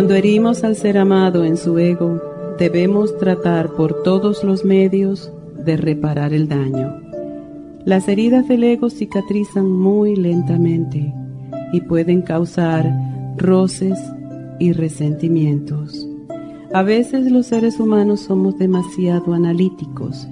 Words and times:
Cuando 0.00 0.14
herimos 0.14 0.64
al 0.64 0.76
ser 0.76 0.96
amado 0.96 1.44
en 1.44 1.58
su 1.58 1.78
ego, 1.78 2.22
debemos 2.58 3.18
tratar 3.18 3.74
por 3.74 4.02
todos 4.02 4.42
los 4.44 4.64
medios 4.64 5.30
de 5.62 5.76
reparar 5.76 6.32
el 6.32 6.48
daño. 6.48 7.02
Las 7.84 8.08
heridas 8.08 8.48
del 8.48 8.64
ego 8.64 8.88
cicatrizan 8.88 9.70
muy 9.70 10.16
lentamente 10.16 11.12
y 11.74 11.82
pueden 11.82 12.22
causar 12.22 12.90
roces 13.36 13.98
y 14.58 14.72
resentimientos. 14.72 16.08
A 16.72 16.82
veces 16.82 17.30
los 17.30 17.48
seres 17.48 17.78
humanos 17.78 18.20
somos 18.20 18.56
demasiado 18.56 19.34
analíticos 19.34 20.26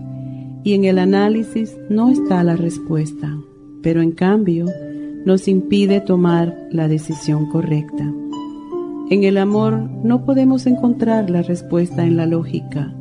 y 0.64 0.72
en 0.72 0.86
el 0.86 0.98
análisis 0.98 1.76
no 1.90 2.08
está 2.08 2.42
la 2.42 2.56
respuesta, 2.56 3.36
pero 3.82 4.00
en 4.00 4.12
cambio 4.12 4.64
nos 5.26 5.46
impide 5.46 6.00
tomar 6.00 6.56
la 6.70 6.88
decisión 6.88 7.50
correcta. 7.50 8.10
En 9.10 9.24
el 9.24 9.38
amor 9.38 9.88
no 10.04 10.26
podemos 10.26 10.66
encontrar 10.66 11.30
la 11.30 11.40
respuesta 11.40 12.04
en 12.04 12.18
la 12.18 12.26
lógica. 12.26 12.92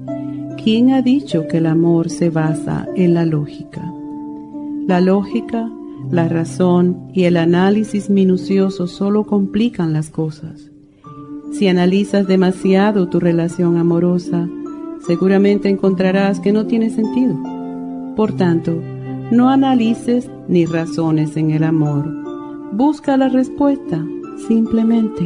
¿Quién 0.63 0.93
ha 0.93 1.01
dicho 1.01 1.47
que 1.49 1.57
el 1.57 1.65
amor 1.65 2.09
se 2.09 2.29
basa 2.29 2.87
en 2.95 3.13
la 3.13 3.25
lógica? 3.25 3.91
La 4.87 5.01
lógica, 5.01 5.69
la 6.09 6.29
razón 6.29 7.09
y 7.13 7.23
el 7.23 7.35
análisis 7.35 8.09
minucioso 8.09 8.87
solo 8.87 9.25
complican 9.25 9.91
las 9.91 10.09
cosas. 10.09 10.71
Si 11.51 11.67
analizas 11.67 12.25
demasiado 12.25 13.09
tu 13.09 13.19
relación 13.19 13.75
amorosa, 13.75 14.47
seguramente 15.05 15.67
encontrarás 15.67 16.39
que 16.39 16.53
no 16.53 16.67
tiene 16.67 16.89
sentido. 16.89 17.35
Por 18.15 18.31
tanto, 18.31 18.81
no 19.29 19.49
analices 19.49 20.31
ni 20.47 20.65
razones 20.65 21.35
en 21.35 21.51
el 21.51 21.65
amor. 21.65 22.07
Busca 22.71 23.17
la 23.17 23.27
respuesta 23.27 24.05
simplemente 24.47 25.25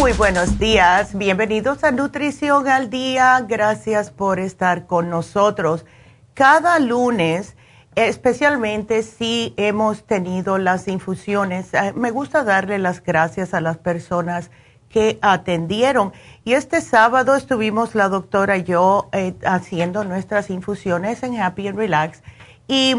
Muy 0.00 0.14
buenos 0.14 0.58
días, 0.58 1.14
bienvenidos 1.14 1.84
a 1.84 1.90
Nutrición 1.90 2.66
al 2.68 2.88
Día, 2.88 3.44
gracias 3.46 4.10
por 4.10 4.40
estar 4.40 4.86
con 4.86 5.10
nosotros. 5.10 5.84
Cada 6.32 6.78
lunes, 6.78 7.54
especialmente 7.96 9.02
si 9.02 9.52
hemos 9.58 10.06
tenido 10.06 10.56
las 10.56 10.88
infusiones, 10.88 11.74
eh, 11.74 11.92
me 11.94 12.12
gusta 12.12 12.44
darle 12.44 12.78
las 12.78 13.02
gracias 13.02 13.52
a 13.52 13.60
las 13.60 13.76
personas 13.76 14.50
que 14.88 15.18
atendieron. 15.20 16.14
Y 16.44 16.54
este 16.54 16.80
sábado 16.80 17.36
estuvimos 17.36 17.94
la 17.94 18.08
doctora 18.08 18.56
y 18.56 18.62
yo 18.64 19.10
eh, 19.12 19.34
haciendo 19.44 20.02
nuestras 20.04 20.48
infusiones 20.48 21.22
en 21.22 21.38
Happy 21.38 21.68
and 21.68 21.76
Relax 21.76 22.22
y 22.66 22.96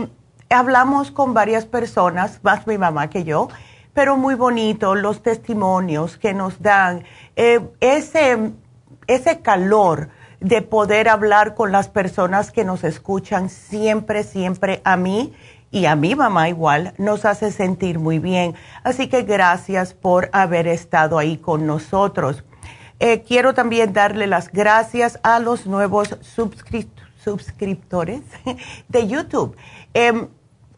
hablamos 0.52 1.10
con 1.10 1.34
varias 1.34 1.66
personas, 1.66 2.42
más 2.44 2.68
mi 2.68 2.78
mamá 2.78 3.10
que 3.10 3.24
yo, 3.24 3.48
pero 3.94 4.18
muy 4.18 4.36
bonito 4.36 4.96
los 4.96 5.22
testimonios 5.22 6.18
que 6.18 6.34
nos 6.34 6.62
dan, 6.62 7.04
eh, 7.36 7.60
ese, 7.80 8.52
ese 9.08 9.42
calor 9.42 10.10
de 10.40 10.62
poder 10.62 11.08
hablar 11.08 11.54
con 11.54 11.72
las 11.72 11.88
personas 11.88 12.52
que 12.52 12.64
nos 12.64 12.84
escuchan 12.84 13.50
siempre, 13.50 14.24
siempre 14.24 14.82
a 14.84 14.98
mí 14.98 15.34
y 15.70 15.86
a 15.86 15.96
mi 15.96 16.16
mamá 16.16 16.50
igual, 16.50 16.94
nos 16.98 17.26
hace 17.26 17.52
sentir 17.52 18.00
muy 18.00 18.20
bien. 18.20 18.56
Así 18.84 19.08
que 19.08 19.22
gracias 19.22 19.94
por 19.94 20.30
haber 20.34 20.68
estado 20.68 21.18
ahí 21.18 21.38
con 21.38 21.66
nosotros. 21.66 22.44
Eh, 23.00 23.24
quiero 23.24 23.54
también 23.54 23.94
darle 23.94 24.28
las 24.28 24.52
gracias 24.52 25.20
a 25.24 25.40
los 25.40 25.66
nuevos 25.66 26.18
suscriptores 27.24 28.22
de 28.90 29.08
YouTube. 29.08 29.56
Em, 29.94 30.28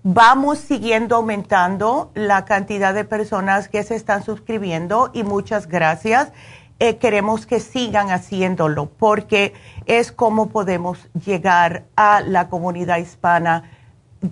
Vamos 0.05 0.59
siguiendo 0.59 1.15
aumentando 1.15 2.11
la 2.13 2.43
cantidad 2.43 2.93
de 2.93 3.05
personas 3.05 3.69
que 3.69 3.83
se 3.83 3.95
están 3.95 4.21
suscribiendo 4.21 5.11
y 5.13 5.23
muchas 5.23 5.65
gracias. 5.67 6.33
Eh, 6.79 6.97
queremos 6.97 7.45
que 7.45 7.61
sigan 7.61 8.11
haciéndolo 8.11 8.87
porque 8.87 9.53
es 9.85 10.11
como 10.11 10.49
podemos 10.49 11.07
llegar 11.25 11.85
a 11.95 12.19
la 12.19 12.49
comunidad 12.49 12.97
hispana 12.97 13.71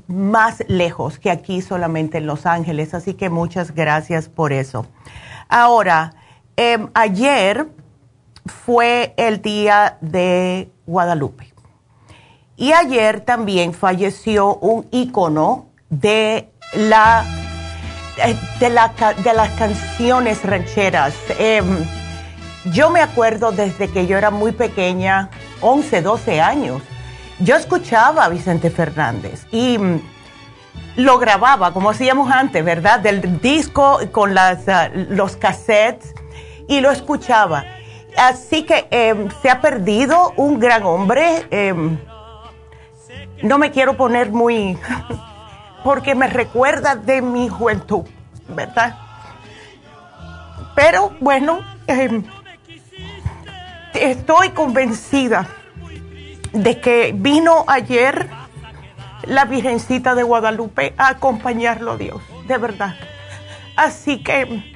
más 0.08 0.62
lejos 0.68 1.20
que 1.20 1.32
aquí 1.32 1.62
solamente 1.62 2.18
en 2.18 2.26
Los 2.26 2.46
Ángeles. 2.46 2.94
Así 2.94 3.14
que 3.14 3.30
muchas 3.30 3.74
gracias 3.74 4.28
por 4.28 4.52
eso. 4.52 4.88
Ahora, 5.48 6.16
em, 6.58 6.90
ayer 6.94 7.66
fue 8.46 9.14
el 9.16 9.42
día 9.42 9.98
de 10.02 10.70
Guadalupe. 10.86 11.52
Y 12.62 12.74
ayer 12.74 13.22
también 13.22 13.74
falleció 13.74 14.56
un 14.58 14.86
ícono 14.92 15.71
de 15.92 16.50
la 16.74 17.24
eh, 18.18 18.36
de, 18.60 18.70
las 18.70 19.50
canciones 19.58 20.44
rancheras. 20.44 21.14
Em, 21.38 21.86
yo 22.72 22.90
me 22.90 23.02
acuerdo 23.02 23.52
desde 23.52 23.90
que 23.90 24.08
yo 24.08 24.18
era 24.18 24.32
muy 24.32 24.52
pequeña, 24.52 25.30
11, 25.62 26.02
12 26.02 26.42
años, 26.42 26.82
yo 27.40 27.56
escuchaba 27.56 28.26
a 28.26 28.30
Vicente 28.30 28.70
Fernández 28.70 29.46
y 29.52 29.78
mm, 29.78 30.02
lo 30.98 31.18
grababa 31.20 31.74
como 31.74 31.90
hacíamos 31.90 32.32
antes, 32.32 32.64
¿verdad? 32.64 33.00
Del 33.00 33.42
disco 33.42 34.00
con 34.12 34.34
las, 34.34 34.68
ah, 34.70 34.90
los 34.94 35.36
cassettes 35.38 36.14
y 36.68 36.82
lo 36.82 36.92
escuchaba. 36.92 37.66
Así 38.18 38.64
que 38.64 38.88
em, 38.92 39.30
se 39.42 39.50
ha 39.50 39.62
perdido 39.62 40.34
un 40.36 40.60
gran 40.60 40.84
hombre. 40.84 41.48
Em, 41.50 41.98
no 43.42 43.58
me 43.58 43.72
quiero 43.72 43.98
poner 43.98 44.32
muy, 44.32 44.78
porque 45.84 46.16
me 46.16 46.28
recuerda 46.28 46.96
de 46.96 47.22
mi 47.22 47.50
juventud, 47.50 48.06
¿verdad? 48.48 48.98
Pero 50.76 51.12
bueno, 51.20 51.60
em, 51.88 52.24
estoy 53.94 54.50
convencida 54.50 55.48
de 56.54 56.80
que 56.80 57.14
vino 57.16 57.66
ayer 57.68 58.30
la 59.24 59.46
Virgencita 59.46 60.16
de 60.16 60.24
Guadalupe 60.24 60.94
a 60.98 61.10
acompañarlo 61.10 61.94
a 61.94 61.98
Dios, 61.98 62.22
de 62.48 62.58
verdad. 62.58 62.96
Así 63.76 64.24
que 64.24 64.76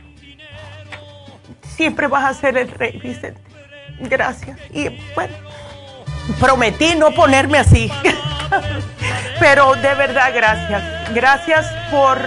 siempre 1.62 2.08
vas 2.08 2.26
a 2.26 2.34
ser 2.34 2.58
el 2.58 2.70
rey, 2.70 3.00
Vicente. 3.00 3.42
Gracias. 4.00 4.60
Y 4.72 4.90
bueno, 5.14 5.36
prometí 6.40 6.96
no 6.96 7.12
ponerme 7.12 7.60
así. 7.60 7.92
Pero 9.40 9.76
de 9.76 9.94
verdad, 9.96 10.32
gracias. 10.34 11.14
Gracias 11.14 11.72
por 11.92 12.18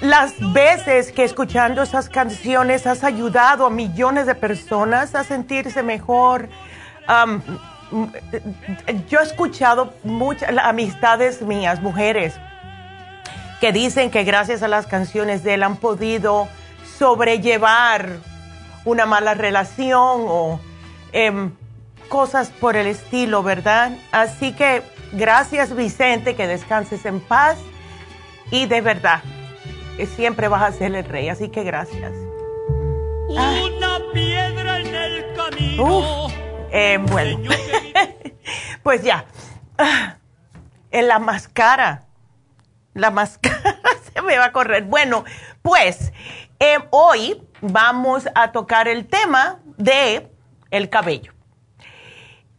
las 0.00 0.34
veces 0.52 1.12
que 1.12 1.24
escuchando 1.24 1.82
esas 1.82 2.08
canciones 2.08 2.86
has 2.86 3.04
ayudado 3.04 3.66
a 3.66 3.70
millones 3.70 4.26
de 4.26 4.34
personas 4.34 5.14
a 5.14 5.24
sentirse 5.24 5.82
mejor. 5.82 6.48
yo 9.08 9.20
he 9.20 9.22
escuchado 9.22 9.92
muchas 10.04 10.50
amistades 10.62 11.42
mías, 11.42 11.80
mujeres, 11.82 12.34
que 13.60 13.72
dicen 13.72 14.10
que 14.10 14.24
gracias 14.24 14.62
a 14.62 14.68
las 14.68 14.86
canciones 14.86 15.42
de 15.44 15.54
él 15.54 15.62
han 15.62 15.76
podido 15.76 16.48
sobrellevar 16.98 18.16
una 18.86 19.04
mala 19.04 19.34
relación 19.34 20.24
o 20.26 20.60
em, 21.12 21.52
cosas 22.10 22.50
por 22.50 22.76
el 22.76 22.88
estilo, 22.88 23.42
¿verdad? 23.42 23.92
Así 24.12 24.52
que 24.52 24.82
gracias 25.12 25.74
Vicente, 25.74 26.34
que 26.34 26.46
descanses 26.46 27.06
en 27.06 27.20
paz 27.20 27.56
y 28.50 28.66
de 28.66 28.80
verdad, 28.80 29.22
siempre 30.16 30.48
vas 30.48 30.62
a 30.62 30.72
ser 30.72 30.94
el 30.94 31.04
rey, 31.04 31.28
así 31.28 31.48
que 31.48 31.62
gracias. 31.62 32.12
Una 33.28 34.00
piedra 34.12 34.80
en 34.80 34.94
el 34.94 35.34
camino. 35.34 36.26
Eh, 36.72 36.98
bueno, 37.00 37.48
pues 38.82 39.02
ya, 39.02 39.24
en 40.90 41.08
la 41.08 41.20
máscara, 41.20 42.06
la 42.92 43.10
máscara 43.10 43.78
se 44.12 44.20
me 44.20 44.36
va 44.36 44.46
a 44.46 44.52
correr. 44.52 44.82
Bueno, 44.82 45.24
pues 45.62 46.12
eh, 46.58 46.78
hoy 46.90 47.40
vamos 47.60 48.28
a 48.34 48.50
tocar 48.50 48.88
el 48.88 49.06
tema 49.06 49.60
de 49.76 50.28
el 50.72 50.88
cabello. 50.88 51.39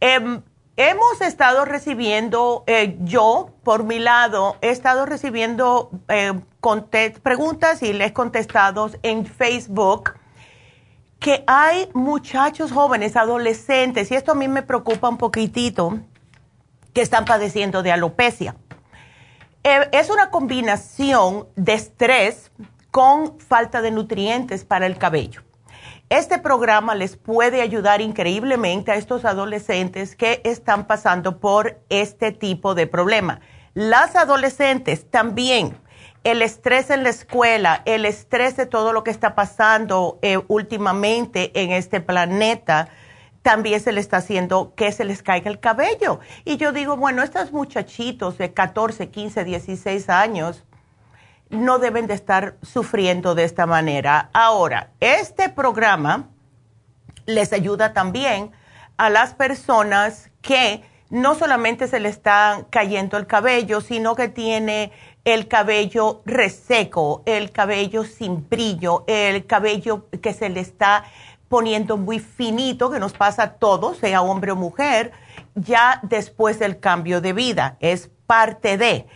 Em, 0.04 0.42
hemos 0.76 1.20
estado 1.20 1.64
recibiendo, 1.64 2.64
eh, 2.66 2.96
yo 3.02 3.50
por 3.62 3.84
mi 3.84 4.00
lado, 4.00 4.56
he 4.60 4.70
estado 4.70 5.06
recibiendo 5.06 5.90
eh, 6.08 6.32
preguntas 7.22 7.84
y 7.84 7.92
les 7.92 8.10
contestado 8.10 8.90
en 9.04 9.24
Facebook 9.24 10.14
que 11.20 11.44
hay 11.46 11.88
muchachos 11.94 12.72
jóvenes, 12.72 13.14
adolescentes, 13.14 14.10
y 14.10 14.16
esto 14.16 14.32
a 14.32 14.34
mí 14.34 14.48
me 14.48 14.62
preocupa 14.62 15.08
un 15.08 15.18
poquitito, 15.18 16.00
que 16.92 17.00
están 17.00 17.24
padeciendo 17.24 17.84
de 17.84 17.92
alopecia. 17.92 18.56
Eh, 19.62 19.88
es 19.92 20.10
una 20.10 20.30
combinación 20.30 21.46
de 21.54 21.74
estrés 21.74 22.50
con 22.90 23.38
falta 23.38 23.80
de 23.80 23.92
nutrientes 23.92 24.64
para 24.64 24.86
el 24.86 24.98
cabello. 24.98 25.42
Este 26.12 26.38
programa 26.38 26.94
les 26.94 27.16
puede 27.16 27.62
ayudar 27.62 28.02
increíblemente 28.02 28.92
a 28.92 28.96
estos 28.96 29.24
adolescentes 29.24 30.14
que 30.14 30.42
están 30.44 30.86
pasando 30.86 31.40
por 31.40 31.80
este 31.88 32.32
tipo 32.32 32.74
de 32.74 32.86
problema. 32.86 33.40
Las 33.72 34.14
adolescentes 34.14 35.10
también, 35.10 35.74
el 36.22 36.42
estrés 36.42 36.90
en 36.90 37.02
la 37.02 37.08
escuela, 37.08 37.80
el 37.86 38.04
estrés 38.04 38.58
de 38.58 38.66
todo 38.66 38.92
lo 38.92 39.04
que 39.04 39.10
está 39.10 39.34
pasando 39.34 40.18
eh, 40.20 40.38
últimamente 40.48 41.50
en 41.58 41.70
este 41.72 42.02
planeta, 42.02 42.90
también 43.40 43.80
se 43.80 43.92
le 43.92 44.00
está 44.00 44.18
haciendo 44.18 44.74
que 44.74 44.92
se 44.92 45.06
les 45.06 45.22
caiga 45.22 45.50
el 45.50 45.60
cabello. 45.60 46.20
Y 46.44 46.58
yo 46.58 46.72
digo, 46.72 46.98
bueno, 46.98 47.22
estos 47.22 47.52
muchachitos 47.52 48.36
de 48.36 48.52
14, 48.52 49.08
15, 49.08 49.44
16 49.44 50.10
años, 50.10 50.62
no 51.52 51.78
deben 51.78 52.06
de 52.06 52.14
estar 52.14 52.56
sufriendo 52.62 53.34
de 53.34 53.44
esta 53.44 53.66
manera. 53.66 54.30
Ahora, 54.32 54.90
este 55.00 55.48
programa 55.48 56.30
les 57.26 57.52
ayuda 57.52 57.92
también 57.92 58.50
a 58.96 59.10
las 59.10 59.34
personas 59.34 60.30
que 60.40 60.82
no 61.10 61.34
solamente 61.34 61.88
se 61.88 62.00
le 62.00 62.08
está 62.08 62.66
cayendo 62.70 63.18
el 63.18 63.26
cabello, 63.26 63.82
sino 63.82 64.16
que 64.16 64.28
tiene 64.28 64.92
el 65.24 65.46
cabello 65.46 66.22
reseco, 66.24 67.22
el 67.26 67.52
cabello 67.52 68.04
sin 68.04 68.48
brillo, 68.48 69.04
el 69.06 69.46
cabello 69.46 70.08
que 70.22 70.32
se 70.32 70.48
le 70.48 70.60
está 70.60 71.04
poniendo 71.48 71.98
muy 71.98 72.18
finito, 72.18 72.90
que 72.90 72.98
nos 72.98 73.12
pasa 73.12 73.42
a 73.42 73.52
todos, 73.52 73.98
sea 73.98 74.22
hombre 74.22 74.52
o 74.52 74.56
mujer, 74.56 75.12
ya 75.54 76.00
después 76.02 76.58
del 76.58 76.80
cambio 76.80 77.20
de 77.20 77.34
vida. 77.34 77.76
Es 77.80 78.10
parte 78.26 78.78
de. 78.78 79.06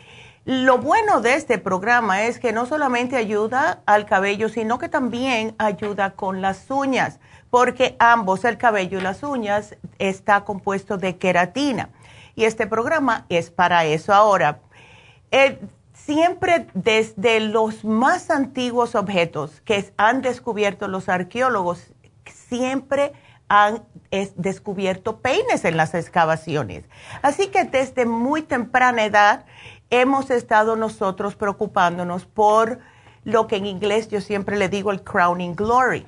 Lo 0.46 0.78
bueno 0.78 1.20
de 1.22 1.34
este 1.34 1.58
programa 1.58 2.22
es 2.22 2.38
que 2.38 2.52
no 2.52 2.66
solamente 2.66 3.16
ayuda 3.16 3.82
al 3.84 4.06
cabello, 4.06 4.48
sino 4.48 4.78
que 4.78 4.88
también 4.88 5.56
ayuda 5.58 6.12
con 6.12 6.40
las 6.40 6.70
uñas, 6.70 7.18
porque 7.50 7.96
ambos, 7.98 8.44
el 8.44 8.56
cabello 8.56 9.00
y 9.00 9.02
las 9.02 9.24
uñas, 9.24 9.74
está 9.98 10.44
compuesto 10.44 10.98
de 10.98 11.16
queratina. 11.16 11.88
Y 12.36 12.44
este 12.44 12.68
programa 12.68 13.26
es 13.28 13.50
para 13.50 13.86
eso. 13.86 14.14
Ahora, 14.14 14.60
eh, 15.32 15.58
siempre 15.92 16.68
desde 16.74 17.40
los 17.40 17.84
más 17.84 18.30
antiguos 18.30 18.94
objetos 18.94 19.60
que 19.62 19.92
han 19.96 20.22
descubierto 20.22 20.86
los 20.86 21.08
arqueólogos, 21.08 21.92
siempre 22.24 23.14
han 23.48 23.84
descubierto 24.36 25.20
peines 25.20 25.64
en 25.64 25.76
las 25.76 25.94
excavaciones. 25.94 26.84
Así 27.22 27.48
que 27.48 27.64
desde 27.64 28.06
muy 28.06 28.42
temprana 28.42 29.04
edad, 29.04 29.44
hemos 29.90 30.30
estado 30.30 30.76
nosotros 30.76 31.36
preocupándonos 31.36 32.26
por 32.26 32.78
lo 33.24 33.46
que 33.46 33.56
en 33.56 33.66
inglés 33.66 34.08
yo 34.08 34.20
siempre 34.20 34.56
le 34.56 34.68
digo 34.68 34.92
el 34.92 35.02
crowning 35.02 35.54
glory. 35.54 36.06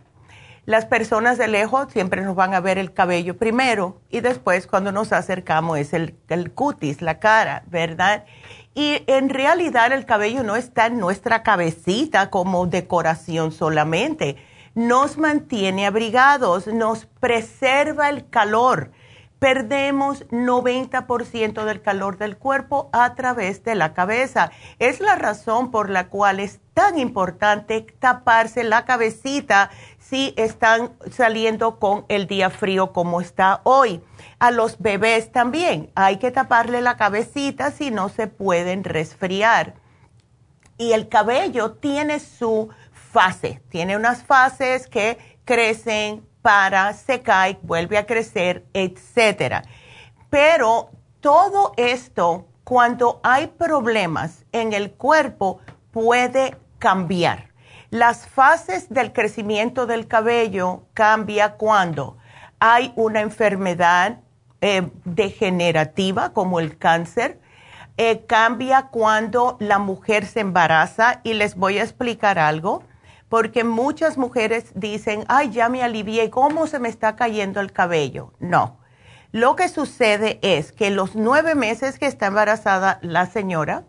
Las 0.67 0.85
personas 0.85 1.39
de 1.39 1.49
lejos 1.49 1.91
siempre 1.91 2.21
nos 2.21 2.37
van 2.37 2.53
a 2.53 2.61
ver 2.61 2.77
el 2.77 2.93
cabello 2.93 3.39
primero 3.39 4.03
y 4.11 4.21
después 4.21 4.67
cuando 4.67 4.93
nos 4.93 5.13
acercamos 5.13 5.79
es 5.79 5.95
el, 5.95 6.15
cutis, 6.55 7.01
la 7.01 7.19
cara, 7.19 7.63
¿verdad? 7.69 8.27
Y 8.75 9.03
en 9.07 9.31
realidad 9.31 9.93
el 9.93 10.05
cabello 10.05 10.43
no 10.43 10.57
está 10.57 10.87
en 10.87 10.99
nuestra 10.99 11.43
cabecita 11.43 12.29
como 12.29 12.67
decoración 12.67 13.51
solamente. 13.51 14.37
Nos 14.75 15.17
mantiene 15.17 15.87
abrigados, 15.87 16.67
nos 16.67 17.07
preserva 17.07 18.11
el 18.11 18.29
calor 18.29 18.93
perdemos 19.39 20.27
90% 20.29 21.65
del 21.65 21.81
calor 21.81 22.19
del 22.19 22.37
cuerpo 22.37 22.91
a 22.93 23.15
través 23.15 23.63
de 23.63 23.75
la 23.75 23.95
cabeza. 23.95 24.51
Es 24.79 25.01
la 25.01 25.15
razón 25.15 25.71
por 25.71 25.91
la 25.91 26.09
cual 26.09 26.41
es 26.41 26.61
tan 26.75 26.99
importante 26.99 27.87
taparse 27.99 28.65
la 28.65 28.85
cabecita 28.85 29.71
si 29.99 30.35
están 30.37 30.93
saliendo 31.11 31.79
con 31.79 32.05
el 32.09 32.27
día 32.27 32.51
frío 32.51 32.93
como 32.93 33.21
está 33.21 33.61
hoy. 33.65 34.03
A 34.39 34.51
los 34.51 34.79
bebés 34.79 35.33
también 35.33 35.91
hay 35.95 36.19
que 36.19 36.31
taparle 36.31 36.81
la 36.81 36.97
cabecita 36.97 37.71
si 37.71 37.91
no 37.91 38.09
se 38.09 38.27
pueden 38.27 38.85
resfriar. 38.85 39.75
Y 40.77 40.93
el 40.93 41.09
cabello 41.09 41.73
tiene 41.73 42.21
su 42.21 42.69
fase, 42.93 43.61
tiene 43.69 43.97
unas 43.97 44.23
fases 44.23 44.87
que 44.87 45.19
crecen, 45.45 46.28
para, 46.43 46.93
se 46.93 47.23
cae, 47.23 47.59
vuelve 47.63 47.99
a 47.99 48.07
crecer, 48.07 48.65
etcétera. 48.73 49.63
Pero 50.31 50.91
todo 51.21 51.73
esto, 51.77 52.47
cuando 52.65 53.21
hay 53.23 53.49
problemas 53.49 54.45
en 54.53 54.73
el 54.73 54.93
cuerpo, 54.93 55.61
puede 55.91 56.57
cambiar. 56.79 57.49
Las 57.91 58.29
fases 58.29 58.91
del 58.91 59.13
crecimiento 59.13 59.87
del 59.87 60.07
cabello 60.07 60.83
cambia 60.93 61.55
cuando 61.55 62.19
hay 62.61 62.93
una 62.97 63.21
enfermedad 63.21 64.21
eh, 64.61 64.91
degenerativa 65.05 66.33
como 66.33 66.61
el 66.61 66.77
cáncer, 66.77 67.41
eh, 67.97 68.25
cambia 68.27 68.89
cuando 68.91 69.57
la 69.61 69.79
mujer 69.79 70.27
se 70.27 70.41
embaraza 70.41 71.21
y 71.25 71.35
les 71.35 71.57
voy 71.57 71.79
a 71.79 71.83
explicar 71.83 72.39
algo 72.39 72.83
porque 73.29 73.65
muchas 73.65 74.17
mujeres 74.17 74.73
dicen, 74.75 75.25
ay, 75.29 75.51
ya 75.51 75.69
me 75.69 75.83
alivié, 75.83 76.31
¿cómo 76.31 76.67
se 76.67 76.79
me 76.79 76.89
está 76.89 77.17
cayendo 77.17 77.61
el 77.61 77.73
cabello? 77.73 78.33
No. 78.39 78.79
Lo 79.33 79.57
que 79.57 79.69
sucede 79.69 80.39
es 80.43 80.73
que 80.73 80.91
los 80.91 81.15
nueve 81.15 81.55
meses 81.55 81.99
que 81.99 82.07
está 82.07 82.27
embarazada 82.27 82.99
la 83.03 83.27
señora, 83.27 83.85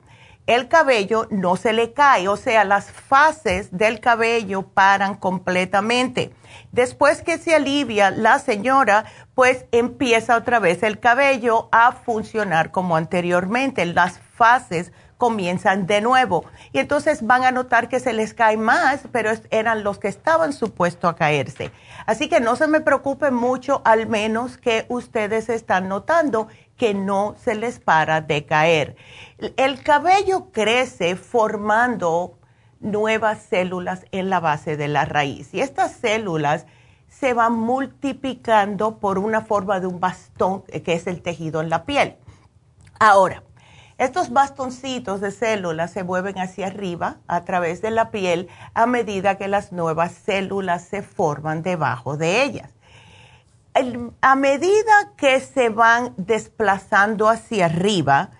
el 0.47 0.67
cabello 0.67 1.27
no 1.29 1.55
se 1.57 1.73
le 1.73 1.93
cae, 1.93 2.27
o 2.27 2.35
sea, 2.35 2.63
las 2.63 2.91
fases 2.91 3.69
del 3.71 3.99
cabello 3.99 4.63
paran 4.63 5.15
completamente. 5.15 6.33
Después 6.71 7.21
que 7.21 7.37
se 7.37 7.55
alivia 7.55 8.09
la 8.09 8.39
señora, 8.39 9.05
pues 9.35 9.65
empieza 9.71 10.35
otra 10.35 10.59
vez 10.59 10.81
el 10.83 10.99
cabello 10.99 11.69
a 11.71 11.91
funcionar 11.91 12.71
como 12.71 12.95
anteriormente. 12.95 13.85
Las 13.85 14.19
fases 14.19 14.91
comienzan 15.19 15.85
de 15.85 15.99
nuevo. 15.99 16.45
Y 16.71 16.79
entonces 16.79 17.27
van 17.27 17.43
a 17.43 17.51
notar 17.51 17.89
que 17.89 17.99
se 17.99 18.13
les 18.13 18.33
cae 18.33 18.55
más, 18.55 19.01
pero 19.11 19.29
eran 19.51 19.83
los 19.83 19.99
que 19.99 20.07
estaban 20.07 20.53
supuestos 20.53 21.11
a 21.11 21.15
caerse. 21.15 21.71
Así 22.05 22.29
que 22.29 22.39
no 22.39 22.55
se 22.55 22.67
me 22.67 22.79
preocupen 22.79 23.33
mucho, 23.33 23.81
al 23.83 24.07
menos 24.07 24.57
que 24.57 24.85
ustedes 24.87 25.49
están 25.49 25.89
notando 25.89 26.47
que 26.77 26.93
no 26.93 27.35
se 27.37 27.53
les 27.53 27.79
para 27.79 28.21
de 28.21 28.45
caer. 28.45 28.95
El 29.57 29.83
cabello 29.83 30.51
crece 30.53 31.17
formando 31.17 32.39
nuevas 32.79 33.41
células 33.41 34.05
en 34.11 34.29
la 34.29 34.39
base 34.39 34.77
de 34.77 34.87
la 34.87 35.03
raíz 35.03 35.53
y 35.53 35.59
estas 35.59 35.91
células 35.91 36.65
se 37.09 37.33
van 37.33 37.53
multiplicando 37.53 38.99
por 38.99 39.19
una 39.19 39.41
forma 39.41 39.81
de 39.81 39.87
un 39.87 39.99
bastón 39.99 40.61
que 40.61 40.93
es 40.93 41.07
el 41.07 41.21
tejido 41.21 41.59
en 41.59 41.69
la 41.69 41.83
piel. 41.83 42.15
Ahora, 43.01 43.43
estos 43.99 44.31
bastoncitos 44.31 45.19
de 45.19 45.29
células 45.29 45.91
se 45.91 46.03
mueven 46.03 46.39
hacia 46.39 46.67
arriba 46.67 47.17
a 47.27 47.43
través 47.43 47.81
de 47.81 47.91
la 47.91 48.11
piel 48.11 48.47
a 48.73 48.85
medida 48.85 49.37
que 49.37 49.49
las 49.49 49.73
nuevas 49.73 50.13
células 50.13 50.85
se 50.85 51.01
forman 51.01 51.63
debajo 51.63 52.15
de 52.15 52.43
ellas. 52.43 52.69
a 54.21 54.35
medida 54.35 55.11
que 55.17 55.41
se 55.41 55.67
van 55.67 56.13
desplazando 56.15 57.27
hacia 57.27 57.65
arriba, 57.65 58.31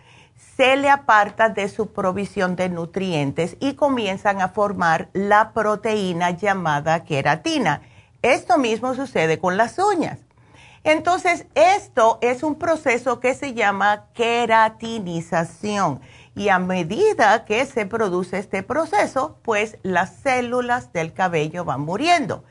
se 0.56 0.78
le 0.78 0.90
aparta 0.90 1.50
de 1.50 1.68
su 1.68 1.92
provisión 1.92 2.56
de 2.56 2.70
nutrientes 2.70 3.58
y 3.60 3.74
comienzan 3.74 4.42
a 4.42 4.50
formar 4.50 5.10
la 5.12 5.52
proteína 5.52 6.32
llamada 6.32 7.04
queratina. 7.04 7.82
Esto 8.22 8.58
mismo 8.58 8.96
sucede 8.96 9.40
con 9.40 9.58
las 9.58 9.78
uñas. 9.78 10.20
Entonces, 10.84 11.46
esto 11.56 12.20
es 12.22 12.44
un 12.44 12.56
proceso 12.56 13.20
que 13.20 13.34
se 13.34 13.54
llama 13.54 14.06
queratinización. 14.14 16.02
Y 16.36 16.50
a 16.50 16.60
medida 16.60 17.44
que 17.46 17.66
se 17.66 17.86
produce 17.86 18.38
este 18.38 18.64
proceso, 18.64 19.38
pues 19.42 19.78
las 19.84 20.16
células 20.18 20.94
del 20.94 21.14
cabello 21.14 21.66
van 21.66 21.82
muriendo. 21.82 22.44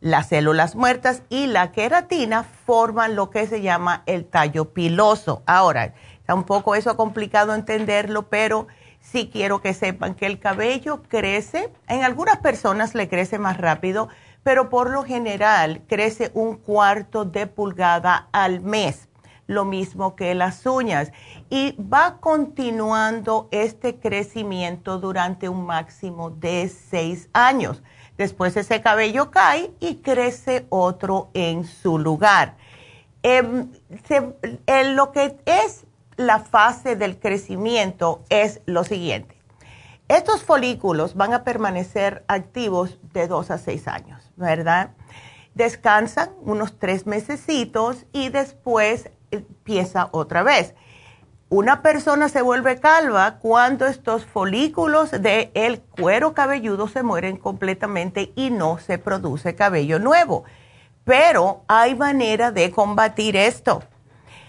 Las 0.00 0.28
células 0.28 0.74
muertas 0.74 1.22
y 1.28 1.46
la 1.46 1.72
queratina 1.72 2.44
forman 2.44 3.16
lo 3.16 3.30
que 3.30 3.46
se 3.46 3.60
llama 3.60 4.02
el 4.06 4.26
tallo 4.26 4.72
piloso. 4.72 5.42
Ahora, 5.46 5.94
está 6.18 6.34
un 6.34 6.44
poco 6.44 6.74
eso 6.74 6.96
complicado 6.96 7.54
entenderlo, 7.54 8.28
pero 8.28 8.66
sí 9.00 9.30
quiero 9.32 9.60
que 9.60 9.74
sepan 9.74 10.14
que 10.14 10.26
el 10.26 10.38
cabello 10.38 11.02
crece, 11.08 11.72
en 11.88 12.04
algunas 12.04 12.38
personas 12.38 12.94
le 12.94 13.08
crece 13.08 13.38
más 13.38 13.56
rápido, 13.56 14.08
pero 14.46 14.70
por 14.70 14.90
lo 14.90 15.02
general 15.02 15.82
crece 15.88 16.30
un 16.32 16.54
cuarto 16.54 17.24
de 17.24 17.48
pulgada 17.48 18.28
al 18.30 18.60
mes, 18.60 19.08
lo 19.48 19.64
mismo 19.64 20.14
que 20.14 20.36
las 20.36 20.64
uñas, 20.66 21.10
y 21.50 21.74
va 21.82 22.18
continuando 22.20 23.48
este 23.50 23.98
crecimiento 23.98 25.00
durante 25.00 25.48
un 25.48 25.66
máximo 25.66 26.30
de 26.30 26.68
seis 26.68 27.28
años. 27.32 27.82
Después 28.18 28.56
ese 28.56 28.80
cabello 28.80 29.32
cae 29.32 29.72
y 29.80 29.96
crece 29.96 30.64
otro 30.68 31.28
en 31.34 31.64
su 31.64 31.98
lugar. 31.98 32.56
Em, 33.24 33.68
lo 34.94 35.10
que 35.10 35.38
es 35.44 35.86
la 36.16 36.38
fase 36.38 36.94
del 36.94 37.18
crecimiento 37.18 38.22
es 38.28 38.60
lo 38.64 38.84
siguiente. 38.84 39.35
Estos 40.08 40.42
folículos 40.42 41.14
van 41.14 41.32
a 41.32 41.42
permanecer 41.44 42.24
activos 42.28 42.98
de 43.12 43.26
dos 43.26 43.50
a 43.50 43.58
seis 43.58 43.88
años. 43.88 44.26
¿verdad? 44.36 44.90
Descansan 45.54 46.30
unos 46.42 46.78
tres 46.78 47.06
mesecitos 47.06 48.04
y 48.12 48.28
después 48.28 49.10
empieza 49.30 50.08
otra 50.12 50.42
vez. 50.42 50.74
Una 51.48 51.80
persona 51.80 52.28
se 52.28 52.42
vuelve 52.42 52.80
calva 52.80 53.38
cuando 53.38 53.86
estos 53.86 54.24
folículos 54.24 55.10
del 55.12 55.50
el 55.54 55.80
cuero 55.80 56.34
cabelludo 56.34 56.88
se 56.88 57.02
mueren 57.02 57.36
completamente 57.36 58.32
y 58.34 58.50
no 58.50 58.78
se 58.78 58.98
produce 58.98 59.54
cabello 59.54 59.98
nuevo. 59.98 60.44
Pero 61.04 61.62
hay 61.68 61.94
manera 61.94 62.50
de 62.50 62.72
combatir 62.72 63.36
esto. 63.36 63.84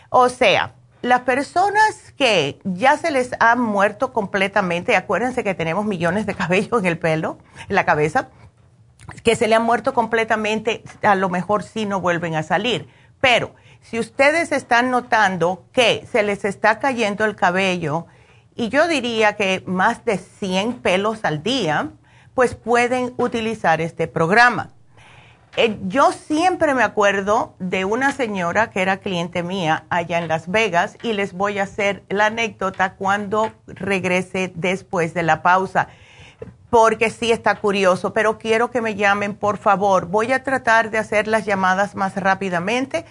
O 0.09 0.27
sea, 0.29 0.73
las 1.03 1.21
personas 1.21 2.06
que 2.17 2.59
ya 2.63 2.97
se 2.97 3.11
les 3.11 3.31
han 3.39 3.61
muerto 3.61 4.11
completamente, 4.11 4.95
acuérdense 4.95 5.43
que 5.43 5.53
tenemos 5.53 5.85
millones 5.85 6.25
de 6.25 6.33
cabellos 6.35 6.79
en 6.79 6.85
el 6.85 6.97
pelo, 6.97 7.37
en 7.69 7.75
la 7.75 7.85
cabeza, 7.85 8.29
que 9.23 9.35
se 9.35 9.47
le 9.47 9.55
han 9.55 9.63
muerto 9.63 9.93
completamente, 9.93 10.83
a 11.01 11.15
lo 11.15 11.29
mejor 11.29 11.63
sí 11.63 11.85
no 11.85 12.01
vuelven 12.01 12.35
a 12.35 12.43
salir. 12.43 12.89
Pero 13.21 13.53
si 13.81 13.99
ustedes 13.99 14.51
están 14.51 14.91
notando 14.91 15.65
que 15.71 16.05
se 16.11 16.23
les 16.23 16.43
está 16.43 16.79
cayendo 16.79 17.23
el 17.25 17.35
cabello, 17.35 18.07
y 18.55 18.69
yo 18.69 18.87
diría 18.87 19.35
que 19.35 19.63
más 19.67 20.03
de 20.03 20.17
100 20.17 20.79
pelos 20.79 21.23
al 21.23 21.43
día, 21.43 21.91
pues 22.33 22.55
pueden 22.55 23.13
utilizar 23.17 23.81
este 23.81 24.07
programa. 24.07 24.71
Eh, 25.59 25.79
yo 25.87 26.11
siempre 26.11 26.75
me 26.75 26.83
acuerdo 26.83 27.55
de 27.57 27.83
una 27.83 28.11
señora 28.11 28.69
que 28.69 28.83
era 28.83 28.97
cliente 28.97 29.41
mía 29.41 29.85
allá 29.89 30.19
en 30.19 30.27
Las 30.27 30.51
Vegas 30.51 30.99
y 31.01 31.13
les 31.13 31.33
voy 31.33 31.57
a 31.57 31.63
hacer 31.63 32.03
la 32.09 32.27
anécdota 32.27 32.93
cuando 32.93 33.51
regrese 33.65 34.51
después 34.53 35.15
de 35.15 35.23
la 35.23 35.41
pausa 35.41 35.87
porque 36.69 37.09
sí 37.09 37.31
está 37.31 37.55
curioso, 37.55 38.13
pero 38.13 38.37
quiero 38.37 38.69
que 38.69 38.81
me 38.81 38.93
llamen, 38.93 39.33
por 39.33 39.57
favor. 39.57 40.05
Voy 40.05 40.31
a 40.31 40.43
tratar 40.43 40.91
de 40.91 40.99
hacer 40.99 41.27
las 41.27 41.45
llamadas 41.45 41.95
más 41.95 42.15
rápidamente, 42.17 43.03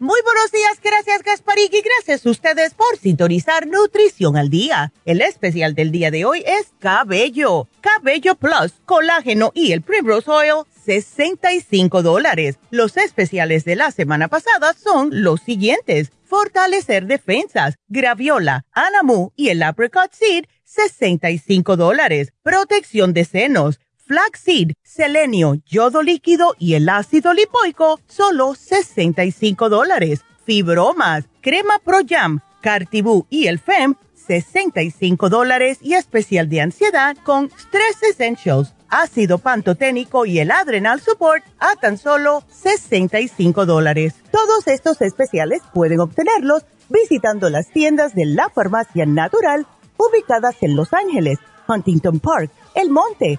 Muy 0.00 0.18
buenos 0.24 0.50
días, 0.50 0.80
gracias 0.82 1.22
Gasparik 1.22 1.74
y 1.74 1.82
gracias 1.82 2.24
a 2.24 2.30
ustedes 2.30 2.72
por 2.72 2.96
sintonizar 2.96 3.66
Nutrición 3.66 4.38
al 4.38 4.48
Día. 4.48 4.94
El 5.04 5.20
especial 5.20 5.74
del 5.74 5.92
día 5.92 6.10
de 6.10 6.24
hoy 6.24 6.42
es 6.46 6.72
Cabello, 6.78 7.68
Cabello 7.82 8.34
Plus, 8.34 8.72
Colágeno 8.86 9.52
y 9.54 9.72
el 9.72 9.82
Primrose 9.82 10.30
Oil 10.30 10.64
65 10.86 12.02
dólares. 12.02 12.58
Los 12.70 12.96
especiales 12.96 13.66
de 13.66 13.76
la 13.76 13.90
semana 13.90 14.28
pasada 14.28 14.72
son 14.72 15.22
los 15.22 15.42
siguientes. 15.42 16.12
Fortalecer 16.24 17.04
defensas, 17.04 17.74
graviola, 17.88 18.64
anamu 18.72 19.32
y 19.36 19.50
el 19.50 19.62
apricot 19.62 20.14
seed, 20.14 20.46
65 20.64 21.76
dólares. 21.76 22.32
Protección 22.42 23.12
de 23.12 23.26
senos, 23.26 23.80
flaxseed, 24.10 24.72
selenio, 24.82 25.54
yodo 25.66 26.02
líquido 26.02 26.56
y 26.58 26.74
el 26.74 26.88
ácido 26.88 27.32
lipoico, 27.32 28.00
solo 28.08 28.56
65 28.56 29.68
dólares. 29.68 30.22
Fibromas, 30.44 31.26
crema 31.40 31.78
Pro 31.78 31.98
Jam, 32.04 32.40
Cartibú 32.60 33.28
y 33.30 33.46
el 33.46 33.60
FEM, 33.60 33.94
65 34.16 35.28
dólares 35.28 35.78
y 35.80 35.94
especial 35.94 36.48
de 36.48 36.60
ansiedad 36.60 37.16
con 37.22 37.50
Stress 37.56 38.02
Essentials, 38.02 38.74
ácido 38.88 39.38
pantoténico 39.38 40.26
y 40.26 40.40
el 40.40 40.50
Adrenal 40.50 41.00
Support 41.00 41.44
a 41.60 41.76
tan 41.76 41.96
solo 41.96 42.42
65 42.48 43.64
dólares. 43.64 44.16
Todos 44.32 44.66
estos 44.66 45.00
especiales 45.02 45.62
pueden 45.72 46.00
obtenerlos 46.00 46.64
visitando 46.88 47.48
las 47.48 47.68
tiendas 47.68 48.16
de 48.16 48.26
la 48.26 48.48
farmacia 48.48 49.06
natural 49.06 49.68
ubicadas 49.98 50.56
en 50.62 50.74
Los 50.74 50.92
Ángeles, 50.92 51.38
Huntington 51.68 52.18
Park, 52.18 52.50
El 52.74 52.90
Monte, 52.90 53.38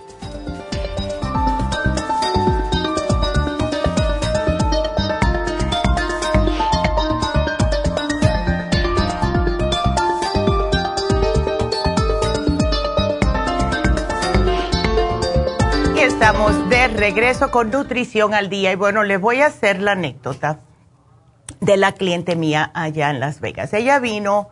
Estamos 16.31 16.69
de 16.69 16.87
regreso 16.87 17.51
con 17.51 17.71
Nutrición 17.71 18.33
al 18.33 18.49
Día. 18.49 18.71
Y 18.71 18.75
bueno, 18.75 19.03
les 19.03 19.19
voy 19.19 19.41
a 19.41 19.47
hacer 19.47 19.81
la 19.81 19.91
anécdota 19.91 20.59
de 21.59 21.75
la 21.75 21.91
cliente 21.91 22.37
mía 22.37 22.71
allá 22.73 23.09
en 23.09 23.19
Las 23.19 23.41
Vegas. 23.41 23.73
Ella 23.73 23.99
vino 23.99 24.47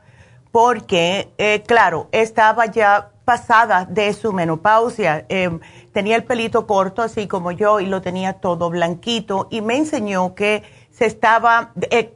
porque, 0.52 1.30
eh, 1.38 1.64
claro, 1.66 2.10
estaba 2.12 2.66
ya 2.66 3.12
pasada 3.24 3.86
de 3.86 4.12
su 4.12 4.34
menopausia. 4.34 5.26
Em, 5.30 5.62
tenía 5.94 6.18
el 6.18 6.26
pelito 6.26 6.68
corto, 6.68 7.02
así 7.02 7.28
como 7.28 7.52
yo, 7.52 7.80
y 7.80 7.86
lo 7.86 8.02
tenía 8.02 8.34
todo 8.34 8.70
blanquito. 8.70 9.48
Y 9.50 9.62
me 9.62 9.78
enseñó 9.78 10.36
que 10.36 10.64
se 10.92 11.06
estaba, 11.06 11.72
eh, 11.92 12.14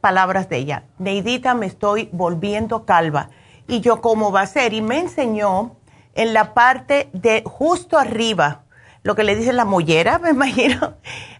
palabras 0.00 0.48
de 0.48 0.56
ella, 0.56 0.82
Neidita, 0.98 1.54
me 1.54 1.66
estoy 1.66 2.08
volviendo 2.10 2.84
calva. 2.84 3.30
Y 3.68 3.78
yo, 3.82 4.00
¿cómo 4.00 4.32
va 4.32 4.40
a 4.40 4.46
ser? 4.48 4.72
Y 4.72 4.82
me 4.82 4.98
enseñó 4.98 5.76
en 6.14 6.34
la 6.34 6.54
parte 6.54 7.08
de 7.12 7.44
justo 7.46 7.98
arriba, 7.98 8.65
lo 9.06 9.14
que 9.14 9.22
le 9.22 9.36
dicen 9.36 9.54
la 9.54 9.64
mollera, 9.64 10.18
me 10.22 10.30
imagino, 10.30 10.94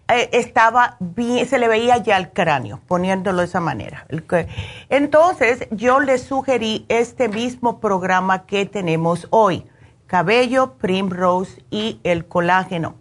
eh, 0.09 0.31
estaba 0.33 0.97
bien, 1.01 1.47
se 1.49 1.59
le 1.59 1.67
veía 1.67 1.97
ya 1.99 2.17
el 2.17 2.31
cráneo, 2.31 2.81
poniéndolo 2.87 3.39
de 3.39 3.47
esa 3.47 3.59
manera. 3.59 4.07
Entonces, 4.89 5.67
yo 5.73 5.99
le 5.99 6.19
sugerí 6.19 6.87
este 6.89 7.29
mismo 7.29 7.81
programa 7.81 8.47
que 8.47 8.67
tenemos 8.67 9.27
hoy, 9.31 9.67
cabello, 10.07 10.75
primrose 10.75 11.65
y 11.69 11.99
el 12.05 12.27
colágeno. 12.27 12.95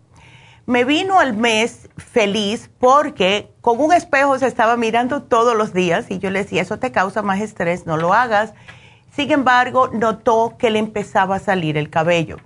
Me 0.65 0.83
vino 0.83 1.19
al 1.19 1.37
mes 1.37 1.87
feliz 1.97 2.71
porque 2.79 3.53
con 3.61 3.79
un 3.79 3.93
espejo 3.93 4.39
se 4.39 4.47
estaba 4.47 4.77
mirando 4.77 5.21
todos 5.21 5.55
los 5.55 5.73
días 5.73 6.09
y 6.09 6.17
yo 6.17 6.31
le 6.31 6.39
decía, 6.39 6.63
eso 6.63 6.79
te 6.79 6.91
causa 6.91 7.21
más 7.21 7.39
estrés, 7.39 7.85
no 7.85 7.97
lo 7.97 8.15
hagas. 8.15 8.55
Sin 9.15 9.31
embargo, 9.31 9.89
notó 9.93 10.55
que 10.57 10.71
le 10.71 10.79
empezaba 10.79 11.35
a 11.35 11.39
salir 11.39 11.77
el 11.77 11.91
cabello. 11.91 12.37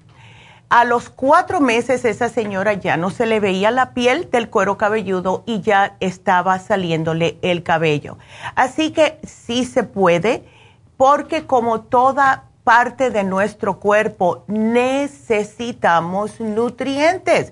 A 0.69 0.85
los 0.85 1.09
cuatro 1.09 1.61
meses 1.61 2.05
esa 2.05 2.29
señora 2.29 2.73
ya 2.73 2.95
no 2.95 3.09
se 3.09 3.25
le 3.25 3.39
veía 3.39 3.71
la 3.71 3.95
piel 3.95 4.29
del 4.29 4.51
cuero 4.51 4.77
cabelludo 4.77 5.41
y 5.47 5.61
ya 5.61 5.97
estaba 5.99 6.59
saliéndole 6.59 7.39
el 7.41 7.63
cabello. 7.63 8.19
Así 8.53 8.91
que 8.91 9.19
sí 9.23 9.65
se 9.65 9.81
puede 9.81 10.43
porque 10.95 11.47
como 11.47 11.81
toda 11.81 12.43
parte 12.63 13.09
de 13.09 13.23
nuestro 13.23 13.79
cuerpo 13.79 14.43
necesitamos 14.45 16.39
nutrientes. 16.39 17.51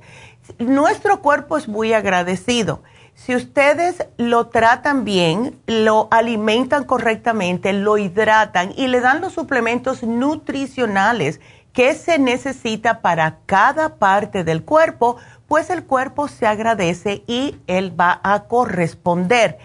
Nuestro 0.60 1.23
cuerpo 1.23 1.58
es 1.58 1.67
muy 1.67 1.93
agradecido. 1.93 2.84
Si 3.15 3.36
ustedes 3.36 4.06
lo 4.17 4.49
tratan 4.49 5.06
bien, 5.06 5.60
lo 5.65 6.08
alimentan 6.12 6.84
correctamente, 6.84 7.73
lo 7.73 7.97
hidratan 7.97 8.73
y 8.77 8.89
le 8.89 9.01
dan 9.01 9.21
los 9.21 9.34
suplementos 9.34 10.03
nutricionales 10.03 11.41
que 11.78 11.94
se 11.94 12.18
necesita 12.18 13.02
para 13.02 13.38
cada 13.46 13.98
parte 13.98 14.44
del 14.44 14.63
cuerpo, 14.63 15.18
pues 15.48 15.70
el 15.70 15.84
cuerpo 15.84 16.28
se 16.28 16.48
agradece 16.48 17.24
y 17.28 17.56
él 17.68 17.94
va 18.00 18.20
a 18.24 18.46
corresponder. 18.46 19.60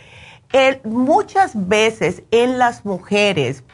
Muchas 0.85 1.53
veces 1.55 2.23
en 2.31 2.59
las 2.59 2.85
mujeres, 2.85 3.65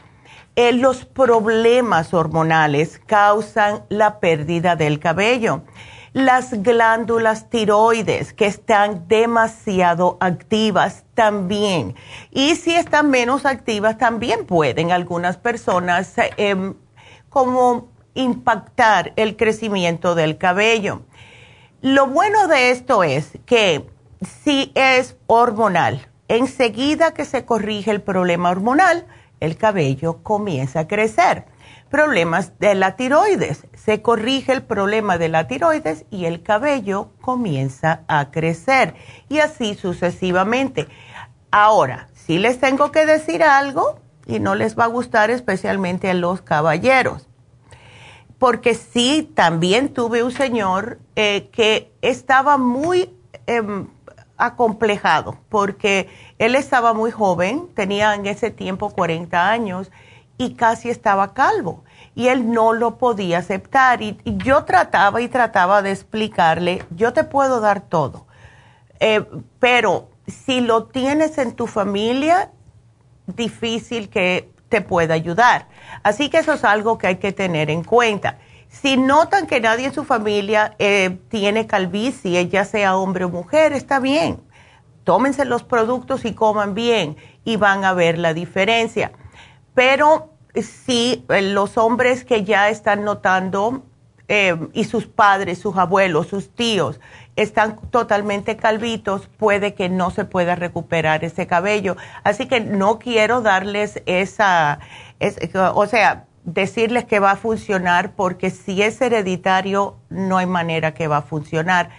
eh, 0.55 0.71
los 0.71 1.03
problemas 1.03 2.13
hormonales 2.13 3.01
causan 3.05 3.83
la 3.89 4.21
pérdida 4.21 4.77
del 4.77 4.99
cabello. 4.99 5.63
Las 6.13 6.63
glándulas 6.63 7.49
tiroides 7.49 8.31
que 8.31 8.45
están 8.45 9.05
demasiado 9.09 10.15
activas 10.21 11.03
también. 11.13 11.93
Y 12.31 12.55
si 12.55 12.73
están 12.73 13.09
menos 13.09 13.45
activas 13.45 13.97
también 13.97 14.45
pueden 14.45 14.93
algunas 14.93 15.35
personas 15.35 16.17
eh, 16.17 16.31
em, 16.37 16.75
como 17.27 17.98
impactar 18.13 19.13
el 19.15 19.35
crecimiento 19.37 20.15
del 20.15 20.37
cabello. 20.37 21.01
Lo 21.81 22.07
bueno 22.07 22.47
de 22.47 22.71
esto 22.71 23.03
es 23.03 23.37
que 23.45 23.89
si 24.43 24.71
es 24.75 25.15
hormonal, 25.27 26.09
enseguida 26.27 27.13
que 27.13 27.23
se 27.23 27.45
corrige 27.45 27.91
el 27.91 28.01
problema 28.01 28.49
hormonal, 28.49 29.07
el 29.39 29.55
cabello 29.55 30.21
comienza 30.21 30.81
a 30.81 30.87
crecer. 30.87 31.45
Problemas 31.89 32.59
de 32.59 32.75
la 32.75 32.97
tiroides, 32.97 33.65
se 33.73 34.01
corrige 34.01 34.51
el 34.51 34.61
problema 34.61 35.17
de 35.17 35.29
la 35.29 35.47
tiroides 35.47 36.05
y 36.11 36.25
el 36.25 36.43
cabello 36.43 37.11
comienza 37.21 38.01
a 38.07 38.29
crecer 38.29 38.95
y 39.29 39.39
así 39.39 39.73
sucesivamente. 39.73 40.87
Ahora, 41.49 42.09
si 42.13 42.37
les 42.37 42.59
tengo 42.59 42.91
que 42.91 43.05
decir 43.05 43.41
algo 43.41 43.99
y 44.27 44.39
no 44.39 44.53
les 44.53 44.77
va 44.77 44.83
a 44.83 44.87
gustar 44.87 45.31
especialmente 45.31 46.09
a 46.09 46.13
los 46.13 46.41
caballeros 46.41 47.28
porque 48.39 48.73
sí, 48.73 49.29
también 49.35 49.93
tuve 49.93 50.23
un 50.23 50.31
señor 50.31 50.99
eh, 51.17 51.49
que 51.51 51.91
estaba 52.01 52.57
muy 52.57 53.13
em, 53.45 53.87
acomplejado, 54.37 55.37
porque 55.49 56.09
él 56.39 56.55
estaba 56.55 56.93
muy 56.93 57.11
joven, 57.11 57.67
tenía 57.75 58.15
en 58.15 58.25
ese 58.25 58.49
tiempo 58.49 58.89
40 58.89 59.49
años 59.49 59.91
y 60.37 60.53
casi 60.53 60.89
estaba 60.89 61.33
calvo. 61.33 61.83
Y 62.15 62.29
él 62.29 62.51
no 62.51 62.73
lo 62.73 62.97
podía 62.97 63.39
aceptar. 63.39 64.01
Y, 64.01 64.17
yo 64.23 64.63
trataba 64.63 65.21
y 65.21 65.27
trataba 65.27 65.81
de 65.81 65.91
explicarle, 65.91 66.83
yo 66.91 67.11
te 67.11 67.25
puedo 67.25 67.59
dar 67.59 67.81
todo, 67.81 68.25
eh, 69.01 69.25
pero 69.59 70.09
si 70.27 70.61
lo 70.61 70.85
tienes 70.85 71.37
en 71.37 71.55
tu 71.55 71.67
familia, 71.67 72.51
difícil 73.27 74.09
que 74.09 74.49
te 74.69 74.81
pueda 74.81 75.13
ayudar. 75.13 75.67
Así 76.03 76.29
que 76.29 76.37
eso 76.37 76.53
es 76.53 76.63
algo 76.63 76.97
que 76.97 77.07
hay 77.07 77.15
que 77.17 77.33
tener 77.33 77.69
en 77.69 77.83
cuenta. 77.83 78.37
Si 78.69 78.97
notan 78.97 79.47
que 79.47 79.59
nadie 79.59 79.87
en 79.87 79.93
su 79.93 80.03
familia 80.03 80.75
eh, 80.77 81.17
tiene 81.29 81.65
calvicie, 81.65 82.47
ya 82.47 82.65
sea 82.65 82.95
hombre 82.95 83.25
o 83.25 83.29
mujer, 83.29 83.73
está 83.73 83.99
bien. 83.99 84.39
Tómense 85.03 85.43
los 85.43 85.63
productos 85.63 86.23
y 86.23 86.33
coman 86.33 86.75
bien 86.75 87.17
y 87.43 87.55
van 87.57 87.83
a 87.83 87.93
ver 87.93 88.19
la 88.19 88.35
diferencia. 88.35 89.11
Pero 89.73 90.33
si 90.53 91.25
eh, 91.29 91.41
los 91.41 91.77
hombres 91.77 92.23
que 92.23 92.43
ya 92.43 92.69
están 92.69 93.03
notando 93.03 93.83
eh, 94.29 94.55
y 94.73 94.85
sus 94.85 95.05
padres, 95.07 95.59
sus 95.59 95.75
abuelos, 95.75 96.27
sus 96.27 96.53
tíos 96.55 96.99
están 97.35 97.77
totalmente 97.89 98.57
calvitos, 98.57 99.27
puede 99.37 99.73
que 99.73 99.89
no 99.89 100.11
se 100.11 100.25
pueda 100.25 100.55
recuperar 100.55 101.23
ese 101.23 101.47
cabello. 101.47 101.95
Así 102.23 102.47
que 102.47 102.59
no 102.59 102.99
quiero 102.99 103.41
darles 103.41 104.01
esa, 104.05 104.79
es- 105.19 105.37
o 105.55 105.85
sea, 105.87 106.25
decirles 106.43 107.05
que 107.05 107.19
va 107.19 107.31
a 107.31 107.35
funcionar 107.37 108.11
porque 108.15 108.49
si 108.49 108.81
es 108.81 109.01
hereditario 109.01 109.97
no 110.09 110.37
hay 110.37 110.45
manera 110.47 110.93
que 110.93 111.07
va 111.07 111.17
a 111.17 111.21
funcionar. 111.21 111.89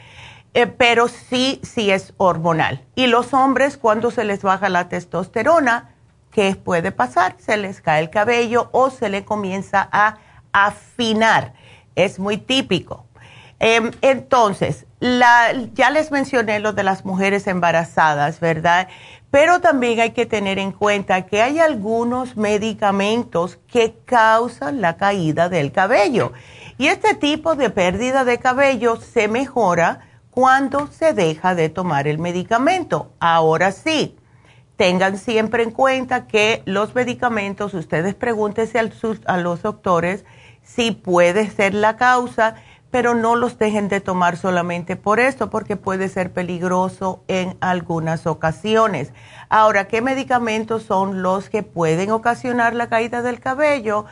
Eh, 0.53 0.67
pero 0.67 1.09
sí, 1.09 1.61
sí 1.63 1.91
es 1.91 2.13
hormonal. 2.17 2.85
Y 2.97 3.07
los 3.07 3.33
hombres, 3.35 3.77
cuando 3.77 4.11
se 4.11 4.25
les 4.25 4.43
baja 4.43 4.69
la 4.69 4.89
testosterona, 4.89 5.91
¿qué 6.33 6.55
puede 6.57 6.91
pasar? 6.93 7.37
Se 7.39 7.57
les 7.57 7.81
cae 7.81 8.01
el 8.03 8.11
cabello 8.11 8.69
o 8.73 8.91
se 8.91 9.09
le 9.09 9.25
comienza 9.25 9.89
a 9.93 10.19
afinar. 10.53 11.55
Es 11.95 12.19
muy 12.19 12.39
típico. 12.39 13.07
Em, 13.59 13.91
entonces, 14.01 14.87
ya 15.01 15.91
les 15.91 16.11
mencioné 16.11 16.61
lo 16.61 16.73
de 16.73 16.83
las 16.83 17.05
mujeres 17.05 17.47
embarazadas, 17.47 18.41
¿verdad? 18.41 18.89
Pero 19.31 19.61
también 19.61 20.01
hay 20.01 20.11
que 20.11 20.27
tener 20.27 20.59
en 20.59 20.73
cuenta 20.73 21.27
que 21.27 21.43
hay 21.43 21.59
algunos 21.59 22.37
medicamentos 22.37 23.59
que 23.71 23.95
causan 24.05 24.81
la 24.81 24.97
caída 24.97 25.49
del 25.49 25.73
cabello. 25.73 26.33
Y 26.79 26.89
este 26.89 27.15
tipo 27.15 27.55
de 27.55 27.69
pérdida 27.71 28.25
de 28.25 28.39
cabello 28.39 28.97
se 28.97 29.29
mejora 29.29 30.01
cuando 30.31 30.87
se 30.87 31.13
deja 31.13 31.55
de 31.55 31.69
tomar 31.69 32.09
el 32.09 32.19
medicamento. 32.19 33.13
Ahora 33.21 33.73
sí, 33.73 34.17
tengan 34.77 35.19
siempre 35.19 35.63
en 35.63 35.71
cuenta 35.71 36.27
que 36.27 36.63
los 36.65 36.95
medicamentos, 36.95 37.75
ustedes 37.75 38.15
pregúntense 38.15 38.79
a 38.79 39.37
los 39.37 39.63
doctores 39.63 40.25
si 40.63 40.93
puede 40.93 41.51
ser 41.51 41.75
la 41.75 41.97
causa, 41.97 42.55
pero 42.91 43.15
no 43.15 43.37
los 43.37 43.59
dejen 43.59 43.89
de 43.89 44.01
tomar 44.01 44.37
solamente 44.37 44.97
por 44.97 45.21
esto, 45.21 45.49
porque 45.51 45.77
puede 45.77 46.09
ser 46.09 46.33
peligroso 46.33 47.23
en 47.29 47.57
algunas 47.61 48.27
ocasiones. 48.27 49.13
Ahora, 49.49 49.87
¿qué 49.87 50.03
medicamentos 50.03 50.83
son 50.83 51.23
los 51.23 51.49
que 51.51 51.63
pueden 51.63 52.11
ocasionar 52.11 52.75
la 52.75 52.89
caída 52.89 53.23
del 53.23 53.41
cabello? 53.41 54.07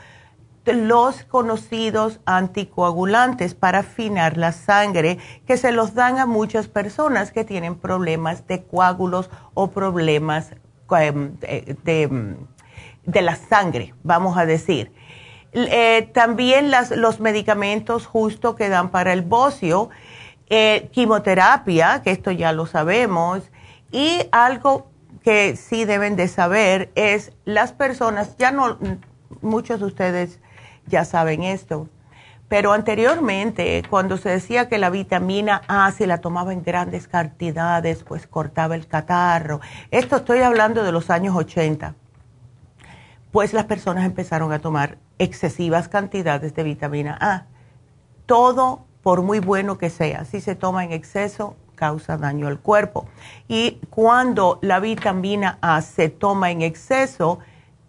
los 0.72 1.24
conocidos 1.24 2.20
anticoagulantes 2.26 3.54
para 3.54 3.80
afinar 3.80 4.36
la 4.36 4.52
sangre 4.52 5.18
que 5.46 5.56
se 5.56 5.72
los 5.72 5.94
dan 5.94 6.18
a 6.18 6.26
muchas 6.26 6.68
personas 6.68 7.32
que 7.32 7.44
tienen 7.44 7.76
problemas 7.76 8.46
de 8.46 8.64
coágulos 8.64 9.30
o 9.54 9.70
problemas 9.70 10.50
em, 10.90 11.36
de, 11.38 13.22
la 13.22 13.36
sangre, 13.36 13.94
vamos 14.02 14.36
a 14.36 14.46
decir. 14.46 14.92
Eh, 15.52 16.10
también 16.12 16.70
los 16.96 17.20
medicamentos 17.20 18.06
justo 18.06 18.54
que 18.54 18.68
dan 18.68 18.90
para 18.90 19.12
el 19.12 19.22
bocio, 19.22 19.88
eh, 20.50 20.88
quimioterapia, 20.92 22.02
que 22.02 22.10
esto 22.10 22.30
ya 22.30 22.52
lo 22.52 22.66
sabemos, 22.66 23.50
y 23.90 24.20
algo 24.30 24.90
que 25.22 25.56
sí 25.56 25.84
deben 25.84 26.16
de 26.16 26.28
saber 26.28 26.90
es 26.94 27.32
las 27.44 27.72
personas, 27.72 28.36
ya 28.38 28.50
no, 28.50 28.78
muchos 29.40 29.80
de 29.80 29.86
ustedes 29.86 30.40
ya 30.86 31.04
saben 31.04 31.42
esto. 31.42 31.88
Pero 32.48 32.72
anteriormente, 32.72 33.82
cuando 33.90 34.16
se 34.16 34.30
decía 34.30 34.70
que 34.70 34.78
la 34.78 34.88
vitamina 34.88 35.60
A 35.68 35.92
se 35.92 36.06
la 36.06 36.18
tomaba 36.18 36.54
en 36.54 36.62
grandes 36.62 37.06
cantidades, 37.06 38.04
pues 38.04 38.26
cortaba 38.26 38.74
el 38.74 38.86
catarro. 38.86 39.60
Esto 39.90 40.16
estoy 40.16 40.40
hablando 40.40 40.82
de 40.82 40.92
los 40.92 41.10
años 41.10 41.36
80. 41.36 41.94
Pues 43.32 43.52
las 43.52 43.66
personas 43.66 44.06
empezaron 44.06 44.50
a 44.52 44.60
tomar 44.60 44.96
excesivas 45.18 45.88
cantidades 45.88 46.54
de 46.54 46.62
vitamina 46.62 47.16
A. 47.20 47.46
Todo, 48.26 48.84
por 49.02 49.22
muy 49.22 49.40
bueno 49.40 49.78
que 49.78 49.90
sea, 49.90 50.24
si 50.24 50.40
se 50.40 50.54
toma 50.54 50.84
en 50.84 50.92
exceso, 50.92 51.56
causa 51.74 52.16
daño 52.16 52.48
al 52.48 52.58
cuerpo. 52.58 53.06
Y 53.46 53.80
cuando 53.90 54.58
la 54.62 54.80
vitamina 54.80 55.58
A 55.60 55.80
se 55.80 56.08
toma 56.08 56.50
en 56.50 56.62
exceso, 56.62 57.38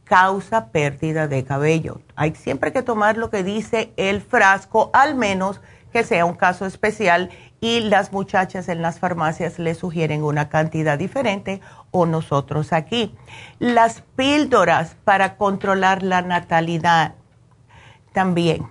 causa 0.04 0.68
pérdida 0.68 1.28
de 1.28 1.44
cabello. 1.44 2.02
Hay 2.16 2.34
siempre 2.36 2.72
que 2.72 2.82
tomar 2.82 3.18
lo 3.18 3.30
que 3.30 3.44
dice 3.44 3.94
el 3.96 4.22
frasco, 4.22 4.90
al 4.94 5.16
menos 5.16 5.62
que 5.94 6.04
sea 6.04 6.26
un 6.26 6.36
caso 6.36 6.66
especial 6.66 7.30
y 7.62 7.82
las 7.82 8.12
muchachas 8.12 8.70
en 8.70 8.82
las 8.82 9.00
farmacias 9.00 9.60
le 9.60 9.76
sugieren 9.76 10.24
una 10.24 10.50
cantidad 10.50 10.98
diferente 10.98 11.62
o 11.92 12.06
nosotros 12.06 12.74
aquí. 12.74 13.16
Las 13.60 14.02
píldoras 14.16 14.96
para 15.04 15.36
controlar 15.36 16.04
la 16.04 16.22
natalidad 16.22 17.16
también. 18.14 18.68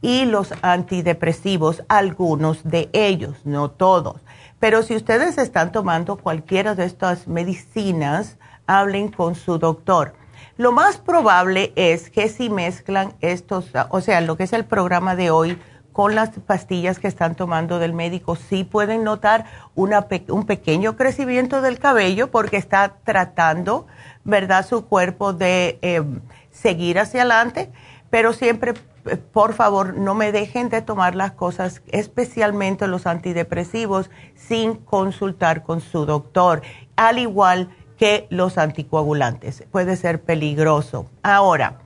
Y 0.00 0.24
los 0.24 0.52
antidepresivos, 0.62 1.84
algunos 1.88 2.64
de 2.64 2.90
ellos, 2.92 3.36
no 3.44 3.70
todos. 3.70 4.20
Pero 4.58 4.82
si 4.82 4.96
ustedes 4.96 5.38
están 5.38 5.72
tomando 5.72 6.16
cualquiera 6.16 6.74
de 6.74 6.84
estas 6.84 7.28
medicinas, 7.28 8.38
hablen 8.66 9.08
con 9.08 9.34
su 9.34 9.58
doctor 9.58 10.14
lo 10.58 10.70
más 10.70 10.98
probable 10.98 11.72
es 11.76 12.10
que 12.10 12.28
si 12.28 12.50
mezclan 12.50 13.14
estos, 13.20 13.70
o 13.88 14.00
sea, 14.00 14.20
lo 14.20 14.36
que 14.36 14.44
es 14.44 14.52
el 14.52 14.64
programa 14.64 15.16
de 15.16 15.30
hoy 15.30 15.58
con 15.92 16.14
las 16.14 16.30
pastillas 16.30 16.98
que 16.98 17.08
están 17.08 17.34
tomando 17.34 17.78
del 17.78 17.92
médico, 17.92 18.36
sí 18.36 18.62
pueden 18.62 19.02
notar 19.02 19.46
una, 19.74 20.06
un 20.28 20.46
pequeño 20.46 20.96
crecimiento 20.96 21.62
del 21.62 21.78
cabello 21.78 22.30
porque 22.30 22.58
está 22.58 22.96
tratando, 23.02 23.86
¿verdad?, 24.24 24.66
su 24.66 24.86
cuerpo 24.86 25.32
de 25.32 25.78
em, 25.82 26.20
seguir 26.50 26.98
hacia 26.98 27.22
adelante, 27.22 27.72
pero 28.12 28.34
siempre, 28.34 28.74
eh, 29.06 29.16
por 29.16 29.54
favor, 29.54 29.96
no 29.96 30.12
me 30.14 30.32
dejen 30.32 30.68
de 30.68 30.82
tomar 30.82 31.14
las 31.14 31.32
cosas, 31.32 31.80
especialmente 31.86 32.86
los 32.86 33.06
antidepresivos, 33.06 34.10
sin 34.34 34.74
consultar 34.74 35.62
con 35.62 35.80
su 35.80 36.04
doctor. 36.04 36.60
Al 36.94 37.18
igual 37.18 37.74
que 37.96 38.26
los 38.28 38.58
anticoagulantes. 38.58 39.64
Puede 39.72 39.96
ser 39.96 40.20
peligroso. 40.20 41.06
Ahora, 41.22 41.78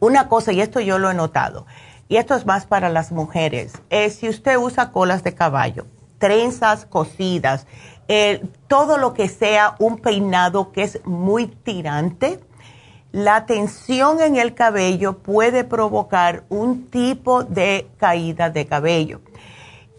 una 0.00 0.26
cosa, 0.28 0.52
y 0.52 0.60
esto 0.60 0.80
yo 0.80 0.98
lo 0.98 1.12
he 1.12 1.14
notado, 1.14 1.64
y 2.08 2.16
esto 2.16 2.34
es 2.34 2.44
más 2.44 2.66
para 2.66 2.88
las 2.88 3.12
mujeres, 3.12 3.74
es 3.90 4.16
si 4.16 4.28
usted 4.28 4.56
usa 4.56 4.90
colas 4.90 5.22
de 5.22 5.32
caballo, 5.32 5.86
trenzas 6.18 6.86
cosidas, 6.86 7.68
todo 8.66 8.98
lo 8.98 9.14
que 9.14 9.28
sea 9.28 9.76
un 9.78 9.98
peinado 9.98 10.72
que 10.72 10.82
es 10.82 11.00
muy 11.04 11.46
tirante, 11.46 12.40
la 13.14 13.46
tensión 13.46 14.20
en 14.20 14.34
el 14.34 14.54
cabello 14.54 15.18
puede 15.18 15.62
provocar 15.62 16.42
un 16.48 16.90
tipo 16.90 17.44
de 17.44 17.86
caída 17.96 18.50
de 18.50 18.66
cabello. 18.66 19.20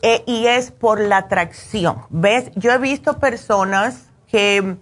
Eh, 0.02 0.22
y 0.26 0.48
es 0.48 0.72
por 0.72 1.00
la 1.00 1.30
tracción. 1.30 2.02
¿Ves? 2.10 2.52
Yo 2.56 2.74
he 2.74 2.78
visto 2.78 3.18
personas 3.18 4.08
que 4.30 4.76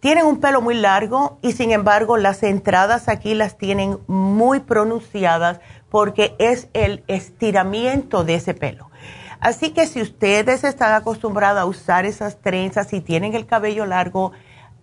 tienen 0.00 0.26
un 0.26 0.40
pelo 0.40 0.60
muy 0.60 0.74
largo 0.74 1.38
y 1.40 1.52
sin 1.52 1.70
embargo 1.70 2.16
las 2.16 2.42
entradas 2.42 3.08
aquí 3.08 3.34
las 3.34 3.56
tienen 3.56 3.98
muy 4.08 4.58
pronunciadas 4.58 5.60
porque 5.88 6.34
es 6.40 6.66
el 6.72 7.04
estiramiento 7.06 8.24
de 8.24 8.34
ese 8.34 8.54
pelo. 8.54 8.90
Así 9.38 9.70
que 9.70 9.86
si 9.86 10.02
ustedes 10.02 10.64
están 10.64 10.94
acostumbrados 10.94 11.62
a 11.62 11.66
usar 11.66 12.06
esas 12.06 12.40
trenzas 12.40 12.92
y 12.92 13.00
tienen 13.00 13.36
el 13.36 13.46
cabello 13.46 13.86
largo, 13.86 14.32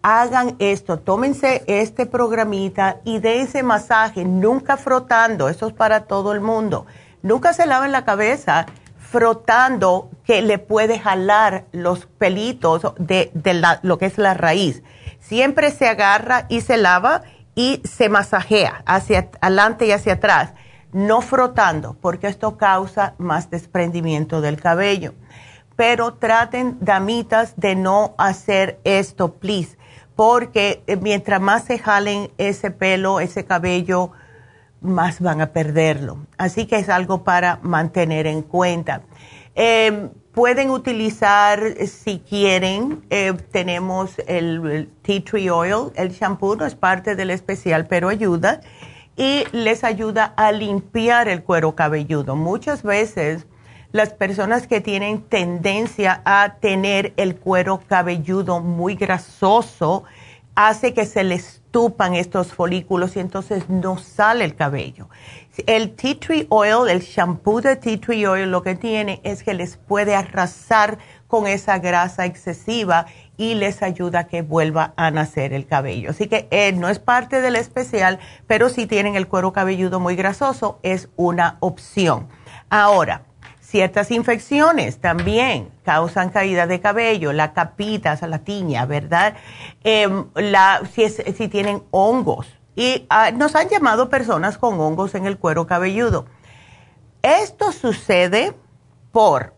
hagan 0.07 0.55
esto, 0.59 0.99
tómense 0.99 1.63
este 1.67 2.05
programita 2.05 2.97
y 3.03 3.19
den 3.19 3.41
ese 3.41 3.63
masaje, 3.63 4.23
nunca 4.23 4.77
frotando, 4.77 5.49
eso 5.49 5.67
es 5.67 5.73
para 5.73 6.01
todo 6.01 6.31
el 6.31 6.41
mundo. 6.41 6.85
Nunca 7.23 7.53
se 7.53 7.65
laven 7.65 7.91
la 7.91 8.05
cabeza 8.05 8.67
frotando 8.99 10.09
que 10.23 10.41
le 10.41 10.59
puede 10.59 10.99
jalar 10.99 11.65
los 11.71 12.05
pelitos 12.05 12.81
de, 12.99 13.31
lo 13.81 13.97
que 13.97 14.05
es 14.05 14.17
la 14.17 14.33
raíz 14.33 14.83
siempre 15.27 15.71
se 15.71 15.87
agarra 15.87 16.45
y 16.49 16.61
se 16.61 16.77
lava 16.77 17.23
y 17.55 17.81
se 17.83 18.09
masajea 18.09 18.83
hacia 18.85 19.29
adelante 19.41 19.87
y 19.87 19.91
hacia 19.91 20.13
atrás, 20.13 20.53
no 20.91 21.21
frotando, 21.21 21.95
porque 21.99 22.27
esto 22.27 22.57
causa 22.57 23.15
más 23.17 23.49
desprendimiento 23.49 24.41
del 24.41 24.61
cabello. 24.61 25.13
Pero 25.75 26.13
traten, 26.13 26.77
damitas, 26.79 27.53
de 27.57 27.75
no 27.75 28.13
hacer 28.17 28.79
esto, 28.83 29.33
please, 29.33 29.77
porque 30.15 30.83
eh, 30.87 30.95
mientras 30.95 31.41
más 31.41 31.65
se 31.65 31.79
jalen 31.79 32.31
ese 32.37 32.71
pelo, 32.71 33.19
ese 33.19 33.45
cabello, 33.45 34.11
más 34.81 35.19
van 35.19 35.41
a 35.41 35.47
perderlo. 35.47 36.19
Así 36.37 36.65
que 36.65 36.77
es 36.77 36.89
algo 36.89 37.23
para 37.23 37.59
mantener 37.61 38.27
en 38.27 38.41
cuenta. 38.41 39.01
Em, 39.55 40.09
Pueden 40.35 40.69
utilizar, 40.69 41.61
si 41.87 42.19
quieren, 42.19 43.05
eh, 43.09 43.31
tenemos 43.53 44.19
el, 44.27 44.89
tea 45.01 45.23
tree 45.23 45.49
oil, 45.49 45.93
el 45.95 46.09
shampoo 46.09 46.57
no 46.57 46.65
es 46.65 46.75
parte 46.75 47.15
del 47.15 47.31
especial, 47.31 47.87
pero 47.87 48.09
ayuda 48.09 48.59
y 49.15 49.45
les 49.53 49.85
ayuda 49.85 50.33
a 50.35 50.51
limpiar 50.51 51.29
el 51.29 51.41
cuero 51.41 51.73
cabelludo. 51.73 52.35
Muchas 52.35 52.83
veces 52.83 53.47
las 53.95 54.11
personas 54.11 54.67
que 54.67 54.81
tienen 54.81 55.21
tendencia 55.21 56.21
a 56.25 56.55
tener 56.59 57.13
el 57.15 57.37
cuero 57.37 57.79
cabelludo 57.87 58.59
muy 58.59 58.95
grasoso 58.95 60.03
hace 60.53 60.93
que 60.93 61.05
se 61.05 61.23
les 61.23 61.61
tupan 61.71 62.13
estos 62.13 62.51
folículos 62.51 63.15
y 63.15 63.21
entonces 63.21 63.69
no 63.69 63.97
sale 63.97 64.43
el 64.43 64.53
cabello. 64.53 65.07
El 65.65 65.95
tea 65.95 66.19
tree 66.19 66.45
oil, 66.49 66.89
el 66.89 66.99
shampoo 66.99 67.61
de 67.61 67.77
tea 67.77 67.97
tree 67.97 68.27
oil, 68.27 68.51
lo 68.51 68.63
que 68.63 68.75
tiene 68.75 69.21
es 69.23 69.43
que 69.43 69.53
les 69.53 69.77
puede 69.77 70.13
arrasar 70.13 70.97
con 71.27 71.47
esa 71.47 71.79
grasa 71.79 72.25
excesiva 72.25 73.05
y 73.37 73.55
les 73.55 73.81
ayuda 73.81 74.19
a 74.19 74.27
que 74.27 74.41
vuelva 74.41 74.93
a 74.97 75.09
nacer 75.09 75.53
el 75.53 75.67
cabello. 75.67 76.09
Así 76.09 76.27
que 76.27 76.49
eh, 76.51 76.73
no 76.73 76.89
es 76.89 76.99
parte 76.99 77.39
del 77.39 77.55
especial, 77.55 78.19
pero 78.45 78.67
si 78.67 78.87
tienen 78.87 79.15
el 79.15 79.29
cuero 79.29 79.53
cabelludo 79.53 80.01
muy 80.01 80.17
grasoso, 80.17 80.79
es 80.83 81.07
una 81.15 81.55
opción. 81.61 82.27
Ahora, 82.69 83.23
ciertas 83.65 84.11
infecciones 84.11 84.99
también 84.99 85.69
causan 85.83 86.29
caída 86.29 86.67
de 86.67 86.79
cabello, 86.79 87.33
la 87.33 87.53
capita, 87.53 88.17
la 88.27 88.39
tiña, 88.39 88.85
¿verdad? 88.85 89.35
Em, 89.83 90.25
la, 90.35 90.81
si, 90.93 91.09
si 91.09 91.47
tienen 91.47 91.83
hongos 91.91 92.47
y 92.75 93.05
ah, 93.09 93.31
nos 93.31 93.55
han 93.55 93.69
llamado 93.69 94.09
personas 94.09 94.57
con 94.57 94.79
hongos 94.79 95.15
en 95.15 95.25
el 95.25 95.37
cuero 95.37 95.65
cabelludo. 95.65 96.25
Esto 97.21 97.71
sucede 97.71 98.53
por 99.11 99.55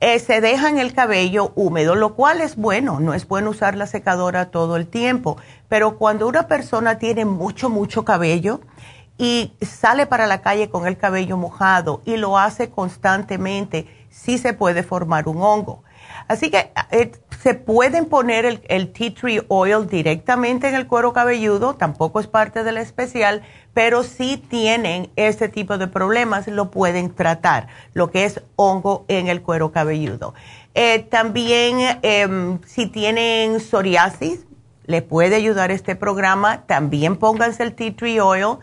eh, 0.00 0.18
se 0.18 0.42
dejan 0.42 0.78
el 0.78 0.92
cabello 0.92 1.52
húmedo, 1.54 1.94
lo 1.94 2.14
cual 2.14 2.42
es 2.42 2.56
bueno, 2.56 3.00
no 3.00 3.14
es 3.14 3.26
bueno 3.26 3.50
usar 3.50 3.76
la 3.76 3.86
secadora 3.86 4.50
todo 4.50 4.76
el 4.76 4.88
tiempo, 4.88 5.38
pero 5.68 5.96
cuando 5.96 6.28
una 6.28 6.48
persona 6.48 6.98
tiene 6.98 7.24
mucho, 7.24 7.70
mucho 7.70 8.04
cabello 8.04 8.60
y 9.18 9.52
sale 9.62 10.06
para 10.06 10.26
la 10.26 10.42
calle 10.42 10.68
con 10.68 10.86
el 10.86 10.96
cabello 10.98 11.36
mojado 11.36 12.02
y 12.04 12.16
lo 12.16 12.38
hace 12.38 12.70
constantemente, 12.70 13.86
sí 14.10 14.38
se 14.38 14.52
puede 14.52 14.82
formar 14.82 15.28
un 15.28 15.42
hongo. 15.42 15.82
Así 16.28 16.50
que 16.50 16.72
eh, 16.90 17.12
se 17.40 17.54
pueden 17.54 18.06
poner 18.06 18.44
el, 18.44 18.92
tea 18.92 19.14
tree 19.14 19.42
oil 19.48 19.86
directamente 19.86 20.68
en 20.68 20.74
el 20.74 20.86
cuero 20.86 21.12
cabelludo, 21.12 21.74
tampoco 21.74 22.18
es 22.18 22.26
parte 22.26 22.64
del 22.64 22.78
especial, 22.78 23.42
pero 23.72 24.02
si 24.02 24.36
tienen 24.36 25.10
este 25.16 25.48
tipo 25.48 25.78
de 25.78 25.86
problemas, 25.86 26.48
lo 26.48 26.70
pueden 26.70 27.14
tratar, 27.14 27.68
lo 27.92 28.10
que 28.10 28.24
es 28.24 28.42
hongo 28.56 29.04
en 29.08 29.28
el 29.28 29.42
cuero 29.42 29.70
cabelludo. 29.70 30.34
Eh, 30.74 31.00
también 31.10 31.98
em, 32.02 32.60
si 32.66 32.86
tienen 32.86 33.60
psoriasis, 33.60 34.46
le 34.84 35.02
puede 35.02 35.36
ayudar 35.36 35.70
este 35.70 35.94
programa, 35.96 36.62
también 36.66 37.16
pónganse 37.16 37.62
el 37.62 37.74
tea 37.74 37.94
tree 37.94 38.20
oil. 38.20 38.58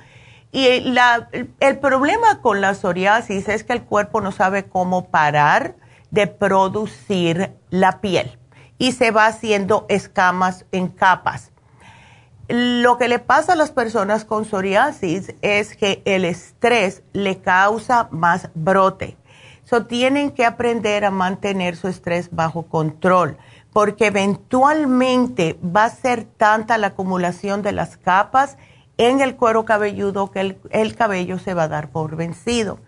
Y 0.54 0.68
el 0.68 1.80
problema 1.80 2.40
con 2.42 2.62
la 2.62 2.76
psoriasis 2.76 3.50
es 3.50 3.64
que 3.64 3.74
el 3.74 3.82
cuerpo 3.82 4.22
no 4.22 4.32
sabe 4.32 4.66
cómo 4.66 5.08
parar 5.10 5.76
de 6.12 6.28
producir 6.28 7.50
la 7.72 8.02
piel 8.02 8.38
y 8.78 8.92
se 8.92 9.10
va 9.10 9.26
haciendo 9.26 9.88
escamas 9.90 10.66
en 10.72 10.90
capas. 10.90 11.52
Lo 12.48 13.00
que 13.00 13.08
le 13.08 13.18
pasa 13.18 13.54
a 13.54 13.56
las 13.56 13.72
personas 13.72 14.26
con 14.26 14.46
psoriasis 14.46 15.34
es 15.42 15.76
que 15.76 16.04
el 16.06 16.24
estrés 16.24 17.02
le 17.14 17.42
causa 17.42 18.08
más 18.12 18.50
brote. 18.54 19.18
So, 19.64 19.88
tienen 19.88 20.30
que 20.30 20.46
aprender 20.46 21.04
a 21.04 21.10
mantener 21.10 21.76
su 21.76 21.88
estrés 21.88 22.30
bajo 22.32 22.68
control, 22.68 23.38
porque 23.72 24.06
eventualmente 24.06 25.58
va 25.64 25.86
a 25.86 25.90
ser 25.90 26.26
tanta 26.26 26.78
la 26.78 26.88
acumulación 26.88 27.64
de 27.64 27.72
las 27.72 27.98
capas 27.98 28.58
en 28.98 29.22
el 29.22 29.36
cuero 29.36 29.66
cabelludo 29.66 30.32
que 30.32 30.42
el, 30.42 30.58
el 30.72 30.96
cabello 30.96 31.40
se 31.40 31.54
va 31.54 31.64
a 31.64 31.68
dar 31.68 31.90
por 31.90 32.16
vencido. 32.16 32.80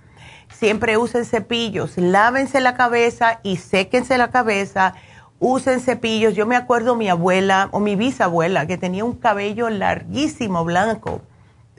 Siempre 0.54 0.98
usen 0.98 1.26
cepillos, 1.26 1.98
lávense 1.98 2.62
la 2.62 2.76
cabeza 2.76 3.40
y 3.44 3.58
séquense 3.58 4.18
la 4.18 4.30
cabeza 4.30 4.94
usen 5.40 5.80
cepillos. 5.80 6.36
Yo 6.36 6.46
me 6.46 6.56
acuerdo 6.56 6.96
mi 6.96 7.10
abuela 7.10 7.70
o 7.72 7.80
mi 7.80 7.96
bisabuela 7.96 8.68
que 8.68 8.78
tenía 8.78 9.06
un 9.06 9.14
cabello 9.14 9.70
larguísimo 9.70 10.64
blanco. 10.66 11.22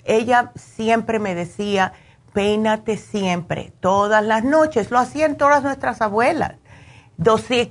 Ella 0.04 0.52
siempre 0.54 1.18
me 1.18 1.34
decía, 1.34 1.92
peínate 2.32 2.96
siempre, 2.96 3.72
todas 3.80 4.24
las 4.24 4.44
noches. 4.44 4.90
Lo 4.90 4.98
hacían 4.98 5.36
todas 5.36 5.62
nuestras 5.62 6.00
abuelas. 6.00 6.54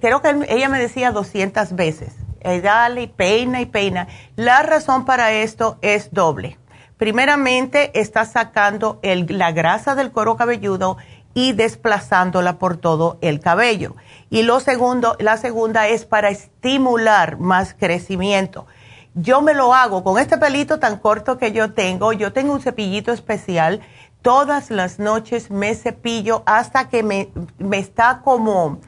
creo 0.01 0.21
que 0.21 0.45
ella 0.49 0.69
me 0.69 0.79
decía 0.79 1.11
200 1.11 1.73
veces. 1.75 2.24
Eh, 2.45 2.62
dale 2.62 3.01
y 3.01 3.08
peina 3.08 3.60
y 3.60 3.65
peina. 3.65 4.08
La 4.36 4.62
razón 4.62 5.03
para 5.03 5.31
esto 5.31 5.79
es 5.81 6.13
doble. 6.13 6.60
Primeramente, 6.97 7.99
está 7.99 8.23
sacando 8.23 8.99
la 9.01 9.51
grasa 9.51 9.95
del 9.95 10.12
cuero 10.12 10.38
cabelludo 10.38 10.97
y 11.34 11.53
desplazándola 11.53 12.60
por 12.60 12.77
todo 12.77 13.17
el 13.21 13.39
cabello. 13.39 13.95
Y 14.29 14.43
lo 14.43 14.60
segundo, 14.60 15.15
la 15.19 15.38
segunda 15.38 15.88
es 15.88 16.05
para 16.05 16.29
estimular 16.29 17.39
más 17.39 17.73
crecimiento. 17.73 18.67
Yo 19.15 19.41
me 19.41 19.55
lo 19.55 19.73
hago 19.73 20.03
con 20.03 20.19
este 20.19 20.38
pelito 20.38 20.77
tan 20.77 20.99
corto 20.99 21.39
que 21.39 21.51
yo 21.51 21.73
tengo. 21.73 22.13
Yo 22.13 22.31
tengo 22.31 22.53
un 22.53 22.62
cepillito 22.62 23.12
especial. 23.12 23.81
Todas 24.21 24.69
las 24.69 24.99
noches 24.99 25.49
me 25.49 25.73
cepillo 25.73 26.43
hasta 26.45 26.89
que 26.89 27.01
me, 27.01 27.29
me 27.58 27.79
está 27.79 28.21
como 28.23 28.79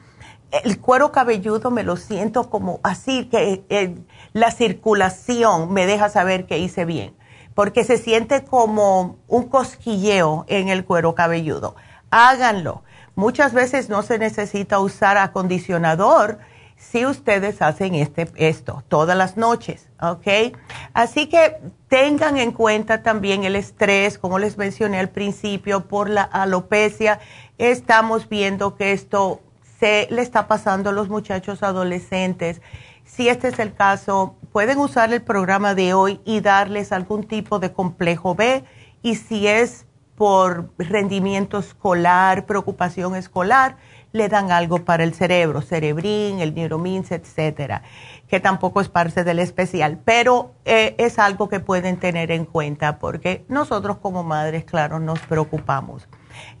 el 0.50 0.80
cuero 0.80 1.12
cabelludo, 1.12 1.70
me 1.70 1.82
lo 1.82 1.96
siento 1.96 2.50
como 2.50 2.80
así, 2.82 3.26
que 3.26 3.64
eh, 3.68 3.96
la 4.32 4.50
circulación 4.50 5.72
me 5.72 5.86
deja 5.86 6.08
saber 6.08 6.46
que 6.46 6.58
hice 6.58 6.84
bien, 6.84 7.14
porque 7.54 7.84
se 7.84 7.98
siente 7.98 8.44
como 8.44 9.16
un 9.28 9.48
cosquilleo 9.48 10.44
en 10.48 10.68
el 10.68 10.84
cuero 10.84 11.14
cabelludo. 11.14 11.76
Háganlo 12.10 12.82
Muchas 13.18 13.52
veces 13.52 13.88
no 13.88 14.04
se 14.04 14.16
necesita 14.16 14.78
usar 14.78 15.18
acondicionador 15.18 16.38
si 16.76 17.04
ustedes 17.04 17.60
hacen 17.62 17.96
este, 17.96 18.28
esto 18.36 18.84
todas 18.86 19.16
las 19.16 19.36
noches, 19.36 19.88
¿ok? 20.00 20.54
Así 20.94 21.26
que 21.26 21.56
tengan 21.88 22.36
en 22.36 22.52
cuenta 22.52 23.02
también 23.02 23.42
el 23.42 23.56
estrés, 23.56 24.18
como 24.18 24.38
les 24.38 24.56
mencioné 24.56 25.00
al 25.00 25.08
principio, 25.08 25.88
por 25.88 26.08
la 26.08 26.22
alopecia. 26.22 27.18
Estamos 27.58 28.28
viendo 28.28 28.76
que 28.76 28.92
esto 28.92 29.40
se 29.78 30.08
le 30.10 30.22
está 30.22 30.48
pasando 30.48 30.90
a 30.90 30.92
los 30.92 31.08
muchachos 31.08 31.62
adolescentes. 31.62 32.60
Si 33.04 33.28
este 33.28 33.48
es 33.48 33.58
el 33.58 33.74
caso, 33.74 34.36
pueden 34.52 34.78
usar 34.78 35.12
el 35.12 35.22
programa 35.22 35.74
de 35.74 35.94
hoy 35.94 36.20
y 36.24 36.40
darles 36.40 36.92
algún 36.92 37.24
tipo 37.24 37.58
de 37.58 37.72
complejo 37.72 38.34
B. 38.34 38.64
Y 39.02 39.14
si 39.14 39.46
es 39.46 39.86
por 40.16 40.70
rendimiento 40.78 41.58
escolar, 41.58 42.44
preocupación 42.44 43.14
escolar, 43.14 43.76
le 44.12 44.28
dan 44.28 44.50
algo 44.50 44.84
para 44.84 45.04
el 45.04 45.14
cerebro, 45.14 45.62
cerebrín, 45.62 46.40
el 46.40 46.54
neuromins, 46.54 47.12
etcétera, 47.12 47.82
que 48.26 48.40
tampoco 48.40 48.80
es 48.80 48.88
parte 48.88 49.22
del 49.22 49.38
especial, 49.38 50.00
pero 50.04 50.54
eh, 50.64 50.96
es 50.98 51.20
algo 51.20 51.48
que 51.48 51.60
pueden 51.60 51.98
tener 51.98 52.32
en 52.32 52.46
cuenta 52.46 52.98
porque 52.98 53.44
nosotros 53.48 53.98
como 53.98 54.24
madres, 54.24 54.64
claro, 54.64 54.98
nos 54.98 55.20
preocupamos. 55.20 56.08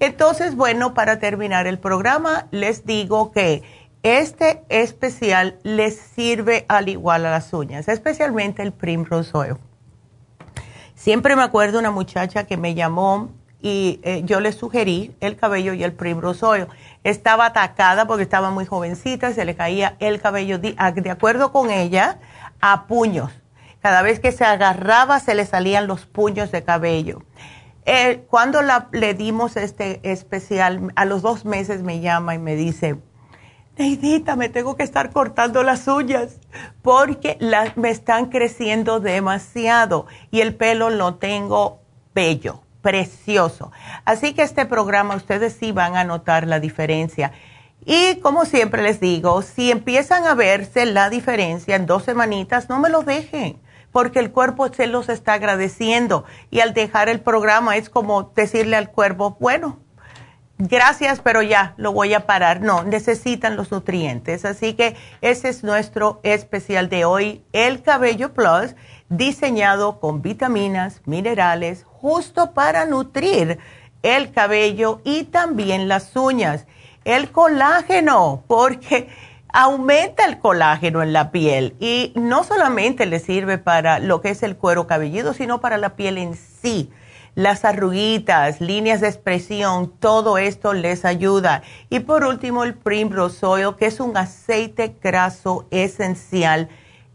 Entonces, 0.00 0.56
bueno, 0.56 0.94
para 0.94 1.18
terminar 1.18 1.66
el 1.66 1.78
programa, 1.78 2.46
les 2.50 2.84
digo 2.86 3.32
que 3.32 3.62
este 4.02 4.62
especial 4.68 5.58
les 5.62 5.96
sirve 5.98 6.64
al 6.68 6.88
igual 6.88 7.26
a 7.26 7.30
las 7.30 7.52
uñas, 7.52 7.88
especialmente 7.88 8.62
el 8.62 8.72
Primrose 8.72 9.36
Oil. 9.36 9.56
Siempre 10.94 11.36
me 11.36 11.42
acuerdo 11.42 11.78
una 11.78 11.90
muchacha 11.90 12.44
que 12.44 12.56
me 12.56 12.74
llamó 12.74 13.30
y 13.60 14.00
eh, 14.02 14.22
yo 14.24 14.40
le 14.40 14.52
sugerí 14.52 15.14
el 15.20 15.36
cabello 15.36 15.72
y 15.72 15.82
el 15.82 15.92
Primrose 15.92 16.44
Oil. 16.44 16.66
Estaba 17.04 17.46
atacada 17.46 18.06
porque 18.06 18.22
estaba 18.22 18.50
muy 18.50 18.66
jovencita, 18.66 19.32
se 19.32 19.44
le 19.44 19.56
caía 19.56 19.96
el 19.98 20.20
cabello 20.20 20.58
de, 20.58 20.74
acuerdo 21.10 21.52
con 21.52 21.70
ella 21.70 22.18
a 22.60 22.86
puños. 22.86 23.32
Cada 23.80 24.02
vez 24.02 24.20
que 24.20 24.32
se 24.32 24.44
agarraba 24.44 25.20
se 25.20 25.34
le 25.34 25.46
salían 25.46 25.86
los 25.86 26.06
puños 26.06 26.50
de 26.50 26.62
cabello. 26.62 27.22
Eh, 27.90 28.26
cuando 28.28 28.60
le 28.92 29.14
dimos 29.14 29.56
este 29.56 30.00
especial, 30.02 30.92
a 30.94 31.06
los 31.06 31.22
dos 31.22 31.46
meses 31.46 31.82
me 31.82 32.00
llama 32.00 32.34
y 32.34 32.38
me 32.38 32.54
dice, 32.54 32.98
Neidita, 33.78 34.36
me 34.36 34.50
tengo 34.50 34.76
que 34.76 34.82
estar 34.82 35.10
cortando 35.10 35.62
las 35.62 35.88
uñas 35.88 36.38
porque 36.82 37.38
me 37.76 37.88
están 37.88 38.26
creciendo 38.26 39.00
demasiado 39.00 40.06
y 40.30 40.42
el 40.42 40.54
pelo 40.54 40.90
lo 40.90 41.14
tengo 41.14 41.80
bello 42.14 42.60
precioso. 42.82 43.72
Así 44.04 44.34
que 44.34 44.42
este 44.42 44.66
programa 44.66 45.16
ustedes 45.16 45.56
sí 45.58 45.72
van 45.72 45.96
a 45.96 46.04
notar 46.04 46.46
la 46.46 46.60
diferencia. 46.60 47.32
Y 47.86 48.16
como 48.16 48.44
siempre 48.44 48.82
les 48.82 49.00
digo, 49.00 49.40
si 49.40 49.70
empiezan 49.70 50.26
a 50.26 50.34
verse 50.34 50.84
la 50.84 51.08
diferencia 51.08 51.74
en 51.74 51.86
dos 51.86 52.02
semanitas, 52.02 52.68
no 52.68 52.80
me 52.80 52.90
lo 52.90 53.02
dejen, 53.02 53.58
porque 53.98 54.20
el 54.20 54.30
cuerpo 54.30 54.72
se 54.72 54.86
los 54.86 55.08
está 55.08 55.32
agradeciendo. 55.32 56.24
Y 56.52 56.60
al 56.60 56.72
dejar 56.72 57.08
el 57.08 57.18
programa 57.18 57.76
es 57.76 57.90
como 57.90 58.30
decirle 58.36 58.76
al 58.76 58.92
cuerpo, 58.92 59.36
bueno, 59.40 59.80
gracias, 60.56 61.18
pero 61.18 61.42
ya 61.42 61.74
lo 61.78 61.90
voy 61.90 62.14
a 62.14 62.24
parar. 62.24 62.60
No, 62.60 62.84
necesitan 62.84 63.56
los 63.56 63.72
nutrientes. 63.72 64.44
Así 64.44 64.74
que 64.74 64.94
ese 65.20 65.48
es 65.48 65.64
nuestro 65.64 66.20
especial 66.22 66.88
de 66.88 67.06
hoy, 67.06 67.42
el 67.52 67.82
Cabello 67.82 68.32
Plus, 68.34 68.76
diseñado 69.08 69.98
con 69.98 70.22
vitaminas, 70.22 71.02
minerales, 71.04 71.82
justo 71.82 72.52
para 72.52 72.86
nutrir 72.86 73.58
el 74.04 74.30
cabello 74.30 75.00
y 75.02 75.24
también 75.24 75.88
las 75.88 76.14
uñas. 76.14 76.66
El 77.04 77.32
colágeno, 77.32 78.44
porque 78.46 79.08
aumenta 79.58 80.24
el 80.24 80.38
colágeno 80.38 81.02
en 81.02 81.12
la 81.12 81.32
piel 81.32 81.74
y 81.80 82.12
no 82.14 82.44
solamente 82.44 83.06
le 83.06 83.18
sirve 83.18 83.58
para 83.58 83.98
lo 83.98 84.20
que 84.20 84.30
es 84.30 84.44
el 84.44 84.56
cuero 84.56 84.86
cabelludo, 84.86 85.34
sino 85.34 85.60
para 85.60 85.78
la 85.78 85.96
piel 85.96 86.16
en 86.16 86.36
sí. 86.36 86.92
Las 87.34 87.64
arruguitas, 87.64 88.60
líneas 88.60 89.00
de 89.00 89.08
expresión, 89.08 89.92
todo 89.98 90.38
esto 90.38 90.74
les 90.74 91.04
ayuda. 91.04 91.62
Y 91.90 91.98
por 91.98 92.22
último, 92.22 92.62
el 92.62 92.74
Primrose 92.74 93.44
Oil, 93.44 93.74
que 93.76 93.86
es 93.86 93.98
un 93.98 94.16
aceite 94.16 94.94
graso 95.02 95.66
esencial 95.72 96.68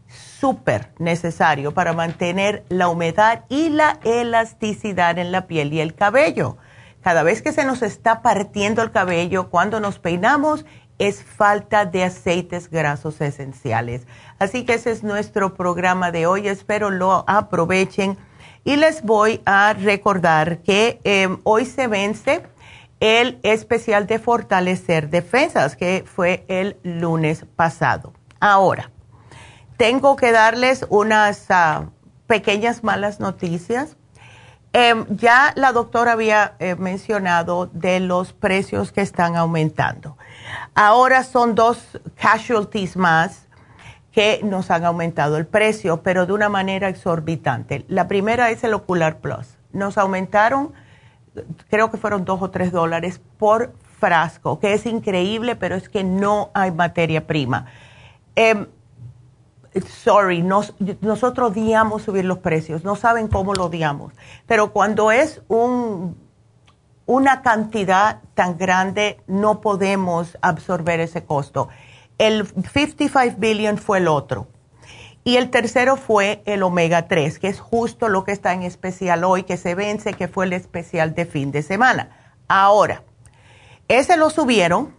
súper 0.10 0.92
necesario 1.00 1.74
para 1.74 1.94
mantener 1.94 2.66
la 2.68 2.90
humedad 2.90 3.46
y 3.48 3.70
la 3.70 4.02
elasticidad 4.04 5.18
en 5.18 5.32
la 5.32 5.48
piel 5.48 5.72
y 5.72 5.80
el 5.80 5.96
cabello. 5.96 6.58
Cada 7.04 7.24
vez 7.24 7.42
que 7.42 7.52
se 7.52 7.66
nos 7.66 7.82
está 7.82 8.22
partiendo 8.22 8.82
el 8.82 8.92
cabello 8.92 9.50
cuando 9.50 9.82
nos 9.82 10.00
peinamos, 10.00 10.66
es 11.00 11.24
falta 11.24 11.86
de 11.86 12.04
aceites 12.04 12.70
grasos 12.70 13.20
esenciales. 13.22 14.08
Así 14.40 14.66
que 14.66 14.76
ese 14.76 14.92
es 14.92 15.04
nuestro 15.04 15.54
programa 15.54 16.12
de 16.12 16.28
hoy. 16.28 16.48
Espero 16.48 16.90
lo 16.90 17.24
aprovechen. 17.28 18.18
Y 18.64 18.78
les 18.78 19.04
voy 19.04 19.42
a 19.46 19.74
recordar 19.74 20.60
que 20.60 21.02
em, 21.04 21.40
hoy 21.44 21.66
se 21.66 21.88
vence 21.88 22.44
el 23.00 23.40
especial 23.44 24.08
de 24.08 24.20
fortalecer 24.20 25.10
defensas, 25.10 25.76
que 25.76 26.06
fue 26.06 26.46
el 26.48 26.78
lunes 26.84 27.46
pasado. 27.58 28.14
Ahora, 28.40 28.92
tengo 29.76 30.16
que 30.16 30.32
darles 30.32 30.86
unas 30.90 31.46
ah, 31.50 31.90
pequeñas 32.28 32.84
malas 32.84 33.20
noticias. 33.20 33.98
Em, 34.72 35.06
ya 35.10 35.52
la 35.56 35.74
doctora 35.74 36.14
había 36.14 36.56
eh, 36.60 36.76
mencionado 36.76 37.66
de 37.68 38.00
los 38.00 38.32
precios 38.32 38.94
que 38.94 39.02
están 39.02 39.36
aumentando. 39.36 40.18
Ahora 40.76 41.24
son 41.24 41.56
dos 41.56 42.00
casualties 42.16 42.96
más 42.98 43.48
que 44.12 44.42
nos 44.44 44.70
han 44.70 44.86
aumentado 44.86 45.38
el 45.38 45.48
precio, 45.48 46.04
pero 46.04 46.26
de 46.26 46.34
una 46.34 46.48
manera 46.48 46.88
exorbitante. 46.88 47.84
La 47.88 48.08
primera 48.08 48.52
es 48.52 48.64
el 48.64 48.74
Ocular 48.76 49.20
Plus. 49.20 49.58
Nos 49.72 49.98
aumentaron, 49.98 50.72
creo 51.70 51.90
que 51.90 51.98
fueron 51.98 52.24
dos 52.24 52.42
o 52.42 52.52
tres 52.52 52.72
dólares 52.72 53.20
por 53.38 53.74
frasco, 54.00 54.60
que 54.60 54.74
es 54.74 54.86
increíble, 54.86 55.56
pero 55.56 55.76
es 55.76 55.90
que 55.90 56.04
no 56.04 56.52
hay 56.54 56.72
materia 56.72 57.26
prima. 57.26 57.66
Em, 58.36 58.68
sorry, 59.88 60.44
nosotros 60.44 61.52
odiamos 61.52 62.04
subir 62.04 62.26
los 62.26 62.40
precios, 62.40 62.84
no 62.84 62.96
saben 62.96 63.28
cómo 63.28 63.54
lo 63.54 63.66
odiamos, 63.66 64.14
pero 64.46 64.72
cuando 64.72 65.12
es 65.12 65.42
un, 65.48 66.16
una 67.06 67.42
cantidad 67.42 68.22
tan 68.34 68.58
grande, 68.58 69.22
no 69.28 69.62
podemos 69.62 70.38
absorber 70.42 71.00
ese 71.00 71.24
costo. 71.24 71.70
El 72.18 72.48
55 72.48 73.36
billion 73.38 73.78
fue 73.78 73.98
el 73.98 74.08
otro. 74.08 74.48
Y 75.26 75.38
el 75.38 75.50
tercero 75.50 75.96
fue 75.96 76.42
el 76.46 76.64
omega 76.64 77.08
3, 77.08 77.40
que 77.40 77.48
es 77.48 77.60
justo 77.60 78.10
lo 78.10 78.26
que 78.26 78.34
está 78.34 78.54
en 78.54 78.64
especial 78.64 79.24
hoy, 79.24 79.44
que 79.44 79.56
se 79.56 79.74
vence, 79.74 80.14
que 80.14 80.28
fue 80.28 80.46
el 80.46 80.54
especial 80.54 81.16
de 81.16 81.26
fin 81.26 81.52
de 81.52 81.62
semana. 81.62 82.10
Ahora, 82.50 83.04
ese 83.88 84.18
lo 84.18 84.30
subieron, 84.30 84.94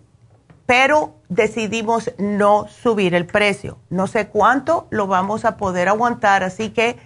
pero 0.64 1.16
decidimos 1.28 2.10
no 2.16 2.66
subir 2.68 3.14
el 3.14 3.26
precio. 3.26 3.78
No 3.90 4.06
sé 4.06 4.28
cuánto 4.28 4.86
lo 4.90 5.06
vamos 5.06 5.44
a 5.44 5.58
poder 5.58 5.88
aguantar, 5.88 6.42
así 6.42 6.70
que 6.70 6.96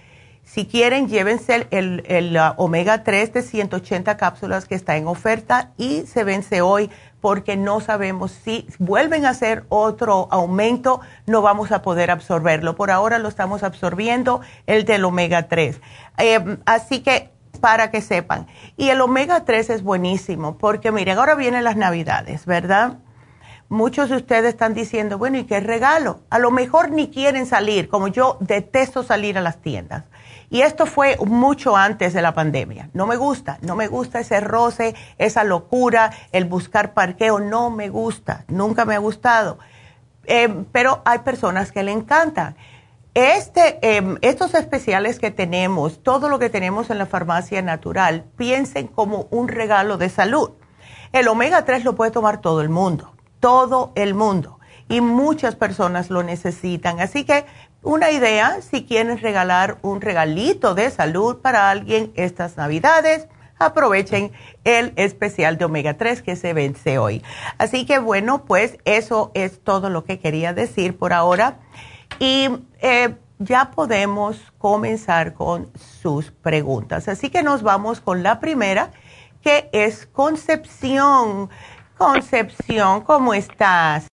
si 0.51 0.65
quieren, 0.65 1.09
llévense 1.09 1.67
el, 1.71 2.03
el, 2.07 2.37
uh, 2.37 2.55
omega 2.57 3.05
3 3.05 3.35
de 3.35 3.43
180 3.43 4.17
cápsulas 4.17 4.65
que 4.65 4.75
está 4.75 4.97
en 4.97 5.07
oferta 5.07 5.73
y 5.77 6.07
se 6.07 6.25
vence 6.25 6.63
hoy 6.63 6.91
porque 7.21 7.59
no 7.59 7.81
sabemos 7.81 8.33
si 8.33 8.67
vuelven 8.79 9.27
a 9.27 9.31
hacer 9.31 9.67
otro 9.69 10.27
aumento, 10.31 11.03
no 11.27 11.43
vamos 11.43 11.71
a 11.71 11.83
poder 11.83 12.11
absorberlo. 12.11 12.77
Por 12.77 12.91
ahora 12.91 13.19
lo 13.19 13.29
estamos 13.29 13.63
absorbiendo, 13.63 14.41
el 14.67 14.87
del 14.87 15.05
omega 15.05 15.49
3. 15.49 15.83
Em, 16.17 16.57
así 16.65 17.01
que 17.01 17.31
para 17.61 17.91
que 17.91 18.01
sepan. 18.01 18.47
Y 18.79 18.89
el 18.89 19.03
omega 19.03 19.45
3 19.45 19.69
es 19.69 19.83
buenísimo 19.83 20.57
porque 20.57 20.93
miren, 20.93 21.19
ahora 21.19 21.35
vienen 21.35 21.63
las 21.63 21.77
navidades, 21.77 22.47
¿verdad? 22.47 22.99
Muchos 23.69 24.09
de 24.09 24.17
ustedes 24.17 24.55
están 24.55 24.73
diciendo, 24.73 25.19
bueno, 25.19 25.37
¿y 25.37 25.45
qué 25.45 25.61
regalo? 25.61 26.21
A 26.31 26.39
lo 26.39 26.51
mejor 26.51 26.91
ni 26.91 27.11
quieren 27.11 27.45
salir, 27.45 27.91
como 27.91 28.09
yo 28.09 28.39
detesto 28.41 29.03
salir 29.03 29.37
a 29.37 29.43
las 29.43 29.61
tiendas. 29.61 30.05
Y 30.51 30.63
esto 30.63 30.87
fue 30.87 31.17
mucho 31.25 31.77
antes 31.77 32.13
de 32.15 32.23
la 32.23 32.33
pandemia. 32.33 32.91
No 32.95 33.07
me 33.07 33.17
gusta, 33.17 33.59
no 33.63 33.77
me 33.77 33.87
gusta 33.87 34.21
ese 34.21 34.41
roce, 34.41 34.95
esa 35.19 35.45
locura, 35.45 36.11
el 36.33 36.47
buscar 36.47 36.95
parqueo, 36.95 37.39
no 37.39 37.71
me 37.71 37.89
gusta, 37.89 38.45
nunca 38.49 38.85
me 38.85 38.95
ha 38.95 38.99
gustado. 38.99 39.59
Em, 40.25 40.65
pero 40.73 41.03
hay 41.05 41.21
personas 41.21 41.71
que 41.71 41.83
le 41.83 41.93
encantan. 41.93 42.57
Este, 43.15 43.79
em, 43.83 44.17
estos 44.23 44.55
especiales 44.55 45.19
que 45.19 45.31
tenemos, 45.31 46.03
todo 46.03 46.29
lo 46.29 46.39
que 46.39 46.51
tenemos 46.51 46.91
en 46.91 46.99
la 46.99 47.07
farmacia 47.07 47.61
natural, 47.63 48.25
piensen 48.37 48.87
como 48.87 49.27
un 49.31 49.49
regalo 49.49 49.99
de 49.99 50.09
salud. 50.09 50.53
El 51.13 51.29
omega 51.29 51.65
3 51.65 51.85
lo 51.85 51.95
puede 51.95 52.11
tomar 52.11 52.41
todo 52.41 52.61
el 52.61 52.69
mundo 52.69 53.13
todo 53.41 53.93
el 53.95 54.15
mundo 54.15 54.59
y 54.89 55.01
muchas 55.01 55.55
personas 55.55 56.11
lo 56.11 56.23
necesitan. 56.23 57.01
Así 57.01 57.25
que 57.25 57.45
una 57.83 58.11
idea, 58.11 58.61
si 58.61 58.85
quieren 58.85 59.19
regalar 59.19 59.79
un 59.83 60.01
regalito 60.01 60.75
de 60.75 60.91
salud 60.91 61.39
para 61.39 61.71
alguien 61.71 62.13
estas 62.17 62.57
navidades, 62.57 63.29
aprovechen 63.59 64.33
el 64.65 64.93
especial 64.97 65.59
de 65.59 65.65
omega 65.65 65.95
3 65.95 66.23
que 66.23 66.37
se 66.37 66.53
vence 66.53 66.99
hoy. 66.99 67.23
Así 67.59 67.87
que 67.87 67.99
bueno, 67.99 68.45
pues 68.45 68.79
eso 68.85 69.31
es 69.35 69.63
todo 69.63 69.91
lo 69.91 70.05
que 70.05 70.19
quería 70.19 70.53
decir 70.53 70.97
por 70.97 71.13
ahora. 71.13 71.59
Y 72.19 72.49
eh, 72.81 73.15
ya 73.39 73.71
podemos 73.71 74.53
comenzar 74.59 75.35
con 75.35 75.71
sus 75.77 76.31
preguntas. 76.31 77.09
Así 77.09 77.31
que 77.31 77.43
nos 77.43 77.63
vamos 77.63 78.01
con 78.01 78.23
la 78.23 78.41
primera, 78.41 78.91
que 79.43 79.69
es 79.73 80.07
Concepción. 80.07 81.49
Concepción, 81.97 83.03
¿cómo 83.03 83.35
estás? 83.35 84.09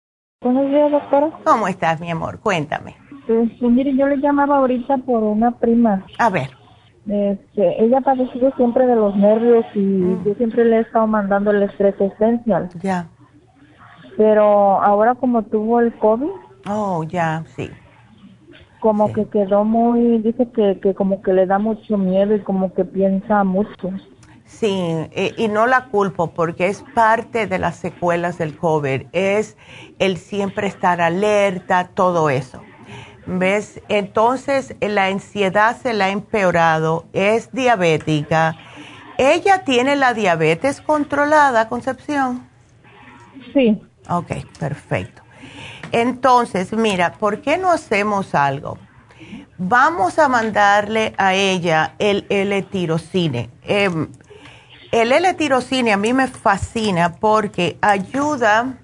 Buenos 0.41 0.69
días, 0.71 0.91
doctora. 0.91 1.31
¿Cómo 1.43 1.67
estás, 1.67 1.99
mi 1.99 2.09
amor? 2.09 2.39
Cuéntame. 2.39 3.00
Pues, 3.27 3.61
mire, 3.61 3.95
yo 3.95 4.07
le 4.07 4.17
llamaba 4.17 4.57
ahorita 4.57 4.97
por 4.97 5.23
una 5.23 5.51
prima. 5.51 6.05
A 6.17 6.29
ver. 6.29 6.49
Este, 7.07 7.83
ella 7.83 7.97
ha 7.97 8.01
padecido 8.01 8.51
siempre 8.55 8.85
de 8.85 8.95
los 8.95 9.15
nervios 9.15 9.65
y 9.73 9.79
mm. 9.79 10.23
yo 10.23 10.35
siempre 10.35 10.65
le 10.65 10.77
he 10.77 10.79
estado 10.81 11.07
mandando 11.07 11.51
el 11.51 11.63
estrés 11.63 11.95
esencial. 11.99 12.69
Ya. 12.81 13.07
Pero 14.17 14.81
ahora 14.81 15.15
como 15.15 15.43
tuvo 15.43 15.79
el 15.79 15.93
COVID. 15.95 16.29
Oh, 16.67 17.03
ya, 17.03 17.43
sí. 17.55 17.69
Como 18.79 19.13
que 19.13 19.25
quedó 19.25 19.63
muy, 19.63 20.19
dice 20.19 20.47
que, 20.51 20.79
que 20.79 20.93
como 20.93 21.21
que 21.21 21.33
le 21.33 21.45
da 21.45 21.59
mucho 21.59 21.97
miedo 21.97 22.35
y 22.35 22.41
como 22.41 22.73
que 22.73 22.83
piensa 22.83 23.43
mucho. 23.43 23.91
Sí, 24.45 24.69
eh, 25.11 25.33
y 25.37 25.47
no 25.47 25.65
la 25.65 25.85
culpo 25.85 26.33
porque 26.33 26.67
es 26.67 26.83
parte 26.93 27.47
de 27.47 27.57
las 27.57 27.77
secuelas 27.77 28.37
del 28.37 28.57
COVID, 28.57 29.03
es 29.13 29.55
el 29.97 30.17
siempre 30.17 30.67
estar 30.67 30.99
alerta, 30.99 31.89
todo 31.93 32.29
eso. 32.29 32.61
¿Ves? 33.33 33.79
Entonces 33.87 34.75
la 34.81 35.05
ansiedad 35.05 35.77
se 35.81 35.93
la 35.93 36.05
ha 36.05 36.09
empeorado, 36.09 37.05
es 37.13 37.49
diabética. 37.53 38.57
¿Ella 39.17 39.63
tiene 39.63 39.95
la 39.95 40.13
diabetes 40.13 40.81
controlada, 40.81 41.69
Concepción? 41.69 42.45
Sí. 43.53 43.81
Ok, 44.09 44.33
perfecto. 44.59 45.21
Entonces, 45.93 46.73
mira, 46.73 47.13
¿por 47.13 47.41
qué 47.41 47.57
no 47.57 47.71
hacemos 47.71 48.35
algo? 48.35 48.77
Vamos 49.57 50.19
a 50.19 50.27
mandarle 50.27 51.13
a 51.17 51.33
ella 51.33 51.95
el 51.99 52.25
L-tirocine. 52.27 53.49
Em, 53.63 54.09
el 54.91 55.11
L-tirocine 55.13 55.93
a 55.93 55.97
mí 55.97 56.11
me 56.11 56.27
fascina 56.27 57.13
porque 57.13 57.77
ayuda 57.81 58.77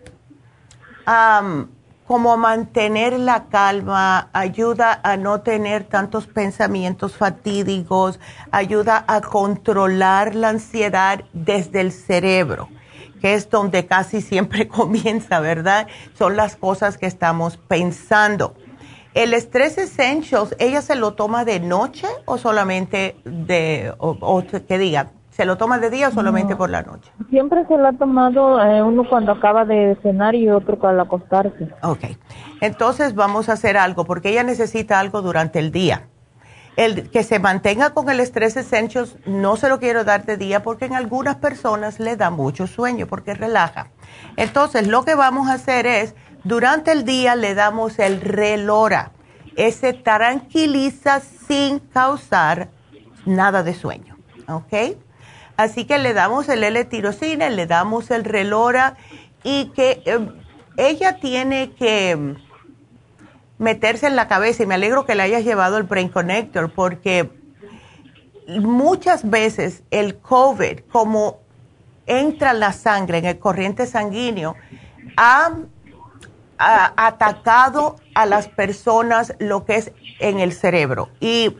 a 1.06 1.66
como 2.08 2.38
mantener 2.38 3.20
la 3.20 3.48
calma, 3.50 4.30
ayuda 4.32 5.02
a 5.04 5.18
no 5.18 5.42
tener 5.42 5.84
tantos 5.84 6.26
pensamientos 6.26 7.18
fatídicos, 7.18 8.20
ayuda 8.52 9.04
a 9.08 9.20
controlar 9.20 10.34
la 10.34 10.50
ansiedad 10.50 11.26
desde 11.34 11.82
el 11.82 11.92
cerebro, 11.92 12.70
que 13.20 13.34
es 13.34 13.50
donde 13.50 13.86
casi 13.86 14.22
siempre 14.22 14.68
comienza, 14.70 15.42
¿verdad? 15.42 15.88
Son 16.18 16.38
las 16.38 16.56
cosas 16.56 16.98
que 16.98 17.08
estamos 17.08 17.58
pensando. 17.58 18.56
El 19.14 19.34
Stress 19.34 19.78
Essentials, 19.78 20.56
¿ella 20.60 20.82
se 20.82 20.96
lo 20.96 21.14
toma 21.14 21.44
de 21.44 21.60
noche 21.60 22.08
o 22.26 22.38
solamente 22.38 23.18
de, 23.26 23.94
o 23.98 24.44
que 24.66 24.78
diga, 24.78 25.12
¿Se 25.38 25.46
lo 25.46 25.56
toma 25.56 25.78
de 25.78 25.92
día 25.92 26.08
o 26.08 26.12
solamente 26.12 26.56
por 26.56 26.72
la 26.72 26.82
noche? 26.82 27.12
Siempre 27.30 27.64
se 27.68 27.78
lo 27.78 27.88
ha 27.88 27.94
tomado 27.94 28.60
eh, 28.60 28.82
uno 28.82 29.08
cuando 29.08 29.34
acaba 29.34 29.66
de 29.66 29.96
cenar 30.02 30.34
y 30.34 30.50
otro 30.50 30.80
al 30.88 31.00
acostarse. 31.00 31.70
Ok. 31.84 32.06
Entonces 32.60 33.14
vamos 33.14 33.48
a 33.48 33.54
hacer 33.54 33.78
algo 33.78 34.04
porque 34.04 34.30
ella 34.30 34.42
necesita 34.42 35.00
algo 35.00 35.22
durante 35.22 35.60
el 35.60 35.72
día. 35.72 36.08
El 36.76 37.12
que 37.12 37.22
se 37.22 37.38
mantenga 37.38 37.92
con 37.92 38.10
el 38.10 38.20
estrés 38.20 38.58
essentials 38.58 39.16
no 39.28 39.58
se 39.58 39.70
lo 39.70 39.80
quiero 39.80 40.04
dar 40.04 40.26
de 40.26 40.38
día 40.38 40.64
porque 40.64 40.86
en 40.86 40.96
algunas 40.96 41.36
personas 41.36 42.00
le 42.00 42.16
da 42.16 42.32
mucho 42.32 42.66
sueño 42.66 43.06
porque 43.06 43.36
relaja. 43.36 43.92
Entonces 44.38 44.88
lo 44.88 45.06
que 45.06 45.14
vamos 45.14 45.50
a 45.50 45.54
hacer 45.54 45.86
es 45.86 46.16
durante 46.46 46.92
el 46.92 47.06
día 47.06 47.36
le 47.36 47.54
damos 47.54 48.00
el 48.00 48.22
relora. 48.22 49.12
Ese 49.56 49.94
tranquiliza 49.94 51.20
sin 51.20 51.78
causar 51.78 52.70
nada 53.28 53.62
de 53.62 53.76
sueño. 53.76 54.18
¿Ok? 54.48 54.98
Así 55.58 55.86
que 55.86 55.98
le 55.98 56.14
damos 56.14 56.48
el 56.50 56.64
L-tirocina, 56.64 57.50
le 57.50 57.66
damos 57.66 58.12
el 58.12 58.24
relora 58.24 58.96
y 59.44 59.70
que 59.70 60.04
em, 60.06 60.36
ella 60.78 61.18
tiene 61.20 61.72
que 61.72 62.12
em, 62.12 62.36
meterse 63.58 64.06
en 64.06 64.16
la 64.16 64.28
cabeza 64.28 64.62
y 64.62 64.68
me 64.68 64.76
alegro 64.76 65.08
que 65.08 65.16
le 65.16 65.24
hayas 65.24 65.44
llevado 65.44 65.78
el 65.78 65.84
Brain 65.84 66.10
Connector 66.10 66.72
porque 66.72 67.32
muchas 68.48 69.28
veces 69.28 69.82
el 69.90 70.20
COVID, 70.20 70.82
como 70.92 71.40
entra 72.06 72.52
en 72.52 72.60
la 72.60 72.72
sangre, 72.72 73.18
en 73.18 73.26
el 73.26 73.40
corriente 73.40 73.88
sanguíneo, 73.88 74.56
ha, 75.18 75.54
ha 76.60 76.94
atacado 77.08 77.96
a 78.14 78.28
las 78.28 78.48
personas 78.48 79.34
lo 79.40 79.66
que 79.66 79.76
es 79.78 79.92
en 80.20 80.40
el 80.40 80.54
cerebro. 80.54 81.10
Y 81.20 81.58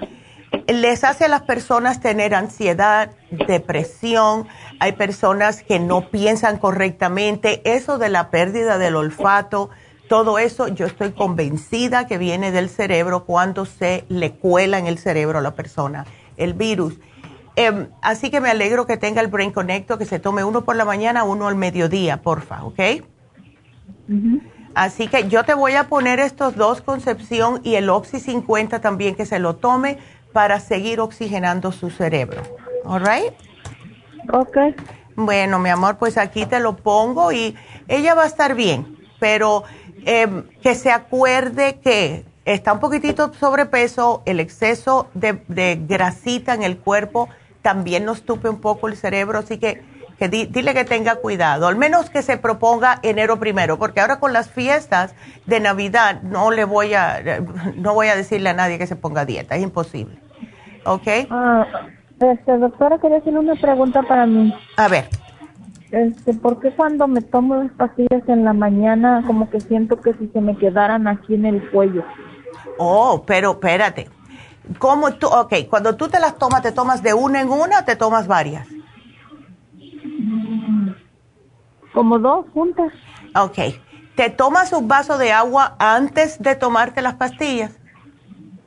les 0.68 1.04
hace 1.04 1.26
a 1.26 1.28
las 1.28 1.44
personas 1.44 2.00
tener 2.00 2.36
ansiedad, 2.36 3.12
depresión, 3.32 4.48
hay 4.80 4.94
personas 4.94 5.64
que 5.64 5.80
no 5.80 6.10
piensan 6.10 6.58
correctamente, 6.58 7.62
eso 7.66 7.98
de 7.98 8.10
la 8.10 8.30
pérdida 8.30 8.78
del 8.78 8.96
olfato, 8.96 9.70
todo 10.08 10.40
eso 10.40 10.68
yo 10.68 10.86
estoy 10.86 11.12
convencida 11.12 12.08
que 12.08 12.18
viene 12.18 12.52
del 12.52 12.70
cerebro 12.70 13.26
cuando 13.26 13.66
se 13.66 14.06
le 14.08 14.32
cuela 14.32 14.80
en 14.80 14.88
el 14.88 14.98
cerebro 14.98 15.40
a 15.40 15.42
la 15.42 15.52
persona 15.56 16.06
el 16.38 16.54
virus. 16.54 17.00
Em, 17.56 17.88
así 18.02 18.30
que 18.30 18.40
me 18.40 18.50
alegro 18.50 18.86
que 18.86 18.98
tenga 18.98 19.20
el 19.20 19.28
Brain 19.28 19.52
Connecto, 19.52 19.98
que 19.98 20.06
se 20.06 20.20
tome 20.20 20.44
uno 20.44 20.64
por 20.64 20.76
la 20.76 20.86
mañana, 20.86 21.24
uno 21.24 21.48
al 21.48 21.56
mediodía, 21.56 22.22
porfa, 22.22 22.64
¿ok? 22.64 22.80
Así 24.76 25.08
que 25.08 25.28
yo 25.28 25.44
te 25.44 25.56
voy 25.56 25.74
a 25.74 25.86
poner 25.86 26.20
estos 26.20 26.56
dos, 26.56 26.82
Concepción 26.82 27.62
y 27.64 27.76
el 27.76 27.90
Oxy 27.90 28.20
50 28.20 28.80
también, 28.80 29.16
que 29.16 29.26
se 29.26 29.40
lo 29.40 29.56
tome 29.56 29.98
para 30.38 30.60
seguir 30.60 31.00
oxigenando 31.00 31.72
su 31.72 31.90
cerebro. 31.90 32.44
¿All 32.86 33.04
right? 33.04 33.34
Ok. 34.32 34.56
Bueno, 35.16 35.58
mi 35.58 35.72
amor, 35.72 35.98
pues 35.98 36.16
aquí 36.16 36.46
te 36.46 36.60
lo 36.60 36.76
pongo 36.76 37.32
y 37.32 37.56
ella 37.88 38.14
va 38.14 38.22
a 38.22 38.28
estar 38.28 38.54
bien, 38.54 39.00
pero 39.20 39.64
em, 40.06 40.44
que 40.62 40.76
se 40.76 40.92
acuerde 40.92 41.80
que 41.80 42.24
está 42.46 42.72
un 42.72 42.80
poquitito 42.80 43.34
sobrepeso, 43.34 44.22
el 44.28 44.40
exceso 44.40 45.08
de, 45.16 45.42
de 45.48 45.76
grasita 45.82 46.54
en 46.54 46.62
el 46.62 46.78
cuerpo 46.78 47.30
también 47.64 48.06
nos 48.06 48.22
tupe 48.22 48.48
un 48.48 48.62
poco 48.62 48.88
el 48.88 48.96
cerebro, 48.96 49.40
así 49.40 49.58
que, 49.58 49.82
que 50.20 50.30
dile 50.30 50.76
que 50.76 50.86
tenga 50.86 51.16
cuidado, 51.16 51.66
al 51.66 51.78
menos 51.78 52.12
que 52.12 52.22
se 52.22 52.38
proponga 52.38 53.00
enero 53.02 53.40
primero, 53.40 53.80
porque 53.80 54.02
ahora 54.02 54.20
con 54.20 54.34
las 54.34 54.52
fiestas 54.52 55.16
de 55.48 55.60
Navidad 55.60 56.22
no 56.22 56.52
le 56.52 56.64
voy 56.64 56.94
a, 56.94 57.42
no 57.76 57.96
voy 57.96 58.10
a 58.10 58.16
decirle 58.16 58.52
a 58.52 58.54
nadie 58.54 58.78
que 58.78 58.86
se 58.86 58.96
ponga 58.96 59.26
dieta, 59.26 59.56
es 59.56 59.64
imposible. 59.64 60.27
¿Ok? 60.88 61.08
Ah, 61.30 61.68
este, 62.20 62.58
doctora, 62.58 62.98
quería 63.00 63.18
hacerle 63.18 63.40
una 63.40 63.56
pregunta 63.56 64.02
para 64.04 64.26
mí. 64.26 64.54
A 64.78 64.88
ver. 64.88 65.10
Este, 65.92 66.34
¿por 66.34 66.60
qué 66.60 66.72
cuando 66.72 67.08
me 67.08 67.22
tomo 67.22 67.56
las 67.56 67.72
pastillas 67.74 68.28
en 68.28 68.44
la 68.44 68.54
mañana 68.54 69.24
como 69.28 69.50
que 69.50 69.60
siento 69.60 70.00
que 70.02 70.14
si 70.14 70.28
se 70.30 70.42
me 70.42 70.58
quedaran 70.58 71.08
aquí 71.08 71.36
en 71.36 71.46
el 71.46 71.70
cuello? 71.70 72.04
Oh, 72.78 73.24
pero 73.26 73.52
espérate. 73.52 74.10
¿Cómo 74.80 75.14
tú, 75.14 75.28
ok, 75.28 75.54
cuando 75.70 75.96
tú 75.96 76.08
te 76.08 76.20
las 76.20 76.38
tomas, 76.38 76.62
¿te 76.62 76.72
tomas 76.72 77.04
de 77.04 77.14
una 77.14 77.42
en 77.42 77.50
una 77.50 77.80
o 77.80 77.86
te 77.86 77.96
tomas 77.96 78.28
varias? 78.28 78.68
Como 81.94 82.20
dos 82.20 82.46
juntas. 82.54 82.92
Ok. 83.36 83.58
¿Te 84.16 84.30
tomas 84.30 84.74
un 84.74 84.88
vaso 84.88 85.18
de 85.18 85.32
agua 85.32 85.76
antes 85.80 86.42
de 86.42 86.56
tomarte 86.56 87.02
las 87.02 87.16
pastillas? 87.16 87.78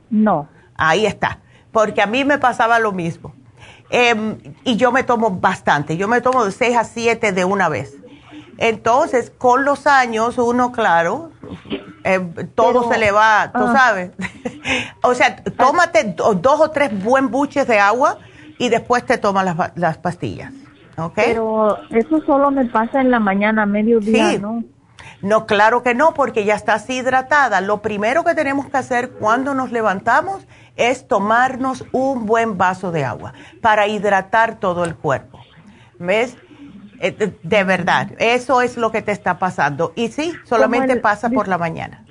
No. 0.09 0.47
Ahí 0.75 1.05
está. 1.05 1.39
Porque 1.71 2.01
a 2.01 2.05
mí 2.05 2.25
me 2.25 2.37
pasaba 2.37 2.79
lo 2.79 2.91
mismo. 2.91 3.33
Em, 3.89 4.37
y 4.63 4.77
yo 4.77 4.91
me 4.91 5.03
tomo 5.03 5.31
bastante. 5.31 5.97
Yo 5.97 6.07
me 6.07 6.21
tomo 6.21 6.45
de 6.45 6.51
6 6.51 6.77
a 6.77 6.83
7 6.83 7.31
de 7.31 7.45
una 7.45 7.69
vez. 7.69 7.97
Entonces, 8.57 9.31
con 9.37 9.65
los 9.65 9.87
años, 9.87 10.37
uno, 10.37 10.71
claro, 10.71 11.31
eh, 12.03 12.19
todo 12.55 12.91
se 12.91 12.99
le 12.99 13.11
va, 13.11 13.51
tú 13.53 13.65
sabes. 13.73 14.11
o 15.03 15.13
sea, 15.13 15.35
tómate 15.35 16.15
dos 16.15 16.59
o 16.59 16.69
tres 16.71 17.03
buen 17.03 17.31
buches 17.31 17.67
de 17.67 17.79
agua 17.79 18.19
y 18.59 18.69
después 18.69 19.05
te 19.05 19.17
tomas 19.17 19.45
las, 19.45 19.71
las 19.75 19.97
pastillas. 19.97 20.53
¿okay? 20.97 21.25
Pero 21.27 21.77
eso 21.89 22.21
solo 22.25 22.51
me 22.51 22.65
pasa 22.65 23.01
en 23.01 23.11
la 23.11 23.19
mañana, 23.19 23.65
mediodía, 23.65 24.37
¿no? 24.37 24.63
No, 25.21 25.45
claro 25.45 25.83
que 25.83 25.93
no, 25.93 26.13
porque 26.13 26.45
ya 26.45 26.55
estás 26.55 26.89
hidratada. 26.89 27.61
Lo 27.61 27.81
primero 27.81 28.23
que 28.23 28.33
tenemos 28.33 28.67
que 28.67 28.77
hacer 28.77 29.11
cuando 29.11 29.53
nos 29.53 29.71
levantamos 29.71 30.45
es 30.75 31.07
tomarnos 31.07 31.85
un 31.91 32.25
buen 32.25 32.57
vaso 32.57 32.91
de 32.91 33.03
agua 33.03 33.33
para 33.61 33.87
hidratar 33.87 34.59
todo 34.59 34.83
el 34.85 34.95
cuerpo. 34.95 35.39
¿Ves? 35.99 36.37
Eh, 36.99 37.33
de 37.41 37.63
verdad, 37.63 38.11
eso 38.19 38.61
es 38.61 38.77
lo 38.77 38.91
que 38.91 39.01
te 39.01 39.11
está 39.11 39.39
pasando. 39.39 39.93
Y 39.95 40.09
sí, 40.09 40.33
solamente 40.45 40.97
pasa 40.97 41.29
por 41.29 41.47
la 41.47 41.57
mañana. 41.57 42.05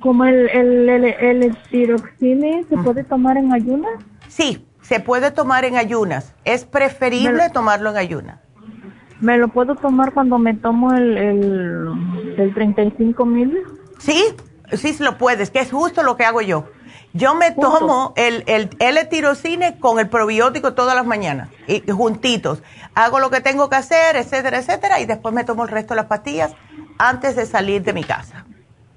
¿Como 0.00 0.24
el, 0.24 0.48
el, 0.48 1.04
el, 1.04 1.56
se 1.70 2.76
puede 2.78 3.04
tomar 3.04 3.36
en 3.36 3.52
ayunas? 3.52 3.92
Sí, 4.26 4.66
se 4.80 4.98
puede 4.98 5.30
tomar 5.30 5.64
en 5.64 5.76
ayunas. 5.76 6.34
Es 6.44 6.64
preferible 6.64 7.50
tomarlo 7.50 7.90
en 7.90 7.96
ayunas. 7.96 8.40
¿Me 9.20 9.38
lo 9.38 9.46
puedo 9.48 9.76
tomar 9.76 10.12
cuando 10.12 10.38
me 10.38 10.54
tomo 10.54 10.92
el, 10.92 11.16
el, 11.16 12.34
el 12.38 12.54
35 12.54 13.24
mil? 13.24 13.56
Sí, 13.98 14.20
sí 14.72 14.96
lo 14.98 15.16
puedes, 15.16 15.52
que 15.52 15.60
es 15.60 15.70
justo 15.70 16.02
lo 16.02 16.16
que 16.16 16.24
hago 16.24 16.40
yo. 16.40 16.66
Yo 17.14 17.34
me 17.34 17.50
tomo 17.50 18.14
el, 18.16 18.42
el 18.46 18.70
L-tirocine 18.78 19.78
con 19.78 19.98
el 19.98 20.08
probiótico 20.08 20.72
todas 20.72 20.94
las 20.94 21.04
mañanas, 21.04 21.48
y, 21.66 21.82
juntitos. 21.90 22.62
Hago 22.94 23.20
lo 23.20 23.30
que 23.30 23.40
tengo 23.40 23.68
que 23.68 23.76
hacer, 23.76 24.16
etcétera, 24.16 24.58
etcétera, 24.58 25.00
y 25.00 25.06
después 25.06 25.34
me 25.34 25.44
tomo 25.44 25.64
el 25.64 25.68
resto 25.68 25.94
de 25.94 25.96
las 25.96 26.06
pastillas 26.06 26.54
antes 26.98 27.36
de 27.36 27.46
salir 27.46 27.82
de 27.82 27.92
mi 27.92 28.04
casa. 28.04 28.46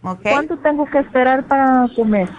¿Cuánto 0.02 0.58
tengo 0.60 0.86
que 0.86 1.00
esperar 1.00 1.46
para 1.46 1.88
comer? 1.96 2.30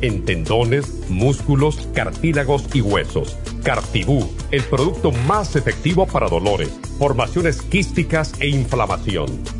en 0.00 0.24
tendones, 0.24 1.08
músculos, 1.08 1.88
cartílagos 1.94 2.64
y 2.74 2.80
huesos. 2.80 3.36
Cartibú, 3.62 4.28
el 4.50 4.62
producto 4.64 5.12
más 5.12 5.54
efectivo 5.54 6.06
para 6.06 6.28
dolores, 6.28 6.70
formaciones 6.98 7.62
quísticas 7.62 8.32
e 8.40 8.48
inflamación. 8.48 9.59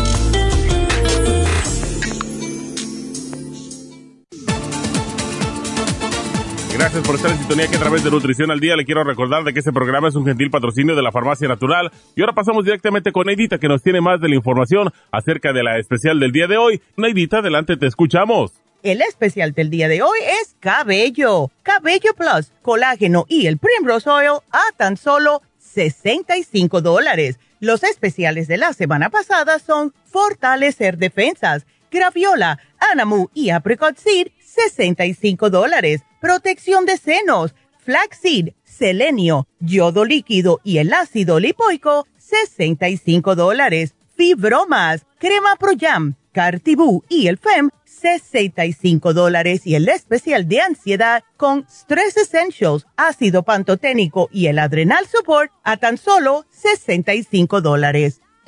Gracias 6.81 7.05
por 7.05 7.13
estar 7.13 7.29
en 7.29 7.37
sintonía 7.37 7.67
que 7.67 7.75
a 7.75 7.79
través 7.79 8.03
de 8.03 8.09
Nutrición 8.09 8.49
al 8.49 8.59
Día 8.59 8.75
le 8.75 8.85
quiero 8.85 9.03
recordar 9.03 9.43
de 9.43 9.53
que 9.53 9.59
este 9.59 9.71
programa 9.71 10.07
es 10.07 10.15
un 10.15 10.25
gentil 10.25 10.49
patrocinio 10.49 10.95
de 10.95 11.03
la 11.03 11.11
Farmacia 11.11 11.47
Natural. 11.47 11.91
Y 12.15 12.21
ahora 12.21 12.33
pasamos 12.33 12.65
directamente 12.65 13.11
con 13.11 13.27
Neidita 13.27 13.59
que 13.59 13.67
nos 13.67 13.83
tiene 13.83 14.01
más 14.01 14.19
de 14.19 14.29
la 14.29 14.35
información 14.35 14.91
acerca 15.11 15.53
de 15.53 15.61
la 15.61 15.77
especial 15.77 16.19
del 16.19 16.31
día 16.31 16.47
de 16.47 16.57
hoy. 16.57 16.81
Neidita, 16.97 17.37
adelante, 17.37 17.77
te 17.77 17.85
escuchamos. 17.85 18.53
El 18.81 19.03
especial 19.03 19.51
del 19.51 19.69
día 19.69 19.87
de 19.89 20.01
hoy 20.01 20.17
es 20.41 20.55
Cabello. 20.59 21.51
Cabello 21.61 22.15
Plus, 22.17 22.51
colágeno 22.63 23.27
y 23.29 23.45
el 23.45 23.59
Primrose 23.59 24.09
Oil 24.09 24.39
a 24.49 24.75
tan 24.75 24.97
solo 24.97 25.43
65 25.59 26.81
dólares. 26.81 27.39
Los 27.59 27.83
especiales 27.83 28.47
de 28.47 28.57
la 28.57 28.73
semana 28.73 29.11
pasada 29.11 29.59
son 29.59 29.93
Fortalecer 30.05 30.97
Defensas, 30.97 31.67
Graviola, 31.91 32.59
Anamu 32.79 33.27
y 33.33 33.49
Apricot 33.49 33.97
Seed, 33.97 34.29
65 34.39 35.49
dólares 35.49 36.01
protección 36.21 36.85
de 36.85 36.95
senos, 36.97 37.53
flaxseed, 37.79 38.53
selenio, 38.63 39.47
yodo 39.59 40.05
líquido 40.05 40.61
y 40.63 40.77
el 40.77 40.93
ácido 40.93 41.39
lipoico, 41.39 42.07
65 42.17 43.35
dólares. 43.35 43.95
Fibromas, 44.15 45.07
crema 45.17 45.55
Pro 45.59 45.71
Jam, 45.77 46.13
Cartibú 46.31 47.03
y 47.09 47.25
el 47.25 47.39
FEM, 47.39 47.71
65 47.85 49.13
dólares. 49.13 49.65
Y 49.65 49.73
el 49.73 49.89
especial 49.89 50.47
de 50.47 50.61
ansiedad 50.61 51.23
con 51.37 51.65
Stress 51.67 52.17
Essentials, 52.17 52.85
ácido 52.95 53.41
pantoténico 53.41 54.29
y 54.31 54.45
el 54.45 54.59
Adrenal 54.59 55.07
Support 55.07 55.51
a 55.63 55.77
tan 55.77 55.97
solo 55.97 56.45
65 56.51 57.61
dólares. 57.61 58.20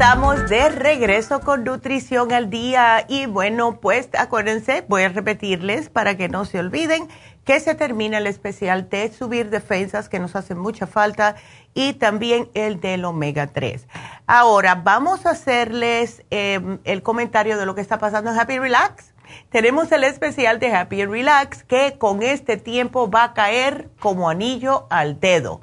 Estamos 0.00 0.48
de 0.48 0.70
regreso 0.70 1.40
con 1.40 1.62
Nutrición 1.62 2.32
al 2.32 2.48
Día 2.48 3.04
y 3.06 3.26
bueno, 3.26 3.80
pues 3.82 4.08
acuérdense, 4.18 4.82
voy 4.88 5.02
a 5.02 5.10
repetirles 5.10 5.90
para 5.90 6.16
que 6.16 6.30
no 6.30 6.46
se 6.46 6.58
olviden 6.58 7.06
que 7.44 7.60
se 7.60 7.74
termina 7.74 8.16
el 8.16 8.26
especial 8.26 8.88
de 8.88 9.12
subir 9.12 9.50
defensas 9.50 10.08
que 10.08 10.18
nos 10.18 10.36
hacen 10.36 10.56
mucha 10.56 10.86
falta 10.86 11.36
y 11.74 11.92
también 11.92 12.48
el 12.54 12.80
del 12.80 13.04
omega 13.04 13.48
3. 13.48 13.86
Ahora 14.26 14.76
vamos 14.76 15.26
a 15.26 15.32
hacerles 15.32 16.24
em, 16.30 16.78
el 16.84 17.02
comentario 17.02 17.58
de 17.58 17.66
lo 17.66 17.74
que 17.74 17.82
está 17.82 17.98
pasando 17.98 18.30
en 18.30 18.38
Happy 18.38 18.58
Relax. 18.58 19.12
Tenemos 19.50 19.92
el 19.92 20.04
especial 20.04 20.60
de 20.60 20.74
Happy 20.74 21.04
Relax 21.04 21.62
que 21.62 21.98
con 21.98 22.22
este 22.22 22.56
tiempo 22.56 23.10
va 23.10 23.24
a 23.24 23.34
caer 23.34 23.90
como 24.00 24.30
anillo 24.30 24.86
al 24.88 25.20
dedo 25.20 25.60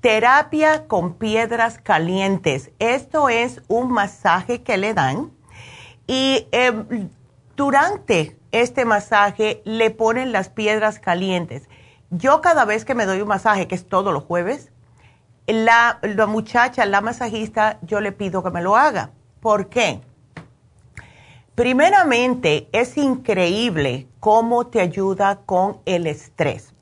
terapia 0.00 0.86
con 0.86 1.14
piedras 1.14 1.78
calientes. 1.78 2.70
Esto 2.78 3.28
es 3.28 3.62
un 3.68 3.90
masaje 3.90 4.62
que 4.62 4.76
le 4.76 4.94
dan 4.94 5.30
y 6.06 6.46
em, 6.52 7.10
durante 7.56 8.38
este 8.52 8.84
masaje 8.84 9.62
le 9.64 9.90
ponen 9.90 10.32
las 10.32 10.48
piedras 10.48 10.98
calientes. 10.98 11.68
Yo 12.10 12.40
cada 12.40 12.64
vez 12.64 12.84
que 12.84 12.94
me 12.94 13.04
doy 13.04 13.20
un 13.20 13.28
masaje, 13.28 13.68
que 13.68 13.74
es 13.74 13.86
todos 13.86 14.12
los 14.12 14.24
jueves, 14.24 14.70
la, 15.46 15.98
la 16.02 16.26
muchacha, 16.26 16.86
la 16.86 17.00
masajista, 17.00 17.78
yo 17.82 18.00
le 18.00 18.12
pido 18.12 18.42
que 18.42 18.50
me 18.50 18.62
lo 18.62 18.76
haga. 18.76 19.10
¿Por 19.40 19.68
qué? 19.68 20.00
Primeramente, 21.54 22.68
es 22.70 22.96
increíble 22.96 24.06
cómo 24.20 24.68
te 24.68 24.80
ayuda 24.80 25.40
con 25.44 25.78
el 25.86 26.06
estrés. 26.06 26.72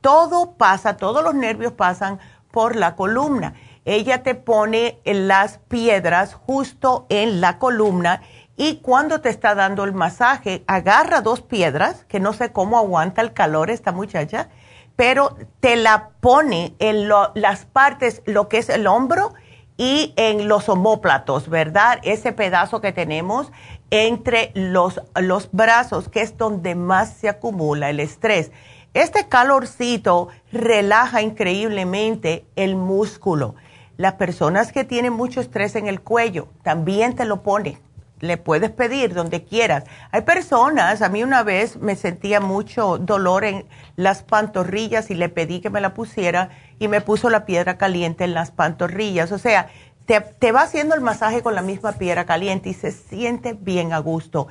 todo 0.00 0.54
pasa, 0.54 0.96
todos 0.96 1.22
los 1.22 1.34
nervios 1.34 1.72
pasan 1.72 2.18
por 2.52 2.76
la 2.76 2.94
columna. 2.94 3.54
Ella 3.84 4.22
te 4.22 4.36
pone 4.36 5.00
las 5.04 5.58
piedras 5.58 6.34
justo 6.34 7.06
en 7.08 7.40
la 7.40 7.58
columna 7.58 8.22
y 8.56 8.76
cuando 8.76 9.20
te 9.20 9.28
está 9.28 9.56
dando 9.56 9.82
el 9.82 9.92
masaje, 9.92 10.62
agarra 10.68 11.20
dos 11.20 11.40
piedras, 11.40 12.04
que 12.04 12.20
no 12.20 12.32
sé 12.32 12.52
cómo 12.52 12.78
aguanta 12.78 13.22
el 13.22 13.32
calor 13.32 13.70
esta 13.70 13.90
muchacha, 13.90 14.50
pero 14.94 15.36
te 15.60 15.74
la 15.74 16.10
pone 16.20 16.74
en 16.78 17.08
las 17.08 17.64
partes, 17.64 18.22
lo 18.26 18.48
que 18.48 18.58
es 18.58 18.68
el 18.68 18.86
hombro 18.86 19.32
y 19.76 20.12
en 20.16 20.48
los 20.48 20.68
homóplatos, 20.68 21.48
¿verdad? 21.48 21.98
Ese 22.02 22.32
pedazo 22.32 22.80
que 22.80 22.92
tenemos 22.92 23.50
entre 23.90 24.52
los, 24.54 25.00
los 25.16 25.50
brazos, 25.50 26.08
que 26.08 26.20
es 26.20 26.36
donde 26.36 26.74
más 26.74 27.14
se 27.14 27.28
acumula 27.28 27.90
el 27.90 28.00
estrés. 28.00 28.52
Este 28.94 29.26
calorcito 29.26 30.28
relaja 30.52 31.22
increíblemente 31.22 32.44
el 32.56 32.76
músculo. 32.76 33.54
Las 33.96 34.14
personas 34.14 34.70
que 34.70 34.84
tienen 34.84 35.14
mucho 35.14 35.40
estrés 35.40 35.76
en 35.76 35.86
el 35.86 36.02
cuello 36.02 36.48
también 36.62 37.16
te 37.16 37.24
lo 37.24 37.42
pone. 37.42 37.78
Le 38.20 38.36
puedes 38.36 38.70
pedir 38.70 39.14
donde 39.14 39.44
quieras. 39.44 39.84
Hay 40.10 40.20
personas, 40.22 41.00
a 41.00 41.08
mí 41.08 41.22
una 41.22 41.42
vez 41.42 41.78
me 41.78 41.96
sentía 41.96 42.40
mucho 42.40 42.98
dolor 42.98 43.44
en 43.44 43.64
las 43.96 44.22
pantorrillas 44.24 45.10
y 45.10 45.14
le 45.14 45.30
pedí 45.30 45.60
que 45.60 45.70
me 45.70 45.80
la 45.80 45.94
pusiera 45.94 46.50
y 46.78 46.88
me 46.88 47.00
puso 47.00 47.30
la 47.30 47.46
piedra 47.46 47.78
caliente 47.78 48.24
en 48.24 48.34
las 48.34 48.50
pantorrillas. 48.50 49.32
O 49.32 49.38
sea, 49.38 49.70
te, 50.04 50.20
te 50.20 50.52
va 50.52 50.62
haciendo 50.64 50.94
el 50.94 51.00
masaje 51.00 51.42
con 51.42 51.54
la 51.54 51.62
misma 51.62 51.92
piedra 51.92 52.26
caliente 52.26 52.68
y 52.68 52.74
se 52.74 52.92
siente 52.92 53.54
bien 53.58 53.94
a 53.94 53.98
gusto 54.00 54.48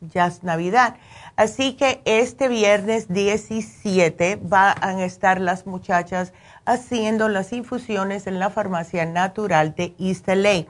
ya 0.00 0.26
es 0.26 0.42
Navidad. 0.42 0.96
Así 1.36 1.72
que 1.72 2.02
este 2.04 2.48
viernes 2.48 3.08
17 3.08 4.38
van 4.42 4.76
a 4.82 5.04
estar 5.04 5.40
las 5.40 5.66
muchachas 5.66 6.32
haciendo 6.66 7.28
las 7.28 7.52
infusiones 7.52 8.26
en 8.26 8.38
la 8.38 8.50
farmacia 8.50 9.06
natural 9.06 9.74
de 9.74 9.94
East 9.98 10.28
LA. 10.28 10.66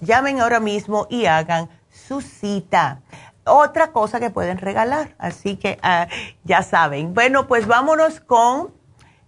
Llamen 0.00 0.40
ahora 0.40 0.60
mismo 0.60 1.06
y 1.10 1.26
hagan 1.26 1.68
su 1.90 2.20
cita. 2.20 3.02
Otra 3.44 3.92
cosa 3.92 4.20
que 4.20 4.30
pueden 4.30 4.56
regalar, 4.56 5.14
así 5.18 5.56
que 5.56 5.78
ah, 5.82 6.08
ya 6.44 6.62
saben. 6.62 7.12
Bueno, 7.12 7.46
pues 7.46 7.66
vámonos 7.66 8.20
con 8.20 8.72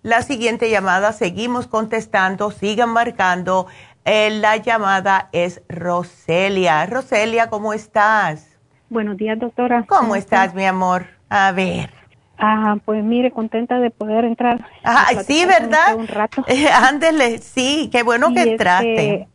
la 0.02 0.22
siguiente 0.22 0.70
llamada. 0.70 1.12
Seguimos 1.12 1.66
contestando, 1.66 2.50
sigan 2.50 2.90
marcando. 2.90 3.66
Eh, 4.06 4.30
la 4.30 4.56
llamada 4.56 5.28
es 5.32 5.60
Roselia. 5.68 6.86
Roselia, 6.86 7.50
¿cómo 7.50 7.74
estás? 7.74 8.58
Buenos 8.88 9.16
días, 9.16 9.38
doctora. 9.38 9.84
¿Cómo, 9.86 10.16
estás, 10.16 10.54
mi 10.54 10.64
amor? 10.64 11.06
A 11.28 11.52
ver. 11.52 11.95
Ah, 12.38 12.76
pues 12.84 13.02
mire, 13.02 13.30
contenta 13.30 13.78
de 13.78 13.90
poder 13.90 14.24
entrar. 14.24 14.64
Ah, 14.84 15.06
sí, 15.26 15.44
¿verdad? 15.46 15.96
Un 15.96 16.06
rato. 16.06 16.44
ándele, 16.82 17.38
sí, 17.38 17.88
qué 17.90 18.02
bueno 18.02 18.32
que 18.34 18.42
entraste. 18.42 19.28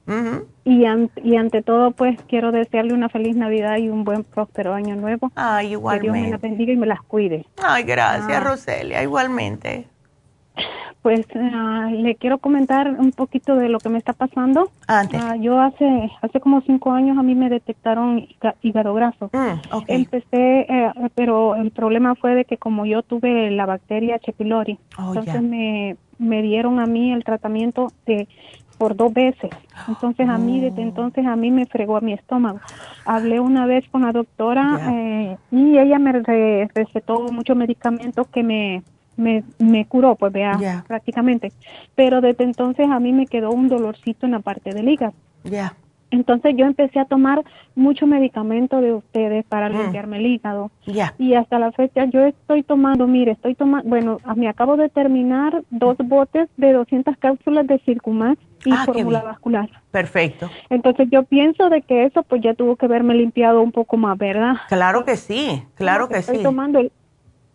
y, 0.66 0.86
y 1.24 1.36
ante 1.36 1.62
todo, 1.64 1.92
pues 1.92 2.20
quiero 2.28 2.52
desearle 2.52 2.94
una 2.94 3.10
feliz 3.10 3.36
Navidad 3.36 3.78
y 3.78 3.90
un 3.90 4.04
buen 4.04 4.24
próspero 4.24 4.74
año 4.74 4.96
nuevo. 4.96 5.32
Ay, 5.36 5.72
igualmente. 5.72 6.08
Que 6.08 6.14
Dios 6.14 6.26
me 6.26 6.32
la 6.32 6.38
bendiga 6.38 6.74
y 6.74 6.78
me 6.78 6.88
las 6.88 7.02
cuide. 7.02 7.46
Ay, 7.62 7.84
gracias, 7.84 8.30
Ah. 8.30 8.44
Roselia, 8.44 9.02
igualmente. 9.02 9.88
Pues 11.02 11.26
ah, 11.36 11.90
le 11.92 12.14
quiero 12.16 12.38
comentar 12.38 12.88
un 12.92 13.12
poquito 13.12 13.56
de 13.56 13.70
lo 13.70 13.80
que 13.80 13.90
me 13.90 13.98
está 13.98 14.14
pasando. 14.14 14.70
Antes. 14.88 15.20
Ah, 15.20 15.36
yo 15.36 15.60
hace 15.60 16.12
hace 16.22 16.40
como 16.40 16.62
cinco 16.62 16.92
años 16.92 17.18
a 17.18 17.24
mí 17.24 17.34
me 17.34 17.50
detectaron 17.50 18.20
híga- 18.20 18.54
hígado 18.62 18.94
graso. 18.94 19.32
Mm. 19.34 19.78
Empecé, 19.88 20.62
eh, 20.70 20.92
pero 21.16 21.56
el 21.56 21.72
problema 21.72 22.14
fue 22.16 22.36
de 22.36 22.46
que 22.46 22.58
como 22.58 22.86
yo 22.86 23.02
tuve 23.02 23.50
la 23.50 23.66
bacteria 23.66 24.16
H. 24.18 24.32
pylori, 24.34 24.78
Oh, 25.00 25.08
entonces 25.10 25.42
me, 25.42 25.96
me 26.20 26.44
dieron 26.44 26.80
a 26.80 26.86
mí 26.86 27.12
el 27.12 27.24
tratamiento 27.24 27.88
de 28.06 28.28
por 28.78 28.96
dos 28.96 29.12
veces. 29.14 29.50
Entonces 29.88 30.28
a 30.30 30.38
mí, 30.38 30.60
Oh. 30.60 30.64
desde 30.70 30.82
entonces 30.84 31.26
a 31.26 31.36
mí 31.36 31.50
me 31.50 31.66
fregó 31.66 31.98
a 31.98 32.02
mi 32.02 32.14
estómago. 32.14 32.60
Hablé 33.06 33.40
una 33.40 33.66
vez 33.66 33.88
con 33.90 34.04
la 34.04 34.12
doctora 34.12 34.80
eh, 34.92 35.38
y 35.52 35.78
ella 35.80 35.98
me 35.98 36.12
re- 36.12 36.68
recetó 36.76 37.26
muchos 37.32 37.56
medicamentos 37.58 38.28
que 38.28 38.42
me, 38.44 38.84
me, 39.18 39.44
me 39.60 39.86
curó, 39.86 40.16
pues 40.16 40.32
vea, 40.34 40.58
Ya. 40.60 40.84
prácticamente. 40.88 41.52
Pero 41.96 42.22
desde 42.22 42.44
entonces 42.44 42.88
a 42.90 43.00
mí 43.00 43.12
me 43.14 43.28
quedó 43.28 43.52
un 43.52 43.68
dolorcito 43.70 44.26
en 44.26 44.32
la 44.34 44.40
parte 44.40 44.74
del 44.74 44.90
hígado. 44.90 45.14
Ya. 45.44 45.76
Entonces 46.14 46.54
yo 46.58 46.66
empecé 46.66 47.00
a 47.00 47.06
tomar 47.06 47.42
mucho 47.74 48.06
medicamento 48.06 48.82
de 48.82 48.94
ustedes 48.94 49.46
para 49.46 49.70
Mm. 49.70 49.78
limpiarme 49.78 50.18
el 50.18 50.26
hígado. 50.26 50.70
Ya. 50.86 51.16
Y 51.18 51.36
hasta 51.36 51.58
la 51.58 51.72
fecha 51.72 52.04
yo 52.06 52.26
estoy 52.26 52.64
tomando, 52.64 53.08
mire, 53.08 53.32
estoy 53.32 53.56
tomando, 53.56 53.88
bueno, 53.88 54.18
me 54.36 54.50
acabo 54.50 54.76
de 54.76 54.90
terminar 54.90 55.64
dos 55.70 55.96
botes 56.00 56.50
de 56.58 56.74
200 56.74 57.16
cápsulas 57.18 57.66
de 57.66 57.80
Circumax 57.86 58.38
y 58.66 58.74
Ah, 58.74 58.84
fórmula 58.86 59.22
vascular. 59.22 59.70
Perfecto. 59.92 60.50
Entonces 60.70 61.08
yo 61.10 61.24
pienso 61.24 61.70
de 61.70 61.82
que 61.82 62.04
eso 62.04 62.24
pues 62.24 62.42
ya 62.42 62.54
tuvo 62.56 62.76
que 62.76 62.88
haberme 62.88 63.16
limpiado 63.16 63.62
un 63.62 63.72
poco 63.72 63.96
más, 63.96 64.18
¿verdad? 64.18 64.56
Claro 64.68 65.06
que 65.06 65.16
sí, 65.16 65.64
claro 65.76 66.10
que 66.10 66.18
estoy 66.18 66.38
sí. 66.38 66.44
tomando 66.44 66.80
el, 66.80 66.92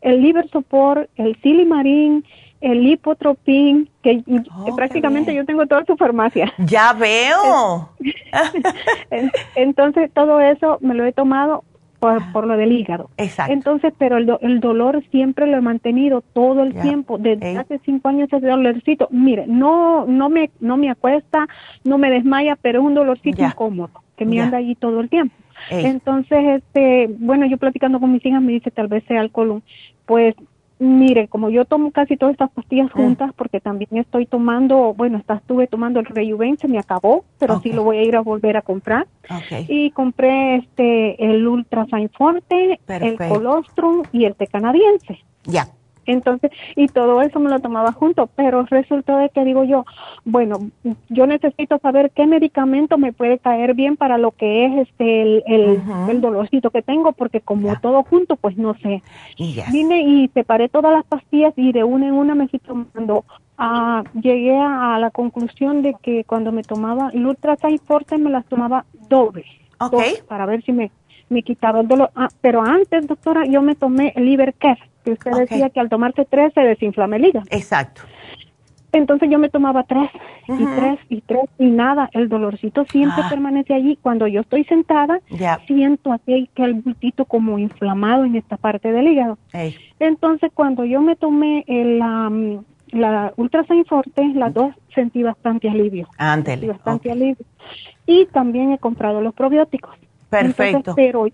el 0.07 0.23
Liver 0.23 0.49
Support, 0.51 1.11
el 1.17 1.37
Silimarín, 1.43 2.25
el 2.61 2.83
Lipotropin, 2.85 3.89
que, 4.03 4.23
que 4.23 4.43
Oh, 4.57 4.65
qué 4.65 4.73
prácticamente 4.73 5.35
yo 5.35 5.45
tengo 5.45 5.67
toda 5.67 5.85
su 5.85 5.97
farmacia. 5.97 6.53
Ya 6.59 6.93
veo. 6.93 7.91
En- 9.11 9.31
Entonces, 9.57 10.11
todo 10.13 10.41
eso 10.41 10.79
me 10.81 10.95
lo 10.95 11.05
he 11.05 11.13
tomado 11.13 11.65
por, 12.01 12.21
por 12.33 12.47
lo 12.47 12.57
del 12.57 12.73
hígado. 12.73 13.11
Exacto. 13.17 13.53
Entonces, 13.53 13.93
pero 13.99 14.17
el, 14.19 14.27
do- 14.27 14.39
el 14.43 14.61
dolor 14.61 15.03
siempre 15.11 15.47
lo 15.47 15.57
he 15.57 15.61
mantenido 15.61 16.21
todo 16.33 16.63
el 16.63 16.75
tiempo. 16.81 17.19
Desde 17.19 17.51
Ey. 17.51 17.57
hace 17.57 17.81
cinco 17.85 18.09
años 18.09 18.29
ese 18.33 18.47
dolorcito. 18.47 19.09
Mire, 19.11 19.45
no, 19.47 20.07
no 20.07 20.29
me, 20.29 20.51
no 20.61 20.77
me 20.77 20.91
acuesta, 20.91 21.47
no 21.85 21.99
me 21.99 22.11
desmaya, 22.11 22.57
pero 22.61 22.81
es 22.81 22.85
un 22.87 22.95
dolorcito 22.95 23.43
incómodo 23.43 23.91
que 24.17 24.25
me 24.25 24.41
anda 24.41 24.59
allí 24.59 24.75
todo 24.77 25.01
el 25.01 25.09
tiempo. 25.11 25.35
Ey. 25.71 25.87
Entonces, 25.87 26.63
este, 26.63 27.09
bueno, 27.19 27.47
yo 27.47 27.57
platicando 27.59 28.01
con 28.01 28.13
mis 28.13 28.25
hijas 28.25 28.43
me 28.43 28.53
dice 28.53 28.71
tal 28.71 28.89
vez 28.89 29.05
sea 29.05 29.21
el 29.21 29.31
colon. 29.31 29.63
Pues, 30.05 30.35
mire, 30.79 31.27
como 31.29 31.49
yo 31.49 31.65
tomo 31.65 31.91
casi 31.91 32.17
todas 32.17 32.35
estas 32.35 32.51
pastillas 32.51 32.93
juntas, 32.93 33.33
porque 33.35 33.61
también 33.61 33.89
estoy 33.97 34.27
tomando, 34.27 34.93
bueno, 34.95 35.19
esta 35.19 35.35
estuve 35.37 35.67
tomando 35.67 36.01
el 36.01 36.07
Rejuven, 36.07 36.59
se 36.59 36.69
me 36.69 36.79
acabó, 36.79 37.25
pero 37.39 37.61
sí 37.61 37.71
Ok. 37.71 37.77
lo 37.77 37.85
voy 37.85 37.97
a 37.99 38.03
ir 38.03 38.17
a 38.17 38.21
volver 38.21 38.57
a 38.57 38.63
comprar. 38.63 39.07
Y 39.69 39.91
compré 39.93 40.57
este, 40.57 41.25
el 41.25 41.47
Ultrasign 41.47 42.11
Forte, 42.11 42.79
el 42.89 43.17
Colostrum 43.17 44.03
y 44.13 44.25
el 44.25 44.35
té 44.35 44.47
canadiense. 44.47 45.19
Ya. 45.45 45.67
Entonces, 46.07 46.51
y 46.75 46.89
todo 46.89 47.21
eso 47.23 47.41
me 47.41 47.51
lo 47.51 47.59
tomaba 47.61 47.93
junto, 47.93 48.29
pero 48.35 48.65
resultó 48.65 49.17
de 49.17 49.29
que 49.31 49.45
digo 49.45 49.65
yo, 49.65 49.85
bueno, 50.25 50.71
yo 51.09 51.27
necesito 51.27 51.79
saber 51.79 52.11
qué 52.11 52.27
medicamento 52.27 52.99
me 52.99 53.13
puede 53.13 53.39
caer 53.39 53.75
bien 53.75 53.97
para 53.97 54.19
lo 54.19 54.31
que 54.31 54.67
es 54.67 54.89
este 54.89 55.23
el, 55.23 55.43
el, 55.47 55.83
el 56.09 56.21
dolorcito 56.21 56.71
que 56.71 56.83
tengo, 56.83 57.13
porque 57.13 57.41
como 57.41 57.75
todo 57.81 58.03
junto, 58.03 58.37
pues 58.37 58.57
no 58.57 58.75
sé. 58.75 59.03
Yes. 59.37 59.71
Vine 59.73 60.03
y 60.03 60.29
separé 60.29 60.69
todas 60.69 60.93
las 60.93 61.05
pastillas 61.05 61.53
y 61.57 61.73
de 61.73 61.85
una 61.85 62.09
en 62.09 62.15
una 62.15 62.35
me 62.35 62.49
fui 62.49 62.59
tomando. 62.59 63.25
Ah, 63.59 64.05
llegué 64.15 64.57
a, 64.57 64.99
la 64.99 65.11
conclusión 65.11 65.83
de 65.83 65.95
que 66.03 66.25
cuando 66.25 66.53
me 66.53 66.63
tomaba 66.63 67.11
el 67.13 67.27
Ultrasign 67.27 67.79
Forte 67.79 68.19
me 68.19 68.31
las 68.31 68.45
tomaba 68.47 68.85
doble. 69.09 69.45
Ok. 69.79 69.93
dos, 69.93 70.25
para 70.29 70.47
ver 70.47 70.63
si 70.63 70.73
me, 70.73 70.91
me 71.29 71.43
quitaba 71.43 71.81
el 71.81 71.89
dolor. 71.89 72.11
Ah, 72.15 72.29
pero 72.41 72.63
antes, 72.63 73.07
doctora, 73.07 73.47
yo 73.47 73.63
me 73.63 73.75
tomé 73.75 74.13
el 74.17 74.29
Ibercare, 74.29 74.81
que 75.07 75.13
usted 75.13 75.31
decía 75.33 75.71
que 75.71 75.81
al 75.81 75.89
tomarse 75.89 76.25
tres 76.25 76.53
se 76.53 76.61
desinflama 76.63 77.17
el 77.17 77.27
hígado. 77.27 77.47
Exacto. 77.51 78.03
Entonces 78.93 79.29
yo 79.31 79.39
me 79.39 79.51
tomaba 79.51 79.83
tres 79.85 80.09
y 80.49 80.65
tres 80.65 80.99
y 81.11 81.21
tres 81.21 81.45
y 81.59 81.67
nada, 81.67 82.09
el 82.13 82.29
dolorcito 82.31 82.85
siempre 82.87 83.23
Ah. 83.25 83.29
permanece 83.29 83.75
allí. 83.75 83.99
Cuando 84.01 84.27
yo 84.27 84.41
estoy 84.41 84.65
sentada, 84.65 85.21
siento 85.67 86.13
así 86.13 86.49
que 86.55 86.65
el 86.65 86.75
bultito 86.75 87.27
como 87.27 87.59
inflamado 87.59 88.25
en 88.25 88.37
esta 88.37 88.57
parte 88.57 88.91
del 88.93 89.07
hígado. 89.09 89.39
Entonces 90.01 90.51
cuando 90.55 90.85
yo 90.85 91.03
me 91.03 91.15
tomé 91.15 91.65
el, 91.67 91.99
la 91.99 93.33
Ultrasign 93.37 93.85
Forte, 93.85 94.25
las 94.35 94.55
dos 94.55 94.75
sentí 94.95 95.23
bastante 95.23 95.69
alivio. 95.69 96.09
Sentí 96.45 96.67
bastante 96.67 97.11
alivio. 97.13 97.45
Y 98.07 98.25
también 98.27 98.73
he 98.73 98.79
comprado 98.79 99.21
los 99.21 99.35
probióticos. 99.35 99.95
Perfecto. 100.31 100.79
Entonces, 100.79 100.95
pero 100.97 101.27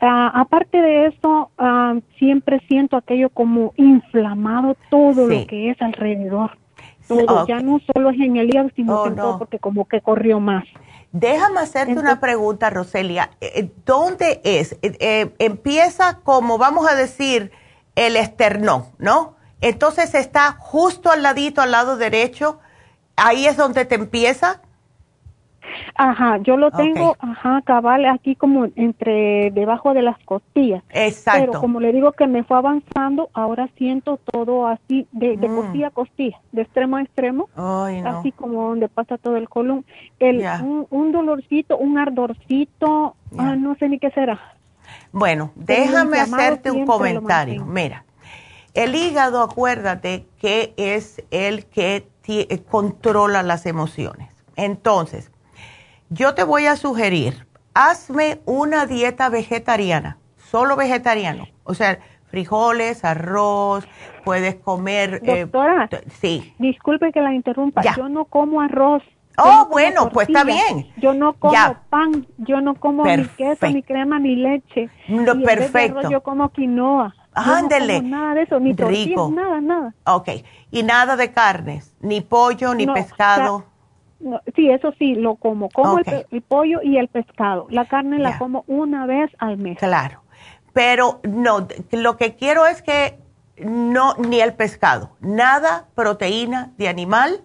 ah, 0.00 0.32
aparte 0.34 0.80
de 0.80 1.06
eso, 1.06 1.50
ah, 1.58 1.94
siempre 2.18 2.60
siento 2.68 2.96
aquello 2.96 3.30
como 3.30 3.72
inflamado 3.76 4.76
todo 4.90 5.28
Sí. 5.28 5.40
lo 5.40 5.46
que 5.46 5.70
es 5.70 5.80
alrededor. 5.82 6.58
Todo, 7.08 7.46
ya 7.46 7.60
no 7.60 7.78
solo 7.92 8.10
es 8.10 8.18
en 8.18 8.36
el 8.36 8.48
hígado, 8.48 8.68
sino 8.74 9.00
Oh, 9.02 9.12
todo, 9.12 9.38
porque 9.38 9.60
como 9.60 9.86
que 9.86 10.00
corrió 10.00 10.40
más. 10.40 10.64
Déjame 11.12 11.60
hacerte 11.60 11.98
una 11.98 12.18
pregunta, 12.18 12.68
Roselia. 12.68 13.30
Eh, 13.40 13.70
¿Dónde 13.86 14.40
es? 14.42 14.72
Eh, 14.82 14.96
eh, 14.98 15.32
empieza 15.38 16.18
como, 16.24 16.58
vamos 16.58 16.90
a 16.90 16.96
decir, 16.96 17.52
el 17.94 18.16
esternón, 18.16 18.86
¿no? 18.98 19.36
Entonces 19.60 20.14
está 20.16 20.56
justo 20.58 21.10
al 21.12 21.22
ladito, 21.22 21.62
al 21.62 21.70
lado 21.70 21.96
derecho. 21.96 22.58
Ahí 23.16 23.46
es 23.46 23.56
donde 23.56 23.84
te 23.84 23.94
empieza. 23.94 24.60
Ajá, 25.94 26.38
yo 26.38 26.56
lo 26.56 26.70
tengo, 26.70 27.16
ajá, 27.20 27.62
cabal, 27.64 28.04
aquí 28.06 28.34
como 28.36 28.66
entre 28.76 29.50
debajo 29.52 29.94
de 29.94 30.02
las 30.02 30.18
costillas. 30.24 30.82
Exacto. 30.90 31.40
Pero 31.46 31.60
como 31.60 31.80
le 31.80 31.92
digo 31.92 32.12
que 32.12 32.26
me 32.26 32.44
fue 32.44 32.56
avanzando, 32.58 33.30
ahora 33.34 33.68
siento 33.76 34.18
todo 34.18 34.66
así, 34.66 35.06
de, 35.12 35.36
de 35.36 35.48
Mm. 35.48 35.56
costilla 35.56 35.86
a 35.88 35.90
costilla, 35.90 36.38
de 36.52 36.62
extremo 36.62 36.96
a 36.96 37.02
extremo, 37.02 37.48
Ay, 37.56 38.02
no. 38.02 38.18
así 38.20 38.32
como 38.32 38.68
donde 38.68 38.88
pasa 38.88 39.18
todo 39.18 39.36
el 39.36 39.48
colon. 39.48 39.84
El, 40.18 40.44
un, 40.62 40.86
un 40.90 41.12
dolorcito, 41.12 41.76
un 41.78 41.98
ardorcito, 41.98 43.16
ah, 43.38 43.56
no 43.56 43.74
sé 43.76 43.88
ni 43.88 43.98
qué 43.98 44.10
será. 44.10 44.40
Bueno, 45.12 45.50
déjame 45.54 46.20
hacerte 46.20 46.70
un 46.70 46.86
comentario. 46.86 47.64
Mira, 47.64 48.04
el 48.74 48.94
hígado, 48.94 49.42
acuérdate 49.42 50.26
que 50.40 50.74
es 50.76 51.22
el 51.30 51.66
que 51.66 52.06
controla 52.70 53.42
las 53.42 53.66
emociones. 53.66 54.28
Entonces, 54.56 55.30
yo 56.08 56.34
te 56.34 56.44
voy 56.44 56.66
a 56.66 56.76
sugerir, 56.76 57.46
hazme 57.74 58.40
una 58.46 58.86
dieta 58.86 59.28
vegetariana, 59.28 60.18
solo 60.36 60.76
vegetariano. 60.76 61.46
O 61.64 61.74
sea, 61.74 61.98
frijoles, 62.28 63.04
arroz, 63.04 63.86
puedes 64.24 64.56
comer... 64.56 65.20
eh, 65.24 65.40
Doctora. 65.42 65.88
t- 65.88 66.04
sí. 66.20 66.54
Disculpe 66.58 67.12
que 67.12 67.20
la 67.20 67.32
interrumpa, 67.34 67.82
Ya. 67.82 67.94
yo 67.96 68.08
no 68.08 68.24
como 68.26 68.60
arroz. 68.60 69.02
Oh, 69.38 69.44
no 69.44 69.66
bueno, 69.66 70.08
pues 70.10 70.28
está 70.28 70.44
bien. 70.44 70.90
Yo 70.96 71.12
no 71.12 71.34
como 71.34 71.52
Ya. 71.52 71.82
pan, 71.90 72.26
yo 72.38 72.60
no 72.62 72.74
como 72.74 73.04
ni 73.04 73.24
queso, 73.26 73.66
ni 73.68 73.82
crema, 73.82 74.18
ni 74.18 74.34
leche. 74.36 74.88
No, 75.08 75.34
Y 75.34 75.44
perfecto. 75.44 75.98
arroz, 75.98 76.10
yo 76.10 76.22
como 76.22 76.48
quinoa. 76.50 77.14
No 77.34 77.42
Ándele. 77.54 77.98
como 77.98 78.08
nada 78.08 78.34
de 78.34 78.42
eso, 78.44 78.58
ni 78.60 78.74
tortillas, 78.74 79.08
Rico. 79.08 79.30
nada, 79.34 79.60
nada. 79.60 79.94
Ok. 80.06 80.28
Y 80.70 80.82
nada 80.82 81.16
de 81.16 81.32
carnes, 81.32 81.94
ni 82.00 82.22
pollo, 82.22 82.74
ni 82.74 82.86
No, 82.86 82.94
pescado. 82.94 83.56
o 83.56 83.58
sea, 83.58 83.68
no, 84.20 84.40
sí, 84.54 84.70
eso 84.70 84.92
sí, 84.98 85.14
lo 85.14 85.36
como. 85.36 85.68
Como 85.70 85.98
el 85.98 86.42
pollo 86.42 86.80
y 86.82 86.96
el 86.96 87.08
pescado. 87.08 87.66
La 87.70 87.84
carne 87.86 88.18
la 88.18 88.38
como 88.38 88.64
una 88.66 89.06
vez 89.06 89.30
al 89.38 89.58
mes. 89.58 89.78
Claro. 89.78 90.22
Pero 90.72 91.20
no, 91.22 91.66
lo 91.92 92.16
que 92.16 92.34
quiero 92.34 92.66
es 92.66 92.82
que 92.82 93.18
no, 93.58 94.14
ni 94.16 94.40
el 94.40 94.54
pescado, 94.54 95.12
nada 95.20 95.86
proteína 95.94 96.72
de 96.76 96.88
animal 96.88 97.42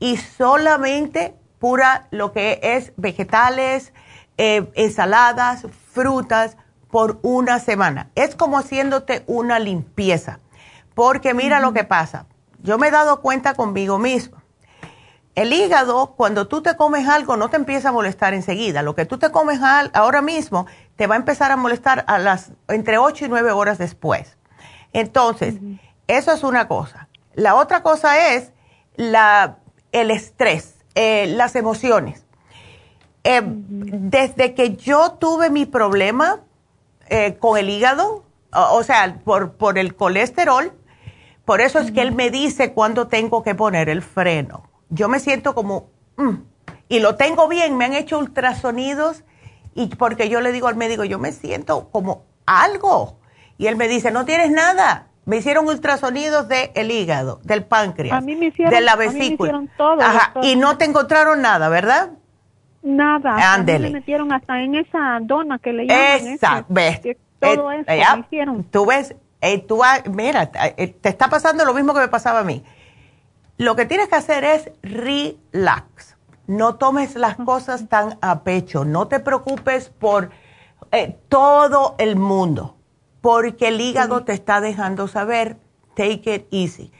y 0.00 0.16
solamente 0.16 1.34
pura 1.58 2.08
lo 2.10 2.32
que 2.32 2.58
es 2.62 2.92
vegetales, 2.96 3.92
eh, 4.36 4.68
ensaladas, 4.74 5.66
frutas 5.92 6.56
por 6.90 7.18
una 7.22 7.58
semana. 7.58 8.10
Es 8.14 8.34
como 8.34 8.58
haciéndote 8.58 9.22
una 9.26 9.58
limpieza. 9.58 10.40
Porque 10.94 11.34
mira 11.34 11.60
lo 11.60 11.72
que 11.72 11.84
pasa. 11.84 12.26
Yo 12.62 12.78
me 12.78 12.88
he 12.88 12.90
dado 12.90 13.20
cuenta 13.20 13.54
conmigo 13.54 13.98
mismo. 13.98 14.43
El 15.34 15.52
hígado, 15.52 16.14
cuando 16.16 16.46
tú 16.46 16.62
te 16.62 16.76
comes 16.76 17.08
algo, 17.08 17.36
no 17.36 17.48
te 17.50 17.56
empieza 17.56 17.88
a 17.88 17.92
molestar 17.92 18.34
enseguida. 18.34 18.82
Lo 18.82 18.94
que 18.94 19.04
tú 19.04 19.18
te 19.18 19.30
comes 19.32 19.60
ahora 19.92 20.22
mismo 20.22 20.66
te 20.96 21.08
va 21.08 21.16
a 21.16 21.18
empezar 21.18 21.50
a 21.50 21.56
molestar 21.56 22.04
a 22.06 22.18
las 22.18 22.52
entre 22.68 22.98
8 22.98 23.24
y 23.24 23.28
9 23.28 23.50
horas 23.50 23.78
después. 23.78 24.36
Entonces, 24.92 25.56
eso 26.06 26.32
es 26.32 26.44
una 26.44 26.68
cosa. 26.68 27.08
La 27.34 27.56
otra 27.56 27.82
cosa 27.82 28.34
es 28.34 28.52
la, 28.94 29.56
el 29.90 30.12
estrés, 30.12 30.76
eh, 30.94 31.26
las 31.26 31.56
emociones. 31.56 32.24
Eh, 33.24 33.42
Desde 33.44 34.54
que 34.54 34.76
yo 34.76 35.12
tuve 35.12 35.50
mi 35.50 35.66
problema 35.66 36.42
eh, 37.08 37.36
con 37.40 37.58
el 37.58 37.70
hígado, 37.70 38.22
o, 38.52 38.76
o 38.76 38.84
sea, 38.84 39.18
por, 39.24 39.54
por 39.54 39.78
el 39.78 39.96
colesterol, 39.96 40.72
por 41.44 41.60
eso 41.60 41.80
es 41.80 41.90
que 41.90 42.02
él 42.02 42.12
me 42.12 42.30
dice 42.30 42.72
cuándo 42.72 43.08
tengo 43.08 43.42
que 43.42 43.56
poner 43.56 43.88
el 43.88 44.00
freno. 44.00 44.68
Yo 44.94 45.08
me 45.08 45.18
siento 45.18 45.54
como, 45.54 45.90
mm, 46.16 46.34
y 46.88 47.00
lo 47.00 47.16
tengo 47.16 47.48
bien, 47.48 47.76
me 47.76 47.84
han 47.84 47.94
hecho 47.94 48.18
ultrasonidos 48.18 49.24
y 49.74 49.86
porque 49.96 50.28
yo 50.28 50.40
le 50.40 50.52
digo 50.52 50.68
al 50.68 50.76
médico, 50.76 51.04
yo 51.04 51.18
me 51.18 51.32
siento 51.32 51.88
como 51.90 52.22
algo. 52.46 53.18
Y 53.58 53.66
él 53.66 53.76
me 53.76 53.88
dice, 53.88 54.10
no 54.12 54.24
tienes 54.24 54.50
nada. 54.50 55.08
Me 55.24 55.36
hicieron 55.38 55.66
ultrasonidos 55.66 56.48
del 56.48 56.90
hígado, 56.90 57.40
del 57.44 57.64
páncreas, 57.64 58.18
A 58.18 58.20
mí 58.20 58.36
me 58.36 58.46
hicieron- 58.46 58.72
de 58.74 58.80
la 58.82 58.92
a 58.92 58.96
mí 58.96 59.06
me 59.06 59.12
vesícula. 59.14 59.48
hicieron 59.50 59.70
todo, 59.76 60.00
Ajá, 60.00 60.30
doctor. 60.34 60.44
y 60.44 60.56
no 60.56 60.76
te 60.76 60.84
encontraron 60.84 61.40
nada, 61.42 61.68
¿verdad? 61.70 62.10
Nada. 62.82 63.54
Ándele. 63.54 63.88
Me 63.88 63.98
metieron 64.00 64.32
hasta 64.32 64.60
en 64.60 64.74
esa 64.74 65.18
dona 65.22 65.58
que 65.58 65.72
le 65.72 65.86
llaman. 65.86 66.02
ese, 66.16 66.34
Exacto, 66.34 66.66
ves. 66.68 67.00
Todo 67.40 67.72
Eh, 67.72 67.80
eso 67.80 67.94
ya, 67.96 68.16
me 68.16 68.20
hicieron. 68.22 68.64
Tú 68.64 68.86
ves, 68.86 69.14
eh, 69.40 69.58
tú, 69.58 69.80
mira, 70.10 70.50
eh, 70.76 70.88
te 71.00 71.08
está 71.08 71.28
pasando 71.28 71.64
lo 71.64 71.72
mismo 71.74 71.94
que 71.94 72.00
me 72.00 72.08
pasaba 72.08 72.40
a 72.40 72.44
mí. 72.44 72.62
Lo 73.56 73.76
que 73.76 73.86
tienes 73.86 74.08
que 74.08 74.16
hacer 74.16 74.44
es 74.44 74.70
relax. 74.82 76.16
No 76.46 76.74
tomes 76.76 77.14
las 77.14 77.36
cosas 77.36 77.88
tan 77.88 78.18
a 78.20 78.42
pecho. 78.42 78.84
No 78.84 79.08
te 79.08 79.20
preocupes 79.20 79.88
por 79.88 80.30
eh, 80.92 81.18
todo 81.28 81.94
el 81.98 82.16
mundo, 82.16 82.76
porque 83.20 83.68
el 83.68 83.80
hígado 83.80 84.24
te 84.24 84.32
está 84.32 84.60
dejando 84.60 85.08
saber, 85.08 85.56
take 85.94 86.34
it 86.34 86.46
easy. 86.50 86.92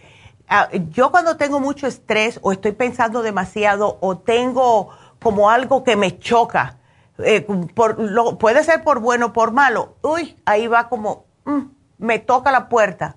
Ah, 0.48 0.68
yo 0.90 1.10
cuando 1.10 1.36
tengo 1.36 1.58
mucho 1.60 1.86
estrés 1.86 2.38
o 2.42 2.52
estoy 2.52 2.72
pensando 2.72 3.22
demasiado 3.22 3.98
o 4.00 4.18
tengo 4.18 4.90
como 5.22 5.50
algo 5.50 5.84
que 5.84 5.96
me 5.96 6.18
choca, 6.18 6.78
eh, 7.18 7.46
por, 7.74 7.98
lo, 7.98 8.38
puede 8.38 8.62
ser 8.64 8.82
por 8.84 9.00
bueno 9.00 9.26
o 9.26 9.32
por 9.32 9.52
malo, 9.52 9.96
uy, 10.02 10.36
ahí 10.44 10.66
va 10.66 10.88
como, 10.88 11.24
mm, 11.44 11.60
me 11.98 12.18
toca 12.18 12.50
la 12.50 12.68
puerta, 12.68 13.16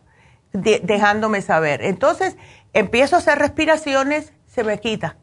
de- 0.54 0.80
dejándome 0.84 1.42
saber. 1.42 1.82
Entonces 1.82 2.38
empiezo 2.74 3.16
a 3.16 3.20
hacer 3.20 3.40
respiraciones, 3.40 4.34
se 4.48 4.64
me 4.64 4.80
quita. 4.80 5.18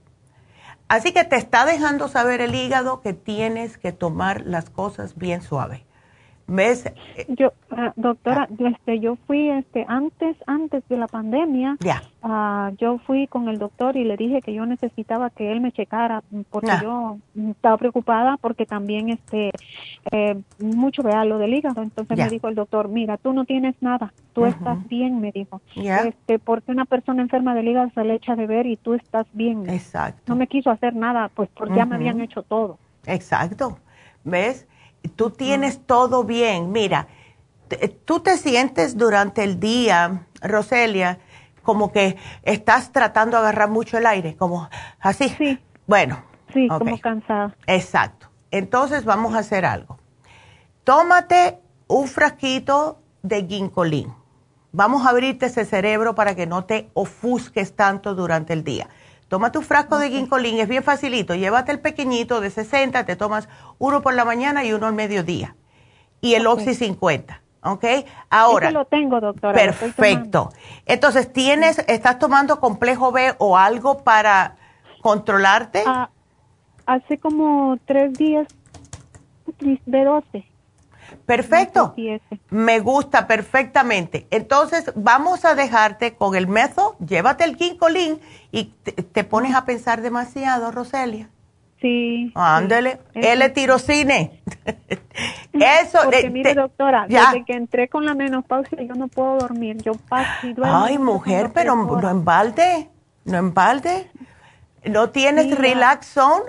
Así 0.88 1.12
que 1.12 1.24
te 1.24 1.36
está 1.36 1.64
dejando 1.64 2.08
saber 2.08 2.40
el 2.40 2.54
hígado 2.54 3.00
que 3.00 3.14
tienes 3.14 3.78
que 3.78 3.92
tomar 3.92 4.42
las 4.44 4.70
cosas 4.70 5.16
bien 5.16 5.42
suave. 5.42 5.86
¿Ves? 6.46 6.84
Eh, 7.16 7.24
Yo, 7.28 7.52
ah, 7.70 7.92
doctora, 7.96 8.46
yo, 8.58 8.66
este, 8.66 9.00
yo 9.00 9.16
fui 9.26 9.48
este, 9.48 9.86
antes, 9.88 10.36
antes 10.46 10.86
de 10.90 10.98
la 10.98 11.06
pandemia, 11.08 11.78
Ya. 11.80 12.02
ah, 12.22 12.70
yo 12.78 12.98
fui 12.98 13.26
con 13.28 13.48
el 13.48 13.58
doctor 13.58 13.96
y 13.96 14.04
le 14.04 14.18
dije 14.18 14.42
que 14.42 14.52
yo 14.52 14.66
necesitaba 14.66 15.30
que 15.30 15.50
él 15.50 15.62
me 15.62 15.72
checara 15.72 16.22
mm, 16.30 16.40
porque 16.50 16.70
Ah. 16.70 16.80
yo 16.82 17.16
mm, 17.34 17.50
estaba 17.52 17.78
preocupada 17.78 18.36
porque 18.36 18.66
también 18.66 19.08
este 19.08 19.52
eh, 20.12 20.36
mucho 20.58 21.02
vea 21.02 21.24
lo 21.24 21.38
del 21.38 21.54
hígado. 21.54 21.82
Entonces 21.82 22.16
Ya. 22.18 22.24
me 22.24 22.30
dijo 22.30 22.48
el 22.48 22.54
doctor, 22.56 22.88
mira, 22.88 23.16
tú 23.16 23.32
no 23.32 23.46
tienes 23.46 23.74
nada, 23.80 24.12
tú 24.34 24.44
estás 24.44 24.86
bien, 24.88 25.20
me 25.22 25.32
dijo. 25.32 25.62
Ya. 25.76 26.00
Este, 26.02 26.38
porque 26.38 26.72
una 26.72 26.84
persona 26.84 27.22
enferma 27.22 27.54
del 27.54 27.68
hígado 27.68 27.90
se 27.94 28.04
le 28.04 28.14
echa 28.16 28.36
de 28.36 28.46
ver 28.46 28.66
y 28.66 28.76
tú 28.76 28.92
estás 28.92 29.26
bien. 29.32 29.68
Exacto. 29.70 30.22
No 30.26 30.36
me 30.36 30.46
quiso 30.46 30.70
hacer 30.70 30.94
nada, 30.94 31.30
pues 31.34 31.48
porque 31.56 31.74
ya 31.76 31.86
me 31.86 31.94
habían 31.96 32.20
hecho 32.20 32.42
todo. 32.42 32.76
Exacto. 33.06 33.78
¿Ves? 34.24 34.66
Tú 35.08 35.30
tienes 35.30 35.86
todo 35.86 36.24
bien. 36.24 36.72
Mira, 36.72 37.08
tú 38.04 38.20
te 38.20 38.36
sientes 38.36 38.96
durante 38.96 39.44
el 39.44 39.60
día, 39.60 40.26
Roselia, 40.40 41.18
como 41.62 41.92
que 41.92 42.16
estás 42.42 42.92
tratando 42.92 43.36
de 43.36 43.44
agarrar 43.44 43.70
mucho 43.70 43.98
el 43.98 44.06
aire, 44.06 44.36
como 44.36 44.68
así. 45.00 45.28
Sí. 45.30 45.58
Bueno. 45.86 46.22
Sí, 46.52 46.68
como 46.68 46.98
cansada. 47.00 47.56
Exacto. 47.66 48.28
Entonces 48.50 49.04
vamos 49.04 49.34
a 49.34 49.38
hacer 49.38 49.64
algo. 49.64 49.98
Tómate 50.84 51.58
un 51.88 52.06
frasquito 52.06 53.00
de 53.22 53.46
ginkolín. 53.46 54.14
Vamos 54.70 55.06
a 55.06 55.10
abrirte 55.10 55.46
ese 55.46 55.64
cerebro 55.64 56.14
para 56.14 56.34
que 56.34 56.46
no 56.46 56.64
te 56.64 56.90
ofusques 56.94 57.74
tanto 57.74 58.14
durante 58.14 58.52
el 58.52 58.64
día. 58.64 58.88
Toma 59.28 59.52
tu 59.52 59.62
frasco 59.62 59.98
de 59.98 60.10
ginkolín, 60.10 60.58
es 60.58 60.68
bien 60.68 60.82
facilito. 60.82 61.34
Llévate 61.34 61.72
el 61.72 61.80
pequeñito 61.80 62.40
de 62.40 62.50
60, 62.50 63.04
te 63.04 63.16
tomas 63.16 63.48
uno 63.78 64.02
por 64.02 64.14
la 64.14 64.24
mañana 64.24 64.64
y 64.64 64.72
uno 64.72 64.86
al 64.86 64.94
mediodía. 64.94 65.56
Y 66.20 66.34
el 66.34 66.46
Ok. 66.46 66.54
Oxy 66.58 66.74
50, 66.74 67.42
¿ok? 67.62 67.84
Ahora, 68.30 68.70
lo 68.70 68.84
tengo, 68.84 69.20
doctora. 69.20 69.54
perfecto. 69.54 70.50
Entonces, 70.86 71.32
¿tienes, 71.32 71.78
estás 71.88 72.18
tomando 72.18 72.60
complejo 72.60 73.12
B 73.12 73.34
o 73.38 73.56
algo 73.56 74.04
para 74.04 74.56
controlarte? 75.02 75.82
Ah, 75.86 76.10
hace 76.86 77.18
como 77.18 77.78
tres 77.86 78.12
días, 78.14 78.46
B12. 79.58 80.44
Perfecto. 81.26 81.94
Me 82.50 82.80
gusta 82.80 83.26
perfectamente. 83.26 84.26
Entonces, 84.30 84.92
vamos 84.94 85.44
a 85.44 85.54
dejarte 85.54 86.14
con 86.14 86.34
el 86.34 86.46
mezo, 86.46 86.96
llévate 87.04 87.44
el 87.44 87.56
ginkolín 87.56 88.20
y 88.50 88.64
te, 88.82 88.92
te 88.92 89.24
pones 89.24 89.54
a 89.54 89.64
pensar 89.64 90.00
demasiado, 90.02 90.70
Roselia. 90.70 91.28
Sí. 91.80 92.32
Ándele, 92.34 92.98
sí. 93.12 93.20
L 93.22 93.48
tirocine. 93.50 94.42
Eso. 95.52 95.98
Porque 96.04 96.20
eh, 96.20 96.30
mire, 96.30 96.54
te- 96.54 96.60
doctora, 96.60 97.06
ya. 97.08 97.26
desde 97.30 97.44
que 97.44 97.52
entré 97.54 97.88
con 97.88 98.04
la 98.04 98.14
menopausia 98.14 98.82
yo 98.82 98.94
no 98.94 99.08
puedo 99.08 99.36
dormir. 99.38 99.76
Yo 99.82 99.92
paso 99.94 100.46
y 100.46 100.54
duermo. 100.54 100.84
Ay, 100.84 100.98
mujer, 100.98 101.50
pero 101.52 101.76
no 101.76 101.86
horas. 101.88 102.12
en 102.12 102.24
balde, 102.24 102.88
no 103.24 103.38
en 103.38 103.52
balde. 103.54 104.10
¿No 104.84 105.10
tienes 105.10 105.46
Sí, 105.46 105.54
relax 105.54 106.06
zone? 106.06 106.44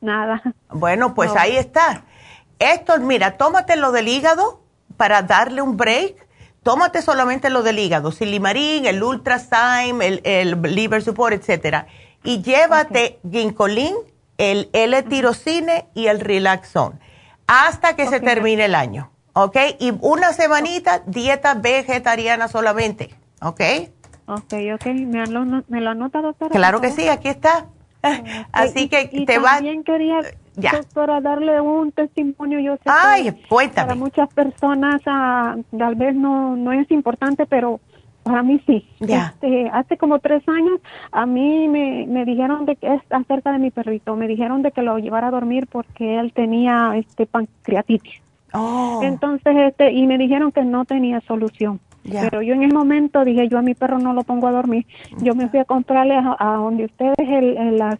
Nada. 0.00 0.42
Bueno, 0.70 1.14
pues 1.14 1.32
No. 1.34 1.40
ahí 1.40 1.56
está. 1.56 2.04
Esto, 2.62 2.98
mira, 3.00 3.36
tómate 3.36 3.76
lo 3.76 3.92
del 3.92 4.08
hígado 4.08 4.62
para 4.96 5.22
darle 5.22 5.62
un 5.62 5.76
break. 5.76 6.26
Tómate 6.62 7.02
solamente 7.02 7.50
lo 7.50 7.64
del 7.64 7.80
hígado, 7.80 8.12
silimarín, 8.12 8.86
el 8.86 9.02
ultrazyme, 9.02 10.06
el, 10.06 10.20
el 10.22 10.62
liver 10.62 11.02
support, 11.02 11.34
etcétera. 11.34 11.88
Y 12.22 12.40
llévate 12.40 13.18
ginkolín 13.28 13.96
el 14.38 14.70
L-tirocine 14.72 15.86
y 15.94 16.06
el 16.06 16.20
Relaxon, 16.20 17.00
hasta 17.46 17.96
que 17.96 18.06
se 18.06 18.20
termine 18.20 18.64
el 18.64 18.74
año, 18.74 19.10
¿ok? 19.34 19.56
Y 19.78 19.92
una 20.00 20.32
semanita, 20.32 21.02
dieta 21.06 21.54
vegetariana 21.54 22.48
solamente, 22.48 23.14
¿ok? 23.40 23.60
Ok, 24.26 24.54
ok, 24.74 24.86
¿me 24.86 25.26
lo, 25.26 25.44
me 25.44 25.80
lo 25.80 25.90
anota, 25.90 26.20
doctora? 26.22 26.50
Claro 26.50 26.80
que 26.80 26.90
sí, 26.90 27.08
aquí 27.08 27.28
está. 27.28 27.66
Así 28.52 28.88
que 28.88 29.06
te 29.26 29.38
va... 29.38 29.56
También 29.56 29.84
quería, 29.84 30.20
Ya. 30.56 30.72
doctora, 30.72 31.20
darle 31.20 31.60
un 31.60 31.92
testimonio. 31.92 32.60
Yo 32.60 32.76
sé 32.76 32.82
Ay, 32.86 33.24
que 33.24 33.68
para 33.74 33.94
muchas 33.94 34.32
personas 34.34 35.00
ah, 35.06 35.56
tal 35.76 35.94
vez 35.94 36.14
no, 36.14 36.56
no 36.56 36.72
es 36.72 36.90
importante, 36.90 37.46
pero 37.46 37.80
para 38.22 38.42
mí 38.42 38.60
sí. 38.66 38.86
Ya. 39.00 39.32
Este, 39.34 39.68
hace 39.72 39.96
como 39.96 40.18
tres 40.18 40.42
años 40.48 40.80
a 41.10 41.26
mí 41.26 41.68
me, 41.68 42.06
me 42.06 42.24
dijeron 42.24 42.66
de 42.66 42.76
que 42.76 42.94
es 42.94 43.02
acerca 43.10 43.52
de 43.52 43.58
mi 43.58 43.70
perrito. 43.70 44.14
Me 44.16 44.28
dijeron 44.28 44.62
de 44.62 44.72
que 44.72 44.82
lo 44.82 44.98
llevara 44.98 45.28
a 45.28 45.30
dormir 45.30 45.66
porque 45.70 46.18
él 46.18 46.32
tenía 46.32 46.92
este 46.96 47.26
pancreatitis. 47.26 48.20
Oh, 48.52 49.00
Entonces, 49.02 49.56
este, 49.56 49.92
y 49.92 50.06
me 50.06 50.18
dijeron 50.18 50.52
que 50.52 50.62
no 50.62 50.84
tenía 50.84 51.20
solución. 51.22 51.80
Pero 52.10 52.42
yo 52.42 52.54
en 52.54 52.62
el 52.64 52.72
momento 52.72 53.24
dije, 53.24 53.48
yo 53.48 53.58
a 53.58 53.62
mi 53.62 53.74
perro 53.74 53.98
no 53.98 54.12
lo 54.12 54.22
pongo 54.24 54.48
a 54.48 54.52
dormir. 54.52 54.86
Yo 55.18 55.34
me 55.34 55.48
fui 55.48 55.60
a 55.60 55.64
comprarle 55.64 56.14
a, 56.16 56.36
a 56.38 56.54
donde 56.56 56.86
ustedes 56.86 57.14
el, 57.18 57.56
el- 57.56 57.76
las, 57.78 57.98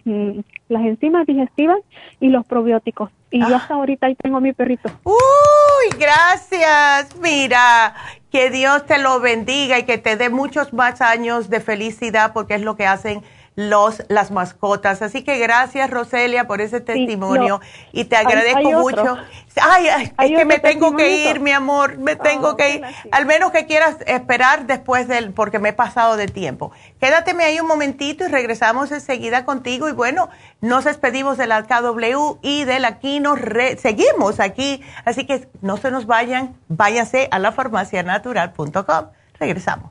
las 0.69 0.83
enzimas 0.83 1.27
digestivas 1.27 1.79
y 2.21 2.29
los 2.29 2.45
probióticos. 2.47 3.11
Y 3.31 3.41
Ah. 3.43 3.47
yo 3.49 3.57
hasta 3.57 3.75
ahorita 3.75 4.07
ahí 4.09 4.15
tengo 4.17 4.41
mi 4.41 4.53
perrito. 4.53 4.91
Uy, 5.05 5.99
gracias. 5.99 7.17
Mira, 7.21 7.95
que 8.31 8.51
Dios 8.51 8.85
te 8.87 8.99
lo 8.99 9.21
bendiga 9.21 9.79
y 9.79 9.85
que 9.85 9.99
te 9.99 10.17
dé 10.17 10.29
muchos 10.31 10.73
más 10.73 11.01
años 11.01 11.49
de 11.51 11.61
felicidad 11.61 12.33
porque 12.33 12.55
es 12.55 12.63
lo 12.63 12.77
que 12.77 12.87
hacen 12.87 13.23
los 13.55 14.03
las 14.09 14.31
mascotas. 14.31 15.03
Así 15.03 15.23
que 15.23 15.39
gracias, 15.39 15.91
Roselia, 15.91 16.47
por 16.47 16.61
ese 16.61 16.81
testimonio 16.81 17.61
y 17.93 18.05
te 18.05 18.17
agradezco 18.17 18.59
hay 18.59 18.75
mucho. 18.75 19.19
Ay, 19.61 19.89
ay, 19.89 20.13
Hay 20.17 20.33
es 20.33 20.39
que 20.39 20.45
me 20.47 20.59
tengo 20.59 20.97
que 20.97 21.29
ir, 21.29 21.39
mi 21.41 21.53
amor, 21.53 21.99
me 21.99 22.17
tengo 22.17 22.51
Oh, 22.51 22.57
que 22.57 22.77
ir. 22.77 22.83
Al 23.11 23.27
menos 23.27 23.51
que 23.53 23.67
quieras 23.67 23.97
esperar 24.07 24.67
después 24.67 25.07
del, 25.09 25.33
porque 25.33 25.59
me 25.59 25.71
he 25.71 25.73
pasado 25.75 26.17
de 26.17 26.27
tiempo. 26.27 26.73
Quédateme 27.01 27.45
ahí 27.45 27.61
un 27.61 27.67
momentito 27.67 28.25
y 28.25 28.29
regresamos 28.29 28.91
enseguida 28.93 29.45
contigo. 29.45 29.89
Y 29.89 29.93
bueno, 29.93 30.31
nos 30.63 30.85
despedimos 30.85 31.37
de 31.37 31.47
la 31.47 31.63
KW 31.65 32.39
y 32.41 32.65
de 32.65 32.81
la. 32.81 32.99
Re- 33.37 33.77
seguimos 33.77 34.41
aquí. 34.41 34.83
Así 35.05 35.27
que 35.27 35.47
no 35.61 35.77
se 35.77 35.91
nos 35.91 36.07
vayan, 36.07 36.57
váyanse 36.69 37.29
a 37.31 37.39
la 37.39 37.53
farmacianatural.com. 37.53 39.07
Regresamos. 39.39 39.91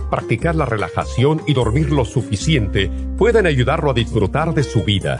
practicar 0.11 0.53
la 0.55 0.65
relajación 0.65 1.41
y 1.47 1.55
dormir 1.55 1.91
lo 1.91 2.05
suficiente 2.05 2.91
pueden 3.17 3.47
ayudarlo 3.47 3.89
a 3.89 3.95
disfrutar 3.95 4.53
de 4.53 4.61
su 4.63 4.83
vida. 4.83 5.19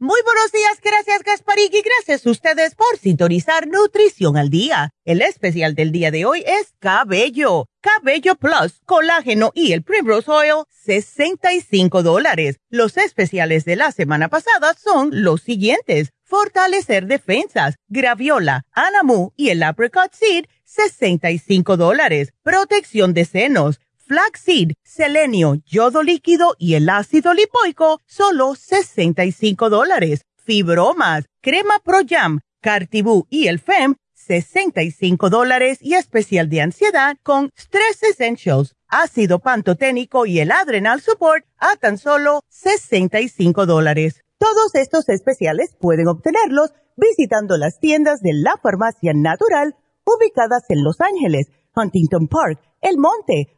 Muy 0.00 0.20
buenos 0.22 0.52
días, 0.52 0.78
gracias 0.80 1.24
Gasparín 1.24 1.70
y 1.72 1.82
gracias 1.82 2.24
a 2.24 2.30
ustedes 2.30 2.76
por 2.76 2.98
sintonizar 2.98 3.66
Nutrición 3.66 4.36
al 4.36 4.48
Día. 4.48 4.90
El 5.04 5.22
especial 5.22 5.74
del 5.74 5.90
día 5.90 6.12
de 6.12 6.24
hoy 6.24 6.44
es 6.46 6.72
Cabello. 6.78 7.66
Cabello 7.80 8.36
Plus, 8.36 8.80
colágeno 8.84 9.50
y 9.54 9.72
el 9.72 9.82
Primrose 9.82 10.30
Oil, 10.30 10.62
65 10.70 12.04
dólares. 12.04 12.60
Los 12.70 12.96
especiales 12.96 13.64
de 13.64 13.74
la 13.74 13.90
semana 13.90 14.28
pasada 14.28 14.74
son 14.74 15.24
los 15.24 15.42
siguientes. 15.42 16.12
Fortalecer 16.22 17.06
defensas, 17.06 17.74
Graviola, 17.88 18.66
Anamu 18.70 19.32
y 19.34 19.48
el 19.48 19.64
Apricot 19.64 20.12
Seed, 20.12 20.44
65 20.62 21.76
dólares. 21.76 22.34
Protección 22.44 23.14
de 23.14 23.24
senos, 23.24 23.80
flaxseed, 24.08 24.72
selenio, 24.82 25.56
yodo 25.66 26.02
líquido 26.02 26.56
y 26.58 26.74
el 26.74 26.88
ácido 26.88 27.34
lipoico, 27.34 28.00
solo 28.06 28.54
65 28.54 29.68
dólares. 29.68 30.22
Fibromas, 30.44 31.26
crema 31.42 31.78
Pro 31.84 31.98
Jam, 32.08 32.40
Cartibú 32.62 33.26
y 33.28 33.48
el 33.48 33.58
FEM, 33.58 33.96
65 34.14 35.28
dólares 35.28 35.78
y 35.82 35.94
especial 35.94 36.48
de 36.48 36.62
ansiedad 36.62 37.16
con 37.22 37.50
Stress 37.56 38.02
Essentials, 38.02 38.74
ácido 38.88 39.40
pantoténico 39.40 40.24
y 40.24 40.40
el 40.40 40.52
Adrenal 40.52 41.02
Support 41.02 41.44
a 41.58 41.76
tan 41.76 41.98
solo 41.98 42.40
65 42.48 43.66
dólares. 43.66 44.24
Todos 44.38 44.74
estos 44.74 45.08
especiales 45.10 45.76
pueden 45.78 46.08
obtenerlos 46.08 46.72
visitando 46.96 47.58
las 47.58 47.78
tiendas 47.78 48.22
de 48.22 48.32
la 48.32 48.56
farmacia 48.62 49.12
natural 49.14 49.76
ubicadas 50.04 50.64
en 50.70 50.82
Los 50.82 51.00
Ángeles, 51.00 51.48
Huntington 51.76 52.28
Park, 52.28 52.60
El 52.80 52.96
Monte, 52.96 53.57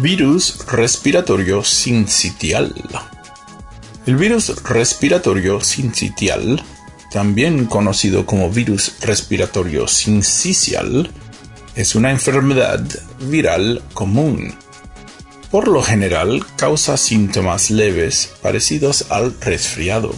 Virus 0.00 0.64
respiratorio 0.66 1.62
sincitial. 1.62 2.74
El 4.06 4.16
virus 4.16 4.62
respiratorio 4.62 5.60
sincitial, 5.60 6.64
también 7.12 7.66
conocido 7.66 8.24
como 8.24 8.48
virus 8.48 8.94
respiratorio 9.02 9.86
sincicial, 9.86 11.10
es 11.76 11.94
una 11.94 12.10
enfermedad 12.12 12.82
viral 13.28 13.82
común. 13.92 14.54
Por 15.50 15.68
lo 15.68 15.82
general 15.82 16.46
causa 16.56 16.96
síntomas 16.96 17.70
leves 17.70 18.32
parecidos 18.40 19.04
al 19.10 19.38
resfriado, 19.38 20.14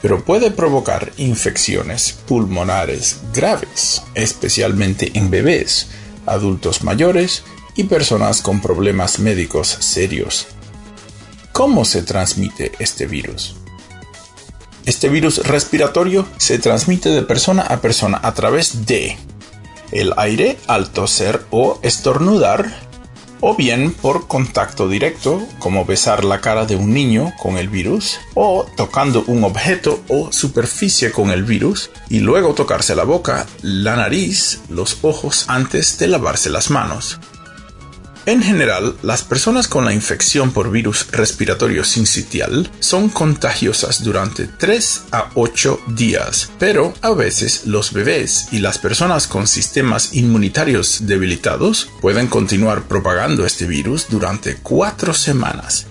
pero 0.00 0.24
puede 0.24 0.52
provocar 0.52 1.10
infecciones 1.16 2.12
pulmonares 2.12 3.18
graves, 3.34 4.04
especialmente 4.14 5.10
en 5.14 5.28
bebés, 5.28 5.88
adultos 6.24 6.84
mayores 6.84 7.42
y 7.74 7.84
personas 7.84 8.42
con 8.42 8.60
problemas 8.60 9.18
médicos 9.18 9.68
serios. 9.68 10.46
¿Cómo 11.52 11.84
se 11.84 12.02
transmite 12.02 12.72
este 12.78 13.06
virus? 13.06 13.56
Este 14.84 15.08
virus 15.08 15.46
respiratorio 15.46 16.26
se 16.38 16.58
transmite 16.58 17.10
de 17.10 17.22
persona 17.22 17.62
a 17.62 17.80
persona 17.80 18.18
a 18.22 18.34
través 18.34 18.86
de 18.86 19.16
el 19.92 20.12
aire 20.16 20.58
al 20.66 20.90
toser 20.90 21.44
o 21.50 21.78
estornudar, 21.82 22.72
o 23.40 23.54
bien 23.54 23.92
por 23.92 24.26
contacto 24.26 24.88
directo, 24.88 25.42
como 25.58 25.84
besar 25.84 26.24
la 26.24 26.40
cara 26.40 26.64
de 26.64 26.76
un 26.76 26.94
niño 26.94 27.32
con 27.40 27.58
el 27.58 27.68
virus, 27.68 28.18
o 28.34 28.66
tocando 28.76 29.24
un 29.26 29.44
objeto 29.44 30.00
o 30.08 30.32
superficie 30.32 31.12
con 31.12 31.30
el 31.30 31.42
virus, 31.42 31.90
y 32.08 32.20
luego 32.20 32.54
tocarse 32.54 32.96
la 32.96 33.04
boca, 33.04 33.46
la 33.60 33.96
nariz, 33.96 34.60
los 34.68 34.98
ojos 35.02 35.44
antes 35.48 35.98
de 35.98 36.08
lavarse 36.08 36.50
las 36.50 36.70
manos. 36.70 37.18
En 38.24 38.40
general, 38.40 38.94
las 39.02 39.24
personas 39.24 39.66
con 39.66 39.84
la 39.84 39.92
infección 39.92 40.52
por 40.52 40.70
virus 40.70 41.10
respiratorio 41.10 41.82
sincitial 41.82 42.70
son 42.78 43.08
contagiosas 43.08 44.04
durante 44.04 44.46
3 44.46 45.02
a 45.10 45.30
8 45.34 45.80
días, 45.88 46.52
pero 46.60 46.94
a 47.02 47.10
veces 47.10 47.66
los 47.66 47.92
bebés 47.92 48.46
y 48.52 48.60
las 48.60 48.78
personas 48.78 49.26
con 49.26 49.48
sistemas 49.48 50.14
inmunitarios 50.14 51.04
debilitados 51.08 51.90
pueden 52.00 52.28
continuar 52.28 52.84
propagando 52.84 53.44
este 53.44 53.66
virus 53.66 54.06
durante 54.08 54.54
4 54.54 55.14
semanas. 55.14 55.86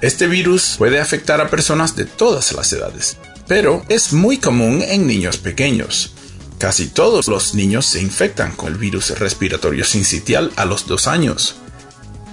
Este 0.00 0.28
virus 0.28 0.76
puede 0.78 1.00
afectar 1.00 1.40
a 1.40 1.50
personas 1.50 1.96
de 1.96 2.04
todas 2.04 2.52
las 2.52 2.72
edades, 2.72 3.16
pero 3.48 3.84
es 3.88 4.12
muy 4.12 4.38
común 4.38 4.82
en 4.86 5.08
niños 5.08 5.38
pequeños, 5.38 6.14
Casi 6.60 6.88
todos 6.88 7.26
los 7.26 7.54
niños 7.54 7.86
se 7.86 8.02
infectan 8.02 8.52
con 8.54 8.70
el 8.74 8.78
virus 8.78 9.18
respiratorio 9.18 9.82
sincitial 9.82 10.52
a 10.56 10.66
los 10.66 10.86
dos 10.86 11.06
años. 11.06 11.56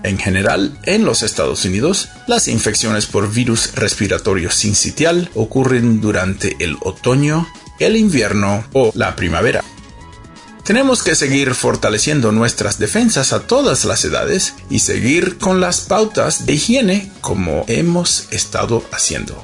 En 0.03 0.17
general, 0.17 0.77
en 0.83 1.05
los 1.05 1.23
Estados 1.23 1.63
Unidos, 1.63 2.09
las 2.27 2.49
infecciones 2.49 3.05
por 3.05 3.31
virus 3.31 3.73
respiratorio 3.75 4.51
sincitial 4.51 5.31
ocurren 5.33 6.01
durante 6.01 6.57
el 6.59 6.75
otoño, 6.81 7.47
el 7.79 7.95
invierno 7.95 8.65
o 8.73 8.91
la 8.95 9.15
primavera. 9.15 9.63
Tenemos 10.65 11.03
que 11.03 11.15
seguir 11.15 11.55
fortaleciendo 11.55 12.33
nuestras 12.33 12.79
defensas 12.79 13.31
a 13.31 13.47
todas 13.47 13.85
las 13.85 14.03
edades 14.03 14.55
y 14.69 14.79
seguir 14.79 15.37
con 15.37 15.61
las 15.61 15.79
pautas 15.79 16.45
de 16.45 16.55
higiene 16.55 17.13
como 17.21 17.63
hemos 17.69 18.27
estado 18.31 18.83
haciendo. 18.91 19.41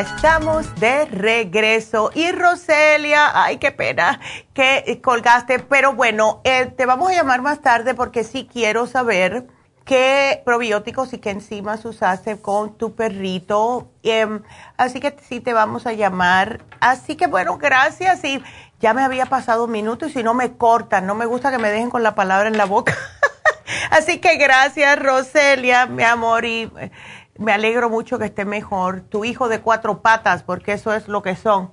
Estamos 0.00 0.74
de 0.76 1.04
regreso. 1.04 2.10
Y 2.14 2.32
Roselia, 2.32 3.30
ay, 3.34 3.58
qué 3.58 3.70
pena 3.70 4.18
que 4.54 5.00
colgaste, 5.02 5.58
pero 5.58 5.92
bueno, 5.92 6.40
eh, 6.44 6.66
te 6.66 6.86
vamos 6.86 7.10
a 7.10 7.14
llamar 7.14 7.42
más 7.42 7.60
tarde 7.60 7.94
porque 7.94 8.24
sí 8.24 8.48
quiero 8.50 8.86
saber 8.86 9.46
qué 9.84 10.42
probióticos 10.44 11.12
y 11.12 11.18
qué 11.18 11.30
enzimas 11.30 11.84
usaste 11.84 12.40
con 12.40 12.78
tu 12.78 12.94
perrito. 12.94 13.90
Em, 14.02 14.42
así 14.78 15.00
que 15.00 15.14
sí 15.28 15.40
te 15.40 15.52
vamos 15.52 15.86
a 15.86 15.92
llamar. 15.92 16.62
Así 16.80 17.16
que 17.16 17.26
bueno, 17.26 17.58
gracias. 17.58 18.24
Y 18.24 18.42
ya 18.80 18.94
me 18.94 19.02
había 19.02 19.26
pasado 19.26 19.64
un 19.64 19.70
minuto 19.70 20.06
y 20.06 20.10
si 20.12 20.22
no 20.22 20.32
me 20.32 20.56
cortan, 20.56 21.06
no 21.06 21.14
me 21.14 21.26
gusta 21.26 21.50
que 21.50 21.58
me 21.58 21.70
dejen 21.70 21.90
con 21.90 22.02
la 22.02 22.14
palabra 22.14 22.48
en 22.48 22.56
la 22.56 22.64
boca. 22.64 22.96
así 23.90 24.18
que 24.18 24.36
gracias, 24.36 24.98
Roselia, 24.98 25.84
mi 25.84 26.04
amor. 26.04 26.46
Y 26.46 26.70
me 27.40 27.52
alegro 27.52 27.90
mucho 27.90 28.18
que 28.18 28.26
esté 28.26 28.44
mejor. 28.44 29.00
Tu 29.00 29.24
hijo 29.24 29.48
de 29.48 29.60
cuatro 29.60 30.02
patas, 30.02 30.42
porque 30.42 30.74
eso 30.74 30.94
es 30.94 31.08
lo 31.08 31.22
que 31.22 31.34
son. 31.34 31.72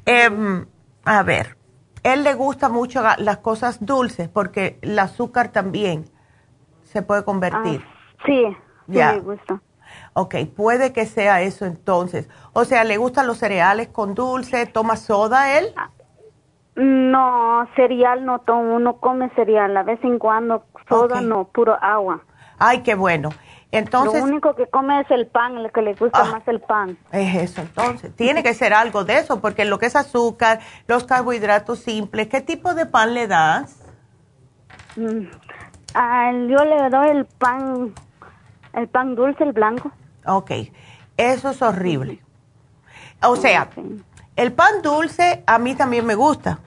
Em, 0.07 0.66
a 1.05 1.22
ver, 1.22 1.55
él 2.01 2.24
le 2.24 2.34
gusta 2.34 2.68
mucho 2.68 3.03
las 3.20 3.38
cosas 3.38 3.86
dulces 3.86 4.28
porque 4.28 4.80
el 4.82 4.97
azúcar 4.97 5.49
también 5.49 6.09
se 6.82 7.03
puede 7.03 7.24
convertir. 7.24 7.86
Ah, 7.86 8.24
sí, 8.26 8.57
sí 8.88 8.93
le 8.93 9.20
gusta. 9.20 9.62
Ok, 10.14 10.36
puede 10.55 10.93
que 10.93 11.05
sea 11.05 11.43
eso 11.43 11.68
entonces. 11.68 12.28
O 12.53 12.66
sea, 12.66 12.86
¿le 12.86 12.97
gustan 12.97 13.28
los 13.28 13.38
cereales 13.38 13.89
con 13.89 14.16
dulce? 14.16 14.66
¿Toma 14.66 14.95
soda 14.95 15.59
él? 15.59 15.72
No, 16.82 17.67
cereal 17.75 18.25
no 18.25 18.39
tomo, 18.39 18.79
no 18.79 18.97
come 18.97 19.29
cereal, 19.36 19.77
a 19.77 19.84
vez 19.84 20.03
en 20.03 20.17
cuando 20.17 20.65
soda 20.89 21.21
no, 21.21 21.43
puro 21.45 21.77
agua. 21.79 22.21
Ay, 22.57 22.82
qué 22.82 22.95
bueno. 22.95 23.29
Entonces, 23.71 24.19
lo 24.19 24.27
único 24.27 24.55
que 24.55 24.65
come 24.65 24.99
es 24.99 25.11
el 25.11 25.27
pan, 25.27 25.57
el 25.57 25.71
que 25.71 25.84
le 25.84 25.93
gusta 25.93 26.23
ah, 26.23 26.32
más 26.32 26.47
el 26.47 26.59
pan. 26.59 26.97
Es 27.11 27.36
eso, 27.36 27.61
entonces. 27.61 28.15
Tiene 28.15 28.41
que 28.41 28.55
ser 28.55 28.73
algo 28.73 29.03
de 29.03 29.19
eso, 29.19 29.39
porque 29.39 29.63
lo 29.63 29.77
que 29.77 29.86
es 29.86 29.95
azúcar, 29.95 30.59
los 30.88 31.03
carbohidratos 31.03 31.79
simples, 31.82 32.27
¿qué 32.29 32.41
tipo 32.41 32.73
de 32.73 32.88
pan 32.88 33.13
le 33.13 33.27
das? 33.27 33.84
Mm, 34.95 35.27
ah, 35.93 36.32
yo 36.32 36.65
le 36.65 36.89
doy 36.89 37.09
el 37.09 37.25
pan, 37.25 37.93
el 38.73 38.88
pan 38.88 39.13
dulce, 39.13 39.43
el 39.43 39.51
blanco. 39.51 39.91
Ok, 40.25 40.51
eso 41.15 41.51
es 41.51 41.61
horrible. 41.61 42.23
O 43.21 43.36
sea, 43.36 43.69
el 44.36 44.51
pan 44.51 44.82
dulce 44.82 45.43
a 45.45 45.59
mí 45.59 45.75
también 45.75 46.07
me 46.07 46.15
gusta, 46.15 46.59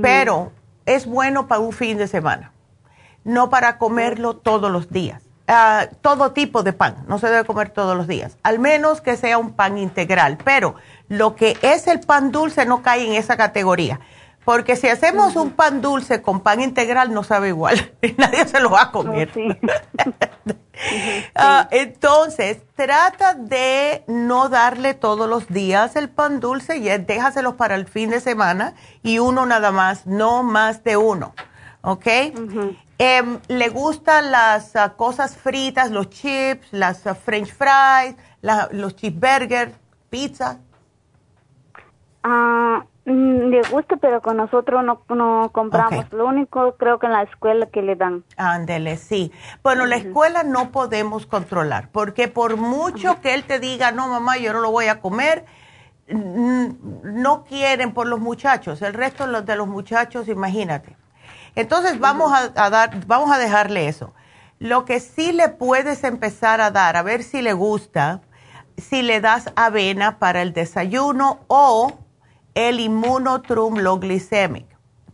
pero 0.00 0.52
es 0.86 1.06
bueno 1.06 1.46
para 1.46 1.60
un 1.60 1.72
fin 1.72 1.98
de 1.98 2.08
semana, 2.08 2.52
no 3.24 3.50
para 3.50 3.78
comerlo 3.78 4.36
todos 4.36 4.70
los 4.70 4.90
días. 4.90 5.22
Ah, 5.48 5.86
todo 6.00 6.32
tipo 6.32 6.62
de 6.62 6.72
pan, 6.72 7.04
no 7.08 7.18
se 7.18 7.28
debe 7.28 7.44
comer 7.44 7.70
todos 7.70 7.96
los 7.96 8.06
días, 8.06 8.38
al 8.42 8.58
menos 8.58 9.00
que 9.00 9.16
sea 9.16 9.38
un 9.38 9.52
pan 9.52 9.76
integral, 9.76 10.38
pero 10.44 10.76
lo 11.08 11.34
que 11.34 11.58
es 11.62 11.88
el 11.88 12.00
pan 12.00 12.30
dulce 12.30 12.64
no 12.64 12.82
cae 12.82 13.06
en 13.06 13.14
esa 13.14 13.36
categoría. 13.36 14.00
Porque 14.44 14.74
si 14.74 14.88
hacemos 14.88 15.36
un 15.36 15.50
pan 15.52 15.80
dulce 15.80 16.20
con 16.20 16.40
pan 16.40 16.60
integral 16.60 17.14
no 17.14 17.22
sabe 17.22 17.48
igual, 17.48 17.92
nadie 18.16 18.46
se 18.46 18.60
lo 18.60 18.70
va 18.70 18.82
a 18.82 18.90
comer. 18.90 19.30
Ah, 21.36 21.68
entonces, 21.70 22.58
trata 22.74 23.34
de 23.34 24.02
no 24.08 24.48
darle 24.48 24.94
todos 24.94 25.28
los 25.28 25.46
días 25.46 25.94
el 25.94 26.08
pan 26.08 26.40
dulce 26.40 26.78
y 26.78 26.88
déjaselos 26.88 27.54
para 27.54 27.76
el 27.76 27.86
fin 27.86 28.10
de 28.10 28.18
semana 28.18 28.74
y 29.02 29.20
uno 29.20 29.46
nada 29.46 29.70
más, 29.70 30.06
no 30.06 30.42
más 30.42 30.82
de 30.82 30.96
uno. 30.96 31.34
¿Ok? 31.82 32.06
Em, 32.98 33.38
¿Le 33.46 33.68
gustan 33.68 34.32
las 34.32 34.74
ah, 34.74 34.94
cosas 34.96 35.36
fritas, 35.36 35.92
los 35.92 36.10
chips, 36.10 36.66
las 36.72 37.06
ah, 37.06 37.14
french 37.14 37.52
fries, 37.54 38.16
los 38.72 38.96
cheeseburgers, 38.96 39.72
pizza? 40.10 40.58
Ah 42.24 42.82
Mm, 43.04 43.50
le 43.50 43.62
gusta, 43.62 43.96
pero 43.96 44.22
con 44.22 44.36
nosotros 44.36 44.84
no, 44.84 45.02
no 45.08 45.50
compramos. 45.52 46.06
Lo 46.12 46.26
único 46.26 46.76
creo 46.76 47.00
que 47.00 47.06
en 47.06 47.12
la 47.12 47.22
escuela 47.22 47.66
que 47.66 47.82
le 47.82 47.96
dan. 47.96 48.24
Ándele, 48.36 48.96
sí. 48.96 49.32
Bueno, 49.62 49.86
la 49.86 49.96
escuela 49.96 50.44
no 50.44 50.70
podemos 50.70 51.26
controlar, 51.26 51.88
porque 51.90 52.28
por 52.28 52.56
mucho 52.56 53.20
que 53.20 53.34
él 53.34 53.44
te 53.44 53.58
diga, 53.58 53.90
no, 53.90 54.08
mamá, 54.08 54.36
yo 54.36 54.52
no 54.52 54.60
lo 54.60 54.70
voy 54.70 54.86
a 54.86 55.00
comer, 55.00 55.44
no 56.06 57.44
quieren 57.44 57.92
por 57.92 58.06
los 58.06 58.20
muchachos. 58.20 58.82
El 58.82 58.94
resto 58.94 59.26
de 59.42 59.56
los 59.56 59.66
muchachos, 59.66 60.28
imagínate. 60.28 60.96
Entonces 61.56 61.98
vamos 61.98 62.32
a, 62.32 62.70
dar, 62.70 63.04
vamos 63.06 63.32
a 63.32 63.38
dejarle 63.38 63.88
eso. 63.88 64.14
Lo 64.58 64.84
que 64.84 65.00
sí 65.00 65.32
le 65.32 65.48
puedes 65.48 66.04
empezar 66.04 66.60
a 66.60 66.70
dar, 66.70 66.96
a 66.96 67.02
ver 67.02 67.24
si 67.24 67.42
le 67.42 67.52
gusta, 67.52 68.20
si 68.76 69.02
le 69.02 69.20
das 69.20 69.50
avena 69.56 70.18
para 70.18 70.40
el 70.40 70.52
desayuno 70.52 71.40
o 71.48 71.98
el 72.54 72.80
inmunotrum 72.80 73.74
glycemic, 73.74 74.66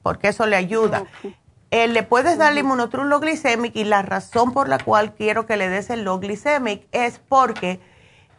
porque 0.02 0.28
eso 0.28 0.46
le 0.46 0.56
ayuda. 0.56 1.04
Eh, 1.70 1.86
le 1.88 2.02
puedes 2.02 2.38
dar 2.38 2.52
el 2.52 2.58
inmunotrum 2.58 3.10
glycemic 3.20 3.76
y 3.76 3.84
la 3.84 4.02
razón 4.02 4.52
por 4.52 4.68
la 4.68 4.78
cual 4.78 5.14
quiero 5.14 5.46
que 5.46 5.56
le 5.56 5.68
des 5.68 5.90
el 5.90 6.04
glycemic 6.04 6.86
es 6.92 7.18
porque 7.18 7.80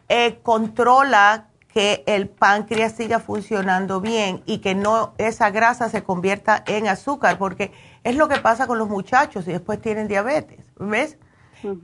eh, 0.08 0.40
controla 0.42 1.50
que 1.72 2.04
el 2.08 2.28
páncreas 2.28 2.94
siga 2.94 3.20
funcionando 3.20 4.02
bien 4.02 4.42
y 4.46 4.58
que 4.58 4.74
no 4.74 5.14
esa 5.20 5.52
grasa 5.52 5.88
se 5.90 6.04
convierta 6.04 6.64
en 6.66 6.88
azúcar, 6.88 7.38
porque 7.38 7.72
es 8.04 8.16
lo 8.16 8.28
que 8.28 8.38
pasa 8.38 8.66
con 8.66 8.80
los 8.80 8.90
muchachos 8.90 9.48
y 9.48 9.52
después 9.52 9.80
tienen 9.80 10.08
diabetes, 10.08 10.66
¿ves? 10.78 11.18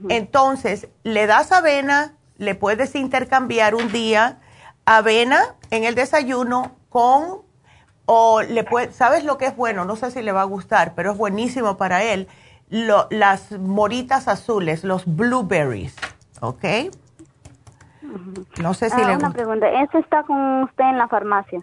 Entonces, 0.08 0.88
le 1.04 1.26
das 1.26 1.52
avena, 1.52 2.16
le 2.38 2.54
puedes 2.54 2.94
intercambiar 2.94 3.74
un 3.74 3.92
día 3.92 4.40
avena 4.86 5.54
en 5.70 5.84
el 5.84 5.94
desayuno 5.94 6.75
con, 6.96 7.42
o 8.06 8.40
le 8.40 8.64
puede, 8.64 8.90
¿sabes 8.90 9.22
lo 9.22 9.36
que 9.36 9.44
es 9.44 9.54
bueno? 9.54 9.84
No 9.84 9.96
sé 9.96 10.10
si 10.10 10.22
le 10.22 10.32
va 10.32 10.40
a 10.40 10.44
gustar, 10.44 10.94
pero 10.94 11.12
es 11.12 11.18
buenísimo 11.18 11.76
para 11.76 12.02
él. 12.02 12.26
las 12.70 13.52
moritas 13.52 14.28
azules, 14.28 14.82
los 14.82 15.04
blueberries, 15.04 15.94
¿ok? 16.40 16.64
No 18.62 18.72
sé 18.72 18.88
si 18.88 18.98
ah, 18.98 19.08
le 19.08 19.16
una 19.16 19.30
pregunta, 19.30 19.68
¿eso 19.68 19.98
está 19.98 20.22
con 20.22 20.62
usted 20.62 20.84
en 20.84 20.96
la 20.96 21.06
farmacia? 21.06 21.60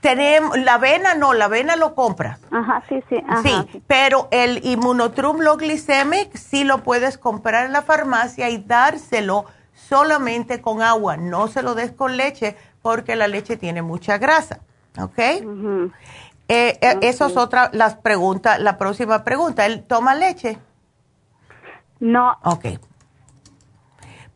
Tenemos, 0.00 0.56
la 0.58 0.74
avena 0.74 1.14
no, 1.16 1.34
la 1.34 1.46
avena 1.46 1.74
lo 1.74 1.96
compra. 1.96 2.38
Ajá, 2.52 2.84
sí, 2.88 3.02
sí. 3.08 3.16
sí, 3.42 3.82
pero 3.88 4.28
el 4.30 4.64
inmunotrum 4.64 5.38
glycemic 5.38 6.36
sí 6.36 6.62
lo 6.62 6.84
puedes 6.84 7.18
comprar 7.18 7.66
en 7.66 7.72
la 7.72 7.82
farmacia 7.82 8.48
y 8.48 8.58
dárselo 8.58 9.46
solamente 9.74 10.60
con 10.62 10.82
agua. 10.82 11.16
No 11.16 11.48
se 11.48 11.62
lo 11.62 11.74
des 11.74 11.90
con 11.90 12.16
leche 12.16 12.56
porque 12.82 13.16
la 13.16 13.28
leche 13.28 13.56
tiene 13.56 13.82
mucha 13.82 14.18
grasa, 14.18 14.60
¿ok? 14.98 15.18
Eh, 15.18 15.42
eh, 16.48 16.98
eso 17.02 17.26
es 17.26 17.36
otra, 17.36 17.70
las 17.72 17.94
preguntas, 17.96 18.58
la 18.58 18.76
próxima 18.78 19.22
pregunta, 19.22 19.66
¿él 19.66 19.84
toma 19.84 20.14
leche? 20.14 20.58
No. 22.00 22.36
Ok. 22.42 22.66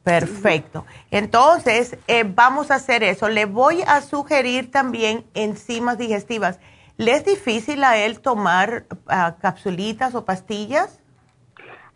Perfecto. 0.05 0.85
Entonces, 1.11 1.97
eh, 2.07 2.25
vamos 2.27 2.71
a 2.71 2.75
hacer 2.75 3.03
eso. 3.03 3.29
Le 3.31 3.47
voy 3.47 3.83
a 3.87 4.03
sugerir 4.03 4.71
también 4.71 5.25
enzimas 5.33 5.97
digestivas. 5.97 6.61
¿Le 6.99 7.13
es 7.13 7.25
difícil 7.25 7.83
a 7.83 7.97
él 7.97 8.21
tomar 8.21 8.85
uh, 8.91 9.41
capsulitas 9.41 10.15
o 10.15 10.25
pastillas? 10.25 11.01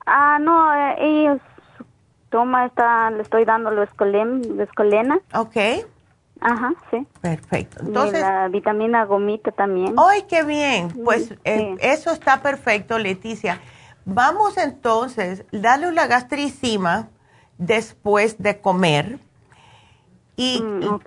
Ah, 0.07 0.39
no, 0.41 0.75
ellos 0.97 1.41
toma 2.31 2.67
esta, 2.67 3.11
le 3.11 3.23
estoy 3.23 3.45
dando 3.45 3.71
lo 3.71 3.83
escolena. 3.83 5.21
Ok. 5.35 5.57
Ajá, 6.41 6.73
sí. 6.91 7.07
Perfecto. 7.21 7.81
Entonces, 7.81 8.21
la 8.21 8.49
vitamina 8.49 9.05
gomita 9.05 9.51
también. 9.51 9.95
¡Ay, 9.99 10.23
qué 10.29 10.45
bien! 10.45 10.89
Pues 11.05 11.35
eh, 11.45 11.77
eso 11.81 12.11
está 12.11 12.43
perfecto, 12.43 12.99
Leticia. 12.99 13.61
Vamos 14.05 14.57
entonces, 14.57 15.45
darle 15.53 15.89
una 15.89 16.07
gastricima 16.07 17.09
después 17.59 18.39
de 18.39 18.61
comer. 18.61 19.19
Y, 20.37 20.63
mm, 20.63 21.01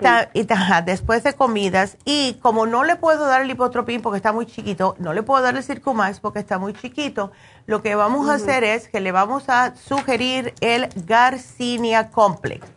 después 0.84 1.23
de 1.23 1.34
comidas. 1.34 1.97
Y 2.03 2.34
como 2.41 2.65
no 2.65 2.84
le 2.84 2.97
puedo 2.97 3.25
dar 3.25 3.41
el 3.41 3.49
hipotropín 3.49 4.01
porque 4.01 4.17
está 4.17 4.34
muy 4.34 4.45
chiquito, 4.45 4.95
no 4.99 5.13
le 5.13 5.23
puedo 5.23 5.41
dar 5.41 5.55
el 5.55 5.63
circumax 5.63 6.19
porque 6.19 6.39
está 6.39 6.59
muy 6.59 6.73
chiquito, 6.73 7.32
lo 7.65 7.82
que 7.82 7.95
vamos 7.95 8.27
a 8.27 8.34
hacer 8.34 8.65
es 8.65 8.89
que 8.89 8.99
le 8.99 9.13
vamos 9.13 9.47
a 9.47 9.73
sugerir 9.77 10.53
el 10.59 10.89
Garcinia 11.05 12.09
Complex 12.11 12.67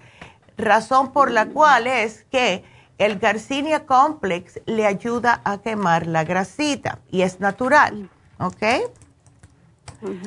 razón 0.56 1.12
por 1.12 1.30
la 1.30 1.46
cual 1.46 1.86
es 1.86 2.24
que 2.30 2.64
el 2.98 3.18
Garcinia 3.18 3.86
Complex 3.86 4.60
le 4.66 4.86
ayuda 4.86 5.40
a 5.44 5.58
quemar 5.58 6.06
la 6.06 6.24
grasita 6.24 6.98
y 7.10 7.22
es 7.22 7.40
natural, 7.40 8.08
¿ok? 8.38 8.62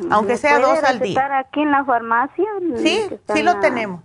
Aunque 0.09 0.37
sea 0.37 0.59
dos 0.59 0.83
al 0.83 0.99
día. 0.99 1.37
aquí 1.37 1.61
en 1.61 1.71
la 1.71 1.85
farmacia? 1.85 2.45
Sí, 2.77 3.07
sí 3.33 3.43
lo 3.43 3.59
tenemos. 3.59 4.01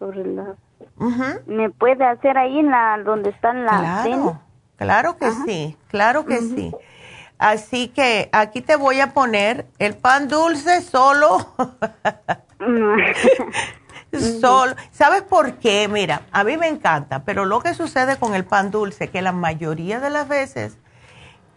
¿Me 1.46 1.70
puede 1.70 2.04
hacer 2.04 2.36
ahí 2.38 2.58
en 2.58 2.70
la 2.70 2.98
donde 3.04 3.30
están 3.30 3.64
las 3.64 4.04
Claro, 4.06 4.40
claro 4.76 5.16
que 5.16 5.30
sí, 5.30 5.76
claro 5.88 6.24
que 6.24 6.38
sí. 6.40 6.72
Así 7.38 7.88
que 7.88 8.28
aquí 8.32 8.60
te 8.60 8.76
voy 8.76 9.00
a 9.00 9.12
poner 9.12 9.66
el 9.80 9.96
pan 9.96 10.28
dulce 10.28 10.80
solo. 10.80 11.38
Solo, 14.12 14.74
¿Sabes 14.90 15.22
por 15.22 15.54
qué? 15.54 15.88
Mira, 15.88 16.22
a 16.32 16.44
mí 16.44 16.58
me 16.58 16.68
encanta, 16.68 17.24
pero 17.24 17.46
lo 17.46 17.60
que 17.60 17.72
sucede 17.72 18.18
con 18.18 18.34
el 18.34 18.44
pan 18.44 18.70
dulce, 18.70 19.08
que 19.08 19.22
la 19.22 19.32
mayoría 19.32 20.00
de 20.00 20.10
las 20.10 20.28
veces 20.28 20.76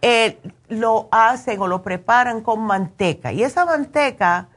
eh, 0.00 0.38
lo 0.68 1.08
hacen 1.10 1.60
o 1.60 1.66
lo 1.66 1.82
preparan 1.82 2.40
con 2.40 2.60
manteca. 2.62 3.30
Y 3.32 3.42
esa 3.42 3.66
manteca, 3.66 4.48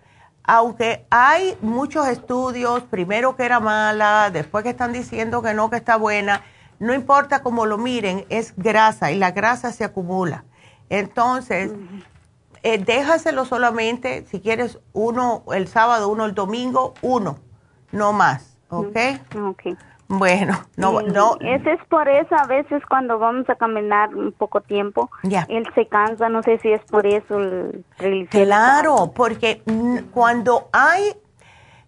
aunque 0.43 1.06
hay 1.10 1.58
muchos 1.62 2.08
estudios, 2.08 2.84
primero 2.84 3.36
que 3.36 3.43
era 3.43 3.60
mala, 3.60 4.30
después 4.32 4.64
que 4.64 4.70
están 4.70 4.93
diciendo 4.93 5.41
que 5.41 5.54
no, 5.54 5.70
que 5.70 5.76
está 5.76 5.97
buena, 5.97 6.41
no 6.80 6.93
importa 6.93 7.43
cómo 7.43 7.66
lo 7.66 7.78
miren, 7.78 8.26
es 8.30 8.54
grasa 8.56 9.12
y 9.12 9.18
la 9.18 9.32
grasa 9.32 9.74
se 9.74 9.84
acumula. 9.84 10.45
Entonces, 10.89 11.74
eh, 12.64 12.78
déjaselo 12.78 13.43
solamente, 13.43 14.26
si 14.32 14.39
quieres, 14.39 14.80
uno 14.93 15.43
el 15.54 15.68
sábado, 15.68 16.08
uno 16.08 16.26
el 16.26 16.34
domingo, 16.34 16.94
uno 17.02 17.49
no 17.91 18.14
más, 18.14 18.57
¿ok? 18.70 18.98
Ok. 19.41 19.64
Bueno, 20.11 20.60
no, 20.76 21.02
no. 21.03 21.38
Ese 21.40 21.74
es 21.74 21.86
por 21.88 22.10
eso, 22.10 22.36
a 22.36 22.48
veces 22.48 22.82
cuando 22.90 23.20
vamos 23.20 23.48
a 23.48 23.56
caminar 23.56 24.16
un 24.16 24.32
poco 24.32 24.60
tiempo, 24.61 25.11
él 25.48 25.68
se 25.76 25.88
cansa, 25.88 26.30
no 26.30 26.41
sé 26.41 26.57
si 26.57 26.72
es 26.72 26.82
por 26.86 27.06
eso 27.06 27.38
el 27.99 28.28
Claro, 28.30 29.11
porque 29.14 29.61
cuando 30.11 30.68
hay 30.74 31.14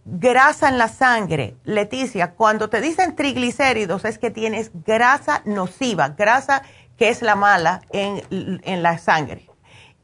grasa 0.06 0.70
en 0.70 0.78
la 0.78 0.88
sangre, 0.88 1.56
Leticia, 1.64 2.34
cuando 2.34 2.70
te 2.70 2.80
dicen 2.80 3.16
triglicéridos 3.16 4.06
es 4.06 4.20
que 4.20 4.30
tienes 4.30 4.72
grasa 4.86 5.42
nociva, 5.46 6.10
grasa 6.10 6.62
que 6.98 7.10
es 7.10 7.24
la 7.24 7.36
mala 7.36 7.82
en, 7.90 8.22
en 8.64 8.84
la 8.84 9.00
sangre. 9.00 9.50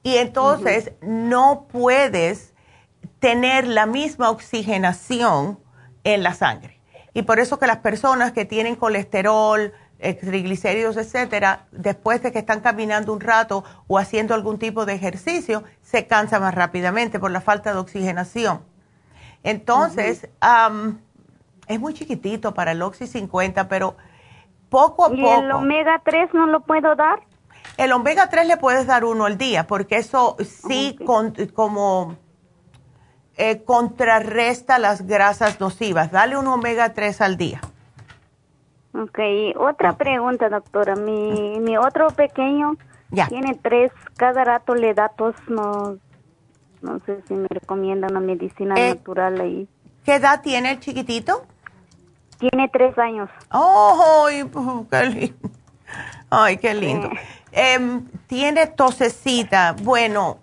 Y 0.01 0.17
entonces 0.17 0.91
no 1.01 1.67
puedes 1.71 2.55
tener 3.19 3.67
la 3.67 3.85
misma 3.85 4.31
oxigenación 4.31 5.59
en 6.13 6.23
la 6.23 6.33
sangre. 6.33 6.79
Y 7.13 7.23
por 7.23 7.39
eso 7.39 7.59
que 7.59 7.67
las 7.67 7.77
personas 7.77 8.31
que 8.31 8.45
tienen 8.45 8.75
colesterol, 8.75 9.73
eh, 9.99 10.13
triglicéridos, 10.13 10.95
etcétera, 10.97 11.65
después 11.71 12.21
de 12.21 12.31
que 12.31 12.39
están 12.39 12.61
caminando 12.61 13.11
un 13.11 13.19
rato 13.19 13.63
o 13.87 13.97
haciendo 13.97 14.33
algún 14.35 14.57
tipo 14.59 14.85
de 14.85 14.93
ejercicio, 14.93 15.63
se 15.81 16.07
cansa 16.07 16.39
más 16.39 16.53
rápidamente 16.55 17.19
por 17.19 17.31
la 17.31 17.41
falta 17.41 17.73
de 17.73 17.79
oxigenación. 17.79 18.61
Entonces, 19.43 20.29
es 21.67 21.79
muy 21.79 21.93
chiquitito 21.93 22.53
para 22.53 22.71
el 22.71 22.81
Oxy 22.81 23.07
50, 23.07 23.67
pero 23.67 23.95
poco 24.69 25.05
a 25.05 25.09
poco. 25.09 25.19
¿Y 25.19 25.25
el 25.25 25.51
omega 25.51 26.01
3 26.05 26.29
no 26.33 26.45
lo 26.47 26.61
puedo 26.61 26.95
dar? 26.95 27.19
El 27.77 27.91
omega 27.91 28.29
3 28.29 28.47
le 28.47 28.57
puedes 28.57 28.87
dar 28.87 29.03
uno 29.03 29.25
al 29.25 29.37
día 29.37 29.67
porque 29.67 29.97
eso 29.97 30.37
sí 30.39 30.97
con- 31.05 31.33
como 31.53 32.15
eh, 33.37 33.63
contrarresta 33.63 34.79
las 34.79 35.05
grasas 35.07 35.59
nocivas. 35.59 36.11
Dale 36.11 36.37
un 36.37 36.47
omega 36.47 36.93
3 36.93 37.21
al 37.21 37.37
día. 37.37 37.61
Ok, 38.93 39.19
otra 39.57 39.95
pregunta, 39.95 40.49
doctora. 40.49 40.95
Mi, 40.95 41.59
mi 41.59 41.77
otro 41.77 42.07
pequeño 42.09 42.77
Ya. 43.11 43.27
tiene 43.27 43.53
tres, 43.61 43.91
cada 44.17 44.43
rato 44.43 44.73
le 44.73 44.93
da 44.95 45.09
tos, 45.09 45.35
no, 45.47 45.97
no 46.81 46.99
sé 47.05 47.21
si 47.27 47.35
me 47.35 47.47
recomienda 47.47 48.07
una 48.09 48.19
medicina 48.19 48.73
Eh, 48.75 48.95
natural 48.95 49.39
ahí. 49.39 49.67
¿Qué 50.03 50.15
edad 50.15 50.41
tiene 50.41 50.71
el 50.71 50.79
chiquitito? 50.79 51.45
Tiene 52.39 52.69
tres 52.69 52.97
años. 52.97 53.29
Oh, 53.51 54.25
ay, 54.27 54.49
qué 54.89 55.03
lindo. 55.05 55.49
Ay, 56.29 56.57
qué 56.57 56.73
lindo. 56.73 57.09
Em, 57.51 58.05
tiene 58.27 58.67
tosecita. 58.67 59.75
Bueno, 59.81 60.39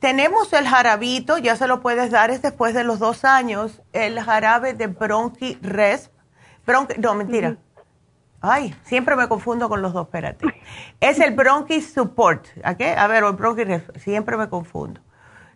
tenemos 0.00 0.52
el 0.52 0.66
jarabito, 0.66 1.38
ya 1.38 1.56
se 1.56 1.66
lo 1.66 1.80
puedes 1.80 2.10
dar, 2.10 2.30
es 2.30 2.42
después 2.42 2.74
de 2.74 2.84
los 2.84 2.98
dos 2.98 3.24
años, 3.24 3.82
el 3.92 4.20
jarabe 4.20 4.74
de 4.74 4.86
Bronchi 4.88 5.58
Resp. 5.62 6.12
Bronchi, 6.66 6.94
no, 7.00 7.14
mentira. 7.14 7.56
Ay, 8.40 8.74
siempre 8.84 9.16
me 9.16 9.26
confundo 9.28 9.68
con 9.68 9.82
los 9.82 9.92
dos, 9.92 10.06
espérate. 10.06 10.46
Es 11.00 11.18
el 11.18 11.34
Bronchi 11.34 11.80
Support. 11.80 12.46
¿A 12.62 12.76
qué? 12.76 12.90
A 12.92 13.06
ver, 13.08 13.24
o 13.24 13.28
el 13.30 13.34
Bronchi 13.36 13.64
Resp. 13.64 13.96
Siempre 13.96 14.36
me 14.36 14.48
confundo. 14.48 15.00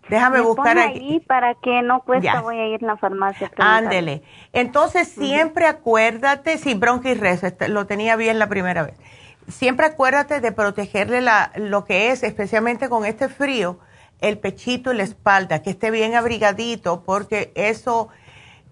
Déjame 0.08 0.38
Me 0.38 0.44
buscar 0.44 0.76
aquí. 0.78 0.98
ahí 0.98 1.20
para 1.20 1.54
que 1.54 1.80
no 1.82 2.00
cuesta, 2.02 2.32
Ya. 2.34 2.40
voy 2.40 2.58
a 2.58 2.66
ir 2.66 2.82
a 2.82 2.86
la 2.88 2.96
farmacia. 2.96 3.52
Ándele. 3.56 4.24
Entonces, 4.52 5.06
siempre 5.06 5.66
acuérdate, 5.66 6.58
si 6.58 6.74
bronquis 6.74 7.20
res, 7.20 7.44
este, 7.44 7.68
lo 7.68 7.86
tenía 7.86 8.16
bien 8.16 8.40
la 8.40 8.48
primera 8.48 8.82
vez. 8.82 8.98
Siempre 9.46 9.86
acuérdate 9.86 10.40
de 10.40 10.50
protegerle 10.50 11.20
la, 11.20 11.52
lo 11.54 11.84
que 11.84 12.10
es, 12.10 12.24
especialmente 12.24 12.88
con 12.88 13.04
este 13.04 13.28
frío, 13.28 13.78
el 14.22 14.38
pechito 14.38 14.92
y 14.92 14.96
la 14.96 15.02
espalda, 15.02 15.62
que 15.62 15.70
esté 15.70 15.90
bien 15.90 16.14
abrigadito, 16.14 17.02
porque 17.04 17.52
eso, 17.54 18.08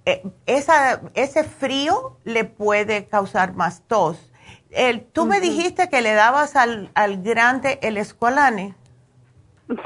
eh, 0.06 0.22
esa, 0.46 1.02
ese 1.14 1.44
frío 1.44 2.16
le 2.24 2.44
puede 2.44 3.06
causar 3.06 3.54
más 3.54 3.82
tos. 3.86 4.32
El, 4.70 5.02
Tú 5.02 5.26
me 5.26 5.40
dijiste 5.40 5.90
que 5.90 6.00
le 6.00 6.14
dabas 6.14 6.54
al, 6.54 6.90
al 6.94 7.22
grande 7.22 7.80
el 7.82 7.96
escualane. 7.96 8.74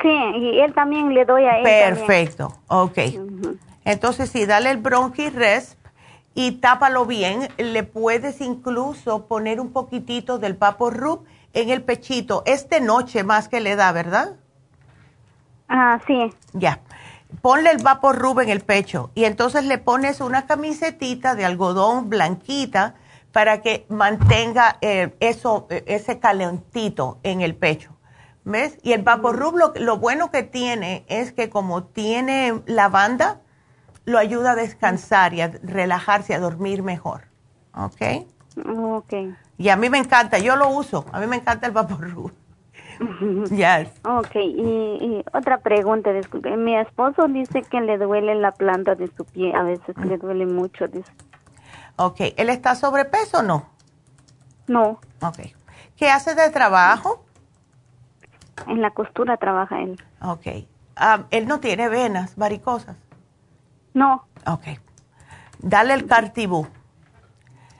Sí, 0.02 0.08
y 0.36 0.60
él 0.60 0.74
también 0.74 1.12
le 1.12 1.24
doy 1.24 1.44
a 1.44 1.58
él. 1.58 1.64
Perfecto, 1.64 2.54
ok. 2.68 2.98
Entonces, 3.84 4.30
sí, 4.30 4.46
dale 4.46 4.70
el 4.70 4.78
bronchi 4.78 5.30
resp 5.30 5.78
y 6.34 6.52
tápalo 6.52 7.06
bien. 7.06 7.48
Le 7.56 7.82
puedes 7.82 8.40
incluso 8.42 9.26
poner 9.26 9.60
un 9.60 9.72
poquitito 9.72 10.38
del 10.38 10.54
vapor 10.54 10.96
rub 10.96 11.24
en 11.54 11.70
el 11.70 11.82
pechito. 11.82 12.42
Es 12.44 12.68
de 12.68 12.80
noche 12.80 13.24
más 13.24 13.48
que 13.48 13.60
le 13.60 13.76
da, 13.76 13.92
¿verdad? 13.92 14.36
Ah, 15.76 15.98
sí. 16.06 16.32
Ya. 16.52 16.78
Ponle 17.42 17.72
el 17.72 17.82
vapor 17.82 18.16
rub 18.16 18.38
en 18.38 18.48
el 18.48 18.60
pecho 18.60 19.10
y 19.16 19.24
entonces 19.24 19.64
le 19.64 19.78
pones 19.78 20.20
una 20.20 20.46
camisetita 20.46 21.34
de 21.34 21.44
algodón 21.44 22.08
blanquita 22.08 22.94
para 23.32 23.60
que 23.60 23.84
mantenga 23.88 24.78
eh, 24.80 25.16
eso, 25.18 25.66
eh, 25.70 25.82
ese 25.88 26.20
calentito 26.20 27.18
en 27.24 27.40
el 27.40 27.56
pecho. 27.56 27.90
¿Ves? 28.44 28.78
Y 28.84 28.92
el 28.92 29.02
vapor 29.02 29.36
rub 29.36 29.56
lo, 29.56 29.72
lo 29.74 29.98
bueno 29.98 30.30
que 30.30 30.44
tiene 30.44 31.04
es 31.08 31.32
que 31.32 31.50
como 31.50 31.82
tiene 31.82 32.62
lavanda, 32.66 33.40
lo 34.04 34.18
ayuda 34.18 34.52
a 34.52 34.54
descansar 34.54 35.34
y 35.34 35.40
a 35.40 35.48
relajarse, 35.48 36.34
a 36.34 36.38
dormir 36.38 36.84
mejor. 36.84 37.22
¿Ok? 37.74 38.28
Ok. 38.78 39.12
Y 39.58 39.70
a 39.70 39.76
mí 39.76 39.90
me 39.90 39.98
encanta, 39.98 40.38
yo 40.38 40.54
lo 40.54 40.68
uso, 40.68 41.04
a 41.10 41.18
mí 41.18 41.26
me 41.26 41.36
encanta 41.36 41.66
el 41.66 41.72
vapor 41.72 42.08
rub. 42.12 42.43
Yes. 43.50 43.88
Ok, 44.04 44.34
y, 44.36 44.98
y 45.00 45.24
otra 45.32 45.58
pregunta, 45.58 46.12
disculpe. 46.12 46.56
Mi 46.56 46.76
esposo 46.76 47.26
dice 47.28 47.62
que 47.62 47.80
le 47.80 47.98
duele 47.98 48.34
la 48.34 48.52
planta 48.52 48.94
de 48.94 49.08
su 49.16 49.24
pie, 49.24 49.54
a 49.54 49.62
veces 49.62 49.96
le 49.98 50.16
duele 50.18 50.46
mucho. 50.46 50.86
Dice. 50.88 51.10
Ok, 51.96 52.20
¿él 52.36 52.50
está 52.50 52.74
sobrepeso 52.74 53.38
o 53.38 53.42
no? 53.42 53.66
No, 54.66 54.98
Ok. 55.22 55.38
¿Qué 55.96 56.08
hace 56.10 56.34
de 56.34 56.50
trabajo? 56.50 57.24
en 58.68 58.80
la 58.80 58.90
costura 58.92 59.36
trabaja 59.36 59.80
él. 59.82 60.00
Ok. 60.22 60.46
Ah, 60.96 61.24
él 61.30 61.46
no 61.48 61.60
tiene 61.60 61.88
venas 61.88 62.36
varicosas. 62.36 62.96
No, 63.94 64.24
Ok. 64.46 64.78
Dale 65.60 65.94
el 65.94 66.06
cartibú. 66.06 66.66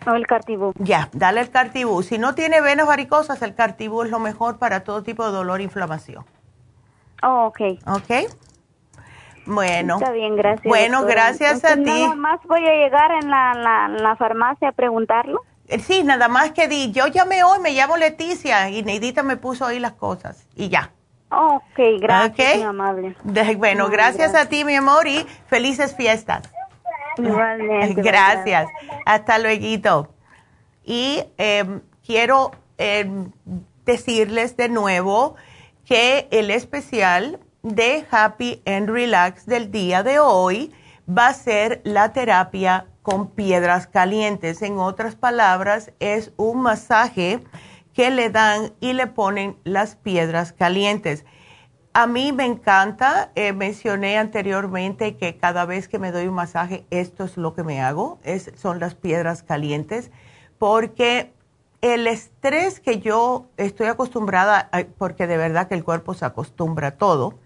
No 0.07 0.15
el 0.15 0.27
cartibú. 0.27 0.73
Ya, 0.79 1.09
dale 1.13 1.41
el 1.41 1.51
cartibú. 1.51 2.03
Si 2.03 2.19
no 2.19 2.35
tiene 2.35 2.61
venas 2.61 2.87
varicosas, 2.87 3.41
el 3.43 3.55
cartibú 3.55 4.03
es 4.03 4.11
lo 4.11 4.19
mejor 4.19 4.59
para 4.59 4.85
todo 4.85 5.03
tipo 5.03 5.25
de 5.27 5.33
dolor 5.33 5.61
e 5.61 5.65
inflamación. 5.65 6.25
Oh, 7.23 7.47
ok. 7.47 7.61
¿Ok? 7.87 8.31
Bueno. 9.47 9.97
Está 9.97 10.11
bien, 10.13 10.37
gracias. 10.37 10.65
Bueno, 10.65 10.99
doctora. 11.01 11.27
gracias 11.27 11.65
a 11.65 11.75
ti. 11.77 11.83
Nada 11.83 12.15
más 12.15 12.41
voy 12.49 12.67
a 12.67 12.73
llegar 12.73 13.11
en 13.23 13.31
la, 13.31 13.55
la, 13.55 13.89
la 13.89 14.17
farmacia 14.17 14.69
a 14.71 14.73
preguntarlo. 14.73 15.43
Eh, 15.69 15.79
Sí, 15.79 16.03
nada 16.03 16.29
más 16.29 16.53
que 16.53 16.69
di, 16.69 16.93
yo 16.93 17.07
llamé 17.07 17.43
hoy, 17.45 17.59
me 17.59 17.73
llamo 17.73 17.97
Leticia 17.97 18.69
y 18.71 18.83
Neidita 18.83 19.23
me 19.23 19.37
puso 19.37 19.65
ahí 19.67 19.79
las 19.79 19.93
cosas 19.93 20.47
y 20.55 20.69
ya. 20.69 20.91
Oh, 21.31 21.57
ok, 21.57 21.79
gracias, 22.01 22.49
Ok. 22.51 22.57
muy 22.57 22.65
amable. 22.65 23.17
De- 23.25 23.57
bueno, 23.57 23.85
Muy 23.89 23.93
gracias, 23.97 24.35
a 24.35 24.47
ti, 24.49 24.65
mi 24.65 24.77
amor, 24.77 25.07
y 25.09 25.27
felices 25.49 25.97
fiestas. 25.97 26.43
Igualmente. 27.19 28.03
Gracias. 28.03 28.69
Hasta 29.07 29.39
luego. 29.39 30.09
Y 30.85 31.23
em, 31.39 31.81
quiero 32.05 32.51
em, 32.79 33.31
decirles 33.85 34.57
de 34.57 34.69
nuevo 34.69 35.37
que 35.85 36.29
el 36.31 36.51
especial 36.51 37.41
de 37.63 38.05
Happy 38.11 38.63
and 38.67 38.91
Relax 38.91 39.47
del 39.47 39.71
día 39.71 40.03
de 40.03 40.19
hoy 40.19 40.73
va 41.09 41.29
a 41.29 41.35
ser 41.35 41.81
la 41.85 42.13
terapia 42.13 42.87
con 43.03 43.29
piedras 43.29 43.87
calientes. 43.87 44.63
En 44.63 44.79
otras 44.79 45.15
palabras, 45.15 45.93
es 46.01 46.33
un 46.37 46.63
masaje 46.63 47.41
que 47.93 48.11
le 48.11 48.31
dan 48.31 48.73
y 48.81 48.93
le 48.93 49.07
ponen 49.07 49.57
las 49.65 49.95
piedras 49.95 50.53
calientes. 50.53 51.25
A 51.97 52.09
mí 52.09 52.33
me 52.33 52.45
encanta, 52.45 53.31
eh, 53.37 53.53
mencioné 53.53 54.19
anteriormente 54.19 55.17
que 55.17 55.37
cada 55.37 55.65
vez 55.65 55.87
que 55.87 56.01
me 56.01 56.11
doy 56.11 56.27
un 56.27 56.35
masaje, 56.35 56.85
esto 56.91 57.23
es 57.23 57.37
lo 57.37 57.55
que 57.55 57.63
me 57.63 57.81
hago, 57.81 58.19
es, 58.25 58.51
son 58.57 58.81
las 58.81 58.97
piedras 58.97 59.45
calientes, 59.45 60.11
porque 60.59 61.33
el 61.83 62.09
estrés 62.09 62.81
que 62.81 62.99
yo 62.99 63.47
estoy 63.57 63.87
acostumbrada, 63.87 64.71
porque 64.99 65.29
de 65.29 65.37
verdad 65.37 65.69
que 65.69 65.77
el 65.77 65.85
cuerpo 65.85 66.15
se 66.15 66.25
acostumbra 66.25 66.89
a 66.89 66.91
todo, 66.97 67.39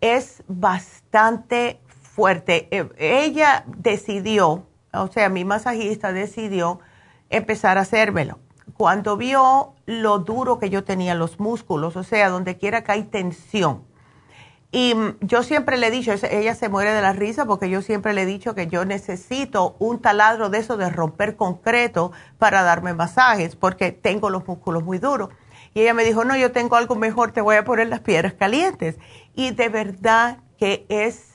es 0.00 0.42
bastante 0.48 1.78
fuerte. 1.86 2.66
Eh, 2.72 2.88
ella 2.98 3.62
decidió, 3.68 4.66
o 4.92 5.06
sea, 5.12 5.28
mi 5.28 5.44
masajista 5.44 6.12
decidió 6.12 6.80
empezar 7.28 7.78
a 7.78 7.82
hacérmelo. 7.82 8.40
Cuando 8.80 9.18
vio 9.18 9.74
lo 9.84 10.20
duro 10.20 10.58
que 10.58 10.70
yo 10.70 10.84
tenía 10.84 11.14
los 11.14 11.38
músculos, 11.38 11.96
o 11.96 12.02
sea, 12.02 12.30
donde 12.30 12.56
quiera 12.56 12.82
que 12.82 12.92
hay 12.92 13.02
tensión. 13.02 13.84
Y 14.72 14.94
mm, 14.94 15.18
yo 15.20 15.42
siempre 15.42 15.76
le 15.76 15.88
he 15.88 15.90
dicho, 15.90 16.14
ella 16.30 16.54
se 16.54 16.70
muere 16.70 16.94
de 16.94 17.02
la 17.02 17.12
risa 17.12 17.44
porque 17.44 17.68
yo 17.68 17.82
siempre 17.82 18.14
le 18.14 18.22
he 18.22 18.24
dicho 18.24 18.54
que 18.54 18.68
yo 18.68 18.86
necesito 18.86 19.76
un 19.80 20.00
taladro 20.00 20.48
de 20.48 20.60
eso 20.60 20.78
de 20.78 20.88
romper 20.88 21.36
concreto 21.36 22.12
para 22.38 22.62
darme 22.62 22.94
masajes 22.94 23.54
porque 23.54 23.92
tengo 23.92 24.30
los 24.30 24.48
músculos 24.48 24.82
muy 24.82 24.96
duros. 24.96 25.28
Y 25.74 25.82
ella 25.82 25.92
me 25.92 26.02
dijo, 26.02 26.24
no, 26.24 26.34
yo 26.34 26.50
tengo 26.50 26.76
algo 26.76 26.94
mejor, 26.94 27.32
te 27.32 27.42
voy 27.42 27.56
a 27.56 27.64
poner 27.66 27.88
las 27.88 28.00
piedras 28.00 28.32
calientes. 28.32 28.96
Y 29.34 29.50
de 29.50 29.68
verdad 29.68 30.38
que 30.56 30.86
es 30.88 31.29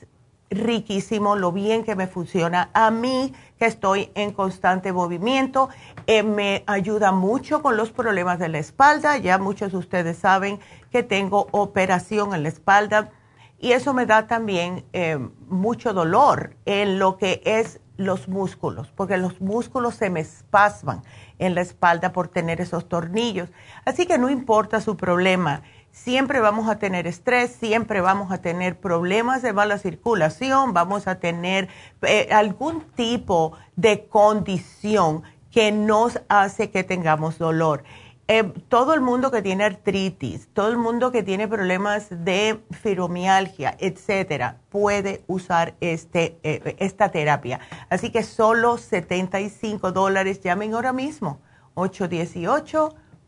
riquísimo 0.56 1.36
lo 1.36 1.52
bien 1.52 1.84
que 1.84 1.96
me 1.96 2.08
funciona. 2.08 2.70
A 2.74 2.92
mí, 2.92 3.34
que 3.60 3.66
estoy 3.66 4.12
en 4.16 4.32
constante 4.32 4.92
movimiento, 4.92 5.70
eh, 6.08 6.24
me 6.24 6.64
ayuda 6.68 7.12
mucho 7.12 7.62
con 7.62 7.78
los 7.78 7.92
problemas 7.92 8.40
de 8.40 8.50
la 8.50 8.60
espalda. 8.60 9.18
Ya 9.18 9.38
muchos 9.38 9.72
de 9.72 9.78
ustedes 9.78 10.18
saben 10.18 10.60
que 10.92 11.04
tengo 11.04 11.48
operación 11.52 12.34
en 12.34 12.44
la 12.44 12.50
espalda 12.50 13.12
y 13.60 13.72
eso 13.72 13.94
me 13.94 14.06
da 14.06 14.28
también 14.28 14.86
eh, 14.94 15.18
mucho 15.48 15.94
dolor 15.94 16.56
en 16.66 17.00
lo 17.00 17.18
que 17.18 17.42
es 17.46 17.80
los 17.98 18.28
músculos, 18.28 18.92
porque 18.92 19.18
los 19.18 19.40
músculos 19.40 19.96
se 19.96 20.10
me 20.10 20.20
espasman 20.20 21.02
en 21.40 21.56
la 21.56 21.62
espalda 21.62 22.12
por 22.12 22.28
tener 22.28 22.60
esos 22.60 22.90
tornillos. 22.90 23.50
Así 23.86 24.06
que 24.06 24.18
no 24.18 24.30
importa 24.30 24.82
su 24.82 24.98
problema, 24.98 25.62
siempre 25.96 26.42
vamos 26.42 26.70
a 26.70 26.78
tener 26.78 27.08
estrés, 27.08 27.52
siempre 27.52 28.02
vamos 28.02 28.32
a 28.32 28.40
tener 28.40 28.78
problemas 28.78 29.42
de 29.42 29.54
mala 29.54 29.80
circulación, 29.80 30.74
vamos 30.74 31.08
a 31.08 31.20
tener 31.20 31.70
eh, 32.02 32.28
algún 32.32 32.82
tipo 32.96 33.54
de 33.78 34.06
condición 34.06 35.24
que 35.52 35.72
nos 35.72 36.20
hace 36.28 36.70
que 36.70 36.84
tengamos 36.84 37.38
dolor. 37.38 37.84
Eh, 38.28 38.44
todo 38.68 38.94
el 38.94 39.02
mundo 39.02 39.32
que 39.32 39.42
tiene 39.42 39.64
artritis, 39.64 40.50
todo 40.54 40.70
el 40.70 40.78
mundo 40.78 41.12
que 41.12 41.24
tiene 41.24 41.48
problemas 41.48 42.08
de 42.10 42.60
fibromialgia, 42.72 43.78
etcétera, 43.80 44.58
puede 44.70 45.24
usar 45.28 45.76
este, 45.80 46.38
eh, 46.44 46.76
esta 46.80 47.10
terapia. 47.10 47.62
Así 47.90 48.12
que 48.12 48.24
solo 48.24 48.78
75 48.78 49.92
dólares. 49.92 50.42
Llamen 50.42 50.74
ahora 50.74 50.92
mismo. 50.92 51.40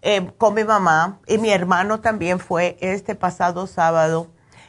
eh, 0.02 0.30
con 0.38 0.54
mi 0.54 0.62
mamá 0.64 1.18
y 1.26 1.38
mi 1.38 1.50
hermano 1.50 1.98
también 2.00 2.38
fue 2.38 2.76
este 2.80 3.16
pasado 3.16 3.66
sábado. 3.66 4.28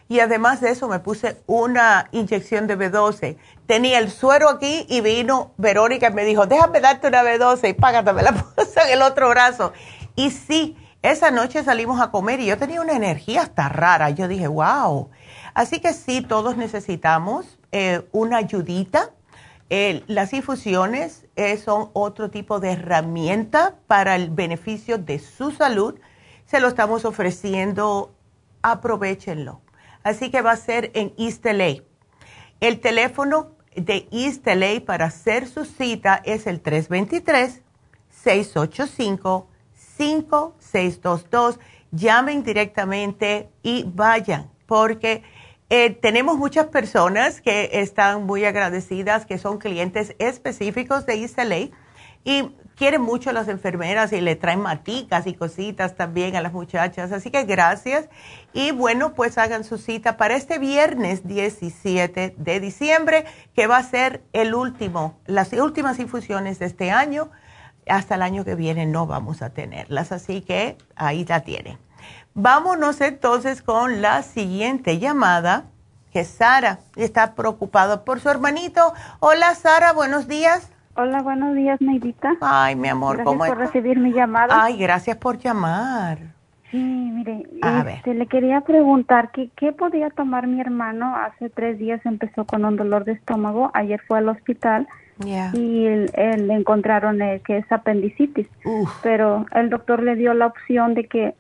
Y 0.10 0.20
además 0.20 0.60
de 0.62 0.72
eso 0.72 0.88
me 0.88 0.98
puse 1.00 1.42
una 1.46 2.10
inyección 2.12 2.66
de 2.68 2.78
B12. 2.78 3.38
Tenía 3.68 4.00
el 4.00 4.10
suero 4.12 4.50
aquí 4.50 4.86
y 4.90 5.02
vino 5.02 5.54
Verónica 5.58 6.10
y 6.10 6.14
me 6.14 6.26
dijo, 6.26 6.46
déjame 6.46 6.80
darte 6.80 7.08
una 7.08 7.24
B12 7.24 7.70
y 7.70 7.74
págate, 7.74 8.14
me 8.14 8.24
la 8.24 8.34
puse 8.34 8.82
en 8.82 8.94
el 8.94 9.02
otro 9.02 9.30
brazo. 9.30 9.74
Y 10.16 10.32
sí, 10.32 10.76
esa 11.04 11.30
noche 11.30 11.64
salimos 11.64 12.02
a 12.02 12.10
comer 12.10 12.40
y 12.40 12.48
yo 12.48 12.58
tenía 12.58 12.82
una 12.82 12.94
energía 12.94 13.44
hasta 13.44 13.70
rara. 13.70 14.10
Yo 14.10 14.28
dije, 14.28 14.48
wow. 14.48 15.10
Así 15.54 15.80
que 15.80 15.94
sí, 15.94 16.22
todos 16.22 16.58
necesitamos 16.58 17.60
eh, 17.72 18.08
una 18.12 18.38
ayudita 18.38 19.12
las 20.08 20.34
infusiones 20.34 21.26
eh, 21.36 21.58
son 21.58 21.90
otro 21.94 22.30
tipo 22.30 22.60
de 22.60 22.74
herramienta 22.74 23.76
para 23.88 24.16
el 24.16 24.30
beneficio 24.30 25.00
de 25.00 25.18
su 25.18 25.50
salud. 25.50 26.00
Se 26.46 26.60
lo 26.60 26.68
estamos 26.68 27.06
ofreciendo, 27.06 28.14
aprovechenlo. 28.62 29.62
Así 30.04 30.30
que 30.30 30.44
va 30.44 30.52
a 30.52 30.58
ser 30.58 30.92
en 30.94 31.12
East. 31.18 31.48
El 32.60 32.80
teléfono 32.82 33.54
de 33.76 34.08
East 34.12 34.46
para 34.86 35.06
hacer 35.06 35.48
su 35.48 35.66
cita 35.66 36.22
es 36.24 36.46
el 36.46 36.62
323-685-5622. 39.98 41.60
Llamen 41.92 42.44
directamente 42.44 43.50
y 43.62 43.84
vayan, 43.88 44.50
porque 44.66 45.24
eh, 45.70 45.92
tenemos 45.92 46.38
muchas 46.38 46.68
personas 46.68 47.42
que 47.42 47.70
están 47.74 48.26
muy 48.26 48.46
agradecidas, 48.46 49.26
que 49.26 49.38
son 49.38 49.58
clientes 49.58 50.16
específicos 50.20 51.06
de 51.06 51.18
ISLA 51.18 51.70
y 52.24 52.52
quieren 52.76 53.02
mucho 53.02 53.30
a 53.30 53.34
las 53.34 53.48
enfermeras 53.48 54.14
y 54.14 54.22
le 54.22 54.36
traen 54.36 54.62
maticas 54.62 55.28
y 55.28 55.34
cositas 55.34 55.96
también 55.96 56.36
a 56.36 56.42
las 56.42 56.54
muchachas. 56.54 57.12
Así 57.12 57.32
que 57.32 57.44
gracias. 57.44 58.10
Y 58.54 58.72
bueno, 58.72 59.14
pues 59.14 59.38
hagan 59.38 59.64
su 59.64 59.78
cita 59.78 60.18
para 60.18 60.36
este 60.36 60.60
viernes 60.60 61.28
17 61.28 62.36
de 62.38 62.60
diciembre, 62.60 63.26
que 63.56 63.68
va 63.68 63.78
a 63.78 63.84
ser 63.84 64.24
el 64.34 64.56
último, 64.56 65.20
las 65.26 65.54
últimas 65.54 66.00
infusiones 66.00 66.60
de 66.60 66.66
este 66.66 66.92
año. 66.92 67.30
Hasta 67.88 68.16
el 68.16 68.22
año 68.22 68.46
que 68.46 68.56
viene 68.56 68.86
no 68.86 69.08
vamos 69.08 69.42
a 69.42 69.50
tenerlas. 69.50 70.12
Así 70.12 70.42
que 70.42 70.78
ahí 70.96 71.26
la 71.26 71.42
tienen. 71.42 71.78
Vámonos 72.34 73.00
entonces 73.02 73.62
con 73.62 74.02
la 74.02 74.24
siguiente 74.24 75.00
llamada, 75.00 75.66
que 76.12 76.24
Sara 76.24 76.80
está 76.96 77.36
preocupada 77.36 78.04
por 78.06 78.20
su 78.20 78.30
hermanito. 78.30 78.94
Hola 79.20 79.54
Sara, 79.56 79.94
buenos 79.94 80.28
días. 80.28 80.72
Hola, 80.96 81.24
buenos 81.24 81.56
días, 81.56 81.82
Neidita. 81.82 82.34
Ay, 82.42 82.76
mi 82.76 82.88
amor, 82.88 83.18
gracias 83.18 83.48
por 83.48 83.58
recibir 83.58 84.00
mi 84.00 84.14
llamada. 84.14 84.64
Ay, 84.64 84.78
gracias 84.78 85.18
por 85.18 85.40
llamar. 85.40 86.20
Sí, 86.70 86.78
mire, 86.78 87.48
este, 87.88 88.14
le 88.14 88.26
quería 88.26 88.62
preguntar 88.62 89.32
que, 89.32 89.50
qué 89.56 89.72
podía 89.74 90.10
tomar 90.10 90.48
mi 90.48 90.60
hermano. 90.60 91.16
Hace 91.16 91.50
tres 91.50 91.78
días 91.78 92.04
empezó 92.04 92.46
con 92.46 92.66
un 92.66 92.76
dolor 92.78 93.06
de 93.06 93.14
estómago. 93.14 93.72
Ayer 93.76 94.02
fue 94.08 94.20
al 94.20 94.30
hospital 94.30 94.88
y 95.20 95.88
le 95.88 96.54
encontraron 96.54 97.22
eh, 97.22 97.42
que 97.46 97.58
es 97.58 97.72
apendicitis. 97.72 98.48
Pero 99.02 99.46
el 99.54 99.70
doctor 99.70 100.02
le 100.02 100.16
dio 100.16 100.34
la 100.34 100.48
opción 100.48 100.94
de 100.94 101.08
que 101.08 101.36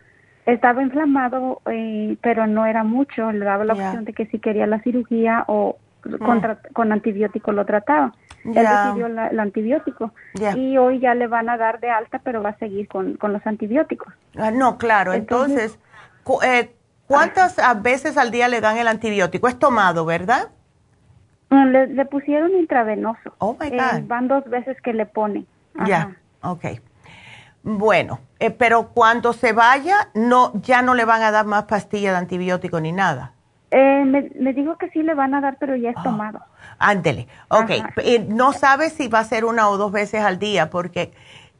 estaba 0.45 0.83
inflamado, 0.83 1.61
eh, 1.69 2.17
pero 2.21 2.47
no 2.47 2.65
era 2.65 2.83
mucho. 2.83 3.31
Le 3.31 3.45
daba 3.45 3.65
la 3.65 3.73
opción 3.73 4.05
de 4.05 4.13
que 4.13 4.25
si 4.27 4.39
quería 4.39 4.67
la 4.67 4.81
cirugía 4.81 5.45
o 5.47 5.77
mm. 6.05 6.73
con 6.73 6.91
antibiótico 6.91 7.51
lo 7.51 7.65
trataba. 7.65 8.13
Él 8.45 8.53
decidió 8.53 9.07
el 9.07 9.39
antibiótico. 9.39 10.11
Y 10.55 10.77
hoy 10.77 10.99
ya 10.99 11.13
le 11.13 11.27
van 11.27 11.49
a 11.49 11.57
dar 11.57 11.79
de 11.79 11.89
alta, 11.89 12.19
pero 12.19 12.43
va 12.43 12.49
a 12.49 12.57
seguir 12.57 12.87
con, 12.87 13.17
los 13.21 13.47
antibióticos. 13.47 14.13
Ah, 14.37 14.51
no, 14.51 14.77
claro. 14.77 15.13
Entonces, 15.13 15.79
eh, 16.43 16.75
¿cuántas 17.07 17.57
veces 17.81 18.17
al 18.17 18.31
día 18.31 18.47
le 18.49 18.59
dan 18.59 18.77
el 18.77 18.87
antibiótico? 18.87 19.47
Es 19.47 19.57
tomado, 19.57 20.05
¿verdad? 20.05 20.49
Le, 21.53 22.05
pusieron 22.05 22.51
intravenoso. 22.55 23.35
Oh, 23.37 23.55
my 23.59 23.69
God. 23.69 23.97
Eh, 23.97 24.03
van 24.07 24.27
dos 24.27 24.43
veces 24.45 24.79
que 24.81 24.93
le 24.93 25.05
ponen. 25.05 25.45
Ya, 25.85 26.15
okay 26.41 26.77
ok. 26.77 26.81
Bueno, 27.63 28.19
eh, 28.39 28.51
pero 28.51 28.89
cuando 28.89 29.31
se 29.31 29.53
vaya, 29.53 30.09
no, 30.13 30.51
ya 30.61 30.81
no 30.81 30.95
le 30.95 31.05
van 31.05 31.21
a 31.21 31.31
dar 31.31 31.45
más 31.45 31.63
pastillas 31.63 32.13
de 32.13 32.19
antibiótico 32.19 32.79
ni 32.81 32.91
nada. 32.91 33.33
Eh, 33.71 34.03
me, 34.05 34.53
dijo 34.53 34.77
que 34.77 34.89
sí 34.89 35.01
le 35.01 35.15
van 35.15 35.33
a 35.33 35.41
dar, 35.41 35.57
pero 35.59 35.75
ya 35.75 35.91
es 35.91 35.95
oh, 35.99 36.03
tomado. 36.03 36.41
Ándele, 36.77 37.27
ok. 37.47 37.71
Eh, 37.97 38.25
no 38.27 38.51
sabe 38.51 38.89
si 38.89 39.07
va 39.07 39.19
a 39.19 39.23
ser 39.23 39.45
una 39.45 39.69
o 39.69 39.77
dos 39.77 39.91
veces 39.91 40.21
al 40.21 40.39
día, 40.39 40.69
porque 40.69 41.13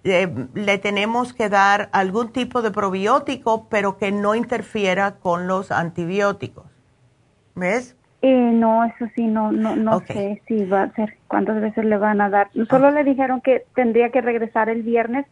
le 0.03 0.77
tenemos 0.79 1.33
que 1.33 1.47
dar 1.47 1.87
algún 1.93 2.33
tipo 2.33 2.61
de 2.61 2.71
probiótico, 2.71 3.69
pero 3.69 3.97
que 3.97 4.11
no 4.11 4.35
interfiera 4.35 5.15
con 5.15 5.47
los 5.47 5.71
antibióticos. 5.71 6.65
¿Ves? 7.55 7.95
No, 8.31 8.85
eso 8.85 9.05
sí, 9.15 9.27
no, 9.27 9.51
no, 9.51 9.75
no 9.75 9.99
sé 10.01 10.41
si 10.47 10.65
va 10.65 10.83
a 10.83 10.93
ser, 10.93 11.17
cuántas 11.27 11.61
veces 11.61 11.83
le 11.83 11.97
van 11.97 12.21
a 12.21 12.29
dar. 12.29 12.49
Solo 12.69 12.91
le 12.91 13.03
dijeron 13.03 13.41
que 13.41 13.65
tendría 13.75 14.11
que 14.11 14.21
regresar 14.21 14.69
el 14.69 14.81
viernes 14.81 15.25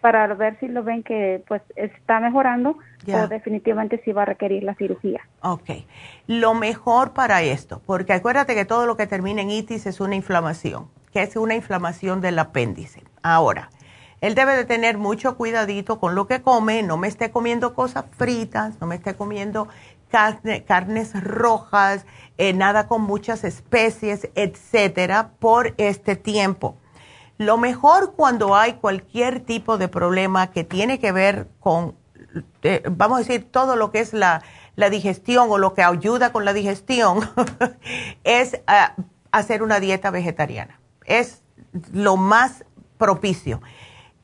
para 0.00 0.26
ver 0.34 0.58
si 0.58 0.66
lo 0.66 0.82
ven 0.82 1.04
que 1.04 1.44
pues 1.46 1.62
está 1.76 2.18
mejorando 2.18 2.76
o 3.06 3.28
definitivamente 3.28 4.02
si 4.04 4.12
va 4.12 4.22
a 4.22 4.24
requerir 4.26 4.64
la 4.64 4.74
cirugía. 4.74 5.20
Ok. 5.42 5.70
Lo 6.26 6.54
mejor 6.54 7.12
para 7.12 7.42
esto, 7.42 7.80
porque 7.86 8.12
acuérdate 8.12 8.56
que 8.56 8.64
todo 8.64 8.86
lo 8.86 8.96
que 8.96 9.06
termina 9.06 9.42
en 9.42 9.50
itis 9.50 9.86
es 9.86 10.00
una 10.00 10.16
inflamación, 10.16 10.88
que 11.12 11.22
es 11.22 11.36
una 11.36 11.54
inflamación 11.54 12.20
del 12.20 12.40
apéndice. 12.40 13.04
Ahora, 13.22 13.70
él 14.22 14.36
debe 14.36 14.56
de 14.56 14.64
tener 14.64 14.98
mucho 14.98 15.36
cuidadito 15.36 15.98
con 15.98 16.14
lo 16.14 16.28
que 16.28 16.42
come, 16.42 16.82
no 16.84 16.96
me 16.96 17.08
esté 17.08 17.30
comiendo 17.32 17.74
cosas 17.74 18.04
fritas, 18.16 18.80
no 18.80 18.86
me 18.86 18.94
esté 18.94 19.14
comiendo 19.14 19.66
carnes 20.66 21.24
rojas, 21.24 22.06
eh, 22.38 22.52
nada 22.52 22.86
con 22.86 23.02
muchas 23.02 23.42
especies, 23.42 24.28
etcétera, 24.34 25.32
por 25.40 25.74
este 25.78 26.14
tiempo 26.14 26.76
lo 27.42 27.58
mejor 27.58 28.14
cuando 28.14 28.54
hay 28.54 28.74
cualquier 28.74 29.40
tipo 29.40 29.78
de 29.78 29.88
problema 29.88 30.50
que 30.50 30.64
tiene 30.64 30.98
que 30.98 31.12
ver 31.12 31.48
con, 31.60 31.96
eh, 32.62 32.82
vamos 32.90 33.16
a 33.16 33.18
decir, 33.20 33.50
todo 33.50 33.76
lo 33.76 33.90
que 33.90 34.00
es 34.00 34.12
la, 34.12 34.42
digestión 34.90 35.48
o 35.50 35.58
lo 35.58 35.74
que 35.74 35.82
ayuda 35.82 36.32
con 36.32 36.44
la 36.44 36.52
digestión, 36.52 37.20
es 38.24 38.60
ah, 38.66 38.94
hacer 39.30 39.62
una 39.62 39.80
dieta 39.80 40.10
vegetariana. 40.10 40.80
Es 41.04 41.42
lo 41.92 42.16
más 42.16 42.64
propicio. 42.98 43.60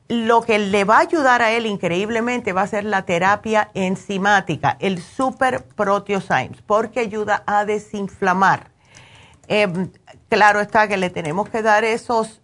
Lo 0.09 0.41
que 0.41 0.57
le 0.57 0.85
va 0.85 0.97
a 0.97 1.01
ayudar 1.01 1.43
a 1.43 1.51
él 1.51 1.67
increíblemente 1.67 2.51
va 2.51 2.63
a 2.63 2.67
ser 2.67 2.83
la 2.83 3.03
terapia 3.03 3.69
enzimática, 3.75 4.75
el 4.79 5.01
Super 5.01 5.63
Proteosymes, 5.63 6.61
porque 6.63 6.99
ayuda 6.99 7.43
a 7.45 7.63
desinflamar. 7.63 8.71
Em, 9.47 9.91
claro 10.27 10.61
está 10.61 10.87
que 10.87 10.97
le 10.97 11.11
tenemos 11.11 11.47
que 11.49 11.61
dar 11.61 11.83
esos 11.83 12.41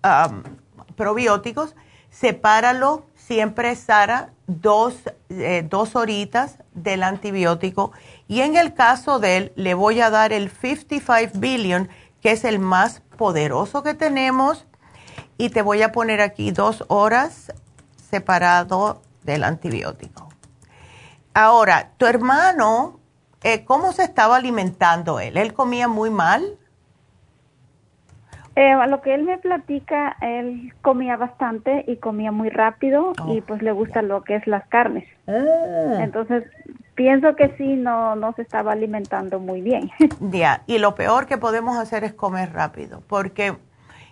probióticos, 0.96 1.76
sepáralo 2.12 3.06
siempre, 3.16 3.76
Sara, 3.76 4.30
dos, 4.48 4.96
eh, 5.30 5.66
dos 5.68 5.96
horitas 5.96 6.60
del 6.74 7.02
antibiótico. 7.02 7.92
Y 8.28 8.42
en 8.42 8.56
el 8.56 8.74
caso 8.76 9.20
de 9.20 9.38
él, 9.38 9.54
le 9.56 9.74
voy 9.74 10.02
a 10.02 10.10
dar 10.10 10.34
el 10.34 10.50
55 10.52 11.40
billion, 11.40 11.90
que 12.22 12.32
es 12.32 12.46
el 12.46 12.60
más 12.60 13.02
poderoso 13.18 13.82
que 13.82 13.96
tenemos. 13.96 14.68
Y 15.38 15.50
te 15.50 15.62
voy 15.62 15.82
a 15.82 15.92
poner 15.92 16.22
aquí 16.22 16.52
dos 16.52 16.86
horas 16.88 17.54
separado 18.10 19.02
del 19.24 19.44
antibiótico. 19.44 20.30
Ahora, 21.34 21.92
tu 21.98 22.06
hermano, 22.06 23.00
eh, 23.44 23.66
¿cómo 23.66 23.92
se 23.92 24.04
estaba 24.04 24.38
alimentando 24.38 25.20
él? 25.20 25.38
¿Él 25.38 25.54
comía 25.54 25.88
muy 25.88 26.10
mal? 26.10 26.58
Eh, 28.56 28.72
a 28.72 28.88
lo 28.88 29.02
que 29.02 29.14
él 29.14 29.24
me 29.24 29.38
platica, 29.38 30.16
él 30.22 30.74
comía 30.82 31.18
bastante 31.18 31.84
y 31.88 31.98
comía 31.98 32.32
muy 32.32 32.50
rápido 32.50 33.12
y 33.28 33.40
oh, 33.40 33.44
pues 33.46 33.62
le 33.62 33.74
gusta 33.74 34.02
lo 34.02 34.24
que 34.24 34.36
es 34.36 34.48
las 34.48 34.66
carnes. 34.68 35.04
Ah. 35.28 35.98
Entonces, 36.00 36.46
pienso 36.96 37.36
que 37.36 37.54
sí, 37.58 37.76
no, 37.76 38.16
no 38.16 38.32
se 38.34 38.44
estaba 38.44 38.72
alimentando 38.72 39.42
muy 39.42 39.62
bien. 39.62 39.92
Ya, 40.22 40.64
y 40.68 40.78
lo 40.78 40.96
peor 40.96 41.26
que 41.26 41.38
podemos 41.38 41.78
hacer 41.78 42.06
es 42.06 42.14
comer 42.14 42.54
rápido, 42.54 43.04
porque, 43.08 43.58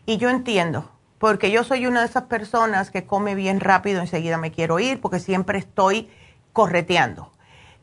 y 0.05 0.17
yo 0.17 0.30
entiendo, 0.30 0.91
porque 1.24 1.52
yo 1.52 1.64
soy 1.64 1.86
una 1.88 2.02
de 2.02 2.08
esas 2.08 2.24
personas 2.24 2.91
que 2.91 3.06
come 3.06 3.34
bien 3.34 3.62
rápido, 3.62 4.02
enseguida 4.02 4.38
me 4.38 4.52
quiero 4.52 4.80
ir, 4.80 5.00
porque 5.00 5.20
siempre 5.20 5.58
estoy 5.58 6.10
correteando. 6.52 7.32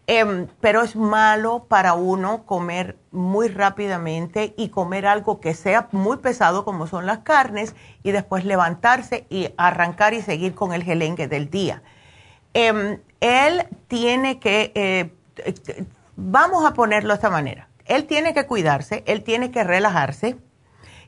Em, 0.06 0.46
pero 0.60 0.82
es 0.82 0.94
malo 0.94 1.64
para 1.66 1.94
uno 1.94 2.44
comer 2.44 2.98
muy 3.10 3.48
rápidamente 3.48 4.52
y 4.58 4.68
comer 4.68 5.06
algo 5.06 5.40
que 5.40 5.54
sea 5.54 5.88
muy 5.90 6.18
pesado 6.18 6.66
como 6.66 6.86
son 6.86 7.06
las 7.06 7.20
carnes 7.20 7.74
y 8.02 8.10
después 8.10 8.44
levantarse 8.44 9.24
y 9.30 9.48
arrancar 9.56 10.12
y 10.12 10.20
seguir 10.20 10.54
con 10.54 10.74
el 10.74 10.82
gelengue 10.82 11.26
del 11.26 11.48
día. 11.48 11.82
Em, 12.52 13.00
él 13.20 13.66
tiene 13.88 14.38
que, 14.38 14.70
eh, 14.74 15.14
vamos 16.14 16.66
a 16.66 16.74
ponerlo 16.74 17.08
de 17.08 17.14
esta 17.14 17.30
manera. 17.30 17.70
Él 17.86 18.04
tiene 18.04 18.34
que 18.34 18.44
cuidarse, 18.44 19.02
él 19.06 19.22
tiene 19.24 19.50
que 19.50 19.64
relajarse 19.64 20.36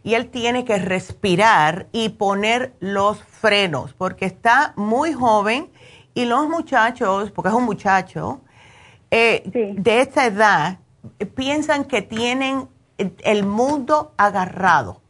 y 0.02 0.14
él 0.14 0.30
tiene 0.30 0.64
que 0.64 0.78
respirar 0.78 1.86
y 1.92 2.10
poner 2.10 2.74
los 2.80 3.22
frenos 3.22 3.94
porque 3.94 4.26
está 4.26 4.72
muy 4.76 5.12
joven 5.12 5.70
y 6.14 6.24
los 6.24 6.48
muchachos, 6.48 7.30
porque 7.30 7.48
es 7.48 7.54
un 7.54 7.64
muchacho, 7.64 8.40
eh, 9.10 9.74
de 9.76 10.00
esta 10.00 10.26
edad, 10.26 10.78
piensan 11.34 11.84
que 11.84 12.02
tienen 12.02 12.68
el 12.98 13.44
mundo 13.44 14.12
agarrado. 14.16 15.00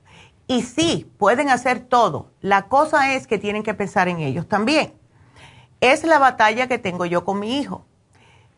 Y 0.47 0.62
sí, 0.62 1.10
pueden 1.19 1.48
hacer 1.48 1.81
todo. 1.81 2.31
La 2.40 2.69
cosa 2.69 3.14
es 3.14 3.27
que 3.27 3.39
tienen 3.39 3.62
que 3.62 3.74
pensar 3.74 4.09
en 4.09 4.19
ellos 4.19 4.48
también. 4.48 4.93
Es 5.81 6.05
la 6.05 6.19
batalla 6.19 6.69
que 6.69 6.78
tengo 6.78 7.06
yo 7.06 7.24
con 7.24 7.40
mi 7.40 7.59
hijo. 7.59 7.85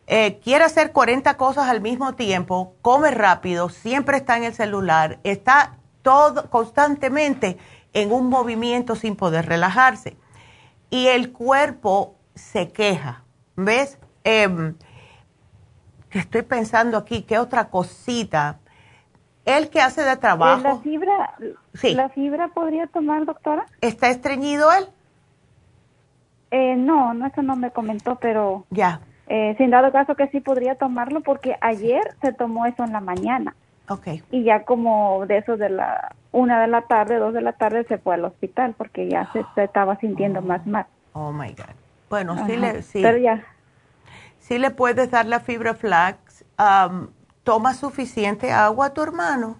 Eh, 0.07 0.39
quiere 0.43 0.65
hacer 0.65 0.91
40 0.91 1.35
cosas 1.37 1.67
al 1.67 1.81
mismo 1.81 2.13
tiempo, 2.13 2.75
come 2.83 3.09
rápido, 3.09 3.69
siempre 3.69 4.17
está 4.17 4.37
en 4.37 4.43
el 4.43 4.53
celular, 4.53 5.19
está 5.23 5.77
todo 6.05 6.51
constantemente 6.51 7.57
en 7.93 8.11
un 8.13 8.29
movimiento 8.29 8.95
sin 8.95 9.15
poder 9.15 9.47
relajarse. 9.47 10.15
Y 10.91 11.07
el 11.07 11.31
cuerpo 11.31 12.13
se 12.35 12.71
queja. 12.71 13.23
¿Ves? 13.55 13.97
Em, 14.23 14.75
estoy 16.11 16.43
pensando 16.43 16.95
aquí, 16.99 17.23
¿qué 17.23 17.39
otra 17.39 17.69
cosita? 17.69 18.59
El 19.45 19.71
que 19.71 19.81
hace 19.81 20.03
de 20.03 20.15
trabajo. 20.17 20.61
¿La 20.61 20.77
fibra, 20.77 21.33
¿La 21.81 22.09
fibra 22.09 22.49
podría 22.49 22.85
tomar, 22.85 23.25
doctora? 23.25 23.65
¿Está 23.81 24.09
estreñido 24.09 24.71
él? 24.73 24.85
Eh, 26.51 26.75
no, 26.75 27.15
no, 27.15 27.25
eso 27.25 27.41
no 27.41 27.55
me 27.55 27.71
comentó, 27.71 28.17
pero... 28.17 28.67
Ya. 28.69 29.01
Eh, 29.25 29.55
sin 29.57 29.71
dado 29.71 29.91
caso 29.91 30.13
que 30.13 30.27
sí 30.27 30.39
podría 30.39 30.75
tomarlo 30.75 31.21
porque 31.21 31.57
ayer 31.61 32.15
se 32.21 32.31
tomó 32.31 32.67
eso 32.67 32.83
en 32.83 32.91
la 32.91 33.01
mañana. 33.01 33.55
Ok. 33.89 34.07
Y 34.31 34.43
ya 34.43 34.63
como 34.63 35.25
de 35.27 35.37
eso 35.37 35.57
de 35.57 35.69
la 35.69 36.15
una 36.31 36.61
de 36.61 36.67
la 36.67 36.81
tarde, 36.81 37.17
dos 37.17 37.33
de 37.33 37.41
la 37.41 37.53
tarde 37.53 37.85
se 37.87 37.97
fue 37.97 38.15
al 38.15 38.25
hospital 38.25 38.75
porque 38.77 39.07
ya 39.07 39.31
se, 39.31 39.63
estaba 39.63 39.97
sintiendo 39.97 40.41
más 40.41 40.65
mal. 40.67 40.85
Oh 41.13 41.31
my 41.31 41.49
God. 41.49 41.75
Bueno, 42.09 42.45
sí 42.45 42.57
le, 42.57 42.81
sí. 42.81 43.01
Pero 43.01 43.17
ya. 43.17 43.43
Sí 44.39 44.59
le 44.59 44.71
puedes 44.71 45.09
dar 45.11 45.25
la 45.25 45.39
fibra 45.39 45.73
flax. 45.73 46.45
¿Toma 47.43 47.73
suficiente 47.73 48.51
agua 48.51 48.87
a 48.87 48.93
tu 48.93 49.01
hermano? 49.01 49.57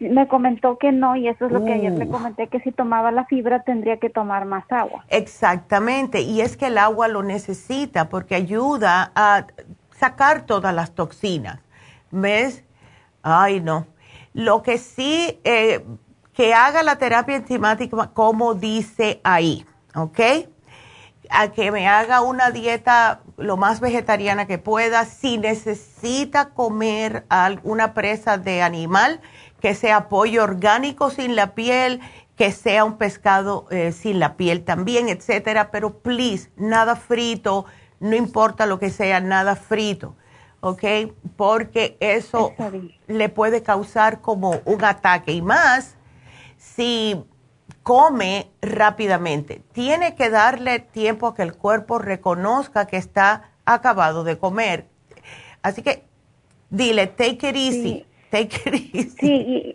me 0.00 0.26
comentó 0.26 0.78
que 0.78 0.90
no 0.90 1.14
y 1.14 1.28
eso 1.28 1.46
es 1.46 1.52
lo 1.52 1.64
que 1.64 1.72
ayer 1.72 1.92
le 1.92 2.08
comenté, 2.08 2.48
que 2.48 2.58
si 2.60 2.72
tomaba 2.72 3.12
la 3.12 3.24
fibra 3.26 3.62
tendría 3.62 3.98
que 3.98 4.10
tomar 4.10 4.44
más 4.44 4.64
agua. 4.70 5.04
Exactamente, 5.08 6.22
y 6.22 6.40
es 6.40 6.56
que 6.56 6.66
el 6.66 6.78
agua 6.78 7.06
lo 7.06 7.22
necesita 7.22 8.08
porque 8.08 8.34
ayuda 8.34 9.12
a 9.14 9.46
sacar 9.92 10.42
todas 10.42 10.74
las 10.74 10.92
toxinas. 10.92 11.60
¿Ves? 12.10 12.64
Ay, 13.22 13.60
no. 13.60 13.86
Lo 14.32 14.62
que 14.62 14.78
sí, 14.78 15.40
eh, 15.44 15.84
que 16.32 16.54
haga 16.54 16.82
la 16.82 16.96
terapia 16.96 17.36
enzimática 17.36 18.10
como 18.14 18.54
dice 18.54 19.20
ahí, 19.24 19.66
¿ok? 19.94 20.20
A 21.30 21.48
que 21.48 21.70
me 21.70 21.86
haga 21.86 22.22
una 22.22 22.50
dieta 22.50 23.20
lo 23.36 23.56
más 23.56 23.80
vegetariana 23.80 24.46
que 24.46 24.58
pueda. 24.58 25.04
Si 25.04 25.38
necesita 25.38 26.50
comer 26.50 27.24
alguna 27.28 27.94
presa 27.94 28.38
de 28.38 28.62
animal, 28.62 29.20
que 29.60 29.74
sea 29.74 30.08
pollo 30.08 30.42
orgánico 30.42 31.10
sin 31.10 31.36
la 31.36 31.54
piel, 31.54 32.00
que 32.36 32.52
sea 32.52 32.84
un 32.84 32.96
pescado 32.96 33.66
eh, 33.70 33.92
sin 33.92 34.18
la 34.18 34.36
piel 34.36 34.64
también, 34.64 35.08
etcétera. 35.08 35.70
Pero 35.70 35.98
please, 35.98 36.50
nada 36.56 36.96
frito, 36.96 37.66
no 38.00 38.16
importa 38.16 38.64
lo 38.66 38.78
que 38.78 38.90
sea, 38.90 39.20
nada 39.20 39.56
frito, 39.56 40.16
¿ok? 40.60 40.84
Porque 41.36 41.96
eso 42.00 42.54
le 43.06 43.28
puede 43.28 43.62
causar 43.62 44.20
como 44.20 44.60
un 44.64 44.84
ataque 44.84 45.32
y 45.32 45.42
más 45.42 45.96
si 46.56 47.24
come 47.82 48.50
rápidamente. 48.60 49.62
Tiene 49.72 50.14
que 50.14 50.30
darle 50.30 50.80
tiempo 50.80 51.26
a 51.26 51.34
que 51.34 51.42
el 51.42 51.54
cuerpo 51.54 51.98
reconozca 51.98 52.86
que 52.86 52.96
está 52.96 53.50
acabado 53.64 54.24
de 54.24 54.38
comer. 54.38 54.86
Así 55.62 55.82
que 55.82 56.04
dile, 56.70 57.06
take 57.06 57.48
it 57.48 57.56
easy. 57.56 58.06
Sí, 59.18 59.74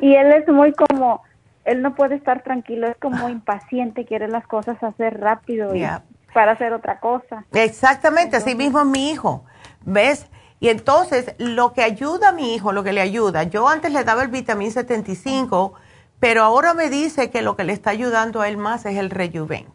y, 0.00 0.14
él 0.14 0.32
es 0.32 0.48
muy 0.48 0.72
como, 0.72 1.22
él 1.64 1.82
no 1.82 1.94
puede 1.94 2.14
estar 2.14 2.42
tranquilo, 2.42 2.86
es 2.88 2.96
como 2.96 3.28
impaciente, 3.28 4.06
quiere 4.06 4.28
las 4.28 4.46
cosas 4.46 4.82
hacer 4.82 5.20
rápido 5.20 5.74
y 5.74 5.86
para 6.32 6.52
hacer 6.52 6.72
otra 6.72 6.98
cosa. 7.00 7.44
Exactamente, 7.52 8.36
así 8.36 8.54
mismo 8.54 8.80
es 8.80 8.86
mi 8.86 9.10
hijo, 9.10 9.44
¿ves? 9.84 10.26
Y 10.60 10.68
entonces, 10.68 11.34
lo 11.38 11.72
que 11.72 11.82
ayuda 11.82 12.30
a 12.30 12.32
mi 12.32 12.54
hijo, 12.54 12.72
lo 12.72 12.84
que 12.84 12.92
le 12.92 13.00
ayuda, 13.00 13.44
yo 13.44 13.68
antes 13.68 13.92
le 13.92 14.04
daba 14.04 14.22
el 14.22 14.28
vitamín 14.28 14.72
75, 14.72 15.74
pero 16.18 16.42
ahora 16.42 16.74
me 16.74 16.90
dice 16.90 17.30
que 17.30 17.40
lo 17.40 17.56
que 17.56 17.64
le 17.64 17.72
está 17.72 17.90
ayudando 17.90 18.42
a 18.42 18.48
él 18.48 18.58
más 18.58 18.84
es 18.84 18.96
el 18.96 19.10
rejuven. 19.10 19.66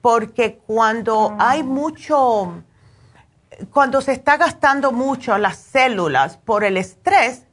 Porque 0.00 0.58
cuando 0.66 1.36
ah. 1.38 1.50
hay 1.50 1.62
mucho 1.62 2.62
cuando 3.70 4.00
se 4.00 4.12
está 4.12 4.36
gastando 4.36 4.92
mucho 4.92 5.36
las 5.38 5.56
células 5.58 6.36
por 6.38 6.64
el 6.64 6.76
estrés, 6.76 7.44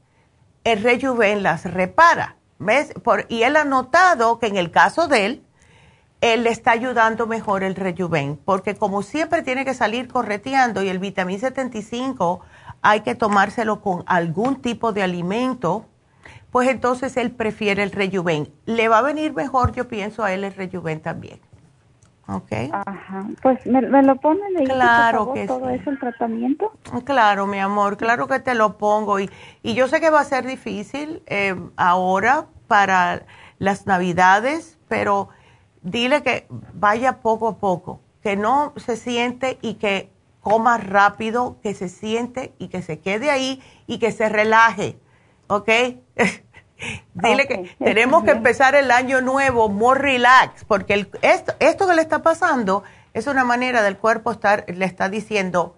el 0.64 0.82
rejuven 0.82 1.44
las 1.44 1.66
repara. 1.66 2.36
¿Ves? 2.62 2.92
y 3.30 3.44
él 3.44 3.56
ha 3.56 3.64
notado 3.64 4.38
que 4.38 4.48
en 4.48 4.58
el 4.58 4.70
caso 4.70 5.08
de 5.08 5.26
él, 5.26 5.46
él 6.22 6.44
le 6.44 6.50
está 6.50 6.72
ayudando 6.72 7.28
mejor 7.28 7.64
el 7.64 7.76
rejuven, 7.76 8.40
porque 8.44 8.76
como 8.76 9.02
siempre 9.02 9.42
tiene 9.42 9.66
que 9.66 9.74
salir 9.74 10.08
correteando 10.08 10.84
y 10.84 10.90
el 10.90 11.00
vitamín 11.00 11.40
75 11.40 12.42
hay 12.82 13.02
que 13.02 13.16
tomárselo 13.16 13.82
con 13.82 14.04
algún 14.06 14.62
tipo 14.62 14.92
de 14.92 15.04
alimento, 15.04 15.86
pues 16.52 16.70
entonces 16.70 17.16
él 17.18 17.32
prefiere 17.32 17.84
el 17.84 17.92
rejuven. 17.92 18.50
Le 18.66 18.88
va 18.88 19.00
a 19.00 19.02
venir 19.02 19.34
mejor, 19.34 19.74
yo 19.74 19.88
pienso, 19.88 20.24
a 20.24 20.34
él 20.34 20.44
el 20.44 20.54
rejuven 20.54 21.02
también. 21.02 21.40
¿ok? 22.28 22.52
Ajá, 22.72 23.28
pues 23.42 23.66
me, 23.66 23.82
lo 23.82 24.16
ponen 24.18 24.58
ahí, 24.58 24.66
claro 24.66 25.34
que 25.34 25.48
todo 25.48 25.70
eso, 25.70 25.90
el 25.90 26.00
tratamiento. 26.00 26.72
Claro, 27.04 27.48
mi 27.48 27.60
amor, 27.60 27.98
claro 27.98 28.28
que 28.28 28.40
te 28.40 28.56
lo 28.56 28.78
pongo. 28.78 29.20
Y, 29.20 29.30
y 29.64 29.74
yo 29.74 29.88
sé 29.88 30.00
que 30.00 30.10
va 30.10 30.22
a 30.22 30.26
ser 30.26 30.46
difícil 30.46 31.24
eh, 31.26 31.56
ahora 31.76 32.46
para 32.68 33.24
las 33.58 33.88
navidades, 33.88 34.78
pero 34.88 35.30
dile 35.82 36.24
que 36.24 36.48
vaya 36.74 37.20
poco 37.22 37.48
a 37.48 37.58
poco, 37.58 38.00
que 38.22 38.36
no 38.36 38.74
se 38.78 38.98
siente 38.98 39.58
y 39.62 39.76
que 39.76 40.10
coma 40.42 40.78
rápido, 40.78 41.58
que 41.62 41.74
se 41.74 41.90
siente 41.90 42.54
y 42.60 42.70
que 42.70 42.82
se 42.82 43.00
quede 43.00 43.30
ahí 43.30 43.62
y 43.88 44.00
que 44.00 44.12
se 44.12 44.30
relaje, 44.30 44.98
¿ok? 45.48 45.70
Dile 47.14 47.46
que 47.46 47.76
tenemos 47.78 48.24
que 48.24 48.32
empezar 48.32 48.74
el 48.74 48.90
año 48.92 49.20
nuevo 49.20 49.68
more 49.68 50.00
relax, 50.00 50.64
porque 50.64 51.08
esto, 51.22 51.54
esto 51.60 51.88
que 51.88 51.94
le 51.94 52.02
está 52.02 52.22
pasando 52.22 52.84
es 53.14 53.28
una 53.28 53.44
manera 53.44 53.82
del 53.82 53.98
cuerpo 53.98 54.32
estar, 54.32 54.64
le 54.68 54.86
está 54.86 55.10
diciendo, 55.10 55.76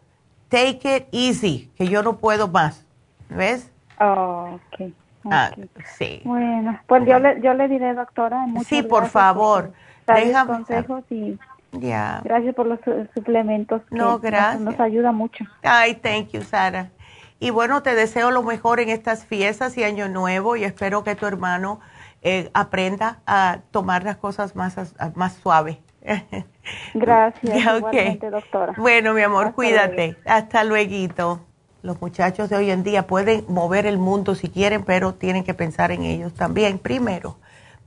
take 0.49 0.95
it 0.95 1.07
easy, 1.11 1.71
que 1.75 1.87
yo 1.87 2.03
no 2.03 2.17
puedo 2.17 2.47
más. 2.47 2.85
¿Ves? 3.29 3.71
Oh, 3.99 4.59
okay. 4.67 4.93
Ah, 5.29 5.51
sí. 5.97 6.21
Bueno, 6.23 6.79
pues 6.87 7.07
yo 7.07 7.19
le, 7.19 7.39
yo 7.41 7.53
le 7.53 7.67
diré, 7.67 7.93
doctora. 7.93 8.45
Sí, 8.65 8.81
por 8.83 9.07
favor. 9.07 9.73
Déjame. 10.15 10.51
consejos 10.51 11.03
y 11.09 11.37
gracias 11.71 12.55
por 12.55 12.65
los 12.65 12.79
suplementos. 13.13 13.81
no, 13.89 14.19
gracias. 14.19 14.61
Nos, 14.61 14.73
nos 14.73 14.79
ayuda 14.79 15.11
mucho. 15.11 15.45
Ay, 15.63 15.95
thank 15.95 16.29
you, 16.29 16.41
Sara. 16.41 16.91
Y 17.39 17.49
bueno, 17.49 17.81
te 17.81 17.95
deseo 17.95 18.29
lo 18.29 18.43
mejor 18.43 18.79
en 18.79 18.89
estas 18.89 19.25
fiestas 19.25 19.75
y 19.77 19.83
año 19.83 20.07
nuevo 20.07 20.55
y 20.55 20.63
espero 20.63 21.03
que 21.03 21.15
tu 21.15 21.25
hermano 21.25 21.79
eh, 22.21 22.51
aprenda 22.53 23.19
a 23.25 23.61
tomar 23.71 24.03
las 24.03 24.17
cosas 24.17 24.55
más, 24.55 24.75
más 25.15 25.33
suaves. 25.33 25.79
Gracias, 26.93 27.81
doctora. 28.21 28.73
Bueno, 28.77 29.13
mi 29.13 29.21
amor, 29.21 29.53
cuídate. 29.53 30.17
Hasta 30.25 30.63
luego. 30.63 31.41
Los 31.81 31.99
muchachos 31.99 32.47
de 32.49 32.57
hoy 32.57 32.69
en 32.69 32.83
día 32.83 33.07
pueden 33.07 33.43
mover 33.47 33.87
el 33.87 33.97
mundo 33.97 34.35
si 34.35 34.49
quieren, 34.49 34.83
pero 34.83 35.15
tienen 35.15 35.43
que 35.43 35.55
pensar 35.55 35.91
en 35.91 36.03
ellos 36.03 36.35
también 36.35 36.77
primero. 36.77 37.37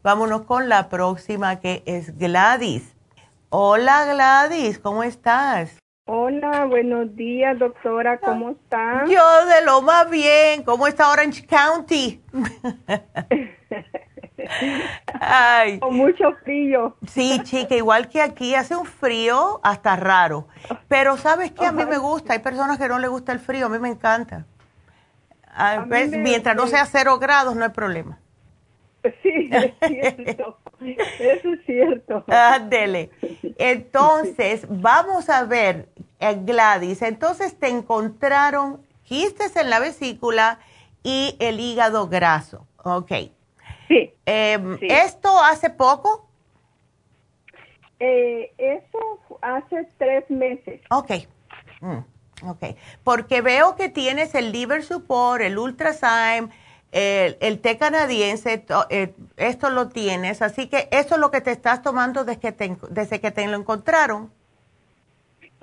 Vámonos 0.05 0.43
con 0.43 0.69
la 0.69 0.91
próxima 0.91 1.61
que 1.61 1.83
es 1.87 2.19
Gladys. 2.19 2.95
Hola 3.49 4.05
Gladys, 4.05 4.79
¿cómo 4.79 5.03
estás? 5.03 5.79
Hola, 6.05 6.67
buenos 6.67 7.17
días, 7.17 7.59
doctora, 7.59 8.19
¿cómo 8.19 8.51
está? 8.51 9.07
Yo 9.07 9.47
de 9.47 9.65
lo 9.65 9.81
más 9.81 10.11
bien, 10.11 10.63
¿cómo 10.63 10.87
está 10.87 11.11
Orange 11.11 11.47
County? 11.47 12.23
Ay. 15.23 15.79
Con 15.81 15.97
mucho 15.97 16.33
frío. 16.45 16.99
Sí, 17.09 17.41
chica, 17.43 17.75
igual 17.75 18.11
que 18.11 18.21
aquí 18.21 18.55
hace 18.55 18.77
un 18.77 18.85
frío 18.85 19.59
hasta 19.63 19.97
raro. 19.97 20.49
Pero 20.87 21.17
¿sabes 21.17 21.53
qué? 21.53 21.65
A 21.65 21.73
mí 21.73 21.87
me 21.87 21.97
gusta, 21.97 22.35
hay 22.35 22.41
personas 22.41 22.77
que 22.77 22.89
no 22.89 22.99
les 22.99 23.09
gusta 23.09 23.33
el 23.33 23.41
frío, 23.41 23.65
a 23.65 23.69
mí 23.71 23.79
me 23.79 23.89
encanta. 23.89 24.45
Ah, 25.47 25.87
mientras 25.87 26.55
no 26.55 26.67
sea 26.67 26.85
cero 26.85 27.19
grados, 27.19 27.57
no 27.57 27.65
hay 27.65 27.71
problema. 27.71 28.19
Sí, 29.23 29.51
es 29.53 29.75
cierto. 29.87 30.59
Eso 30.81 31.53
es 31.53 31.65
cierto. 31.67 32.25
Dele. 32.69 33.11
Entonces, 33.59 34.67
vamos 34.69 35.29
a 35.29 35.45
ver, 35.45 35.89
eh, 36.21 36.39
Gladys, 36.43 37.03
entonces 37.03 37.59
te 37.59 37.69
encontraron 37.69 38.81
quistes 39.03 39.57
en 39.57 39.71
la 39.71 39.79
vesícula 39.79 40.59
y 41.03 41.37
el 41.39 41.61
hígado 41.61 42.09
graso. 42.09 42.67
Ok. 42.83 43.13
Sí. 43.89 44.13
Em, 44.25 44.79
¿Esto 44.81 45.39
hace 45.43 45.69
poco? 45.71 46.29
Eh, 48.01 48.53
eso 48.59 49.21
hace 49.43 49.87
tres 49.99 50.29
meses. 50.31 50.81
Ok. 50.91 51.11
Mm, 51.81 52.49
ok. 52.49 52.65
Porque 53.03 53.43
veo 53.43 53.77
que 53.77 53.89
tienes 53.89 54.35
el 54.35 54.53
liver 54.53 54.83
support, 54.83 55.43
el 55.43 55.59
ultrasign, 55.59 56.51
el, 56.95 57.37
el 57.41 57.61
té 57.61 57.77
canadiense, 57.77 58.65
eh, 58.89 59.13
esto 59.37 59.69
lo 59.71 59.89
tienes. 59.89 60.43
Así 60.43 60.69
que 60.69 60.89
eso 60.93 61.17
es 61.17 61.21
lo 61.21 61.31
que 61.33 61.41
te 61.41 61.51
estás 61.51 61.83
tomando 61.83 62.25
desde 62.25 62.41
que 62.41 62.53
te, 62.53 62.77
desde 62.91 63.21
que 63.21 63.33
te 63.33 63.47
lo 63.49 63.57
encontraron. 63.57 64.31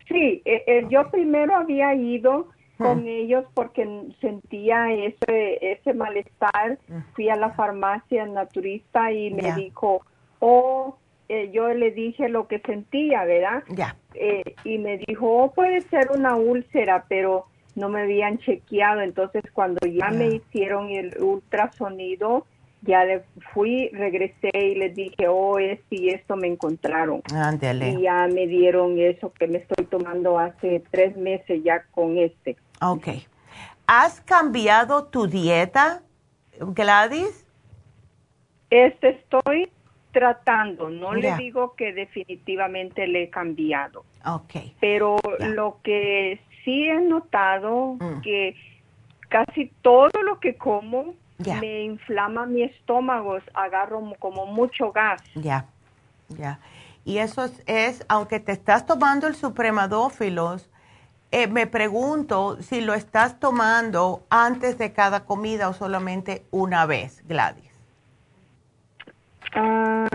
Sí, 0.10 0.42
eh, 0.44 0.86
yo 0.90 1.10
primero 1.10 1.56
había 1.56 1.96
ido 1.96 2.50
con 2.78 3.08
ellos 3.08 3.46
porque 3.54 3.88
sentía 4.20 4.92
ese, 4.92 5.72
ese 5.72 5.94
malestar. 5.94 6.80
Fui 7.14 7.30
a 7.30 7.36
la 7.36 7.52
farmacia 7.52 8.26
naturista 8.26 9.12
y 9.12 9.32
me 9.32 9.54
dijo, 9.54 10.02
oh, 10.40 10.98
eh, 11.30 11.50
yo 11.54 11.70
le 11.70 11.92
dije 11.92 12.28
lo 12.28 12.48
que 12.48 12.60
sentía, 12.60 13.24
¿verdad? 13.24 13.64
Ya. 13.70 13.96
Eh, 14.16 14.56
y 14.66 14.80
me 14.80 14.98
dijo, 14.98 15.28
oh, 15.28 15.54
puede 15.54 15.80
ser 15.82 16.12
una 16.12 16.36
úlcera, 16.36 17.06
pero 17.08 17.46
no 17.76 17.90
me 17.90 18.02
habían 18.02 18.38
chequeado. 18.40 19.02
Entonces, 19.02 19.44
cuando 19.54 19.86
ya 19.88 20.10
me 20.10 20.28
hicieron 20.28 20.90
el 20.90 21.16
ultrasonido, 21.22 22.46
ya 22.82 23.06
le 23.06 23.24
fui, 23.54 23.90
regresé 23.90 24.50
y 24.54 24.76
les 24.76 24.96
dije, 24.96 25.28
oh, 25.28 25.60
esto 25.60 25.86
y 25.92 26.10
esto 26.10 26.36
me 26.36 26.48
encontraron. 26.48 27.22
Ándale. 27.34 27.92
Y 27.92 28.02
ya 28.02 28.28
me 28.28 28.48
dieron 28.48 29.00
eso 29.00 29.32
que 29.34 29.48
me 29.48 29.60
estoy 29.60 29.86
tomando 29.86 30.40
hace 30.40 30.84
tres 30.92 31.16
meses 31.16 31.62
ya 31.64 31.84
con 31.92 32.18
este. 32.18 32.58
Ok. 32.82 33.08
¿Has 33.86 34.22
cambiado 34.22 35.06
tu 35.06 35.28
dieta, 35.28 36.02
Gladys? 36.60 37.46
Este 38.70 39.10
estoy 39.10 39.70
tratando, 40.12 40.90
no 40.90 41.14
le 41.14 41.36
digo 41.38 41.76
que 41.76 41.94
definitivamente 41.94 43.08
le 43.08 43.24
he 43.24 43.30
cambiado. 43.30 44.06
Ok. 44.26 44.56
Pero 44.80 45.18
lo 45.40 45.80
que 45.84 46.34
sí 46.64 46.88
he 46.88 47.00
notado 47.02 47.98
mm. 48.00 48.22
que 48.22 48.56
casi 49.30 49.72
todo 49.82 50.22
lo 50.24 50.40
que 50.40 50.56
como 50.56 51.16
me 51.38 51.84
inflama 51.84 52.46
mi 52.46 52.64
estómago, 52.64 53.38
agarro 53.54 54.14
como 54.20 54.46
mucho 54.46 54.92
gas. 54.92 55.22
Ya, 55.36 55.66
ya. 56.30 56.60
Y 57.04 57.18
eso 57.18 57.46
es, 57.46 57.64
es, 57.66 58.06
aunque 58.10 58.40
te 58.40 58.52
estás 58.52 58.86
tomando 58.86 59.28
el 59.28 59.36
supremadófilos, 59.36 60.70
eh, 61.32 61.48
me 61.48 61.66
pregunto 61.66 62.62
si 62.62 62.82
lo 62.82 62.94
estás 62.94 63.40
tomando 63.40 64.24
antes 64.30 64.78
de 64.78 64.92
cada 64.92 65.26
comida 65.26 65.70
o 65.70 65.74
solamente 65.74 66.46
una 66.52 66.86
vez, 66.86 67.24
Gladys. 67.28 67.72
Ah, 69.56 70.08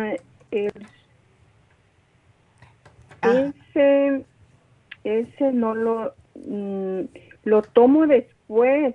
ese, 3.22 4.24
ese 5.04 5.52
no 5.52 5.74
lo, 5.74 6.14
mm, 6.46 7.00
lo 7.44 7.62
tomo 7.62 8.06
después. 8.06 8.94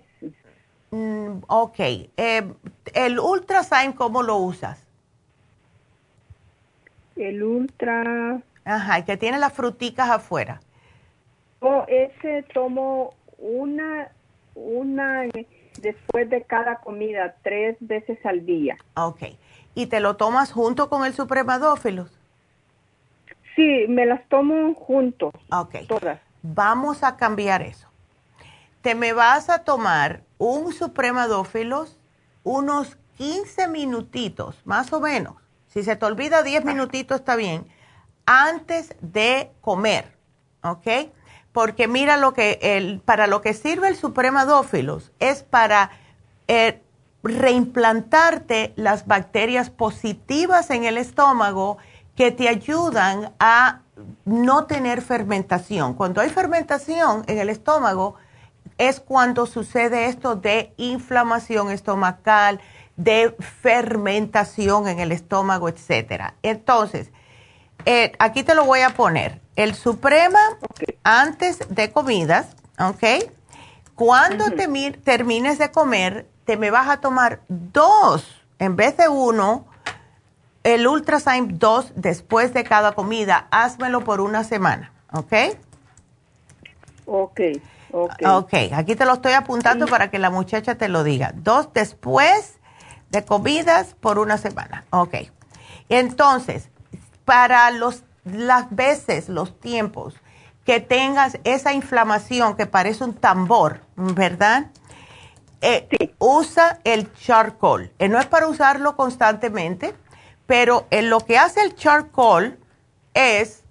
Mm, 0.91 1.37
ok. 1.47 1.79
Eh, 1.79 2.53
¿El 2.93 3.19
Ultrasign 3.19 3.93
cómo 3.93 4.23
lo 4.23 4.37
usas? 4.37 4.85
El 7.15 7.43
Ultra... 7.43 8.41
Ajá, 8.63 9.03
que 9.05 9.17
tiene 9.17 9.39
las 9.39 9.53
fruticas 9.53 10.09
afuera. 10.09 10.61
Oh, 11.59 11.85
ese 11.87 12.43
tomo 12.53 13.13
una, 13.37 14.11
una 14.55 15.23
después 15.81 16.29
de 16.29 16.43
cada 16.43 16.77
comida, 16.77 17.35
tres 17.43 17.77
veces 17.79 18.23
al 18.25 18.45
día. 18.45 18.77
Ok. 18.95 19.23
¿Y 19.73 19.87
te 19.87 19.99
lo 19.99 20.15
tomas 20.15 20.51
junto 20.51 20.89
con 20.89 21.05
el 21.05 21.13
supremadófilos? 21.13 22.11
Sí, 23.55 23.85
me 23.87 24.05
las 24.05 24.27
tomo 24.27 24.73
juntos. 24.75 25.33
Ok. 25.51 25.87
Todas. 25.87 26.19
Vamos 26.41 27.03
a 27.03 27.17
cambiar 27.17 27.61
eso. 27.61 27.87
Te 28.81 28.95
me 28.95 29.13
vas 29.13 29.49
a 29.49 29.59
tomar 29.59 30.23
un 30.37 30.73
supremadófilos 30.73 31.97
unos 32.43 32.97
15 33.17 33.67
minutitos, 33.67 34.61
más 34.65 34.91
o 34.93 34.99
menos. 34.99 35.35
Si 35.67 35.83
se 35.83 35.95
te 35.95 36.05
olvida 36.05 36.41
10 36.41 36.65
minutitos 36.65 37.19
está 37.19 37.35
bien, 37.35 37.67
antes 38.25 38.95
de 39.01 39.51
comer, 39.61 40.17
¿ok? 40.63 40.87
porque 41.51 41.87
mira 41.87 42.17
lo 42.17 42.33
que 42.33 42.59
el, 42.61 42.99
para 42.99 43.27
lo 43.27 43.41
que 43.41 43.53
sirve 43.53 43.87
el 43.87 43.95
supremadófilos 43.95 45.11
es 45.19 45.43
para 45.43 45.91
eh, 46.47 46.81
reimplantarte 47.23 48.73
las 48.75 49.05
bacterias 49.05 49.69
positivas 49.69 50.69
en 50.69 50.85
el 50.85 50.97
estómago 50.97 51.77
que 52.15 52.31
te 52.31 52.47
ayudan 52.47 53.33
a 53.39 53.80
no 54.25 54.65
tener 54.65 55.01
fermentación. 55.01 55.93
Cuando 55.93 56.21
hay 56.21 56.29
fermentación 56.29 57.23
en 57.27 57.39
el 57.39 57.49
estómago 57.49 58.15
es 58.77 58.99
cuando 58.99 59.45
sucede 59.45 60.07
esto 60.07 60.35
de 60.35 60.73
inflamación 60.77 61.71
estomacal, 61.71 62.59
de 62.95 63.35
fermentación 63.61 64.87
en 64.87 64.99
el 64.99 65.11
estómago, 65.11 65.69
etcétera. 65.69 66.35
Entonces, 66.43 67.11
eh, 67.85 68.11
aquí 68.19 68.43
te 68.43 68.55
lo 68.55 68.65
voy 68.65 68.81
a 68.81 68.91
poner 68.91 69.41
el 69.55 69.75
Suprema 69.75 70.39
antes 71.03 71.59
de 71.69 71.91
comidas, 71.91 72.47
¿ok? 72.79 73.31
Cuando 73.95 74.45
termines 75.03 75.57
de 75.57 75.71
comer, 75.71 76.27
te 76.45 76.57
me 76.57 76.71
vas 76.71 76.89
a 76.89 76.97
tomar 76.97 77.41
dos 77.47 78.41
en 78.59 78.75
vez 78.75 78.97
de 78.97 79.07
uno, 79.07 79.65
el 80.63 80.87
Ultrasign 80.87 81.57
2 81.59 81.93
después 81.95 82.53
de 82.53 82.63
cada 82.63 82.93
comida. 82.93 83.47
Házmelo 83.51 84.03
por 84.03 84.21
una 84.21 84.43
semana, 84.43 84.91
¿ok? 85.13 85.33
Ok, 87.05 87.41
ok. 87.91 88.13
Ok, 88.25 88.53
aquí 88.73 88.95
te 88.95 89.05
lo 89.05 89.13
estoy 89.13 89.33
apuntando 89.33 89.87
para 89.87 90.09
que 90.09 90.19
la 90.19 90.29
muchacha 90.29 90.75
te 90.75 90.87
lo 90.87 91.03
diga. 91.03 91.33
Dos 91.35 91.73
después 91.73 92.59
de 93.09 93.25
comidas 93.25 93.95
por 93.99 94.19
una 94.19 94.37
semana, 94.37 94.85
ok. 94.91 95.15
Entonces, 95.89 96.69
para 97.25 97.69
los 97.71 98.03
las 98.23 98.73
veces, 98.73 99.29
los 99.29 99.59
tiempos 99.59 100.15
que 100.65 100.79
tengas 100.79 101.39
esa 101.43 101.73
inflamación 101.73 102.55
que 102.55 102.67
parece 102.67 103.03
un 103.03 103.15
tambor, 103.15 103.81
¿verdad? 103.95 104.67
Eh, 105.61 106.13
usa 106.19 106.79
el 106.83 107.11
charcoal. 107.13 107.91
Eh, 107.99 108.09
no 108.09 108.19
es 108.19 108.27
para 108.27 108.47
usarlo 108.47 108.95
constantemente, 108.95 109.95
pero 110.51 110.85
en 110.89 111.09
lo 111.09 111.21
que 111.21 111.37
hace 111.37 111.61
el 111.61 111.75
charcoal 111.77 112.59
es 113.13 113.63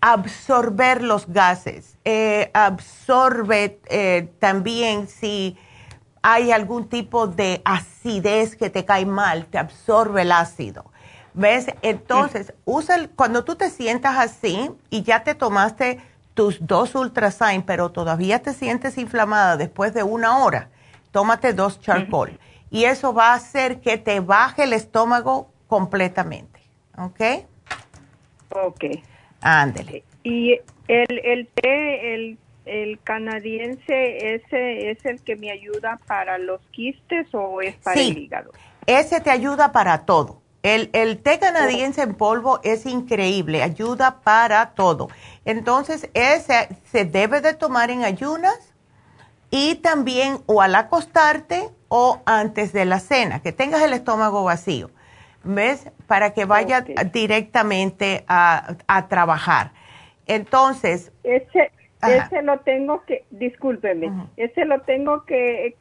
absorber 0.00 1.02
los 1.02 1.26
gases, 1.26 1.98
eh, 2.04 2.48
absorbe 2.54 3.80
también 4.38 5.08
si 5.08 5.58
hay 6.22 6.52
algún 6.52 6.88
tipo 6.88 7.26
de 7.26 7.60
acidez 7.64 8.54
que 8.54 8.70
te 8.70 8.84
cae 8.84 9.04
mal, 9.04 9.46
te 9.46 9.58
absorbe 9.58 10.22
el 10.22 10.30
ácido. 10.30 10.84
¿Ves? 11.34 11.66
Entonces, 11.82 12.54
usa 12.64 13.08
cuando 13.16 13.42
tú 13.42 13.56
te 13.56 13.68
sientas 13.68 14.16
así 14.16 14.70
y 14.90 15.02
ya 15.02 15.24
te 15.24 15.34
tomaste 15.34 16.00
tus 16.34 16.64
dos 16.64 16.94
Ultrasign, 16.94 17.62
pero 17.62 17.90
todavía 17.90 18.40
te 18.40 18.54
sientes 18.54 18.96
inflamada 18.96 19.56
después 19.56 19.92
de 19.92 20.04
una 20.04 20.38
hora, 20.38 20.70
tómate 21.10 21.52
dos 21.52 21.80
charcoal. 21.80 22.38
Y 22.70 22.84
eso 22.84 23.12
va 23.12 23.32
a 23.32 23.34
hacer 23.34 23.80
que 23.80 23.98
te 23.98 24.20
baje 24.20 24.62
el 24.62 24.72
estómago 24.72 25.51
completamente. 25.72 26.60
¿Ok? 26.98 27.20
Ok. 28.50 28.84
Ándele. 29.40 30.04
Y 30.22 30.60
el, 30.86 31.18
el 31.24 31.48
té, 31.48 32.14
el, 32.14 32.38
el 32.66 33.00
canadiense, 33.02 34.34
¿ese 34.34 34.90
es 34.90 35.02
el 35.06 35.22
que 35.22 35.36
me 35.36 35.50
ayuda 35.50 35.98
para 36.06 36.36
los 36.36 36.60
quistes 36.72 37.26
o 37.32 37.62
es 37.62 37.74
para 37.76 37.98
el 37.98 38.18
hígado? 38.18 38.52
Ese 38.84 39.22
te 39.22 39.30
ayuda 39.30 39.72
para 39.72 40.04
todo. 40.04 40.42
El, 40.62 40.90
el, 40.92 41.22
té 41.22 41.38
canadiense 41.38 42.02
en 42.02 42.16
polvo 42.16 42.60
es 42.64 42.84
increíble, 42.84 43.62
ayuda 43.62 44.20
para 44.20 44.74
todo. 44.74 45.08
Entonces, 45.46 46.10
ese 46.12 46.68
se 46.84 47.06
debe 47.06 47.40
de 47.40 47.54
tomar 47.54 47.90
en 47.90 48.04
ayunas 48.04 48.74
y 49.50 49.76
también 49.76 50.42
o 50.44 50.60
al 50.60 50.74
acostarte 50.74 51.70
o 51.88 52.20
antes 52.26 52.74
de 52.74 52.84
la 52.84 53.00
cena, 53.00 53.40
que 53.40 53.52
tengas 53.52 53.80
el 53.80 53.94
estómago 53.94 54.44
vacío, 54.44 54.90
¿ves? 55.44 55.90
Para 56.06 56.32
que 56.32 56.44
vaya 56.44 56.82
directamente 57.12 58.24
a, 58.28 58.76
a, 58.86 59.08
trabajar. 59.08 59.72
Entonces... 60.26 61.12
Ese, 61.24 61.70
ese 62.02 62.42
lo 62.42 62.58
tengo 62.60 63.04
que, 63.04 63.24
discúlpeme, 63.30 64.10
ese 64.36 64.64
lo 64.64 64.80
tengo 64.82 65.24
que 65.24 65.76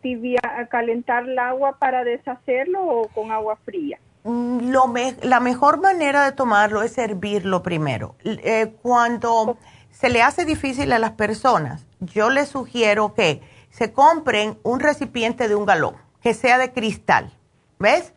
tibia, 0.00 0.40
calentar 0.70 1.24
el 1.24 1.38
agua 1.38 1.76
para 1.78 2.04
deshacerlo 2.04 2.82
o 2.82 3.08
con 3.08 3.30
agua 3.30 3.56
fría. 3.64 3.98
Mm, 4.24 4.70
lo 4.70 4.92
la 5.22 5.40
mejor 5.40 5.80
manera 5.80 6.24
de 6.24 6.32
tomarlo 6.32 6.82
es 6.82 6.92
servirlo 6.92 7.62
primero. 7.62 8.16
Eh, 8.24 8.74
cuando 8.82 9.58
se 9.90 10.08
le 10.08 10.22
hace 10.22 10.44
difícil 10.44 10.92
a 10.92 10.98
las 10.98 11.12
personas, 11.12 11.86
yo 12.00 12.30
les 12.30 12.48
sugiero 12.48 13.14
que 13.14 13.40
se 13.70 13.92
compren 13.92 14.58
un 14.62 14.80
recipiente 14.80 15.48
de 15.48 15.54
un 15.54 15.66
galón, 15.66 15.96
que 16.22 16.34
sea 16.34 16.58
de 16.58 16.72
cristal, 16.72 17.32
¿ves? 17.78 18.14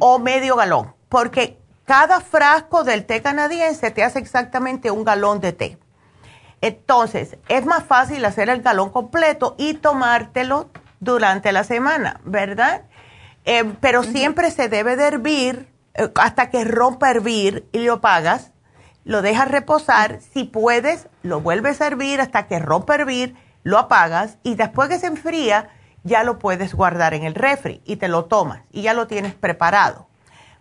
O 0.00 0.18
medio 0.18 0.56
galón, 0.56 0.94
porque 1.08 1.58
cada 1.84 2.20
frasco 2.20 2.84
del 2.84 3.04
té 3.04 3.22
canadiense 3.22 3.90
te 3.90 4.04
hace 4.04 4.18
exactamente 4.18 4.90
un 4.90 5.04
galón 5.04 5.40
de 5.40 5.52
té. 5.52 5.78
Entonces, 6.60 7.36
es 7.48 7.64
más 7.66 7.84
fácil 7.84 8.24
hacer 8.24 8.48
el 8.48 8.62
galón 8.62 8.90
completo 8.90 9.54
y 9.58 9.74
tomártelo 9.74 10.70
durante 11.00 11.52
la 11.52 11.64
semana, 11.64 12.20
¿verdad? 12.24 12.82
Eh, 13.44 13.64
pero 13.80 14.02
siempre 14.02 14.50
se 14.50 14.68
debe 14.68 14.96
de 14.96 15.06
hervir 15.06 15.68
eh, 15.94 16.10
hasta 16.16 16.50
que 16.50 16.64
rompa 16.64 17.10
hervir 17.10 17.68
y 17.72 17.78
lo 17.78 18.00
pagas. 18.00 18.52
Lo 19.04 19.22
dejas 19.22 19.50
reposar. 19.50 20.20
Si 20.20 20.44
puedes, 20.44 21.08
lo 21.22 21.40
vuelves 21.40 21.80
a 21.80 21.86
hervir 21.86 22.20
hasta 22.20 22.46
que 22.46 22.58
rompa 22.58 22.96
hervir, 22.96 23.36
lo 23.62 23.78
apagas 23.78 24.38
y 24.42 24.54
después 24.54 24.88
que 24.88 24.98
se 24.98 25.06
enfría, 25.06 25.70
ya 26.04 26.24
lo 26.24 26.38
puedes 26.38 26.74
guardar 26.74 27.14
en 27.14 27.24
el 27.24 27.34
refri 27.34 27.82
y 27.84 27.96
te 27.96 28.08
lo 28.08 28.26
tomas 28.26 28.62
y 28.70 28.82
ya 28.82 28.94
lo 28.94 29.06
tienes 29.06 29.34
preparado. 29.34 30.06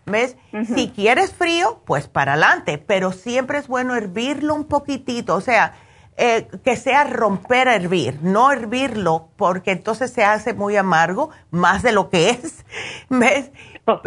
¿Ves? 0.05 0.37
Si 0.73 0.89
quieres 0.91 1.33
frío, 1.33 1.81
pues 1.85 2.07
para 2.07 2.33
adelante, 2.33 2.77
pero 2.77 3.11
siempre 3.11 3.57
es 3.57 3.67
bueno 3.67 3.93
hervirlo 3.93 4.55
un 4.55 4.63
poquitito, 4.63 5.35
o 5.35 5.41
sea, 5.41 5.73
eh, 6.19 6.47
que 6.63 6.77
sea 6.77 7.03
romper 7.03 7.67
a 7.67 7.75
hervir, 7.75 8.19
no 8.23 8.51
hervirlo 8.51 9.29
porque 9.35 9.71
entonces 9.71 10.11
se 10.11 10.23
hace 10.23 10.53
muy 10.53 10.75
amargo, 10.75 11.29
más 11.51 11.83
de 11.83 11.91
lo 11.91 12.09
que 12.09 12.31
es. 12.31 12.65
¿Ves? 13.09 13.51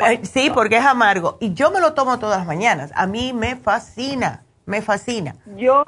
Eh, 0.05 0.20
sí, 0.24 0.51
porque 0.52 0.78
es 0.78 0.85
amargo. 0.85 1.39
Y 1.40 1.55
yo 1.55 1.70
me 1.70 1.81
lo 1.81 1.94
tomo 1.94 2.19
todas 2.19 2.39
las 2.39 2.47
mañanas. 2.48 2.90
A 2.97 3.07
mí 3.07 3.32
me 3.32 3.55
fascina, 3.55 4.43
me 4.70 4.80
fascina. 4.82 5.34
Yo, 5.56 5.84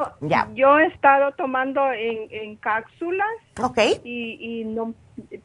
yo 0.55 0.79
he 0.79 0.87
estado 0.87 1.33
tomando 1.33 1.81
en, 1.93 2.57
cápsulas. 2.57 3.29
Ok. 3.61 3.79
Y, 4.05 4.39
y 4.41 4.65
no, 4.65 4.95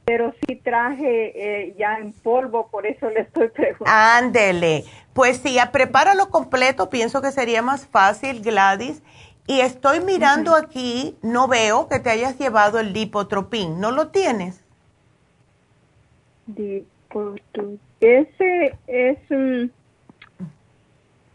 pero 0.06 0.34
sí 0.46 0.56
traje 0.56 1.32
eh, 1.36 1.76
ya 1.78 1.98
en 1.98 2.14
polvo, 2.14 2.68
por 2.68 2.86
eso 2.86 3.10
le 3.10 3.22
estoy 3.22 3.48
preguntando. 3.56 3.92
Ándele. 3.92 4.84
Pues 5.14 5.38
sí, 5.38 5.58
prepáralo 5.72 6.30
completo, 6.30 6.90
pienso 6.90 7.22
que 7.22 7.32
sería 7.32 7.62
más 7.62 7.88
fácil, 7.88 8.42
Gladys. 8.42 9.02
Y 9.48 9.62
estoy 9.62 10.02
mirando 10.02 10.56
aquí, 10.56 11.18
no 11.22 11.48
veo 11.48 11.88
que 11.88 12.00
te 12.00 12.10
hayas 12.10 12.38
llevado 12.38 12.80
el 12.80 12.92
lipotropín. 12.92 13.80
¿No 13.80 13.92
lo 13.92 14.10
tienes? 14.10 14.62
Ese 18.02 18.78
es 18.88 19.18
un... 19.30 19.72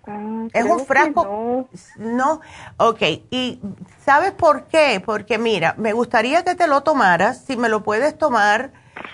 Ah, 0.07 0.49
es 0.53 0.65
un 0.65 0.85
frasco. 0.85 1.69
No. 1.97 2.41
Ok. 2.77 3.03
¿Y 3.31 3.61
sabes 4.05 4.33
por 4.33 4.65
qué? 4.67 5.03
Porque 5.05 5.39
mira, 5.39 5.75
me 5.79 5.93
gustaría 5.93 6.45
que 6.45 6.55
te 6.55 6.67
lo 6.67 6.83
tomaras, 6.83 7.45
si 7.45 7.57
me 7.57 7.69
lo 7.69 7.83
puedes 7.83 8.17
tomar 8.19 8.73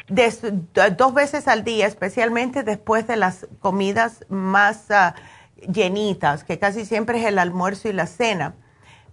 dos 0.09 1.15
veces 1.15 1.49
al 1.49 1.65
día, 1.65 1.87
especialmente 1.87 2.63
después 2.63 3.07
de 3.07 3.17
las 3.17 3.47
comidas 3.61 4.25
más 4.29 4.91
ah, 4.91 5.15
llenitas, 5.71 6.45
que 6.45 6.59
casi 6.59 6.85
siempre 6.85 7.21
es 7.21 7.27
el 7.27 7.39
almuerzo 7.39 7.89
y 7.89 7.93
la 7.93 8.07
cena 8.07 8.55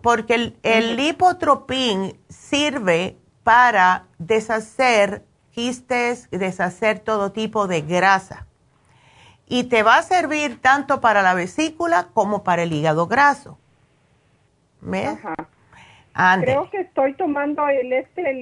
porque 0.05 0.35
el, 0.35 0.59
el 0.61 0.97
lipotropín 0.97 2.19
sirve 2.29 3.17
para 3.41 4.05
deshacer 4.19 5.25
quistes, 5.49 6.27
deshacer 6.29 6.99
todo 6.99 7.31
tipo 7.31 7.65
de 7.67 7.81
grasa. 7.81 8.45
Y 9.47 9.65
te 9.65 9.83
va 9.83 9.97
a 9.97 10.03
servir 10.03 10.59
tanto 10.61 11.01
para 11.01 11.21
la 11.21 11.33
vesícula 11.33 12.07
como 12.13 12.43
para 12.43 12.63
el 12.63 12.73
hígado 12.73 13.07
graso. 13.07 13.57
¿Ves? 14.81 15.17
Creo 16.41 16.69
que 16.69 16.81
estoy 16.81 17.13
tomando 17.15 17.67
el 17.67 17.91
este 17.91 18.33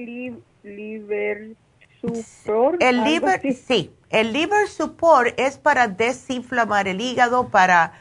liver 0.62 1.56
support. 2.00 2.82
El 2.82 3.02
liver, 3.02 3.40
sí, 3.54 3.92
el 4.10 4.32
liver 4.32 4.68
support 4.68 5.38
es 5.38 5.58
para 5.58 5.88
desinflamar 5.88 6.86
el 6.86 7.00
hígado, 7.00 7.48
para 7.48 7.92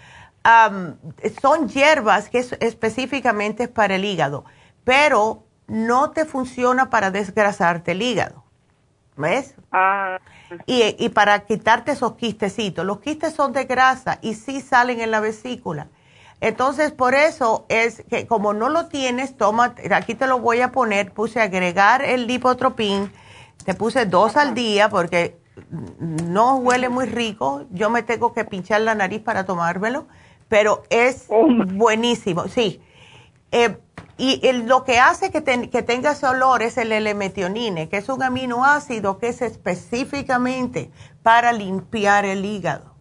son 1.41 1.69
hierbas 1.69 2.29
que 2.29 2.39
es 2.39 2.53
específicamente 2.59 3.67
para 3.67 3.95
el 3.95 4.05
hígado, 4.05 4.45
pero 4.83 5.43
no 5.67 6.11
te 6.11 6.25
funciona 6.25 6.89
para 6.89 7.11
desgrasarte 7.11 7.93
el 7.93 8.01
hígado. 8.01 8.43
¿Ves? 9.15 9.55
Ah. 9.71 10.19
Y, 10.65 10.95
y, 10.97 11.09
para 11.09 11.45
quitarte 11.45 11.91
esos 11.91 12.13
quistecitos. 12.15 12.85
Los 12.85 12.99
quistes 12.99 13.33
son 13.33 13.53
de 13.53 13.65
grasa 13.65 14.19
y 14.21 14.33
sí 14.35 14.61
salen 14.61 15.01
en 15.01 15.11
la 15.11 15.19
vesícula. 15.19 15.87
Entonces, 16.41 16.91
por 16.91 17.15
eso 17.15 17.65
es 17.69 18.03
que 18.09 18.27
como 18.27 18.53
no 18.53 18.69
lo 18.69 18.87
tienes, 18.87 19.37
toma, 19.37 19.75
aquí 19.91 20.15
te 20.15 20.27
lo 20.27 20.39
voy 20.39 20.61
a 20.61 20.71
poner, 20.71 21.11
puse 21.11 21.39
agregar 21.39 22.03
el 22.03 22.27
lipotropín, 22.27 23.11
te 23.65 23.73
puse 23.73 24.05
dos 24.05 24.35
al 24.35 24.53
día 24.53 24.89
porque 24.89 25.37
no 25.99 26.57
huele 26.57 26.89
muy 26.89 27.05
rico. 27.05 27.65
Yo 27.71 27.89
me 27.89 28.03
tengo 28.03 28.33
que 28.33 28.43
pinchar 28.43 28.81
la 28.81 28.95
nariz 28.95 29.21
para 29.21 29.45
tomármelo 29.45 30.05
pero 30.53 30.83
es 30.91 31.25
oh, 31.29 31.47
buenísimo, 31.47 32.47
sí. 32.47 32.79
Eh, 33.51 33.75
y 34.17 34.51
lo 34.51 34.83
que 34.83 34.99
hace 34.99 35.31
que, 35.31 35.41
tenga 35.41 36.11
ese 36.11 36.27
olor 36.27 36.61
es 36.61 36.77
el 36.77 36.91
L-metionine, 36.91 37.89
que 37.89 37.97
es 37.97 38.09
un 38.09 38.21
aminoácido 38.21 39.17
que 39.17 39.29
es 39.29 39.41
específicamente 39.41 40.91
para 41.23 41.51
limpiar 41.51 42.25
el 42.25 42.45
hígado. 42.45 42.93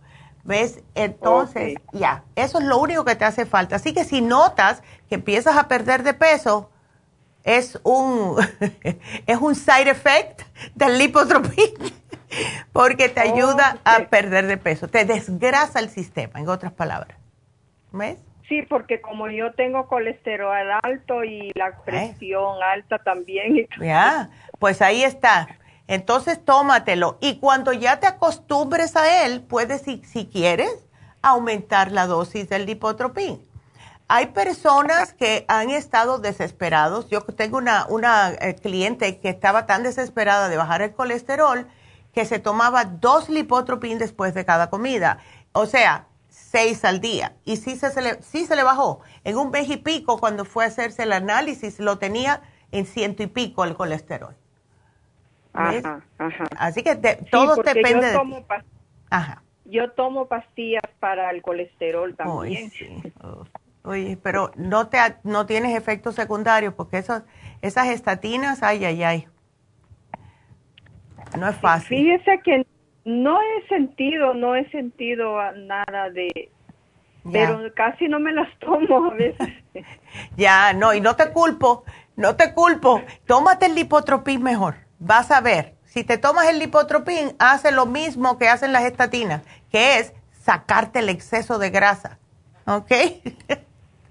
¿Ves? 0.45 0.81
Entonces, 0.95 1.77
ya, 1.93 2.25
eso 2.35 2.59
es 2.59 2.65
lo 2.65 2.79
único 2.79 3.05
que 3.05 3.15
te 3.15 3.25
hace 3.25 3.47
falta. 3.47 3.77
Así 3.77 3.93
que 3.93 4.05
si 4.05 4.21
notas 4.23 4.83
que 5.09 5.17
empiezas 5.17 5.57
a 5.57 5.69
perder 5.69 6.03
de 6.03 6.15
peso, 6.15 6.71
es 7.45 7.79
un, 7.85 8.37
es 9.27 9.39
un 9.39 9.55
side 9.55 9.91
effect 9.91 10.43
del 10.75 10.99
lipotropín, 10.99 11.75
porque 12.73 13.09
te 13.09 13.21
ayuda 13.21 13.79
a 13.85 14.01
perder 14.07 14.47
de 14.47 14.57
peso, 14.57 14.89
te 14.89 15.05
desgrasa 15.05 15.79
el 15.79 15.91
sistema, 15.91 16.41
en 16.41 16.49
otras 16.49 16.73
palabras. 16.73 17.19
¿Ves? 17.93 18.19
Sí, 18.53 18.61
porque 18.69 19.01
como 19.01 19.31
yo 19.31 19.55
tengo 19.55 19.89
colesterol 19.89 20.53
alto 20.83 21.25
y 21.25 21.53
la 21.55 21.75
presión 21.87 22.63
alta 22.63 22.99
también. 22.99 23.67
Ya, 23.81 24.29
pues 24.59 24.83
ahí 24.83 25.05
está. 25.05 25.49
Entonces 25.87 26.45
tómatelo 26.45 27.17
y 27.23 27.39
cuando 27.39 27.73
ya 27.73 27.99
te 27.99 28.07
acostumbres 28.07 28.95
a 28.95 29.25
él, 29.25 29.41
puedes, 29.41 29.81
si, 29.81 30.03
si 30.05 30.27
quieres, 30.27 30.87
aumentar 31.23 31.93
la 31.93 32.07
dosis 32.07 32.51
del 32.51 32.67
lipotropín. 32.67 33.41
Hay 34.07 34.27
personas 34.27 35.15
que 35.15 35.47
han 35.49 35.71
estado 35.71 36.19
desesperados. 36.19 37.09
Yo 37.09 37.23
tengo 37.23 37.57
una, 37.57 37.87
una 37.89 38.33
eh, 38.33 38.55
cliente 38.57 39.19
que 39.19 39.31
estaba 39.31 39.65
tan 39.65 39.83
desesperada 39.83 40.51
de 40.51 40.59
bajar 40.59 40.83
el 40.83 40.93
colesterol 40.93 41.67
que 42.13 42.27
se 42.27 42.39
tomaba 42.39 42.85
dos 42.85 43.31
lipotropín 43.31 43.97
después 43.97 44.35
de 44.35 44.45
cada 44.45 44.69
comida. 44.69 45.21
O 45.53 45.65
sea, 45.65 46.05
seis 46.53 46.85
al 46.85 47.01
día. 47.01 47.35
Y 47.45 47.57
sí 47.57 47.77
se, 47.77 48.01
le, 48.03 48.23
sí 48.23 48.45
se 48.45 48.55
le 48.55 48.63
bajó. 48.63 49.01
En 49.25 49.39
un 49.39 49.51
mes 49.51 49.69
y 49.71 49.79
pico, 49.79 50.19
cuando 50.19 50.45
fue 50.45 50.65
a 50.65 50.67
hacerse 50.69 51.05
el 51.05 51.13
análisis, 51.13 51.81
lo 51.81 51.97
tenía 51.99 52.43
en 52.71 52.85
ciento 52.85 53.23
y 53.23 53.27
pico 53.27 53.65
el 53.65 53.75
colesterol. 53.75 54.37
Ajá, 55.55 56.05
ajá. 56.19 56.45
Así 56.59 56.83
que 56.83 56.95
todo 57.31 57.57
depende 57.57 58.13
yo 58.13 58.19
tomo 58.19 58.37
de 58.37 58.65
Ajá. 59.11 59.43
Yo 59.65 59.91
tomo 59.93 60.27
pastillas 60.27 60.83
para 61.01 61.31
el 61.31 61.41
colesterol 61.43 62.15
también. 62.15 62.71
Oye, 63.85 64.19
pero 64.23 64.53
no 64.57 64.89
te 64.89 64.99
no 65.25 65.47
tienes 65.47 65.77
efectos 65.77 66.15
secundarios 66.15 66.75
porque 66.75 66.99
esos, 66.99 67.23
esas 67.63 67.89
estatinas, 67.89 68.63
ay, 68.63 68.85
ay, 68.85 69.03
ay. 69.03 69.29
No 71.39 71.49
es 71.49 71.57
fácil. 71.57 71.99
Fíjese 71.99 72.41
que 72.45 72.67
no 73.05 73.39
he 73.41 73.69
sentido, 73.69 74.35
no 74.35 74.55
he 74.55 74.69
sentido 74.71 75.39
nada 75.53 76.11
de, 76.11 76.51
pero 77.31 77.73
casi 77.75 78.09
no 78.09 78.19
me 78.19 78.33
las 78.33 78.49
tomo 78.59 79.11
a 79.11 79.15
veces. 79.15 79.49
ya, 80.37 80.73
no, 80.73 80.95
y 80.95 81.01
no 81.01 81.17
te 81.17 81.31
culpo, 81.31 81.85
no 82.17 82.37
te 82.37 82.53
culpo. 82.55 83.03
Tómate 83.27 83.67
el 83.67 83.75
lipotropín 83.75 84.43
mejor, 84.43 84.77
vas 84.99 85.31
a 85.31 85.41
ver. 85.41 85.75
Si 85.85 86.05
te 86.05 86.17
tomas 86.17 86.49
el 86.49 86.59
lipotropín, 86.59 87.33
hace 87.39 87.71
lo 87.71 87.85
mismo 87.85 88.39
que 88.39 88.49
hacen 88.49 88.73
las 88.73 88.85
estatinas, 88.85 89.43
que 89.71 89.99
es 89.99 90.15
sacarte 90.33 91.01
el 91.01 91.11
exceso 91.11 91.59
de 91.59 91.69
grasa. 91.69 92.19
¿Ok? 92.67 92.93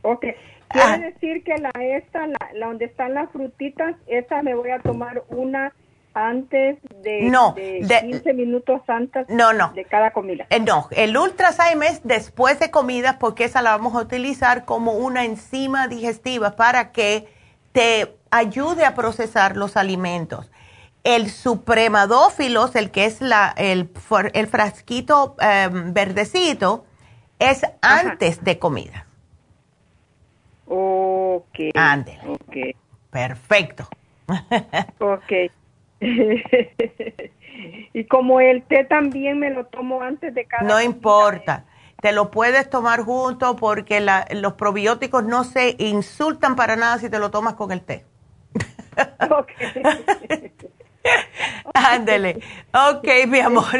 ok. 0.03 0.25
Quiere 0.69 0.87
ah. 0.87 0.97
decir 0.99 1.43
que 1.43 1.57
la 1.57 1.71
esta, 1.71 2.27
la, 2.27 2.37
la 2.53 2.67
donde 2.67 2.85
están 2.85 3.15
las 3.15 3.29
frutitas, 3.31 3.95
esa 4.07 4.43
me 4.43 4.53
voy 4.53 4.69
a 4.69 4.79
tomar 4.79 5.23
una 5.29 5.73
antes 6.13 6.77
de, 7.03 7.21
no, 7.23 7.53
de 7.53 8.01
15 8.01 8.33
minutos 8.33 8.81
antes 8.87 9.27
no, 9.29 9.53
no. 9.53 9.71
de 9.73 9.85
cada 9.85 10.11
comida. 10.11 10.45
Eh, 10.49 10.59
no, 10.59 10.87
el 10.91 11.17
Ultrazyme 11.17 11.87
es 11.87 12.01
después 12.03 12.59
de 12.59 12.71
comidas 12.71 13.17
porque 13.17 13.45
esa 13.45 13.61
la 13.61 13.71
vamos 13.71 13.95
a 13.95 13.99
utilizar 13.99 14.65
como 14.65 14.93
una 14.93 15.25
enzima 15.25 15.87
digestiva 15.87 16.55
para 16.55 16.91
que 16.91 17.27
te 17.71 18.15
ayude 18.29 18.85
a 18.85 18.95
procesar 18.95 19.55
los 19.55 19.77
alimentos. 19.77 20.51
El 21.03 21.29
supremadófilos, 21.29 22.75
el 22.75 22.91
que 22.91 23.05
es 23.05 23.21
la, 23.21 23.53
el, 23.57 23.89
el 24.33 24.47
frasquito 24.47 25.35
em, 25.39 25.93
verdecito, 25.93 26.85
es 27.39 27.63
antes 27.81 28.43
de 28.43 28.59
comida. 28.59 29.07
Ok. 30.67 31.59
Ok. 32.27 32.55
Perfecto. 33.09 33.87
ok. 34.99 35.51
y 37.93 38.05
como 38.05 38.41
el 38.41 38.63
té 38.63 38.83
también 38.85 39.39
me 39.39 39.51
lo 39.51 39.65
tomo 39.65 40.01
antes 40.01 40.33
de 40.33 40.45
cada 40.45 40.67
No 40.67 40.81
importa. 40.81 41.65
Te 42.01 42.11
lo 42.11 42.31
puedes 42.31 42.67
tomar 42.69 43.01
junto 43.01 43.55
porque 43.55 43.99
la, 43.99 44.25
los 44.31 44.53
probióticos 44.53 45.23
no 45.23 45.43
se 45.43 45.75
insultan 45.77 46.55
para 46.55 46.75
nada 46.75 46.97
si 46.97 47.09
te 47.09 47.19
lo 47.19 47.29
tomas 47.29 47.53
con 47.53 47.71
el 47.71 47.81
té. 47.81 48.05
Ándele. 51.73 52.41
Ok, 52.73 53.07
mi 53.27 53.39
amor. 53.39 53.79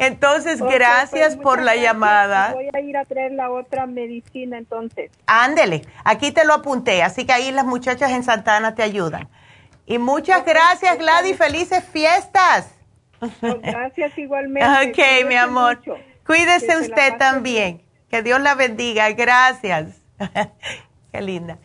Entonces, 0.00 0.60
gracias 0.60 1.34
pues, 1.34 1.42
por 1.42 1.58
la 1.58 1.72
gracias. 1.72 1.84
llamada. 1.84 2.52
Voy 2.54 2.68
a 2.72 2.80
ir 2.80 2.96
a 2.96 3.04
traer 3.04 3.32
la 3.32 3.50
otra 3.50 3.86
medicina 3.86 4.58
entonces. 4.58 5.10
Ándele. 5.26 5.82
Aquí 6.04 6.32
te 6.32 6.44
lo 6.44 6.54
apunté, 6.54 7.02
así 7.02 7.26
que 7.26 7.32
ahí 7.32 7.50
las 7.52 7.64
muchachas 7.64 8.10
en 8.12 8.22
Santana 8.22 8.74
te 8.74 8.82
ayudan. 8.82 9.28
Y 9.90 9.98
muchas 9.98 10.44
gracias, 10.44 10.98
Gladys. 10.98 11.36
Felices 11.38 11.82
fiestas. 11.84 12.74
Gracias 13.40 14.16
igualmente. 14.18 14.68
Ok, 14.90 15.26
mi 15.28 15.34
amor. 15.34 15.78
mucho. 15.78 15.94
Cuídese 16.26 16.76
usted 16.78 17.16
también. 17.16 17.82
Que 18.10 18.22
Dios 18.22 18.40
la 18.40 18.54
bendiga. 18.54 19.10
Gracias. 19.12 20.02
Qué 21.12 21.20
linda. 21.22 21.58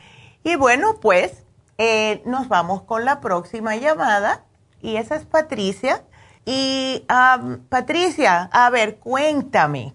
Y 0.44 0.56
bueno, 0.56 1.00
pues 1.02 1.46
eh, 1.78 2.22
nos 2.26 2.48
vamos 2.48 2.84
con 2.84 3.04
la 3.06 3.20
próxima 3.20 3.76
llamada. 3.76 4.46
Y 4.82 4.96
esa 4.96 5.16
es 5.16 5.26
Patricia. 5.26 6.04
Y 6.46 7.04
am, 7.10 7.64
Patricia, 7.70 8.50
a 8.52 8.70
ver, 8.70 8.96
cuéntame. 9.00 9.94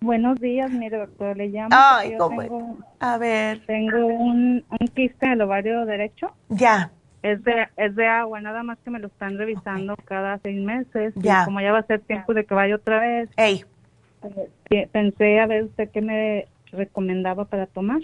Buenos 0.00 0.40
días, 0.40 0.70
mire 0.70 0.98
doctor, 0.98 1.36
le 1.36 1.48
llamo. 1.48 1.68
Ay, 1.70 2.12
yo 2.12 2.18
cómo- 2.18 2.42
tengo, 2.42 2.76
A 2.98 3.18
ver. 3.18 3.64
tengo 3.66 4.06
un, 4.06 4.64
un 4.68 4.88
quiste 4.88 5.26
en 5.26 5.32
el 5.32 5.42
ovario 5.42 5.84
derecho. 5.86 6.34
Ya. 6.48 6.90
Es 7.22 7.42
de, 7.44 7.68
es 7.76 7.94
de 7.94 8.06
agua, 8.06 8.40
nada 8.40 8.62
más 8.62 8.78
que 8.84 8.90
me 8.90 8.98
lo 8.98 9.06
están 9.06 9.38
revisando 9.38 9.94
cada 10.04 10.38
seis 10.38 10.60
meses. 10.60 11.14
y 11.16 11.20
Ya. 11.22 11.44
como 11.44 11.60
ya 11.60 11.72
va 11.72 11.78
a 11.78 11.86
ser 11.86 12.00
tiempo 12.00 12.34
de 12.34 12.44
que 12.44 12.54
vaya 12.54 12.74
otra 12.74 13.00
vez. 13.00 13.30
Ey. 13.36 13.64
eh, 14.70 14.88
Pensé 14.90 15.40
a 15.40 15.46
ver 15.46 15.64
usted 15.64 15.90
qué 15.90 16.00
me 16.00 16.48
recomendaba 16.72 17.44
para 17.44 17.66
tomar. 17.66 18.00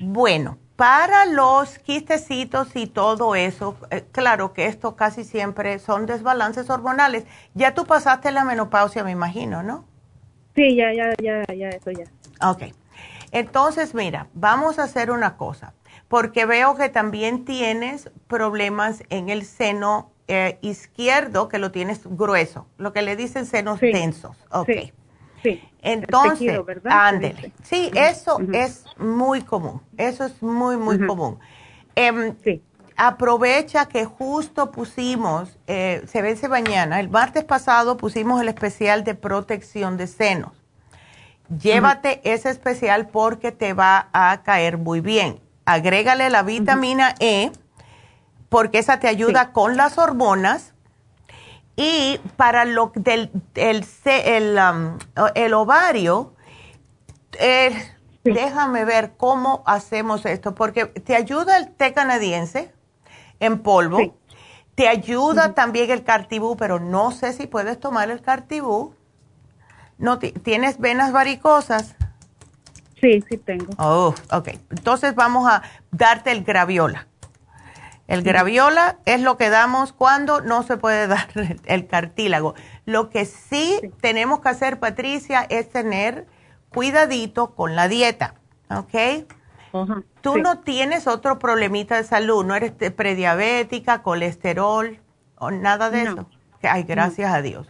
Bueno, 0.00 0.58
para 0.76 1.24
los 1.26 1.78
quistecitos 1.78 2.74
y 2.76 2.86
todo 2.86 3.34
eso, 3.34 3.76
eh, 3.90 4.04
claro 4.12 4.52
que 4.52 4.66
esto 4.66 4.96
casi 4.96 5.24
siempre 5.24 5.78
son 5.78 6.06
desbalances 6.06 6.68
hormonales. 6.68 7.24
Ya 7.54 7.72
tú 7.74 7.86
pasaste 7.86 8.30
la 8.32 8.44
menopausia, 8.44 9.04
me 9.04 9.10
imagino, 9.12 9.62
¿no? 9.62 9.84
Sí, 10.54 10.74
ya, 10.74 10.92
ya, 10.92 11.12
ya, 11.22 11.44
ya, 11.54 11.68
eso 11.68 11.90
ya. 11.92 12.04
Ok. 12.46 12.74
Entonces, 13.32 13.94
mira, 13.94 14.26
vamos 14.34 14.78
a 14.78 14.84
hacer 14.84 15.10
una 15.10 15.36
cosa, 15.36 15.72
porque 16.08 16.46
veo 16.46 16.76
que 16.76 16.88
también 16.88 17.44
tienes 17.44 18.10
problemas 18.28 19.02
en 19.10 19.28
el 19.28 19.44
seno 19.44 20.10
eh, 20.28 20.58
izquierdo, 20.60 21.48
que 21.48 21.58
lo 21.58 21.70
tienes 21.70 22.00
grueso, 22.04 22.66
lo 22.78 22.92
que 22.92 23.02
le 23.02 23.16
dicen 23.16 23.46
senos 23.46 23.78
Sí. 23.80 23.92
densos. 23.92 24.36
Ok. 24.50 24.66
Sí, 24.66 24.92
sí. 25.42 25.62
Entonces, 25.82 26.60
ándele. 26.84 27.52
Sí, 27.62 27.92
eso 27.94 28.40
es 28.52 28.86
muy 28.98 29.42
común. 29.42 29.80
Eso 29.96 30.24
es 30.24 30.42
muy, 30.42 30.76
muy 30.76 30.98
común. 31.06 31.38
Em, 31.94 32.34
Aprovecha 32.98 33.86
que 33.86 34.06
justo 34.06 34.72
pusimos, 34.72 35.58
eh, 35.66 36.02
se 36.06 36.22
vence 36.22 36.48
mañana, 36.48 36.98
el 36.98 37.10
martes 37.10 37.44
pasado 37.44 37.98
pusimos 37.98 38.40
el 38.40 38.48
especial 38.48 39.04
de 39.04 39.14
protección 39.14 39.98
de 39.98 40.06
senos. 40.06 40.52
Llévate 41.60 42.22
ese 42.24 42.48
especial 42.48 43.08
porque 43.08 43.52
te 43.52 43.74
va 43.74 44.08
a 44.14 44.42
caer 44.42 44.78
muy 44.78 45.00
bien. 45.00 45.45
Agrégale 45.66 46.30
la 46.30 46.42
vitamina 46.42 47.14
E 47.18 47.52
porque 48.48 48.78
esa 48.78 48.98
te 49.00 49.08
ayuda 49.08 49.52
con 49.52 49.76
las 49.76 49.98
hormonas. 49.98 50.72
Y 51.76 52.18
para 52.38 52.64
lo 52.64 52.90
del 52.94 53.30
el, 53.54 53.84
el, 54.06 54.58
um, 54.58 54.98
el 55.34 55.52
ovario, 55.52 56.32
eh, 57.38 57.92
déjame 58.24 58.84
ver 58.86 59.12
cómo 59.18 59.62
hacemos 59.66 60.24
esto, 60.24 60.54
porque 60.54 60.86
te 60.86 61.14
ayuda 61.14 61.58
el 61.58 61.68
té 61.68 61.92
canadiense 61.92 62.72
en 63.40 63.58
polvo, 63.58 63.98
te 64.74 64.88
ayuda 64.88 65.52
también 65.54 65.90
el 65.90 66.02
cartibú, 66.02 66.56
pero 66.56 66.80
no 66.80 67.10
sé 67.10 67.34
si 67.34 67.46
puedes 67.46 67.78
tomar 67.78 68.10
el 68.10 68.22
cartibú. 68.22 68.94
No, 69.98 70.18
ti- 70.18 70.32
¿Tienes 70.32 70.78
venas 70.78 71.12
varicosas? 71.12 71.94
Sí, 73.06 73.22
sí 73.28 73.36
tengo. 73.36 73.66
Oh, 73.78 74.12
ok. 74.32 74.48
Entonces 74.70 75.14
vamos 75.14 75.48
a 75.48 75.62
darte 75.92 76.32
el 76.32 76.42
graviola. 76.42 77.06
El 78.08 78.22
graviola 78.22 78.98
es 79.04 79.20
lo 79.20 79.36
que 79.36 79.48
damos 79.48 79.92
cuando 79.92 80.40
no 80.40 80.64
se 80.64 80.76
puede 80.76 81.06
dar 81.08 81.28
el, 81.66 81.86
cartílago. 81.86 82.54
Lo 82.84 83.10
que 83.10 83.24
sí, 83.24 83.78
tenemos 84.00 84.40
que 84.40 84.48
hacer, 84.48 84.80
Patricia, 84.80 85.46
es 85.48 85.70
tener 85.70 86.26
cuidadito 86.68 87.54
con 87.54 87.76
la 87.76 87.86
dieta, 87.86 88.34
¿ok? 88.70 89.26
Tú 90.20 90.34
sí. 90.34 90.40
no 90.40 90.60
tienes 90.60 91.06
otro 91.06 91.38
problemita 91.38 91.96
de 91.96 92.04
salud, 92.04 92.44
no 92.44 92.56
eres 92.56 92.72
prediabética, 92.72 94.02
colesterol 94.02 94.98
o 95.36 95.50
nada 95.52 95.90
de 95.90 96.04
No. 96.04 96.12
eso. 96.12 96.30
Ay, 96.62 96.82
gracias 96.82 97.32
a 97.32 97.40
Dios. 97.40 97.68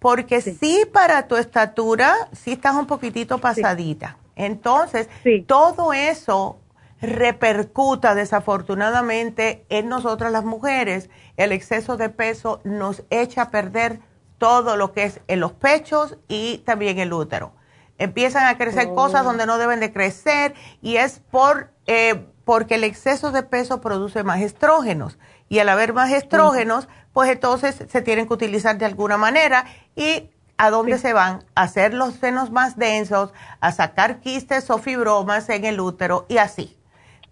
Porque 0.00 0.42
sí. 0.42 0.82
para 0.92 1.28
tu 1.28 1.36
estatura, 1.36 2.14
sí 2.32 2.52
estás 2.52 2.74
un 2.74 2.86
poquitito 2.86 3.38
pasadita. 3.38 4.18
Entonces, 4.36 5.08
todo 5.46 5.92
eso 5.92 6.60
repercuta 7.00 8.14
desafortunadamente 8.14 9.64
en 9.68 9.88
nosotras 9.88 10.32
las 10.32 10.44
mujeres. 10.44 11.10
El 11.36 11.52
exceso 11.52 11.96
de 11.96 12.08
peso 12.08 12.60
nos 12.64 13.04
echa 13.10 13.42
a 13.42 13.50
perder 13.50 14.00
todo 14.38 14.76
lo 14.76 14.92
que 14.92 15.04
es 15.04 15.20
en 15.28 15.40
los 15.40 15.52
pechos 15.52 16.16
y 16.28 16.58
también 16.58 16.98
el 16.98 17.12
útero. 17.12 17.52
Empiezan 17.98 18.46
a 18.46 18.58
crecer 18.58 18.88
Oh. 18.90 18.94
cosas 18.94 19.24
donde 19.24 19.46
no 19.46 19.56
deben 19.58 19.80
de 19.80 19.92
crecer 19.92 20.54
y 20.82 20.96
es 20.96 21.20
por 21.30 21.70
eh, 21.86 22.26
porque 22.44 22.76
el 22.76 22.84
exceso 22.84 23.32
de 23.32 23.42
peso 23.42 23.80
produce 23.80 24.22
más 24.22 24.40
estrógenos 24.40 25.18
y 25.48 25.58
al 25.58 25.68
haber 25.68 25.92
más 25.94 26.12
estrógenos, 26.12 26.88
pues 27.12 27.30
entonces 27.30 27.82
se 27.88 28.02
tienen 28.02 28.26
que 28.28 28.34
utilizar 28.34 28.76
de 28.78 28.84
alguna 28.84 29.16
manera 29.16 29.64
y 29.96 30.30
a 30.58 30.70
dónde 30.70 30.98
se 30.98 31.12
van 31.12 31.44
a 31.54 31.62
hacer 31.62 31.94
los 31.94 32.14
senos 32.14 32.50
más 32.50 32.76
densos, 32.76 33.32
a 33.60 33.72
sacar 33.72 34.20
quistes 34.20 34.70
o 34.70 34.78
fibromas 34.78 35.48
en 35.48 35.64
el 35.64 35.80
útero 35.80 36.26
y 36.28 36.38
así. 36.38 36.78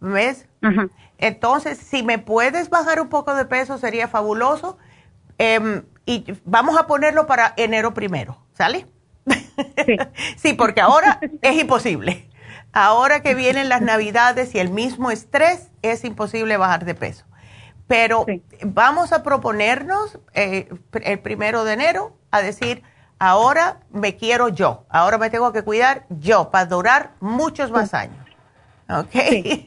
¿Ves? 0.00 0.46
Entonces, 1.18 1.78
si 1.78 2.02
me 2.02 2.18
puedes 2.18 2.68
bajar 2.68 3.00
un 3.00 3.08
poco 3.08 3.34
de 3.34 3.44
peso 3.44 3.78
sería 3.78 4.08
fabuloso. 4.08 4.76
Em, 5.38 5.84
y 6.06 6.24
vamos 6.44 6.78
a 6.78 6.86
ponerlo 6.86 7.26
para 7.26 7.54
enero 7.56 7.94
primero, 7.94 8.38
¿sale? 8.52 8.86
Sí, 10.36 10.52
porque 10.58 10.80
ahora 10.80 11.18
es 11.40 11.60
imposible. 11.60 12.28
Ahora 12.72 13.22
que 13.22 13.34
vienen 13.34 13.68
las 13.68 13.80
navidades 13.80 14.54
y 14.54 14.58
el 14.58 14.68
mismo 14.70 15.10
estrés, 15.10 15.70
es 15.82 16.04
imposible 16.04 16.56
bajar 16.56 16.84
de 16.84 16.94
peso. 16.94 17.24
Pero 17.86 18.26
vamos 18.62 19.12
a 19.12 19.22
proponernos 19.22 20.18
eh, 20.32 20.68
el 21.02 21.18
primero 21.20 21.64
de 21.64 21.74
enero 21.74 22.16
a 22.30 22.42
decir, 22.42 22.82
ahora 23.18 23.78
me 23.90 24.16
quiero 24.16 24.48
yo, 24.48 24.84
ahora 24.88 25.18
me 25.18 25.30
tengo 25.30 25.52
que 25.52 25.62
cuidar 25.62 26.04
yo 26.08 26.50
para 26.50 26.66
durar 26.66 27.10
muchos 27.20 27.70
más 27.70 27.94
años. 27.94 28.16
¿Ok? 28.88 29.14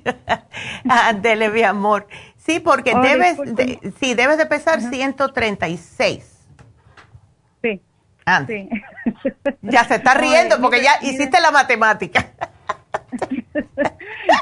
Ándele, 0.90 1.50
mi 1.50 1.64
amor. 1.64 2.08
Sí, 2.38 2.60
porque 2.60 2.94
Oh, 2.96 3.02
debes, 3.02 3.38
de, 3.56 3.94
sí, 4.00 4.14
debes 4.14 4.38
de 4.38 4.46
pesar 4.46 4.80
136. 4.82 6.38
Sí. 7.62 7.82
Ande. 8.26 8.70
Ya 9.62 9.84
se 9.86 9.96
está 9.96 10.14
riendo 10.14 10.60
porque 10.62 10.78
mire, 10.78 10.86
ya 10.90 11.00
mire. 11.02 11.14
hiciste 11.16 11.40
la 11.42 11.52
matemática. 11.52 12.26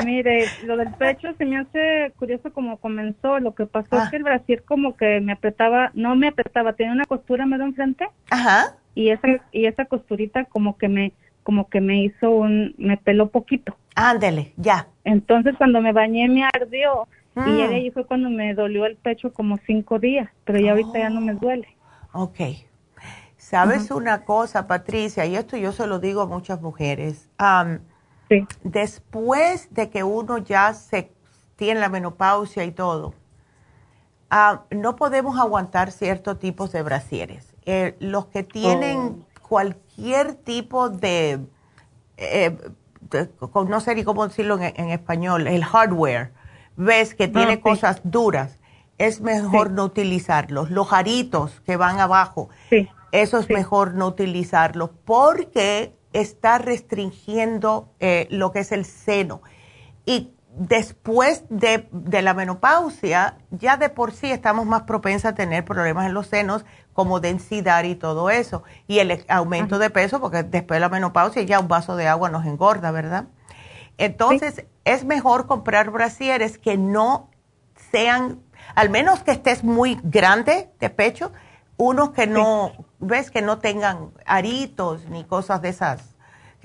Mire, 0.03 0.45
lo 0.65 0.75
del 0.77 0.91
pecho 0.93 1.27
se 1.37 1.45
me 1.45 1.59
hace 1.59 2.11
curioso 2.17 2.51
como 2.51 2.77
comenzó. 2.77 3.39
Lo 3.39 3.53
que 3.55 3.65
pasó 3.65 3.87
Ah. 3.91 4.03
es 4.05 4.09
que 4.09 4.17
el 4.17 4.23
brasier 4.23 4.63
como 4.63 4.97
que 4.97 5.19
me 5.21 5.33
apretaba, 5.33 5.91
no 5.93 6.15
me 6.15 6.27
apretaba, 6.29 6.73
tenía 6.73 6.91
una 6.91 7.05
costura 7.05 7.45
medio 7.45 7.63
enfrente. 7.65 8.07
Ajá. 8.29 8.75
Y 8.95 9.09
esa 9.09 9.27
y 9.51 9.65
esa 9.65 9.85
costurita 9.85 10.45
como 10.45 10.77
que 10.77 10.87
me 10.87 11.13
como 11.43 11.69
que 11.69 11.79
me 11.81 12.01
hizo 12.03 12.31
un 12.31 12.73
me 12.77 12.97
peló 12.97 13.29
poquito. 13.29 13.75
Ándele, 13.95 14.53
ya. 14.57 14.87
Entonces 15.03 15.55
cuando 15.57 15.81
me 15.81 15.93
bañé 15.93 16.27
me 16.27 16.43
ardió 16.43 17.07
Mm. 17.35 17.49
y 17.49 17.61
ahí 17.63 17.91
fue 17.91 18.05
cuando 18.05 18.29
me 18.29 18.53
dolió 18.53 18.85
el 18.85 18.95
pecho 18.95 19.33
como 19.33 19.57
cinco 19.67 19.99
días, 19.99 20.29
pero 20.45 20.57
ya 20.59 20.71
ahorita 20.71 20.97
ya 20.97 21.09
no 21.09 21.19
me 21.19 21.33
duele. 21.33 21.67
Ok. 22.13 22.39
¿Sabes 23.37 23.91
una 23.91 24.23
cosa, 24.23 24.67
Patricia? 24.67 25.25
Y 25.25 25.35
esto 25.35 25.57
yo 25.57 25.71
se 25.71 25.85
lo 25.85 25.99
digo 25.99 26.21
a 26.21 26.27
muchas 26.27 26.61
mujeres. 26.61 27.29
Am, 27.37 27.81
Después 28.63 29.71
de 29.73 29.89
que 29.89 30.03
uno 30.03 30.39
ya 30.39 30.73
se 30.73 31.11
tiene 31.57 31.79
la 31.79 31.89
menopausia 31.89 32.63
y 32.63 32.71
todo, 32.71 33.13
ah, 34.31 34.63
no 34.71 34.95
podemos 34.95 35.39
aguantar 35.39 35.91
ciertos 35.91 36.39
tipos 36.39 36.71
de 36.71 36.81
brasieres. 36.81 37.54
Eh, 37.65 37.95
los 37.99 38.27
que 38.27 38.43
tienen 38.43 39.25
cualquier 39.41 40.35
tipo 40.35 40.89
de, 40.89 41.39
eh, 42.17 42.57
no 43.67 43.79
sé 43.79 43.95
ni 43.95 44.03
cómo 44.03 44.27
decirlo 44.27 44.59
en, 44.59 44.89
español, 44.89 45.47
el 45.47 45.63
hardware, 45.63 46.31
ves 46.75 47.15
que 47.15 47.27
tiene 47.27 47.59
cosas 47.59 48.01
duras, 48.03 48.59
es 48.97 49.21
mejor 49.21 49.71
no 49.71 49.83
utilizarlos. 49.85 50.69
Los 50.69 50.93
aritos 50.93 51.61
que 51.61 51.75
van 51.75 51.99
abajo, 51.99 52.49
eso 53.11 53.39
es 53.39 53.49
mejor 53.49 53.93
no 53.93 54.07
utilizarlos 54.07 54.91
porque 55.05 55.95
está 56.13 56.57
restringiendo 56.57 57.89
eh, 57.99 58.27
lo 58.29 58.51
que 58.51 58.59
es 58.59 58.71
el 58.71 58.85
seno. 58.85 59.41
Y 60.05 60.31
después 60.57 61.43
de, 61.49 61.87
la 62.21 62.33
menopausia, 62.33 63.37
ya 63.51 63.77
de 63.77 63.89
por 63.89 64.13
sí 64.13 64.31
estamos 64.31 64.65
más 64.65 64.83
propensas 64.83 65.33
a 65.33 65.35
tener 65.35 65.65
problemas 65.65 66.05
en 66.07 66.13
los 66.13 66.27
senos 66.27 66.65
como 66.95 67.19
densidad 67.19 67.83
y 67.83 67.93
todo 67.93 68.29
eso. 68.29 68.63
Y 68.87 68.99
el 68.99 69.25
aumento 69.27 69.77
de 69.79 69.89
peso, 69.89 70.21
porque 70.21 70.43
después 70.43 70.77
de 70.77 70.79
la 70.79 70.89
menopausia 70.89 71.43
ya 71.43 71.59
un 71.59 71.67
vaso 71.67 71.97
de 71.97 72.07
agua 72.07 72.29
nos 72.29 72.45
engorda, 72.45 72.89
¿verdad? 72.91 73.25
Entonces, 73.97 74.65
es 74.85 75.03
mejor 75.03 75.45
comprar 75.45 75.91
brasieres 75.91 76.57
que 76.57 76.77
no 76.77 77.29
sean, 77.91 78.39
al 78.75 78.89
menos 78.89 79.23
que 79.23 79.31
estés 79.31 79.65
muy 79.65 79.99
grande 80.03 80.71
de 80.79 80.89
pecho, 80.89 81.33
unos 81.75 82.11
que 82.11 82.27
no, 82.27 82.71
ves, 82.99 83.29
que 83.29 83.41
no 83.41 83.59
tengan 83.59 84.11
aritos 84.25 85.05
ni 85.09 85.25
cosas 85.25 85.61
de 85.61 85.69
esas 85.69 86.14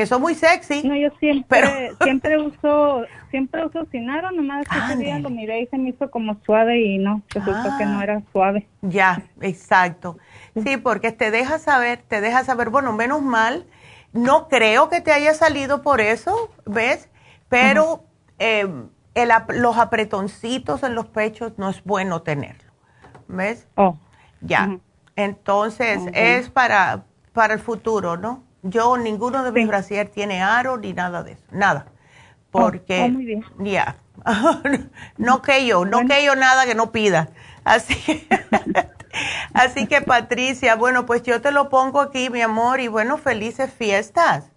que 0.01 0.07
son 0.07 0.23
muy 0.23 0.35
sexy. 0.35 0.83
No, 0.83 0.97
yo 0.97 1.11
siempre, 1.19 1.93
siempre 2.03 2.39
uso, 2.39 3.05
siempre 3.31 3.67
uso 3.67 3.85
Sinaro, 3.91 4.31
nomás 4.31 4.65
ese 4.87 4.97
día 4.97 5.19
lo 5.19 5.29
miré 5.29 5.61
y 5.61 5.67
se 5.67 5.77
me 5.77 5.91
hizo 5.91 6.11
como 6.11 6.39
suave 6.47 6.81
y 6.81 6.97
no, 6.97 7.21
resultó 7.29 7.69
que 7.77 7.85
no 7.85 7.99
ah. 7.99 8.05
era 8.05 8.23
suave. 8.33 8.67
Ya, 8.81 9.25
exacto. 9.43 10.17
Sí, 10.55 10.79
porque 10.79 11.13
te 11.13 11.31
deja 11.31 11.59
saber, 11.59 11.99
te 12.09 12.23
deja 12.23 12.45
saber, 12.45 12.71
bueno, 12.71 12.95
menos 12.95 13.21
mal, 13.21 13.67
no 14.15 14.49
creo 14.49 14.89
que 14.89 15.03
te 15.03 15.13
haya 15.13 15.35
salido 15.35 15.83
por 15.83 16.01
eso, 16.01 16.51
¿ves? 16.65 17.11
Pero 17.51 18.05
eh, 18.39 18.67
los 19.49 19.77
apretoncitos 19.77 20.83
en 20.83 20.95
los 20.95 21.09
pechos 21.09 21.53
no 21.59 21.69
es 21.69 21.85
bueno 21.85 22.23
tenerlo, 22.23 22.73
¿ves? 23.29 23.69
Oh. 23.75 23.99
Ya. 24.41 24.79
Entonces, 25.15 26.01
es 26.15 26.49
para, 26.49 27.05
para 27.35 27.53
el 27.53 27.61
futuro, 27.61 28.17
¿no? 28.17 28.49
Yo, 28.63 28.97
ninguno 28.97 29.43
de 29.43 29.53
mis 29.53 29.67
brasier 29.67 30.09
tiene 30.09 30.43
aro 30.43 30.77
ni 30.77 30.93
nada 30.93 31.23
de 31.23 31.33
eso, 31.33 31.45
nada. 31.51 31.87
Porque, 32.51 33.11
oh, 33.15 33.61
oh, 33.61 33.65
ya, 33.65 33.97
no 35.19 35.41
que 35.41 35.67
yo, 35.67 35.85
no 35.85 36.07
que 36.07 36.25
yo 36.25 36.35
nada 36.35 36.67
que 36.67 36.75
no 36.75 36.93
pida. 36.93 37.31
Así, 37.65 38.27
así 39.55 39.87
que 39.87 40.01
Patricia, 40.03 40.75
bueno, 40.75 41.07
pues 41.07 41.23
yo 41.23 41.41
te 41.41 41.53
lo 41.53 41.69
pongo 41.69 42.01
aquí, 42.01 42.29
mi 42.29 42.43
amor, 42.43 42.81
y 42.81 42.89
bueno, 42.89 43.19
felices 43.19 43.73
fiestas. 43.73 44.51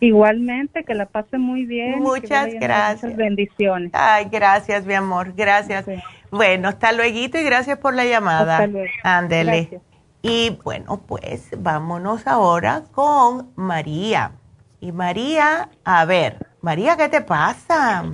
Igualmente, 0.00 0.84
que 0.84 0.94
la 0.94 1.06
pase 1.06 1.38
muy 1.38 1.64
bien. 1.64 2.00
Muchas 2.00 2.52
gracias. 2.54 3.16
bendiciones. 3.16 3.90
Ay, 3.94 4.26
gracias, 4.30 4.84
mi 4.84 4.94
amor, 4.94 5.32
gracias. 5.34 5.86
Bueno, 6.30 6.68
hasta 6.68 6.92
luego 6.92 7.16
y 7.16 7.28
gracias 7.28 7.78
por 7.78 7.94
la 7.94 8.04
llamada. 8.04 8.56
Hasta 8.56 8.66
luego. 8.66 8.92
Ándele. 9.02 9.80
Y 10.26 10.56
bueno, 10.64 11.02
pues 11.06 11.50
vámonos 11.58 12.26
ahora 12.26 12.84
con 12.92 13.52
María. 13.56 14.32
Y 14.80 14.90
María, 14.90 15.68
a 15.84 16.06
ver, 16.06 16.38
María, 16.62 16.96
¿qué 16.96 17.10
te 17.10 17.20
pasa? 17.20 18.10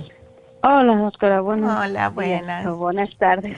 Hola, 0.61 0.93
doctora. 0.97 1.39
Buenas 1.39 1.87
Hola, 1.87 2.09
buenas. 2.09 2.75
buenas 2.75 3.17
tardes. 3.17 3.57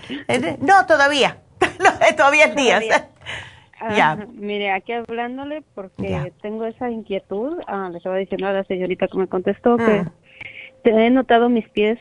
No, 0.59 0.85
todavía. 0.85 1.38
todavía 2.15 2.45
es 2.45 2.55
días. 2.55 2.84
ya. 3.95 4.27
Mire, 4.31 4.71
aquí 4.71 4.91
hablándole 4.91 5.63
porque 5.73 6.31
tengo 6.43 6.65
esa 6.65 6.91
inquietud. 6.91 7.57
Ah, 7.65 7.89
le 7.91 7.97
estaba 7.97 8.17
diciendo 8.17 8.45
a 8.45 8.53
la 8.53 8.63
señorita 8.65 9.07
que 9.07 9.17
me 9.17 9.25
contestó 9.25 9.77
que 9.77 10.05
te 10.84 10.91
he 10.91 11.09
notado 11.09 11.49
mis 11.49 11.67
pies 11.69 11.97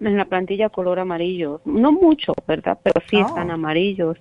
en 0.00 0.16
la 0.16 0.24
plantilla 0.24 0.70
color 0.70 0.98
amarillo. 0.98 1.60
No 1.66 1.92
mucho, 1.92 2.32
¿verdad? 2.48 2.78
Pero 2.82 3.02
sí 3.10 3.16
oh. 3.16 3.26
están 3.26 3.50
amarillos. 3.50 4.16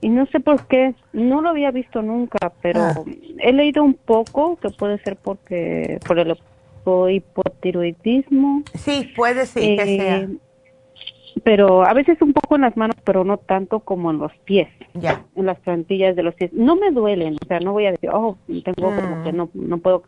Y 0.00 0.08
no 0.08 0.26
sé 0.26 0.40
por 0.40 0.66
qué, 0.66 0.94
no 1.12 1.40
lo 1.40 1.48
había 1.48 1.70
visto 1.70 2.02
nunca, 2.02 2.52
pero 2.62 2.80
ah. 2.80 2.94
he 3.38 3.52
leído 3.52 3.82
un 3.82 3.94
poco 3.94 4.56
que 4.56 4.70
puede 4.70 4.98
ser 4.98 5.16
porque 5.16 5.98
por 6.06 6.18
el 6.18 6.36
hipotiroidismo. 7.10 8.62
Sí, 8.74 9.12
puede 9.16 9.46
ser 9.46 9.62
que 9.62 9.94
eh, 9.94 9.98
sea. 9.98 10.28
Pero 11.44 11.84
a 11.84 11.94
veces 11.94 12.20
un 12.22 12.32
poco 12.32 12.56
en 12.56 12.62
las 12.62 12.76
manos, 12.76 12.96
pero 13.04 13.24
no 13.24 13.38
tanto 13.38 13.80
como 13.80 14.10
en 14.10 14.18
los 14.18 14.32
pies. 14.44 14.68
Ya. 14.94 15.24
En 15.36 15.46
las 15.46 15.58
plantillas 15.60 16.16
de 16.16 16.22
los 16.22 16.34
pies. 16.34 16.52
No 16.52 16.76
me 16.76 16.90
duelen, 16.90 17.36
o 17.42 17.46
sea, 17.46 17.60
no 17.60 17.72
voy 17.72 17.86
a 17.86 17.92
decir, 17.92 18.10
oh, 18.12 18.36
tengo 18.46 18.94
como 18.94 19.22
que 19.22 19.32
mm. 19.32 19.36
no, 19.36 19.50
no 19.54 19.78
puedo. 19.78 20.02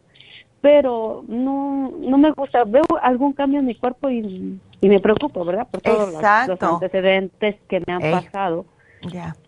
Pero 0.60 1.24
no, 1.28 1.93
no 1.98 2.19
me 2.19 2.31
gusta. 2.32 2.64
Veo 2.64 2.85
algún 3.01 3.32
cambio 3.32 3.60
en 3.60 3.66
mi 3.66 3.74
cuerpo 3.74 4.10
y, 4.10 4.59
y 4.81 4.89
me 4.89 5.01
preocupo, 5.01 5.44
¿verdad? 5.44 5.66
Por 5.70 5.81
todos 5.81 6.12
los, 6.12 6.62
antecedentes 6.62 7.56
que 7.69 7.82
me 7.86 7.93
han 7.93 8.01
pasado 8.01 8.66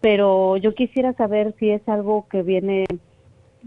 pero 0.01 0.57
yo 0.57 0.75
quisiera 0.75 1.13
saber 1.15 1.55
si 1.59 1.71
es 1.71 1.87
algo 1.89 2.27
que 2.29 2.43
viene 2.43 2.87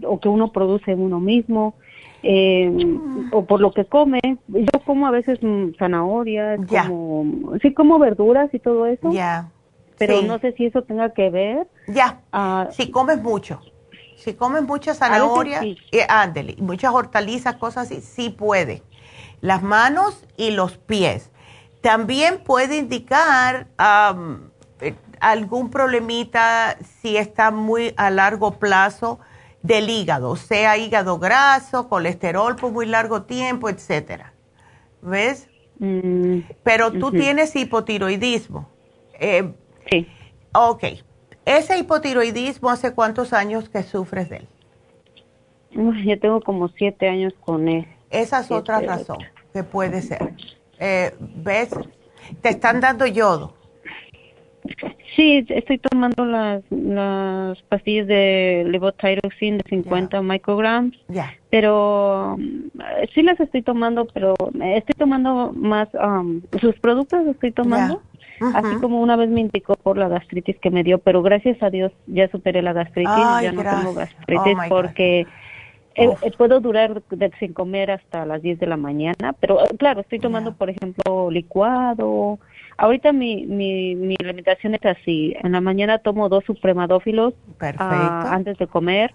o 0.04 0.20
que 0.20 0.28
uno 0.28 0.52
produce 0.52 0.92
en 0.92 1.00
uno 1.00 1.20
mismo 1.20 1.74
eh, 2.22 2.70
o 3.32 3.44
por 3.44 3.60
lo 3.60 3.72
que 3.72 3.84
come. 3.84 4.20
Yo 4.48 4.80
como 4.84 5.06
a 5.06 5.10
veces 5.10 5.38
mm, 5.42 5.74
zanahorias, 5.78 6.60
como, 6.66 7.54
sí 7.62 7.72
como 7.74 7.98
verduras 7.98 8.52
y 8.52 8.58
todo 8.58 8.86
eso. 8.86 9.12
Ya. 9.12 9.50
Pero 9.98 10.22
no 10.22 10.38
sé 10.38 10.52
si 10.52 10.66
eso 10.66 10.82
tenga 10.82 11.12
que 11.12 11.30
ver. 11.30 11.66
Ya. 11.88 12.20
Si 12.70 12.90
comes 12.90 13.20
mucho. 13.22 13.60
Si 14.16 14.34
comes 14.34 14.62
mucha 14.62 14.94
zanahoria, 14.94 15.60
sí. 15.60 15.76
Eh, 15.92 16.06
muchas 16.58 16.92
hortalizas, 16.92 17.56
cosas 17.56 17.90
así, 17.90 18.00
sí 18.00 18.30
puede. 18.30 18.82
Las 19.40 19.62
manos 19.62 20.24
y 20.36 20.50
los 20.50 20.76
pies. 20.76 21.30
También 21.80 22.38
puede 22.38 22.78
indicar 22.78 23.68
algún 25.20 25.70
problemita 25.70 26.76
si 27.00 27.16
está 27.16 27.50
muy 27.50 27.94
a 27.96 28.10
largo 28.10 28.58
plazo 28.58 29.18
del 29.62 29.90
hígado, 29.90 30.36
sea 30.36 30.76
hígado 30.76 31.18
graso, 31.18 31.88
colesterol 31.88 32.56
por 32.56 32.72
muy 32.72 32.86
largo 32.86 33.22
tiempo, 33.22 33.68
etcétera. 33.68 34.32
¿Ves? 35.02 35.48
Mm, 35.78 36.40
Pero 36.62 36.92
tú 36.92 37.10
tienes 37.10 37.54
hipotiroidismo. 37.54 38.68
Eh, 39.20 39.52
sí. 39.90 40.06
Ok. 40.52 40.84
¿Ese 41.44 41.78
hipotiroidismo 41.78 42.70
hace 42.70 42.94
cuántos 42.94 43.32
años 43.32 43.68
que 43.68 43.82
sufres 43.82 44.28
de 44.28 44.36
él? 44.38 44.48
Yo 46.04 46.18
tengo 46.18 46.40
como 46.40 46.68
siete 46.68 47.08
años 47.08 47.34
con 47.40 47.68
él. 47.68 47.86
Esa 48.10 48.40
es 48.40 48.50
otra 48.50 48.80
razón 48.80 49.18
que 49.52 49.64
puede 49.64 50.02
ser. 50.02 50.34
Eh, 50.78 51.14
¿Ves? 51.18 51.70
Te 52.42 52.50
están 52.50 52.80
dando 52.80 53.06
yodo. 53.06 53.57
Sí, 55.16 55.44
estoy 55.48 55.78
tomando 55.78 56.24
las, 56.24 56.62
las 56.70 57.60
pastillas 57.62 58.06
de 58.06 58.64
levothyroxine 58.68 59.58
de 59.58 59.64
50 59.68 60.22
micrograms, 60.22 60.96
pero 61.50 62.36
mm, 62.38 62.80
sí 63.14 63.22
las 63.22 63.40
estoy 63.40 63.62
tomando, 63.62 64.06
pero 64.06 64.34
estoy 64.60 64.94
tomando 64.96 65.52
más, 65.54 65.88
um, 65.94 66.42
sus 66.60 66.78
productos 66.78 67.26
estoy 67.26 67.52
tomando, 67.52 68.02
así 68.54 68.76
como 68.80 69.00
una 69.00 69.16
vez 69.16 69.28
me 69.30 69.40
indicó 69.40 69.74
por 69.74 69.96
la 69.96 70.08
gastritis 70.08 70.58
que 70.58 70.70
me 70.70 70.84
dio, 70.84 70.98
pero 70.98 71.22
gracias 71.22 71.62
a 71.62 71.70
Dios 71.70 71.92
ya 72.06 72.28
superé 72.28 72.62
la 72.62 72.72
gastritis, 72.72 73.42
ya 73.42 73.52
no 73.52 73.62
tengo 73.62 73.94
gastritis 73.94 74.56
oh, 74.56 74.68
porque... 74.68 75.26
Eh, 76.00 76.14
eh, 76.22 76.30
puedo 76.38 76.60
durar 76.60 77.02
sin 77.40 77.52
comer 77.52 77.90
hasta 77.90 78.24
las 78.24 78.40
10 78.40 78.60
de 78.60 78.68
la 78.68 78.76
mañana, 78.76 79.32
pero 79.40 79.64
eh, 79.64 79.76
claro, 79.76 80.02
estoy 80.02 80.20
tomando, 80.20 80.54
por 80.54 80.70
ejemplo, 80.70 81.28
licuado, 81.28 82.38
Ahorita 82.78 83.12
mi, 83.12 83.44
mi, 83.44 83.96
mi 83.96 84.14
alimentación 84.20 84.76
es 84.76 84.86
así. 84.86 85.34
En 85.42 85.50
la 85.50 85.60
mañana 85.60 85.98
tomo 85.98 86.28
dos 86.28 86.44
supremadófilos 86.44 87.34
ah, 87.60 88.32
antes 88.32 88.56
de 88.56 88.68
comer. 88.68 89.10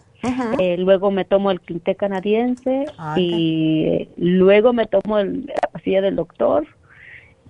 Eh, 0.60 0.76
luego 0.78 1.12
me 1.12 1.24
tomo 1.24 1.50
el 1.50 1.62
quinté 1.62 1.96
canadiense 1.96 2.86
ah, 2.98 3.16
y 3.18 4.10
luego 4.18 4.74
me 4.74 4.86
tomo 4.86 5.18
el, 5.18 5.46
la 5.46 5.70
pastilla 5.72 6.02
del 6.02 6.18
doctor. 6.18 6.68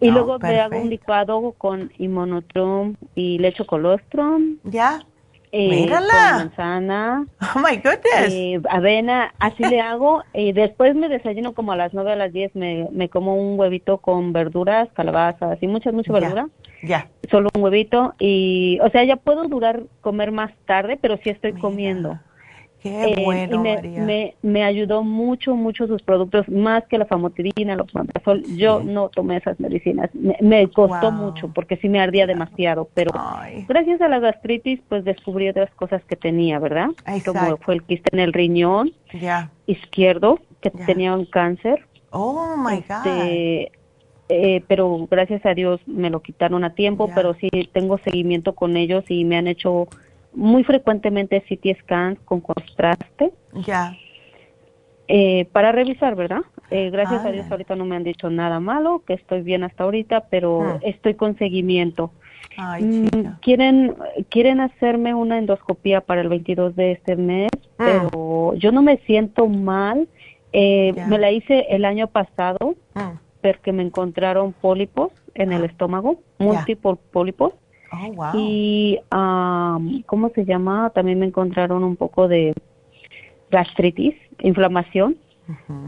Y 0.01 0.09
oh, 0.09 0.11
luego 0.11 0.37
me 0.37 0.59
hago 0.59 0.79
un 0.79 0.89
licuado 0.91 1.53
con 1.53 1.91
inmunotrom 1.97 2.95
y 3.15 3.39
lecho 3.39 3.65
colostrum. 3.65 4.57
Ya. 4.65 4.99
Eh, 5.55 5.69
Mírala. 5.69 6.37
manzana. 6.37 7.27
Oh 7.55 7.59
my 7.59 7.75
goodness. 7.77 8.33
Eh, 8.33 8.59
avena, 8.71 9.35
así 9.37 9.63
le 9.63 9.79
hago. 9.79 10.23
Y 10.33 10.51
después 10.53 10.95
me 10.95 11.09
desayuno 11.09 11.53
como 11.53 11.71
a 11.73 11.75
las 11.75 11.93
9 11.93 12.11
a 12.11 12.15
las 12.15 12.33
10, 12.33 12.55
me, 12.55 12.87
me 12.91 13.07
como 13.07 13.35
un 13.35 13.59
huevito 13.59 13.99
con 13.99 14.33
verduras, 14.33 14.89
calabazas 14.95 15.61
y 15.61 15.67
mucha, 15.67 15.91
mucha 15.91 16.11
verdura. 16.11 16.47
Ya. 16.81 17.07
Solo 17.29 17.49
un 17.53 17.61
huevito. 17.63 18.15
Y, 18.17 18.79
o 18.81 18.89
sea, 18.89 19.03
ya 19.03 19.15
puedo 19.15 19.47
durar 19.47 19.83
comer 20.01 20.31
más 20.31 20.51
tarde, 20.65 20.97
pero 20.99 21.17
sí 21.23 21.29
estoy 21.29 21.53
comiendo. 21.53 22.19
Qué 22.83 23.13
eh, 23.13 23.23
bueno, 23.23 23.61
me, 23.61 23.81
Me, 23.81 24.35
me, 24.41 24.63
ayudó 24.65 25.03
mucho, 25.03 25.55
mucho 25.55 25.87
sus 25.87 26.01
productos, 26.01 26.49
más 26.49 26.83
que 26.89 26.97
la 26.97 27.05
famotidina, 27.05 27.77
los 27.77 27.89
pantazol. 27.89 28.43
Yo 28.57 28.83
no 28.83 29.07
tomé 29.07 29.37
esas 29.37 29.57
medicinas. 29.57 30.09
Me, 30.13 30.67
costó 30.67 31.09
mucho 31.09 31.47
porque 31.47 31.77
sí 31.77 31.87
me 31.87 32.01
ardía 32.01 32.27
demasiado, 32.27 32.89
pero 32.93 33.11
gracias 33.69 34.01
a 34.01 34.09
la 34.09 34.19
gastritis, 34.19 34.81
pues 34.89 35.05
descubrí 35.05 35.47
otras 35.47 35.71
cosas 35.75 36.03
que 36.03 36.17
tenía, 36.17 36.59
¿verdad? 36.59 36.89
Como 37.25 37.55
fue 37.55 37.75
el 37.75 37.83
quiste 37.83 38.09
en 38.11 38.19
el 38.19 38.33
riñón 38.33 38.91
izquierdo, 39.65 40.39
que 40.59 40.69
tenía 40.69 41.15
un 41.15 41.25
cáncer. 41.25 41.85
Oh, 42.09 42.57
my 42.57 42.79
este, 42.79 43.71
eh, 44.27 44.63
pero 44.67 45.07
gracias 45.09 45.45
a 45.45 45.53
Dios 45.53 45.79
me 45.85 46.09
lo 46.09 46.21
quitaron 46.21 46.65
a 46.65 46.75
tiempo, 46.75 47.09
pero 47.15 47.33
sí 47.35 47.49
tengo 47.71 47.97
seguimiento 47.99 48.55
con 48.55 48.75
ellos 48.75 49.05
y 49.07 49.23
me 49.23 49.37
han 49.37 49.47
hecho 49.47 49.87
muy 50.35 50.63
frecuentemente 50.63 51.41
CT 51.41 51.79
scans 51.81 52.19
con 52.25 52.41
contraste. 52.41 53.31
Ya. 53.65 53.95
Eh, 55.07 55.45
para 55.51 55.71
revisar, 55.71 56.15
¿verdad? 56.15 56.41
Eh, 56.71 56.89
gracias 56.89 57.25
a 57.25 57.31
Dios 57.31 57.45
ahorita 57.51 57.75
no 57.75 57.85
me 57.85 57.95
han 57.95 58.03
dicho 58.03 58.29
nada 58.29 58.59
malo, 58.59 59.03
que 59.05 59.13
estoy 59.13 59.41
bien 59.41 59.63
hasta 59.63 59.83
ahorita, 59.83 60.27
pero 60.29 60.59
Hmm. 60.61 60.77
estoy 60.81 61.13
con 61.15 61.37
seguimiento. 61.37 62.11
Mm, 62.79 63.07
quieren 63.41 63.95
quieren 64.29 64.59
hacerme 64.59 65.13
una 65.15 65.37
endoscopía 65.39 66.01
para 66.01 66.21
el 66.21 66.29
22 66.29 66.75
de 66.75 66.91
este 66.93 67.15
mes, 67.15 67.49
Hmm. 67.77 67.83
pero 67.85 68.53
yo 68.55 68.71
no 68.71 68.81
me 68.81 68.97
siento 69.05 69.47
mal. 69.47 70.07
Eh. 70.51 70.93
Me 71.07 71.17
la 71.17 71.31
hice 71.31 71.65
el 71.69 71.83
año 71.83 72.07
pasado 72.07 72.75
porque 73.41 73.71
me 73.73 73.83
encontraron 73.83 74.53
pólipos 74.53 75.11
en 75.35 75.51
el 75.51 75.63
estómago, 75.65 76.19
múltiples 76.37 76.97
pólipos. 77.11 77.53
Oh, 77.93 78.11
wow. 78.13 78.31
Y, 78.33 78.99
ah, 79.11 79.79
¿cómo 80.05 80.29
se 80.29 80.45
llama? 80.45 80.89
También 80.89 81.19
me 81.19 81.27
encontraron 81.27 81.83
un 81.83 81.95
poco 81.95 82.27
de 82.27 82.53
gastritis, 83.51 84.15
inflamación, 84.39 85.15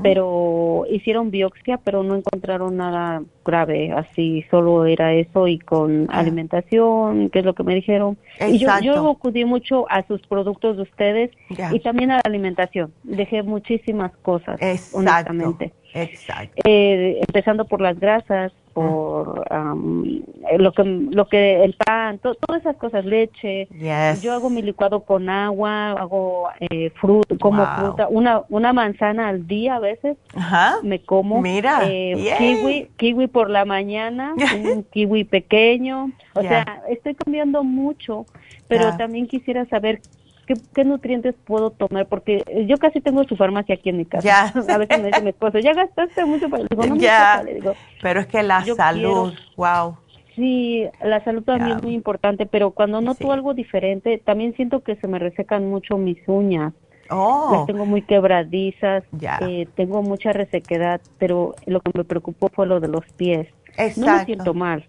pero 0.03 0.85
hicieron 0.89 1.31
biopsia, 1.31 1.77
pero 1.77 2.03
no 2.03 2.15
encontraron 2.15 2.75
nada 2.75 3.23
grave, 3.45 3.91
así 3.93 4.45
solo 4.51 4.85
era 4.85 5.13
eso 5.13 5.47
y 5.47 5.59
con 5.59 6.07
alimentación, 6.11 7.29
que 7.29 7.39
es 7.39 7.45
lo 7.45 7.55
que 7.55 7.63
me 7.63 7.73
dijeron. 7.73 8.17
Y 8.41 8.59
yo, 8.59 8.67
Exacto. 8.67 8.85
yo 8.85 9.09
acudí 9.09 9.45
mucho 9.45 9.89
a 9.89 10.05
sus 10.07 10.21
productos 10.27 10.75
de 10.75 10.83
ustedes 10.83 11.31
y 11.71 11.79
también 11.79 12.11
a 12.11 12.15
la 12.15 12.21
alimentación. 12.25 12.93
Dejé 13.03 13.43
muchísimas 13.43 14.11
cosas, 14.17 14.59
honestamente. 14.93 15.71
Exacto. 15.93 16.61
Eh, 16.65 17.21
empezando 17.25 17.65
por 17.65 17.79
las 17.79 17.97
grasas, 17.97 18.51
por 18.75 19.47
eh, 19.49 20.57
lo 20.57 20.73
que 20.73 20.83
lo 20.83 21.27
que 21.29 21.63
el 21.63 21.73
pan, 21.75 22.19
to- 22.19 22.35
todas 22.35 22.61
esas 22.61 22.75
cosas, 22.75 23.05
leche. 23.05 23.67
Yes. 23.67 24.21
Yo 24.21 24.33
hago 24.33 24.49
mi 24.49 24.61
licuado 24.61 24.99
con 24.99 25.29
agua, 25.29 25.91
hago 25.93 26.49
eh, 26.59 26.89
fruta, 26.99 27.35
como 27.39 27.63
Wow. 27.65 27.75
fruta, 27.77 28.07
una 28.09 28.43
una 28.49 28.73
manzana 28.73 29.29
al 29.29 29.47
día 29.47 29.77
a 29.77 29.79
veces. 29.79 30.17
Ajá. 30.35 30.75
Me 30.83 30.99
como. 30.99 31.41
Mira, 31.41 31.79
eh, 31.85 32.35
kiwi, 32.37 32.89
kiwi 32.97 33.27
por 33.27 33.49
la 33.49 33.63
mañana, 33.63 34.35
un 34.75 34.83
kiwi 34.83 35.23
pequeño. 35.23 36.11
O 36.33 36.41
sea, 36.41 36.83
estoy 36.89 37.15
cambiando 37.15 37.63
mucho, 37.63 38.25
pero 38.67 38.97
también 38.97 39.25
quisiera 39.27 39.63
saber 39.69 40.01
¿Qué, 40.45 40.53
qué 40.73 40.83
nutrientes 40.85 41.33
puedo 41.45 41.71
tomar? 41.71 42.07
Porque 42.07 42.43
yo 42.67 42.77
casi 42.77 43.01
tengo 43.01 43.23
su 43.23 43.35
farmacia 43.35 43.75
aquí 43.75 43.89
en 43.89 43.97
mi 43.97 44.05
casa. 44.05 44.23
Ya. 44.23 44.73
A 44.73 44.77
veces 44.77 44.99
me 45.01 45.07
dice 45.07 45.21
mi 45.21 45.29
esposo, 45.29 45.59
ya 45.59 45.73
gastaste 45.73 46.23
mucho 46.25 46.49
para... 46.49 46.63
Digo, 46.69 46.85
no 46.85 46.95
Ya. 46.97 47.35
importa", 47.37 47.43
le 47.43 47.53
digo, 47.55 47.73
Pero 48.01 48.19
es 48.19 48.27
que 48.27 48.43
la 48.43 48.63
salud, 48.63 49.33
wow. 49.57 49.97
Sí, 50.35 50.85
la 51.01 51.23
salud 51.23 51.43
también 51.43 51.77
es 51.77 51.83
muy 51.83 51.93
importante, 51.93 52.45
pero 52.45 52.71
cuando 52.71 52.99
noto 53.01 53.31
algo 53.31 53.53
diferente, 53.53 54.17
también 54.23 54.53
siento 54.55 54.81
que 54.81 54.97
se 54.97 55.07
me 55.07 55.17
resecan 55.17 55.69
mucho 55.69 55.97
mis 55.97 56.17
uñas. 56.27 56.73
Oh. 57.09 57.51
Las 57.53 57.65
tengo 57.67 57.85
muy 57.85 58.01
quebradizas, 58.01 59.03
Ya. 59.13 59.39
eh, 59.41 59.67
tengo 59.75 60.01
mucha 60.01 60.33
resequedad, 60.33 60.99
pero 61.19 61.55
lo 61.65 61.79
que 61.79 61.91
me 61.93 62.03
preocupó 62.03 62.49
fue 62.53 62.67
lo 62.67 62.79
de 62.79 62.87
los 62.89 63.05
pies. 63.15 63.47
No 63.77 63.83
me 63.83 63.85
Exacto. 63.87 64.25
siento 64.25 64.53
mal. 64.53 64.87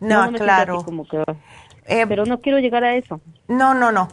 No, 0.00 0.30
me 0.30 0.38
claro. 0.38 0.76
así 0.76 0.84
como 0.84 1.06
que- 1.06 1.22
Eh, 1.86 2.04
pero 2.08 2.24
no 2.26 2.40
quiero 2.40 2.58
llegar 2.58 2.84
a 2.84 2.94
eso. 2.96 3.20
No, 3.48 3.74
no, 3.74 3.92
no. 3.92 4.08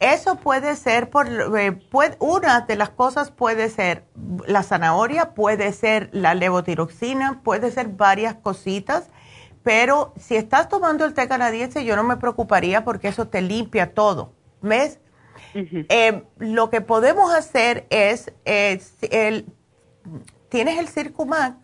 Eso 0.00 0.36
puede 0.36 0.76
ser 0.76 1.10
por 1.10 1.26
eh, 1.58 1.72
puede- 1.72 2.16
una 2.20 2.60
de 2.62 2.76
las 2.76 2.90
cosas 2.90 3.30
puede 3.32 3.68
ser 3.68 4.04
la 4.46 4.62
zanahoria, 4.62 5.34
puede 5.34 5.72
ser 5.72 6.08
la 6.12 6.34
levotiroxina, 6.34 7.40
puede 7.42 7.70
ser 7.72 7.88
varias 7.88 8.34
cositas, 8.36 9.08
pero 9.64 10.12
si 10.16 10.36
estás 10.36 10.68
tomando 10.68 11.04
el 11.04 11.14
té 11.14 11.26
canadiense 11.26 11.84
yo 11.84 11.96
no 11.96 12.04
me 12.04 12.16
preocuparía 12.16 12.84
porque 12.84 13.08
eso 13.08 13.26
te 13.28 13.42
limpia 13.42 13.92
todo, 13.92 14.32
¿ves? 14.62 15.00
Eh, 15.88 16.22
lo 16.38 16.70
que 16.70 16.80
podemos 16.80 17.32
hacer 17.34 17.86
es, 17.90 18.32
eh, 18.44 18.80
el, 19.10 19.46
¿tienes 20.48 20.78
el 20.78 20.86
Circumax? 20.88 21.56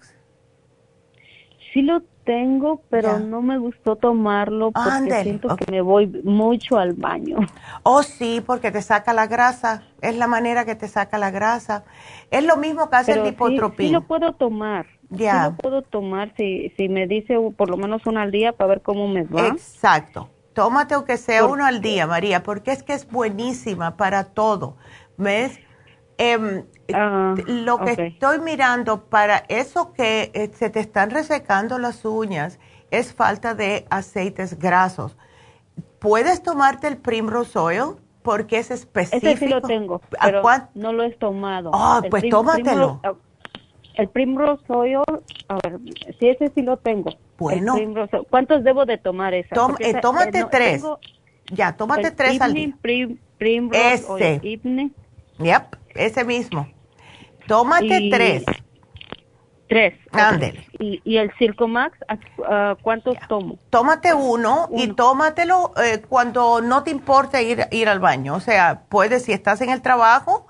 Sí 1.72 1.82
lo 1.82 2.02
tengo, 2.24 2.82
pero 2.90 3.18
no 3.18 3.42
me 3.42 3.58
gustó 3.58 3.96
tomarlo 3.96 4.72
porque 4.72 5.22
siento 5.22 5.56
que 5.56 5.70
me 5.70 5.80
voy 5.80 6.06
mucho 6.24 6.78
al 6.78 6.94
baño. 6.94 7.38
Oh, 7.86 8.02
sí, 8.02 8.42
porque 8.44 8.70
te 8.70 8.80
saca 8.80 9.12
la 9.12 9.26
grasa. 9.26 9.82
Es 10.00 10.16
la 10.16 10.26
manera 10.26 10.64
que 10.64 10.74
te 10.74 10.88
saca 10.88 11.18
la 11.18 11.30
grasa. 11.30 11.84
Es 12.30 12.42
lo 12.42 12.56
mismo 12.56 12.88
que 12.88 12.96
hace 12.96 13.12
Pero 13.12 13.24
el 13.24 13.30
lipotropín. 13.30 13.88
Sí, 13.88 13.92
lo 13.92 14.06
puedo 14.06 14.32
tomar. 14.32 14.86
Ya. 15.10 15.32
Sí 15.32 15.50
lo 15.50 15.56
puedo 15.56 15.82
tomar 15.82 16.32
si, 16.36 16.72
si 16.78 16.88
me 16.88 17.06
dice 17.06 17.36
por 17.56 17.68
lo 17.68 17.76
menos 17.76 18.06
una 18.06 18.22
al 18.22 18.30
día 18.30 18.52
para 18.52 18.68
ver 18.68 18.80
cómo 18.80 19.06
me 19.06 19.24
va. 19.24 19.48
Exacto. 19.48 20.30
Tómate 20.54 20.94
aunque 20.94 21.18
sea 21.18 21.44
uno 21.44 21.66
al 21.66 21.82
día, 21.82 22.06
María, 22.06 22.42
porque 22.42 22.70
es 22.70 22.82
que 22.82 22.94
es 22.94 23.10
buenísima 23.10 23.96
para 23.96 24.24
todo. 24.24 24.76
¿Ves? 25.18 25.58
Em, 26.18 26.64
lo 27.46 27.78
que 27.78 27.92
estoy 27.92 28.38
mirando 28.40 29.04
para 29.06 29.44
eso 29.48 29.92
que 29.92 30.30
eh, 30.34 30.50
se 30.54 30.70
te 30.70 30.80
están 30.80 31.10
resecando 31.10 31.78
las 31.78 32.04
uñas 32.04 32.58
es 32.90 33.12
falta 33.14 33.54
de 33.54 33.86
aceites 33.90 34.58
grasos. 34.58 35.16
¿Puedes 35.98 36.42
tomarte 36.42 36.86
el 36.86 36.98
Primrose 36.98 37.58
Oil? 37.58 37.96
Porque 38.22 38.58
es 38.58 38.70
específico. 38.70 39.26
Ese 39.26 39.38
sí 39.38 39.48
lo 39.48 39.60
tengo, 39.60 40.00
¿A 40.18 40.26
pero 40.26 40.42
no 40.74 40.92
lo 40.92 41.02
he 41.02 41.10
tomado. 41.12 41.70
Ah, 41.74 42.00
El 42.02 42.10
pues 42.10 42.22
prim- 42.22 42.30
tómatelo. 42.30 43.00
Primrose- 43.00 43.18
el 43.96 44.08
Primrose 44.08 44.64
Oil, 44.68 45.02
a 45.48 45.54
ver, 45.62 45.78
sí, 46.18 46.28
ese 46.28 46.50
sí 46.54 46.62
lo 46.62 46.76
tengo. 46.76 47.10
Bueno. 47.38 47.76
¿Cuántos 48.30 48.64
debo 48.64 48.86
de 48.86 48.98
tomar 48.98 49.34
esa? 49.34 49.54
Tom- 49.54 49.76
eh, 49.80 49.94
tómate 50.00 50.38
eh, 50.38 50.42
no, 50.42 50.48
tres. 50.48 50.80
tengo 50.82 50.98
Ya, 51.50 51.76
tómate 51.76 52.10
tres 52.10 52.40
al 52.40 52.54
día. 52.54 52.76
Prim- 52.80 53.18
Primrose 53.38 53.94
Ese. 53.94 54.40
Oil. 54.42 54.92
Yep, 55.38 55.76
ese 55.94 56.24
mismo. 56.24 56.68
Tómate 57.46 57.98
Y- 58.00 58.10
tres. 58.10 58.44
Tres. 59.68 59.94
Ándele. 60.12 60.66
¿Y, 60.78 61.00
y 61.04 61.16
el 61.16 61.32
Circomax, 61.38 61.96
¿a- 62.06 62.70
a 62.70 62.76
¿cuántos 62.82 63.16
tomo? 63.28 63.58
Tómate 63.70 64.12
uno, 64.12 64.68
y 64.76 64.88
tómatelo 64.88 65.72
eh, 65.82 66.02
cuando 66.06 66.60
no 66.60 66.82
te 66.82 66.90
importe 66.90 67.42
ir, 67.42 67.66
ir 67.70 67.88
al 67.88 67.98
baño. 67.98 68.34
O 68.34 68.40
sea, 68.40 68.82
puedes, 68.88 69.24
si 69.24 69.32
estás 69.32 69.62
en 69.62 69.70
el 69.70 69.80
trabajo, 69.80 70.46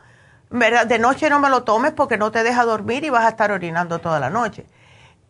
¿verdad? 0.51 0.87
de 0.87 0.99
noche 0.99 1.31
no 1.31 1.39
me 1.39 1.49
lo 1.49 1.62
tomes 1.62 1.93
porque 1.93 2.19
no 2.19 2.33
te 2.33 2.43
deja 2.43 2.65
dormir 2.65 3.05
y 3.05 3.11
vas 3.11 3.25
a 3.25 3.29
estar 3.29 3.53
orinando 3.53 3.99
toda 4.01 4.19
la 4.21 4.31
noche. 4.31 4.66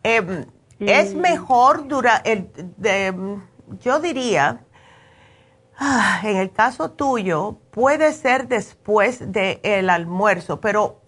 Em, 0.03 0.45
Es 0.77 1.15
Mm. 1.15 1.19
mejor 1.19 1.87
dura 1.87 2.21
el, 2.25 2.49
de- 2.75 3.37
yo 3.79 3.99
diría, 4.01 4.64
en 6.23 6.37
el 6.37 6.51
caso 6.51 6.91
tuyo, 6.91 7.57
puede 7.71 8.13
ser 8.13 8.47
después 8.47 9.31
del 9.31 9.89
almuerzo, 9.89 10.61
pero 10.61 11.01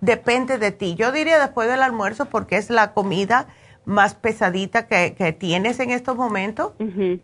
depende 0.00 0.58
de 0.58 0.72
ti. 0.72 0.94
Yo 0.94 1.12
diría 1.12 1.38
después 1.38 1.68
del 1.68 1.82
almuerzo 1.82 2.26
porque 2.26 2.56
es 2.56 2.70
la 2.70 2.92
comida 2.92 3.48
más 3.84 4.14
pesadita 4.14 4.86
que, 4.86 5.14
que 5.14 5.32
tienes 5.32 5.80
en 5.80 5.90
estos 5.90 6.16
momentos, 6.16 6.72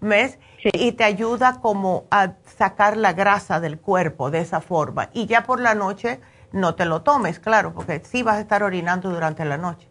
¿ves? 0.01 0.39
Y 0.65 0.93
te 0.93 1.05
ayuda 1.05 1.61
como 1.61 2.07
a 2.11 2.33
sacar 2.57 2.97
la 2.97 3.13
grasa 3.13 3.61
del 3.61 3.79
cuerpo 3.79 4.31
de 4.31 4.41
esa 4.41 4.61
forma. 4.61 5.11
Y 5.13 5.27
ya 5.27 5.45
por 5.45 5.61
la 5.61 5.75
noche 5.77 6.21
no 6.51 6.75
te 6.75 6.85
lo 6.85 7.03
tomes, 7.03 7.39
claro, 7.39 7.75
porque 7.75 8.03
sí 8.05 8.23
vas 8.25 8.37
a 8.37 8.41
estar 8.41 8.63
orinando 8.63 9.11
durante 9.11 9.45
la 9.45 9.57
noche. 9.57 9.89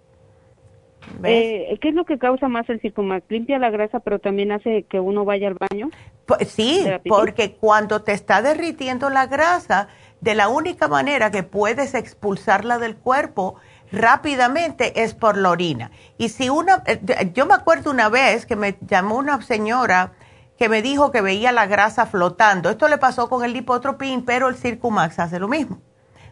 Eh, 1.23 1.77
¿Qué 1.81 1.89
es 1.89 1.95
lo 1.95 2.05
que 2.05 2.17
causa 2.17 2.47
más 2.47 2.69
el 2.69 2.79
Circomax? 2.79 3.25
Limpia 3.29 3.59
la 3.59 3.69
grasa, 3.69 3.99
pero 3.99 4.19
también 4.19 4.51
hace 4.51 4.83
que 4.83 4.99
uno 4.99 5.25
vaya 5.25 5.47
al 5.47 5.55
baño. 5.55 5.89
Pues 6.25 6.49
sí, 6.49 6.85
porque 7.07 7.53
cuando 7.53 8.01
te 8.01 8.11
está 8.11 8.41
derritiendo 8.41 9.09
la 9.09 9.27
grasa, 9.27 9.87
de 10.21 10.35
la 10.35 10.49
única 10.49 10.87
manera 10.87 11.31
que 11.31 11.43
puedes 11.43 11.93
expulsarla 11.93 12.79
del 12.79 12.95
cuerpo 12.95 13.55
rápidamente 13.91 15.03
es 15.03 15.13
por 15.13 15.37
la 15.37 15.51
orina. 15.51 15.91
Y 16.17 16.29
si 16.29 16.49
una, 16.49 16.83
eh, 16.85 16.99
yo 17.33 17.45
me 17.45 17.53
acuerdo 17.53 17.91
una 17.91 18.09
vez 18.09 18.45
que 18.45 18.55
me 18.55 18.77
llamó 18.81 19.17
una 19.17 19.41
señora 19.41 20.13
que 20.57 20.69
me 20.69 20.81
dijo 20.81 21.11
que 21.11 21.21
veía 21.21 21.51
la 21.51 21.67
grasa 21.67 22.07
flotando. 22.07 22.69
Esto 22.69 22.87
le 22.87 22.97
pasó 22.97 23.29
con 23.29 23.45
el 23.45 23.53
lipotropín, 23.53 24.25
pero 24.25 24.49
el 24.49 24.55
Circumax 24.55 25.19
hace 25.19 25.39
lo 25.39 25.47
mismo. 25.47 25.79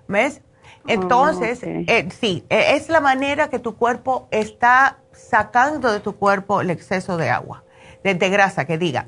¿Ves? 0.08 0.42
Entonces, 0.88 1.64
Ah, 1.64 1.68
ok. 1.68 1.84
eh, 1.88 2.08
sí, 2.12 2.46
eh, 2.50 2.76
es 2.76 2.90
la 2.90 3.02
manera 3.02 3.50
que 3.50 3.60
tu 3.60 3.76
cuerpo 3.76 4.28
está 4.32 4.98
sacando 5.12 5.92
de 5.92 6.00
tu 6.00 6.16
cuerpo 6.16 6.62
el 6.62 6.70
exceso 6.70 7.18
de 7.18 7.30
agua, 7.30 7.64
de, 8.04 8.14
de 8.14 8.30
grasa, 8.30 8.66
que 8.66 8.78
diga. 8.78 9.08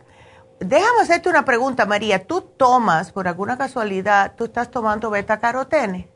Déjame 0.60 1.02
hacerte 1.02 1.30
una 1.30 1.46
pregunta, 1.46 1.86
María. 1.86 2.26
¿Tú 2.26 2.42
tomas, 2.42 3.12
por 3.12 3.28
alguna 3.28 3.58
casualidad, 3.58 4.34
tú 4.36 4.46
estás 4.46 4.72
tomando 4.72 5.10
beta 5.12 5.40
carotene? 5.40 6.08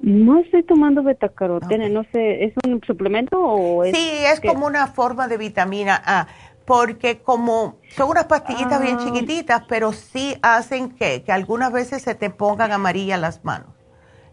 No 0.00 0.38
estoy 0.40 0.62
tomando 0.64 1.02
betacarotene, 1.02 1.88
no 1.88 2.04
sé, 2.12 2.44
¿es 2.44 2.52
un 2.66 2.82
suplemento 2.86 3.40
o 3.40 3.84
es...? 3.84 3.96
Sí, 3.96 4.10
es 4.26 4.38
como 4.40 4.66
una 4.66 4.88
forma 4.88 5.28
de 5.28 5.38
vitamina 5.38 6.02
A, 6.04 6.26
porque 6.66 7.22
como 7.22 7.76
son 7.88 8.10
unas 8.10 8.26
pastillitas 8.26 8.82
bien 8.82 8.96
Ah. 9.00 9.02
chiquititas, 9.02 9.62
pero 9.66 9.92
sí 9.92 10.36
hacen 10.42 10.90
que, 10.90 11.22
que 11.22 11.32
algunas 11.32 11.72
veces 11.72 12.02
se 12.02 12.14
te 12.14 12.28
pongan 12.28 12.72
amarillas 12.72 13.18
las 13.18 13.44
manos. 13.44 13.73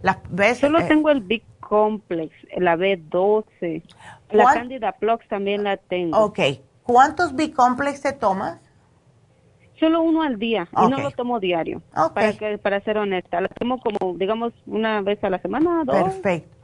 Las, 0.02 0.18
¿ves? 0.30 0.60
Solo 0.60 0.80
Eh, 0.80 0.86
tengo 0.88 1.10
el 1.10 1.22
Big 1.22 1.44
Complex, 1.60 2.34
la 2.58 2.76
B12. 2.76 3.84
La 4.32 4.44
¿Cuál? 4.44 4.58
Candida 4.58 4.92
Plox 4.94 5.28
también 5.28 5.64
la 5.64 5.78
tengo. 5.78 6.18
Ok. 6.18 6.40
¿Cuántos 6.84 7.36
B-complex 7.36 8.02
te 8.02 8.14
tomas? 8.14 8.60
Solo 9.80 10.02
uno 10.02 10.22
al 10.24 10.38
día 10.38 10.68
y 10.72 10.88
no 10.90 10.98
lo 11.00 11.12
tomo 11.12 11.40
diario. 11.40 11.82
Ok. 11.96 12.14
Para 12.14 12.34
que 12.34 12.58
para 12.58 12.82
ser 12.82 12.98
honesta, 12.98 13.42
la 13.42 13.48
tomo 13.48 13.80
como 13.80 14.16
digamos 14.18 14.54
una 14.66 15.02
vez 15.02 15.24
a 15.24 15.30
la 15.30 15.40
semana, 15.40 15.84
dos. 15.86 15.96
Perfecto. 15.96 16.56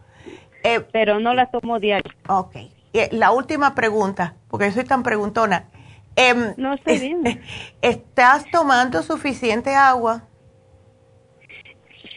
Eh, 0.63 0.81
pero 0.91 1.19
no 1.19 1.33
la 1.33 1.49
tomo 1.49 1.79
diario. 1.79 2.11
Ok. 2.27 2.55
Eh, 2.93 3.09
la 3.11 3.31
última 3.31 3.73
pregunta, 3.75 4.35
porque 4.49 4.71
soy 4.71 4.83
tan 4.83 5.03
preguntona. 5.03 5.65
Em, 6.15 6.53
no, 6.57 6.73
estoy 6.73 6.99
bien. 7.23 7.41
¿Estás 7.81 8.45
tomando 8.51 9.01
suficiente 9.03 9.75
agua? 9.75 10.23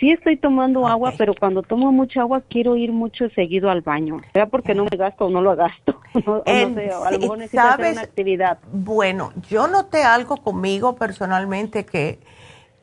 Sí 0.01 0.11
estoy 0.11 0.39
tomando 0.39 0.87
agua, 0.89 1.13
pero 1.19 1.35
cuando 1.39 1.63
tomo 1.63 1.93
mucha 1.93 2.23
agua 2.23 2.43
quiero 2.49 2.75
ir 2.75 2.91
mucho 2.91 3.29
seguido 3.31 3.71
al 3.71 3.83
baño. 3.83 4.21
¿Será 4.33 4.47
porque 4.47 4.75
no 4.75 4.85
me 4.85 4.97
gasto 4.97 5.27
o 5.27 5.31
no 5.31 5.43
lo 5.43 5.55
gasto? 5.55 6.01
O 6.27 6.33
no, 6.39 6.45
En- 6.47 6.75
sé, 6.75 6.91
a 6.91 7.11
lo 7.11 7.19
sí, 7.19 7.23
mejor 7.23 7.39
necesito 7.39 7.69
hacer 7.69 7.85
¿sabes? 7.85 7.93
una 7.93 8.01
actividad. 8.03 8.59
Bueno, 8.73 9.33
yo 9.49 9.69
noté 9.69 10.03
algo 10.03 10.39
conmigo 10.39 10.97
personalmente 10.97 11.85
que 11.85 12.19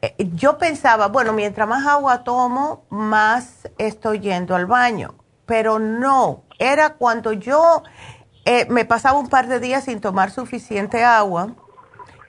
eh, 0.01 0.15
yo 0.35 0.57
pensaba, 0.59 1.07
bueno, 1.07 1.33
mientras 1.33 1.67
más 1.67 1.85
agua 1.87 2.23
tomo, 2.23 2.85
más 2.89 3.67
estoy 3.79 4.19
yendo 4.19 4.55
al 4.55 4.67
baño. 4.67 5.15
Pero 5.45 5.79
no, 5.79 6.43
era 6.59 6.95
cuando 6.95 7.33
yo 7.33 7.83
eh, 8.45 8.67
me 8.69 8.85
pasaba 8.85 9.17
un 9.19 9.27
par 9.29 9.47
de 9.47 9.59
días 9.59 9.85
sin 9.85 10.01
tomar 10.01 10.29
suficiente 10.31 11.03
agua. 11.03 11.55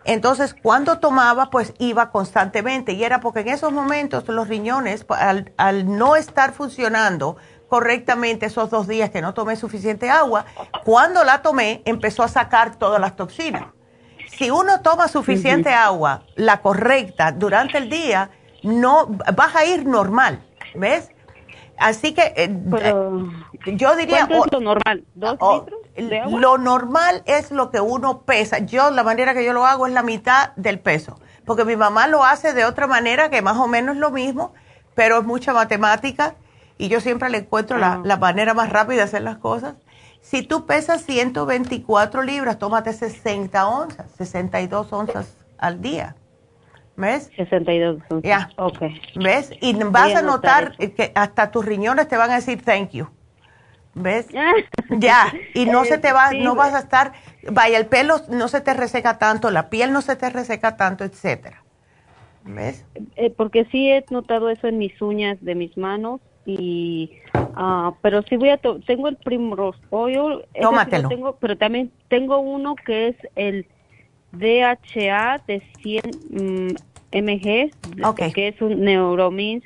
Entonces, 0.09 0.55
cuando 0.55 1.01
tomaba, 1.01 1.51
pues 1.51 1.75
iba 1.79 2.11
constantemente. 2.11 2.93
Y 2.93 3.05
era 3.05 3.21
porque 3.21 3.41
en 3.41 3.49
esos 3.49 3.73
momentos 3.73 4.27
los 4.27 4.49
riñones, 4.49 5.05
pues, 5.05 5.21
al, 5.21 5.53
al 5.59 5.99
no 5.99 6.17
estar 6.17 6.55
funcionando 6.55 7.37
correctamente 7.69 8.47
esos 8.47 8.71
dos 8.71 8.89
días 8.89 9.11
que 9.11 9.21
no 9.21 9.35
tomé 9.35 9.57
suficiente 9.57 10.09
agua, 10.09 10.47
cuando 10.87 11.25
la 11.25 11.43
tomé, 11.43 11.83
empezó 11.85 12.23
a 12.23 12.29
sacar 12.29 12.77
todas 12.77 12.99
las 12.99 13.17
toxinas. 13.17 13.67
Si 14.31 14.51
uno 14.51 14.81
toma 14.81 15.09
suficiente 15.09 15.75
agua, 15.75 16.23
la 16.37 16.63
correcta, 16.63 17.31
durante 17.31 17.77
el 17.77 17.91
día, 17.91 18.31
no 18.63 19.09
vas 19.09 19.55
a 19.55 19.67
ir 19.67 19.85
normal, 19.85 20.43
¿ves? 20.75 21.11
Así 21.79 22.13
que 22.13 22.33
eh, 22.37 23.77
yo 23.77 23.97
diría... 23.97 24.27
¿Cuánto 24.27 24.45
es 24.45 24.53
lo 24.53 24.61
normal? 24.61 25.05
¿Dos 25.15 25.33
litros 25.33 25.81
de 25.97 26.19
agua? 26.19 26.41
Lo 26.41 26.59
normal 26.59 27.23
es 27.27 27.51
lo 27.51 27.71
que 27.71 27.81
uno 27.81 28.23
pesa. 28.23 28.59
Yo, 28.59 28.91
la 28.91 29.05
manera 29.05 29.35
que 29.35 29.45
yo 29.45 29.53
lo 29.53 29.65
hago 29.67 29.87
es 29.87 29.93
la 29.93 30.03
mitad 30.03 30.53
del 30.57 30.81
peso. 30.81 31.19
Porque 31.45 31.65
mi 31.65 31.77
mamá 31.77 32.09
lo 32.09 32.25
hace 32.25 32.53
de 32.53 32.65
otra 32.65 32.87
manera, 32.87 33.31
que 33.31 33.43
más 33.43 33.57
o 33.57 33.67
menos 33.67 33.95
es 33.95 34.01
lo 34.01 34.11
mismo, 34.11 34.53
pero 34.95 35.19
es 35.19 35.25
mucha 35.25 35.53
matemática. 35.53 36.35
Y 36.77 36.89
yo 36.89 37.01
siempre 37.01 37.29
le 37.31 37.39
encuentro 37.39 37.79
la, 37.79 38.01
la 38.05 38.17
manera 38.17 38.55
más 38.55 38.71
rápida 38.71 38.99
de 38.99 39.03
hacer 39.05 39.23
las 39.23 39.39
cosas. 39.39 39.75
Si 40.21 40.43
tú 40.43 40.67
pesas 40.67 41.03
124 41.05 42.23
libras, 42.23 42.59
tómate 42.59 42.93
60 42.93 43.67
onzas, 43.67 44.07
62 44.19 44.93
onzas 44.93 45.37
al 45.59 45.81
día. 45.81 46.17
¿Ves? 46.99 47.31
62 47.37 48.01
onzas. 48.11 48.23
Ya. 48.23 48.51
Ok. 48.57 48.79
¿Ves? 49.15 49.53
Y 49.61 49.73
vas 49.85 50.17
a 50.17 50.23
notar 50.23 50.77
que 50.77 51.13
hasta 51.15 51.53
tus 51.53 51.65
riñones 51.65 52.09
te 52.09 52.17
van 52.17 52.33
a 52.33 52.35
decir 52.35 52.61
thank 52.63 52.91
you. 52.91 53.07
¿Ves? 53.95 54.27
ya. 54.99 55.33
Y 55.55 55.67
no 55.67 55.85
se 55.85 55.99
te 55.99 56.13
va, 56.13 56.31
Sí. 56.31 56.41
no 56.41 56.57
vas 56.57 56.75
a 56.75 56.81
estar, 56.81 57.13
vaya, 57.51 57.79
el 57.79 57.87
pelo 57.87 58.17
no 58.29 58.49
se 58.49 58.61
te 58.61 58.75
reseca 58.75 59.17
tanto, 59.19 59.51
la 59.53 59.71
piel 59.71 59.93
no 59.93 60.03
se 60.03 60.17
te 60.17 60.29
reseca 60.29 60.77
tanto, 60.77 61.05
etcétera. 61.05 61.63
¿Ves? 62.45 62.85
Eh, 63.15 63.31
porque 63.31 63.65
sí 63.67 63.89
he 63.91 64.05
notado 64.11 64.51
eso 64.51 64.67
en 64.67 64.79
mis 64.79 65.01
uñas 65.01 65.39
de 65.41 65.55
mis 65.55 65.77
manos 65.77 66.21
y 66.47 67.13
ah, 67.35 67.93
pero 68.03 68.23
sí 68.23 68.37
voy 68.37 68.49
a 68.51 68.57
to- 68.57 68.81
tengo 68.81 69.07
el 69.09 69.17
Primrose 69.17 69.79
Oil 69.91 70.41
ese 70.43 70.53
sí 70.55 70.61
Tómatelo. 70.63 71.09
tengo 71.11 71.37
pero 71.37 71.59
también 71.59 71.93
tengo 72.09 72.39
uno 72.39 72.75
que 72.75 73.09
es 73.09 73.17
el 73.37 73.67
DHA 74.33 75.43
de 75.47 75.63
100 75.83 76.03
mm, 76.31 76.75
mg 77.13 78.33
que 78.35 78.49
es 78.49 78.61
un 78.61 78.81
Neuromins. 78.81 79.65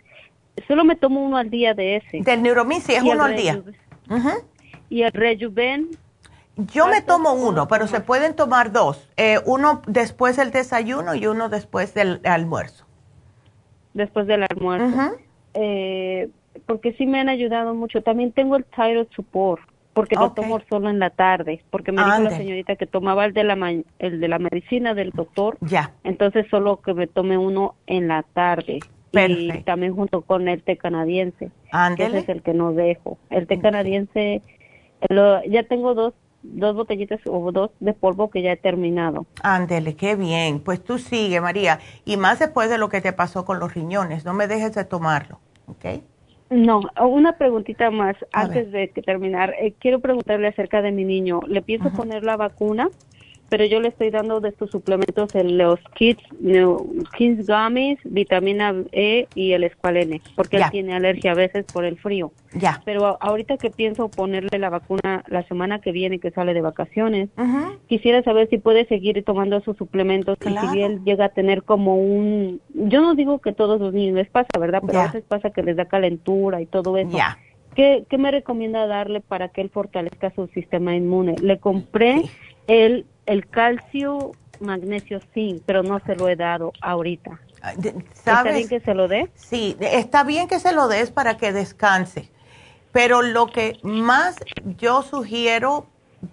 Solo 0.69 0.85
me 0.85 0.97
tomo 0.97 1.25
uno 1.25 1.37
al 1.37 1.51
día 1.51 1.75
de 1.75 1.97
ese. 1.97 2.21
Del 2.21 2.43
Neuromins 2.43 2.85
sí 2.85 2.93
es 2.95 3.03
uno 3.03 3.25
al 3.25 3.37
día. 3.37 3.63
Y 4.89 5.03
el 5.03 5.13
Rejuven 5.13 5.91
Yo 6.57 6.87
me 6.87 7.01
tomo 7.01 7.33
uno, 7.33 7.67
pero 7.67 7.87
se 7.87 8.01
pueden 8.01 8.37
tomar 8.37 8.73
dos. 8.73 9.09
Eh, 9.17 9.41
uno 9.47 9.83
después 9.87 10.37
del 10.37 10.51
desayuno 10.51 11.15
y 11.15 11.27
uno 11.27 11.49
después 11.49 11.95
del 11.95 12.21
almuerzo. 12.25 12.85
después 13.95 14.27
del 14.27 14.45
almuerzo. 14.45 15.17
Eh, 15.55 16.31
porque 16.67 16.93
sí 16.93 17.07
me 17.07 17.21
han 17.21 17.29
ayudado 17.29 17.75
mucho. 17.75 18.03
También 18.03 18.33
tengo 18.33 18.57
el 18.57 18.65
Thyroid 18.65 19.09
Support, 19.15 19.63
porque 19.95 20.17
lo 20.17 20.27
Ok. 20.27 20.37
tomo 20.37 20.61
solo 20.69 20.89
en 20.89 20.99
la 20.99 21.11
tarde, 21.11 21.63
porque 21.71 21.93
me 21.93 22.03
dijo 22.05 22.23
la 22.23 22.31
señorita 22.37 22.77
que 22.77 22.87
tomaba 22.87 23.25
el 23.27 23.33
de 23.35 23.45
la 23.45 23.57
ma- 23.57 23.73
el 23.99 24.21
de 24.21 24.29
la 24.29 24.39
medicina 24.39 24.95
del 24.95 25.11
doctor. 25.11 25.59
Ya. 25.61 25.93
Entonces 26.05 26.47
solo 26.51 26.81
que 26.81 26.95
me 26.95 27.07
tome 27.07 27.37
uno 27.39 27.75
en 27.87 28.09
la 28.09 28.23
tarde. 28.23 28.79
Y 28.79 29.11
Perfecto. 29.13 29.65
también 29.67 29.95
junto 29.95 30.23
con 30.23 30.49
el 30.49 30.63
té 30.63 30.79
canadiense. 30.79 31.47
que 31.49 31.51
Ándele. 31.73 32.09
Ese 32.09 32.19
es 32.21 32.29
el 32.31 32.43
que 32.43 32.55
no 32.55 32.73
dejo. 32.73 33.19
El 33.29 33.47
té 33.47 33.59
canadiense, 33.61 34.41
lo- 35.11 35.45
ya 35.45 35.65
tengo 35.65 35.93
dos, 35.95 36.15
dos 36.43 36.75
botellitas 36.75 37.21
o 37.27 37.53
dos 37.53 37.71
de 37.81 37.93
polvo 37.93 38.31
que 38.31 38.41
ya 38.41 38.53
he 38.53 38.57
terminado. 38.57 39.27
Ándele, 39.43 39.97
qué 39.97 40.17
bien. 40.17 40.61
Pues 40.61 40.83
tú 40.83 40.97
sigue, 40.99 41.41
María. 41.43 41.79
Y 42.07 42.17
más 42.17 42.39
después 42.39 42.71
de 42.71 42.79
lo 42.79 42.89
que 42.89 43.03
te 43.03 43.13
pasó 43.13 43.45
con 43.45 43.59
los 43.59 43.75
riñones. 43.75 44.25
No 44.25 44.33
me 44.33 44.47
dejes 44.49 44.75
de 44.75 44.85
tomarlo. 44.85 45.41
¿Ok? 45.67 46.03
No, 46.53 46.83
una 47.01 47.39
preguntita 47.39 47.91
más 47.91 48.15
antes 48.31 48.71
de 48.73 48.91
que 48.91 49.01
terminar. 49.01 49.55
Eh, 49.59 49.73
quiero 49.79 50.01
preguntarle 50.01 50.49
acerca 50.49 50.83
de 50.83 50.93
mi 50.93 51.03
niño. 51.03 51.41
Le 51.47 51.63
pienso 51.63 51.91
poner 51.91 52.25
la 52.25 52.37
vacuna, 52.37 52.91
pero 53.53 53.67
yo 53.67 53.81
le 53.81 53.89
estoy 53.89 54.09
dando 54.09 54.41
de 54.41 54.49
estos 54.49 54.71
suplementos 54.71 55.29
el, 55.35 55.59
los 55.59 55.79
Kids, 55.95 56.23
no, 56.41 56.87
Kids 57.19 57.47
Gummies, 57.47 57.99
vitamina 58.03 58.75
E 58.93 59.29
y 59.35 59.53
el 59.53 59.65
Esqualene, 59.65 60.23
porque 60.35 60.57
Ya. 60.57 60.65
él 60.65 60.71
tiene 60.71 60.95
alergia 60.95 61.33
a 61.33 61.35
veces 61.35 61.67
por 61.71 61.85
el 61.85 61.99
frío. 61.99 62.33
Ya. 62.55 62.81
Pero 62.87 63.19
ahorita 63.21 63.59
que 63.59 63.69
pienso 63.71 64.09
ponerle 64.09 64.59
la 64.59 64.71
vacuna 64.71 65.23
la 65.29 65.43
semana 65.49 65.83
que 65.83 65.93
viene 65.93 66.19
que 66.19 66.31
sale 66.31 66.55
de 66.55 66.63
vacaciones, 66.63 67.29
quisiera 67.89 68.23
saber 68.23 68.49
si 68.49 68.57
puede 68.57 68.87
seguir 68.87 69.23
tomando 69.23 69.59
esos 69.59 69.77
suplementos 69.77 70.39
y 70.47 70.49
si 70.73 70.81
él 70.81 71.01
llega 71.05 71.27
a 71.27 71.29
tener 71.29 71.63
como 71.63 71.97
un 71.97 72.59
yo 72.73 73.03
no 73.03 73.15
digo 73.15 73.39
que 73.41 73.53
todos 73.53 73.79
los 73.79 73.93
niños 73.93 74.15
les 74.17 74.31
pasa 74.31 74.49
verdad 74.59 74.81
pero 74.87 74.95
Ya. 74.95 75.05
a 75.05 75.07
veces 75.09 75.25
pasa 75.29 75.51
que 75.51 75.63
les 75.63 75.77
da 75.77 75.85
calentura 75.85 76.63
y 76.63 76.67
todo 76.67 76.97
eso 76.97 77.15
Ya. 77.19 77.37
¿Qué, 77.75 78.05
qué 78.11 78.19
me 78.19 78.31
recomienda 78.31 78.87
darle 78.87 79.21
para 79.23 79.49
que 79.49 79.63
él 79.63 79.71
fortalezca 79.71 80.31
su 80.35 80.47
sistema 80.49 80.95
inmune 80.95 81.37
le 81.43 81.59
compré 81.59 82.23
el 82.67 83.07
el 83.27 83.49
calcio 83.49 84.33
magnesio 84.61 85.21
zinc 85.35 85.63
pero 85.67 85.83
no 85.83 86.01
se 86.07 86.15
lo 86.17 86.29
he 86.29 86.37
dado 86.37 86.73
ahorita 86.81 87.41
¿Está 88.15 88.43
bien 88.43 88.69
que 88.69 88.81
se 88.81 88.95
lo 88.95 89.09
dé? 89.09 89.31
Sí, 89.37 89.77
está 89.81 90.25
bien 90.25 90.49
que 90.49 90.59
se 90.59 90.73
lo 90.73 90.89
des 90.89 91.11
para 91.11 91.37
que 91.37 91.53
descanse. 91.53 92.29
Pero 92.93 93.23
lo 93.23 93.47
que 93.47 93.79
más 93.83 94.37
yo 94.79 95.03
sugiero 95.03 95.87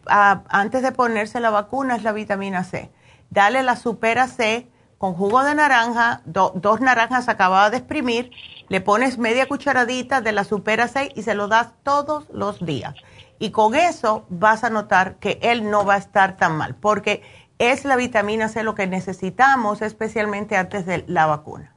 ah, 0.07 0.41
antes 0.49 0.81
de 0.81 0.91
ponerse 0.91 1.39
la 1.39 1.49
vacuna 1.51 1.95
es 1.95 2.03
la 2.03 2.11
vitamina 2.11 2.63
C. 2.63 2.89
Dale 3.29 3.63
la 3.63 3.75
supera 3.75 4.27
C 4.27 4.67
con 4.97 5.13
jugo 5.13 5.43
de 5.43 5.55
naranja, 5.55 6.21
do- 6.25 6.51
dos 6.55 6.81
naranjas 6.81 7.29
acabadas 7.29 7.71
de 7.71 7.77
exprimir, 7.77 8.31
le 8.67 8.81
pones 8.81 9.17
media 9.17 9.47
cucharadita 9.47 10.19
de 10.21 10.31
la 10.33 10.43
supera 10.43 10.87
C 10.87 11.11
y 11.15 11.21
se 11.23 11.35
lo 11.35 11.47
das 11.47 11.69
todos 11.83 12.25
los 12.33 12.65
días. 12.65 12.95
Y 13.39 13.51
con 13.51 13.73
eso 13.73 14.25
vas 14.29 14.63
a 14.63 14.69
notar 14.69 15.15
que 15.15 15.39
él 15.41 15.69
no 15.71 15.85
va 15.85 15.95
a 15.95 15.97
estar 15.97 16.35
tan 16.37 16.57
mal, 16.57 16.75
porque 16.75 17.21
es 17.57 17.85
la 17.85 17.95
vitamina 17.95 18.49
C 18.49 18.63
lo 18.63 18.75
que 18.75 18.85
necesitamos, 18.85 19.81
especialmente 19.81 20.57
antes 20.57 20.85
de 20.85 21.03
la 21.07 21.25
vacuna. 21.25 21.73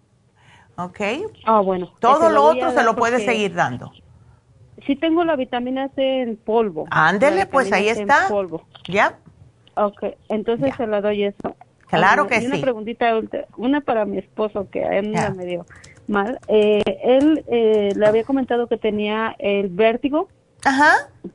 ¿Ok? 0.77 1.01
Ah, 1.45 1.61
bueno. 1.61 1.91
Todo 2.01 2.31
lo 2.31 2.45
otro 2.45 2.71
se 2.73 2.83
lo 2.83 2.97
puede 2.97 3.21
seguir 3.21 3.55
dando. 3.55 3.93
Sí 4.87 4.97
tengo 4.97 5.25
la 5.25 5.37
vitamina 5.37 5.89
C 5.95 6.23
en 6.23 6.37
polvo. 6.37 6.87
Ándele, 6.91 7.47
pues 7.47 7.73
ahí 7.73 7.89
C 7.89 8.01
en 8.01 8.09
está. 8.09 8.29
polvo. 8.29 8.65
¿Ya? 8.89 9.19
Ok, 9.77 10.05
entonces 10.29 10.75
se 10.77 10.87
la 10.87 11.01
doy 11.01 11.25
eso. 11.25 11.57
Claro 11.89 12.25
Ah, 12.25 12.29
que 12.29 12.43
y 12.43 12.47
una 12.47 12.57
sí. 12.57 12.63
preguntita, 12.63 13.15
ulti- 13.17 13.45
una 13.57 13.81
para 13.83 14.05
mi 14.05 14.19
esposo 14.19 14.69
que 14.71 14.85
a 14.85 14.99
él 14.99 15.13
Ya. 15.13 15.31
me 15.31 15.45
dio 15.45 15.67
mal. 16.09 16.39
Eh, 16.49 16.83
él 17.05 17.45
eh, 17.49 17.93
le 17.95 18.07
había 18.07 18.25
comentado 18.25 18.67
que 18.67 18.77
tenía 18.79 19.35
el 19.39 19.69
vértigo. 19.69 20.29
Ajá. 20.65 20.93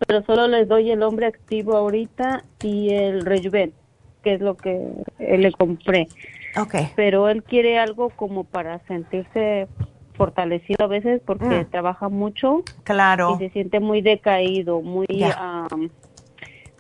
Pero 0.08 0.24
solo 0.26 0.48
les 0.48 0.68
doy 0.68 0.92
el 0.92 1.04
hombre 1.04 1.28
activo 1.28 1.76
ahorita 1.76 2.44
y 2.62 2.90
el 2.94 3.26
rejuven, 3.26 3.74
que 4.24 4.34
es 4.36 4.42
lo 4.42 4.56
que 4.58 4.90
eh, 5.20 5.38
le 5.38 5.52
compré. 5.52 6.08
Ok. 6.58 6.76
Pero 6.96 7.30
él 7.30 7.44
quiere 7.44 7.78
algo 7.80 8.10
como 8.10 8.44
para 8.44 8.80
sentirse 8.88 9.68
fortalecido 10.16 10.86
a 10.86 10.88
veces 10.88 11.22
porque 11.26 11.46
Mm. 11.64 11.70
trabaja 11.70 12.10
mucho. 12.10 12.64
Claro. 12.84 13.36
Y 13.40 13.46
se 13.46 13.50
siente 13.52 13.80
muy 13.80 14.02
decaído, 14.02 14.82
muy 14.82 15.06
Ya. 15.10 15.36
am, 15.38 15.90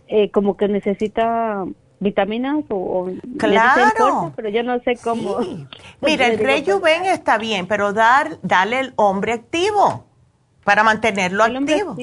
eh, 0.07 0.31
como 0.31 0.57
que 0.57 0.67
necesita 0.67 1.63
vitaminas 1.99 2.63
o, 2.69 2.75
o 2.75 3.11
Claro. 3.37 3.93
fuerza, 3.95 4.33
pero 4.35 4.49
yo 4.49 4.63
no 4.63 4.79
sé 4.81 4.97
cómo. 4.97 5.37
Mira, 6.01 6.27
el 6.27 6.37
Rejuven 6.39 7.05
está 7.05 7.37
bien, 7.37 7.67
pero 7.67 7.93
dar, 7.93 8.37
dale 8.41 8.79
el 8.79 8.93
hombre 8.95 9.33
activo. 9.33 10.05
para 10.63 10.83
mantenerlo 10.83 11.45
activo. 11.45 11.95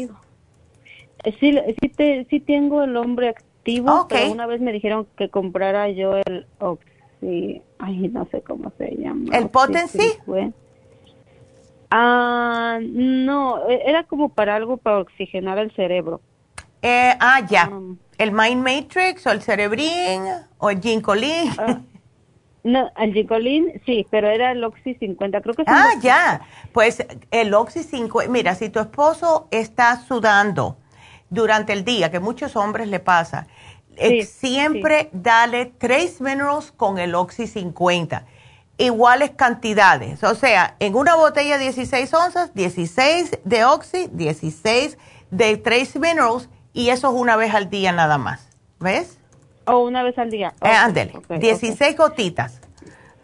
Sí, 1.41 1.59
sí, 1.97 2.27
sí 2.29 2.41
tengo 2.41 2.83
el 2.83 2.97
hombre 2.97 3.31
activo, 3.31 4.07
pero 4.09 4.31
una 4.31 4.47
vez 4.47 4.61
me 4.61 4.73
dijeron 4.73 5.07
que 5.17 5.29
comprara 5.29 5.89
yo 5.91 6.17
el 6.17 6.47
Oxy, 6.59 7.63
ay, 7.79 8.09
no 8.09 8.27
sé 8.31 8.43
cómo 8.43 8.73
se 8.79 8.95
llama. 8.97 9.37
¿El 9.37 9.49
Potency? 9.49 10.19
Ah, 11.91 12.79
no, 12.83 13.69
e, 13.69 13.83
era 13.87 14.05
como 14.05 14.31
para 14.31 14.57
algo 14.57 14.77
para 14.77 14.99
oxigenar 14.99 15.59
el 15.59 15.71
cerebro. 15.73 16.21
Eh, 16.83 17.15
ah, 17.21 17.41
ya. 17.49 17.69
Um, 17.69 17.97
¿El 18.19 18.33
Mind 18.33 18.63
Matrix 18.63 19.27
o 19.27 19.31
el 19.31 19.41
Cerebrin 19.41 20.25
o 20.59 20.71
el 20.71 20.81
Ginkolin? 20.81 21.51
Ah, 21.57 21.81
no, 22.65 22.91
el 22.99 23.13
Ginkolin 23.15 23.81
sí, 23.87 24.07
pero 24.11 24.29
era 24.29 24.53
el 24.53 24.65
Oxy 24.65 24.95
50, 24.95 25.41
creo 25.41 25.55
que 25.55 25.65
Ah, 25.67 25.93
ya. 26.03 26.41
Pues 26.73 27.07
el 27.31 27.55
Oxy 27.55 27.83
50, 27.83 28.31
mira, 28.31 28.55
si 28.55 28.69
tu 28.71 28.81
esposo 28.81 29.49
está 29.51 29.97
sudando 29.97 30.77
durante 31.35 31.73
el 31.73 31.85
día, 31.85 32.11
que 32.11 32.21
muchos 32.21 32.57
hombres 32.57 32.89
le 32.89 33.01
pasa, 33.01 33.47
eh, 33.97 34.25
siempre 34.25 35.09
dale 35.13 35.67
tres 35.67 36.21
minerals 36.21 36.73
con 36.73 36.99
el 36.99 37.15
Oxy 37.15 37.47
50 37.47 38.25
iguales 38.79 39.31
cantidades. 39.31 40.23
O 40.25 40.35
sea, 40.35 40.77
en 40.81 40.95
una 40.95 41.15
botella 41.17 41.59
16 41.59 42.13
onzas, 42.15 42.55
16 42.55 43.39
de 43.45 43.65
Oxy, 43.65 44.09
16 44.13 44.99
de 45.31 45.57
Trace 45.57 45.99
Minerals 45.99 46.49
y 46.73 46.89
eso 46.89 47.09
es 47.09 47.15
una 47.15 47.37
vez 47.37 47.55
al 47.55 47.71
día 47.71 47.93
nada 47.93 48.19
más. 48.19 48.51
¿Ves? 48.81 49.19
O 49.67 49.79
una 49.79 50.03
vez 50.03 50.19
al 50.19 50.31
día. 50.31 50.53
Eh, 50.63 50.69
ándele, 50.69 51.15
16 51.29 51.97
gotitas. 51.97 52.61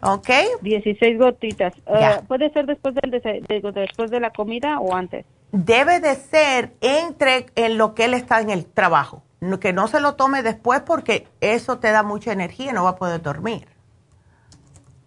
¿Ok? 0.01 0.29
16 0.61 1.19
gotitas. 1.19 1.73
Eh, 1.85 2.21
¿Puede 2.27 2.49
ser 2.51 2.65
después, 2.65 2.95
del 2.95 3.11
después 3.11 4.09
de 4.09 4.19
la 4.19 4.31
comida 4.31 4.79
o 4.79 4.95
antes? 4.95 5.25
Debe 5.51 5.99
de 5.99 6.15
ser 6.15 6.75
entre 6.81 7.47
en 7.55 7.77
lo 7.77 7.93
que 7.93 8.05
él 8.05 8.13
está 8.13 8.39
en 8.41 8.49
el 8.49 8.65
trabajo. 8.65 9.23
Que 9.59 9.73
no 9.73 9.87
se 9.87 9.99
lo 9.99 10.15
tome 10.15 10.43
después 10.43 10.81
porque 10.81 11.27
eso 11.41 11.79
te 11.79 11.91
da 11.91 12.03
mucha 12.03 12.31
energía 12.31 12.71
y 12.71 12.73
no 12.73 12.83
va 12.83 12.91
a 12.91 12.95
poder 12.95 13.21
dormir. 13.21 13.67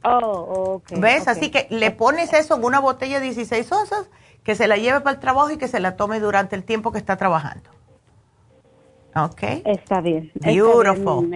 Oh, 0.03 0.75
okay, 0.77 1.01
¿Ves? 1.01 1.29
Así 1.29 1.51
que 1.51 1.67
le 1.71 1.91
pones 1.93 2.33
eso 2.33 2.57
en 2.57 2.65
una 2.65 2.81
botella 2.81 3.21
de 3.21 3.27
16 3.27 3.71
onzas, 3.73 4.11
que 4.43 4.55
se 4.55 4.67
la 4.67 4.77
lleve 4.77 5.01
para 5.01 5.15
el 5.15 5.21
trabajo 5.21 5.51
y 5.51 5.57
que 5.57 5.69
se 5.69 5.81
la 5.81 5.97
tome 5.97 6.21
durante 6.21 6.57
el 6.57 6.65
tiempo 6.65 6.93
que 6.93 6.99
está 6.99 7.17
trabajando. 7.17 7.71
Ok. 9.17 9.43
Está 9.65 10.01
bien. 10.01 10.33
Beautiful. 10.35 11.31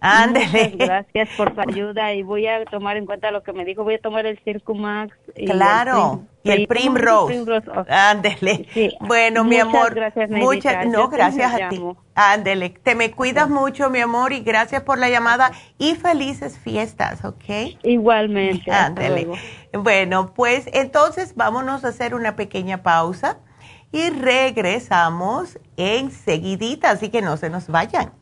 Ándele. 0.00 0.74
Gracias 0.76 1.28
por 1.36 1.54
su 1.54 1.60
ayuda 1.60 2.12
y 2.14 2.22
voy 2.22 2.46
a 2.48 2.64
tomar 2.64 2.96
en 2.96 3.06
cuenta 3.06 3.30
lo 3.30 3.42
que 3.42 3.52
me 3.52 3.64
dijo. 3.64 3.84
Voy 3.84 3.94
a 3.94 4.00
tomar 4.00 4.26
el 4.26 4.38
Circumax. 4.40 5.14
Y 5.36 5.46
claro. 5.46 6.24
y 6.42 6.50
el 6.50 6.66
Primrose. 6.66 7.44
Ándele. 7.88 8.66
Bueno, 9.00 9.44
mi 9.44 9.58
amor. 9.58 9.94
Gracias, 9.94 10.30
muchas 10.30 10.86
No, 10.86 11.08
gracias 11.08 11.54
a 11.54 11.68
ti. 11.68 11.80
Ándele. 12.14 12.70
Te 12.70 12.94
me 12.96 13.12
cuidas 13.12 13.48
mucho, 13.48 13.88
mi 13.88 14.00
amor, 14.00 14.32
y 14.32 14.40
gracias 14.40 14.82
por 14.82 14.98
la 14.98 15.08
llamada 15.08 15.52
y 15.78 15.94
felices 15.94 16.58
fiestas, 16.58 17.24
¿ok? 17.24 17.78
Igualmente. 17.84 18.70
Ándele. 18.70 19.28
Bueno, 19.72 20.34
pues 20.34 20.68
entonces 20.72 21.36
vámonos 21.36 21.84
a 21.84 21.88
hacer 21.88 22.14
una 22.14 22.34
pequeña 22.34 22.82
pausa 22.82 23.38
y 23.92 24.10
regresamos 24.10 25.58
enseguidita, 25.76 26.90
así 26.90 27.10
que 27.10 27.22
no 27.22 27.36
se 27.36 27.50
nos 27.50 27.68
vayan. 27.68 28.21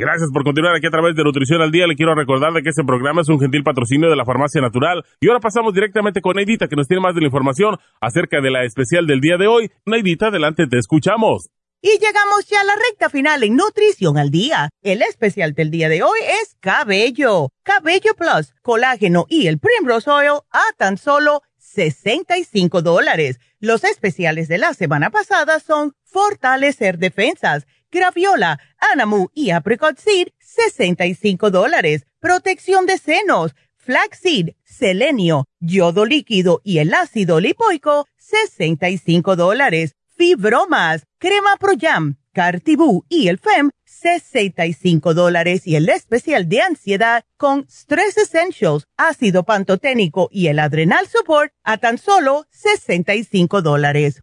Gracias 0.00 0.30
por 0.32 0.44
continuar 0.44 0.74
aquí 0.74 0.86
a 0.86 0.90
través 0.90 1.14
de 1.14 1.22
Nutrición 1.22 1.60
al 1.60 1.70
Día. 1.70 1.86
Le 1.86 1.94
quiero 1.94 2.14
recordar 2.14 2.54
de 2.54 2.62
que 2.62 2.70
este 2.70 2.84
programa 2.84 3.20
es 3.20 3.28
un 3.28 3.38
gentil 3.38 3.62
patrocinio 3.62 4.08
de 4.08 4.16
la 4.16 4.24
Farmacia 4.24 4.58
Natural. 4.62 5.04
Y 5.20 5.28
ahora 5.28 5.40
pasamos 5.40 5.74
directamente 5.74 6.22
con 6.22 6.36
Neidita, 6.36 6.68
que 6.68 6.74
nos 6.74 6.88
tiene 6.88 7.02
más 7.02 7.14
de 7.14 7.20
la 7.20 7.26
información 7.26 7.76
acerca 8.00 8.40
de 8.40 8.50
la 8.50 8.64
especial 8.64 9.06
del 9.06 9.20
día 9.20 9.36
de 9.36 9.46
hoy. 9.46 9.70
Neidita, 9.84 10.28
adelante, 10.28 10.66
te 10.68 10.78
escuchamos. 10.78 11.50
Y 11.82 11.98
llegamos 11.98 12.46
ya 12.48 12.62
a 12.62 12.64
la 12.64 12.76
recta 12.76 13.10
final 13.10 13.42
en 13.42 13.56
Nutrición 13.56 14.16
al 14.16 14.30
Día. 14.30 14.70
El 14.80 15.02
especial 15.02 15.52
del 15.52 15.70
día 15.70 15.90
de 15.90 16.02
hoy 16.02 16.18
es 16.42 16.56
Cabello. 16.60 17.50
Cabello 17.62 18.14
Plus, 18.16 18.54
colágeno 18.62 19.26
y 19.28 19.48
el 19.48 19.58
Primrose 19.58 20.10
Oil 20.10 20.40
a 20.50 20.62
tan 20.78 20.96
solo 20.96 21.42
65 21.58 22.80
dólares. 22.80 23.38
Los 23.58 23.84
especiales 23.84 24.48
de 24.48 24.56
la 24.56 24.72
semana 24.72 25.10
pasada 25.10 25.60
son 25.60 25.92
Fortalecer 26.04 26.96
Defensas 26.96 27.66
graviola, 27.90 28.60
anamu 28.78 29.28
y 29.34 29.50
apricot 29.50 29.98
seed, 29.98 30.28
65 30.40 31.50
dólares. 31.50 32.06
Protección 32.20 32.86
de 32.86 32.98
senos, 32.98 33.54
flaxseed, 33.76 34.54
selenio, 34.64 35.46
yodo 35.58 36.04
líquido 36.04 36.60
y 36.64 36.78
el 36.78 36.94
ácido 36.94 37.40
lipoico, 37.40 38.06
65 38.18 39.36
dólares. 39.36 39.96
Fibromas, 40.16 41.06
crema 41.18 41.56
Pro 41.58 41.72
Jam, 41.80 42.16
Cartibú 42.32 43.04
y 43.08 43.28
el 43.28 43.38
FEM, 43.38 43.70
65 43.84 45.14
dólares 45.14 45.66
y 45.66 45.76
el 45.76 45.88
especial 45.88 46.48
de 46.48 46.60
ansiedad 46.62 47.24
con 47.36 47.66
Stress 47.68 48.18
Essentials, 48.18 48.84
ácido 48.96 49.44
pantoténico 49.44 50.28
y 50.30 50.48
el 50.48 50.58
Adrenal 50.58 51.06
Support 51.08 51.52
a 51.64 51.78
tan 51.78 51.98
solo 51.98 52.46
65 52.50 53.62
dólares. 53.62 54.22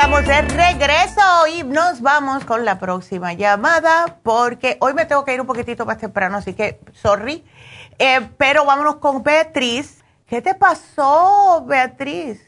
Estamos 0.00 0.24
de 0.28 0.42
regreso 0.42 1.20
y 1.52 1.64
nos 1.64 2.00
vamos 2.02 2.44
con 2.44 2.64
la 2.64 2.78
próxima 2.78 3.32
llamada 3.32 4.20
porque 4.22 4.76
hoy 4.78 4.94
me 4.94 5.06
tengo 5.06 5.24
que 5.24 5.34
ir 5.34 5.40
un 5.40 5.46
poquitito 5.48 5.84
más 5.86 5.98
temprano, 5.98 6.36
así 6.36 6.54
que 6.54 6.78
sorry. 6.92 7.42
Eh, 7.98 8.20
pero 8.36 8.64
vámonos 8.64 8.96
con 8.96 9.24
Beatriz. 9.24 10.04
¿Qué 10.28 10.40
te 10.40 10.54
pasó, 10.54 11.64
Beatriz? 11.66 12.46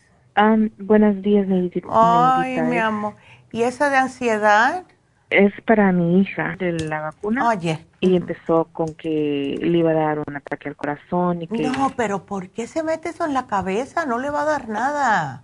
buenos 0.78 1.20
días. 1.22 1.48
Ay, 1.90 2.60
mi 2.62 2.78
amor. 2.78 3.14
¿Y 3.50 3.62
esa 3.62 3.90
de 3.90 3.96
ansiedad? 3.96 4.84
Es 5.28 5.52
para 5.66 5.90
mi 5.90 6.20
hija 6.20 6.54
de 6.56 6.70
la 6.74 7.00
vacuna. 7.00 7.48
Oye. 7.48 7.84
Y 7.98 8.14
empezó 8.14 8.68
con 8.70 8.94
que 8.94 9.58
le 9.60 9.78
iba 9.78 9.90
a 9.90 9.94
dar 9.94 10.20
un 10.20 10.36
ataque 10.36 10.68
al 10.68 10.76
corazón 10.76 11.42
y 11.42 11.48
que... 11.48 11.64
No, 11.64 11.92
pero 11.96 12.26
¿por 12.26 12.50
qué 12.50 12.68
se 12.68 12.84
mete 12.84 13.08
eso 13.08 13.24
en 13.24 13.34
la 13.34 13.48
cabeza? 13.48 14.06
No 14.06 14.18
le 14.18 14.30
va 14.30 14.42
a 14.42 14.44
dar 14.44 14.68
nada 14.68 15.42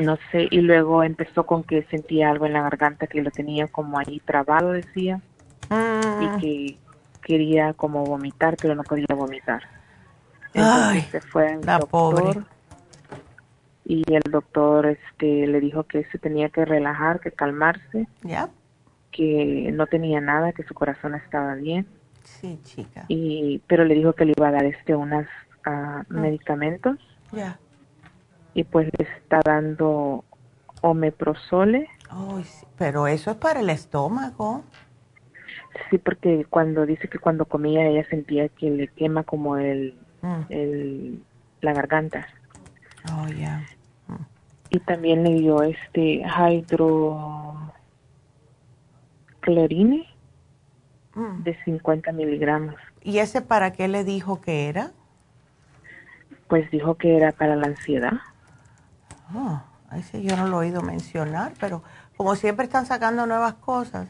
no 0.00 0.18
sé, 0.30 0.48
y 0.50 0.60
luego 0.60 1.02
empezó 1.02 1.46
con 1.46 1.64
que 1.64 1.82
sentía 1.84 2.30
algo 2.30 2.46
en 2.46 2.52
la 2.52 2.62
garganta 2.62 3.06
que 3.06 3.22
lo 3.22 3.30
tenía 3.30 3.66
como 3.68 3.98
ahí 3.98 4.20
trabado, 4.24 4.72
decía, 4.72 5.20
y 5.70 5.74
mm. 5.74 6.40
que 6.40 6.78
quería 7.22 7.72
como 7.74 8.04
vomitar, 8.04 8.56
pero 8.60 8.74
no 8.74 8.82
podía 8.82 9.14
vomitar. 9.14 9.62
Entonces 10.54 11.04
se 11.10 11.20
fue 11.20 11.52
al 11.52 11.60
la 11.62 11.78
doctor 11.78 12.44
y 13.84 14.04
el 14.12 14.22
doctor 14.30 14.86
este 14.86 15.46
le 15.46 15.60
dijo 15.60 15.84
que 15.84 16.04
se 16.04 16.18
tenía 16.18 16.48
que 16.50 16.64
relajar, 16.64 17.20
que 17.20 17.32
calmarse, 17.32 18.06
que 19.10 19.70
no 19.72 19.86
tenía 19.86 20.20
nada, 20.20 20.52
que 20.52 20.62
su 20.64 20.74
corazón 20.74 21.14
estaba 21.14 21.54
bien. 21.54 21.86
Sí, 22.22 22.58
chica. 22.64 23.04
Y 23.08 23.62
pero 23.66 23.84
le 23.84 23.94
dijo 23.94 24.12
que 24.12 24.26
le 24.26 24.34
iba 24.36 24.48
a 24.48 24.52
dar 24.52 24.64
este 24.64 24.94
unas 24.94 25.26
ah, 25.64 26.02
Mm. 26.08 26.20
medicamentos 26.20 26.98
Ya. 27.32 27.58
Y 28.58 28.64
pues 28.64 28.88
le 28.98 29.04
está 29.04 29.40
dando 29.44 30.24
omeprozole. 30.82 31.88
Pero 32.76 33.06
eso 33.06 33.30
es 33.30 33.36
para 33.36 33.60
el 33.60 33.70
estómago. 33.70 34.64
Sí, 35.88 35.98
porque 35.98 36.44
cuando 36.50 36.84
dice 36.86 37.06
que 37.08 37.20
cuando 37.20 37.44
comía 37.44 37.86
ella 37.86 38.04
sentía 38.08 38.48
que 38.48 38.68
le 38.70 38.88
quema 38.88 39.22
como 39.22 39.56
el, 39.58 39.94
Mm. 40.22 40.40
el 40.48 41.22
la 41.60 41.72
garganta. 41.72 42.26
Oh, 43.12 43.28
ya. 43.28 43.64
Y 44.70 44.80
también 44.80 45.22
le 45.22 45.34
dio 45.34 45.62
este 45.62 46.24
hidroclorine 46.26 47.72
Mm. 51.14 51.42
de 51.44 51.56
50 51.64 52.10
miligramos. 52.12 52.74
¿Y 53.02 53.18
ese 53.18 53.40
para 53.40 53.72
qué 53.72 53.86
le 53.86 54.02
dijo 54.02 54.40
que 54.40 54.68
era? 54.68 54.90
Pues 56.48 56.68
dijo 56.72 56.96
que 56.96 57.16
era 57.16 57.30
para 57.32 57.54
la 57.56 57.66
ansiedad. 57.68 58.12
Oh, 59.34 59.60
ese 59.96 60.22
yo 60.22 60.36
no 60.36 60.46
lo 60.46 60.62
he 60.62 60.66
oído 60.66 60.82
mencionar, 60.82 61.54
pero 61.60 61.82
como 62.16 62.36
siempre 62.36 62.66
están 62.66 62.86
sacando 62.86 63.26
nuevas 63.26 63.54
cosas. 63.54 64.06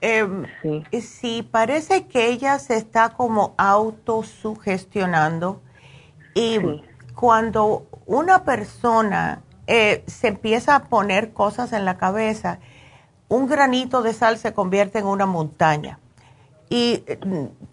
Em, 0.00 0.46
sí. 1.00 1.46
parece 1.50 2.06
que 2.06 2.28
ella 2.28 2.58
se 2.58 2.76
está 2.76 3.10
como 3.10 3.54
autosugestionando 3.56 5.62
y 6.34 6.58
cuando 7.14 7.86
una 8.06 8.44
persona 8.44 9.42
eh, 9.66 10.04
se 10.06 10.28
empieza 10.28 10.76
a 10.76 10.84
poner 10.84 11.32
cosas 11.32 11.72
en 11.72 11.86
la 11.86 11.96
cabeza, 11.96 12.58
un 13.28 13.46
granito 13.46 14.02
de 14.02 14.12
sal 14.12 14.36
se 14.36 14.52
convierte 14.52 14.98
en 14.98 15.06
una 15.06 15.24
montaña. 15.26 16.00
Y 16.68 17.04
eh, 17.06 17.18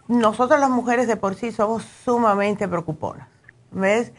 nosotras 0.07 0.59
las 0.59 0.69
mujeres 0.69 1.07
de 1.07 1.17
por 1.17 1.33
sí 1.35 1.51
somos 1.51 1.83
sumamente 1.83 2.67
preocuponas. 2.67 3.27
¿Ves? 3.71 4.13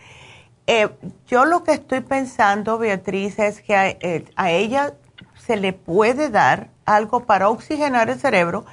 Eh, 0.67 0.89
yo 1.27 1.45
lo 1.45 1.65
que 1.65 1.73
estoy 1.73 2.01
pensando, 2.01 2.79
Beatriz, 2.79 3.39
es 3.39 3.61
que 3.61 3.77
a, 3.77 3.89
eh, 3.89 4.25
a 4.37 4.51
ella 4.51 4.95
se 5.39 5.57
le 5.57 5.73
puede 5.73 6.31
dar 6.31 6.71
algo 6.85 7.25
para 7.25 7.49
oxigenar 7.49 8.11
el 8.11 8.19
cerebro. 8.19 8.65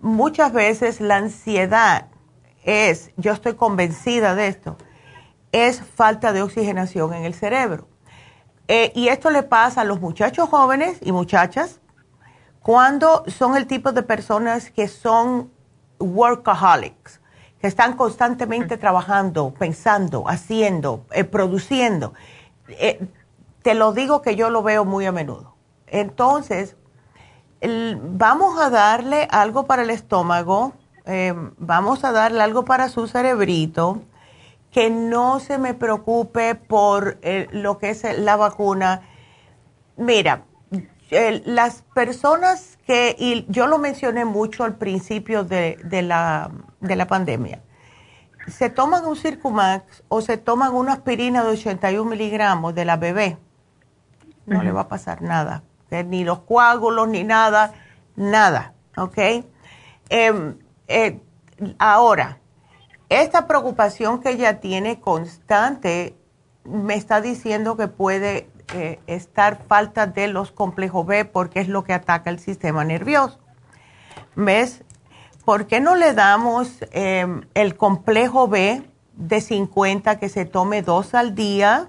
Muchas 0.00 0.52
veces 0.52 1.00
la 1.00 1.16
ansiedad 1.16 2.06
es, 2.64 3.10
yo 3.16 3.32
estoy 3.32 3.54
convencida 3.54 4.34
de 4.34 4.48
esto, 4.48 4.76
es 5.52 5.80
falta 5.82 6.32
de 6.32 6.42
oxigenación 6.42 7.14
en 7.14 7.24
el 7.24 7.34
cerebro. 7.34 7.88
Eh, 8.66 8.92
y 8.94 9.08
esto 9.08 9.30
le 9.30 9.42
pasa 9.42 9.80
a 9.80 9.84
los 9.84 10.00
muchachos 10.00 10.48
jóvenes 10.48 10.98
y 11.00 11.12
muchachas 11.12 11.80
cuando 12.60 13.24
son 13.26 13.56
el 13.56 13.66
tipo 13.66 13.92
de 13.92 14.02
personas 14.02 14.70
que 14.70 14.88
son 14.88 15.50
workaholics, 15.98 17.20
que 17.60 17.66
están 17.66 17.96
constantemente 17.96 18.76
trabajando, 18.76 19.52
pensando, 19.58 20.28
haciendo, 20.28 21.04
eh, 21.12 21.24
produciendo. 21.24 22.14
Eh, 22.68 23.04
te 23.62 23.74
lo 23.74 23.92
digo 23.92 24.22
que 24.22 24.36
yo 24.36 24.50
lo 24.50 24.62
veo 24.62 24.84
muy 24.84 25.06
a 25.06 25.12
menudo. 25.12 25.54
Entonces, 25.86 26.76
el- 27.60 27.98
vamos 28.00 28.60
a 28.60 28.70
darle 28.70 29.26
algo 29.30 29.66
para 29.66 29.82
el 29.82 29.90
estómago, 29.90 30.72
eh, 31.06 31.34
vamos 31.58 32.04
a 32.04 32.12
darle 32.12 32.42
algo 32.42 32.64
para 32.64 32.88
su 32.88 33.08
cerebrito, 33.08 34.02
que 34.70 34.90
no 34.90 35.40
se 35.40 35.58
me 35.58 35.74
preocupe 35.74 36.54
por 36.54 37.18
lo 37.52 37.78
que 37.78 37.90
es 37.90 38.04
la 38.18 38.36
vacuna. 38.36 39.00
Mira, 39.96 40.44
las 41.46 41.82
personas 41.94 42.77
que, 42.88 43.14
y 43.18 43.44
yo 43.50 43.66
lo 43.66 43.76
mencioné 43.76 44.24
mucho 44.24 44.64
al 44.64 44.76
principio 44.76 45.44
de, 45.44 45.78
de 45.84 46.00
la, 46.00 46.50
de 46.80 46.96
la 46.96 47.06
pandemia, 47.06 47.60
se 48.46 48.70
toman 48.70 49.04
un 49.04 49.14
Circumax 49.14 50.04
o 50.08 50.22
se 50.22 50.38
toman 50.38 50.74
una 50.74 50.94
aspirina 50.94 51.44
de 51.44 51.50
81 51.50 52.08
miligramos 52.08 52.74
de 52.74 52.86
la 52.86 52.96
bebé, 52.96 53.36
no 54.46 54.62
le 54.62 54.72
va 54.72 54.82
a 54.82 54.88
pasar 54.88 55.20
nada, 55.20 55.64
ni 55.90 56.24
los 56.24 56.38
coágulos, 56.38 57.06
ni 57.08 57.24
nada, 57.24 57.74
nada, 58.16 58.72
¿ok? 58.96 59.18
Em, 60.08 60.56
eh, 60.86 61.20
ahora, 61.78 62.38
esta 63.10 63.46
preocupación 63.46 64.22
que 64.22 64.30
ella 64.30 64.60
tiene 64.60 64.98
constante 64.98 66.16
me 66.64 66.94
está 66.94 67.20
diciendo 67.20 67.76
que 67.76 67.88
puede 67.88 68.48
eh, 68.74 69.00
estar 69.06 69.62
falta 69.66 70.06
de 70.06 70.28
los 70.28 70.52
complejos 70.52 71.06
B 71.06 71.24
porque 71.24 71.60
es 71.60 71.68
lo 71.68 71.84
que 71.84 71.92
ataca 71.92 72.30
el 72.30 72.38
sistema 72.38 72.84
nervioso. 72.84 73.38
¿Ves? 74.36 74.84
¿Por 75.44 75.66
qué 75.66 75.80
no 75.80 75.94
le 75.94 76.12
damos 76.12 76.84
eh, 76.92 77.26
el 77.54 77.76
complejo 77.76 78.48
B 78.48 78.82
de 79.14 79.40
50 79.40 80.18
que 80.18 80.28
se 80.28 80.44
tome 80.44 80.82
dos 80.82 81.14
al 81.14 81.34
día, 81.34 81.88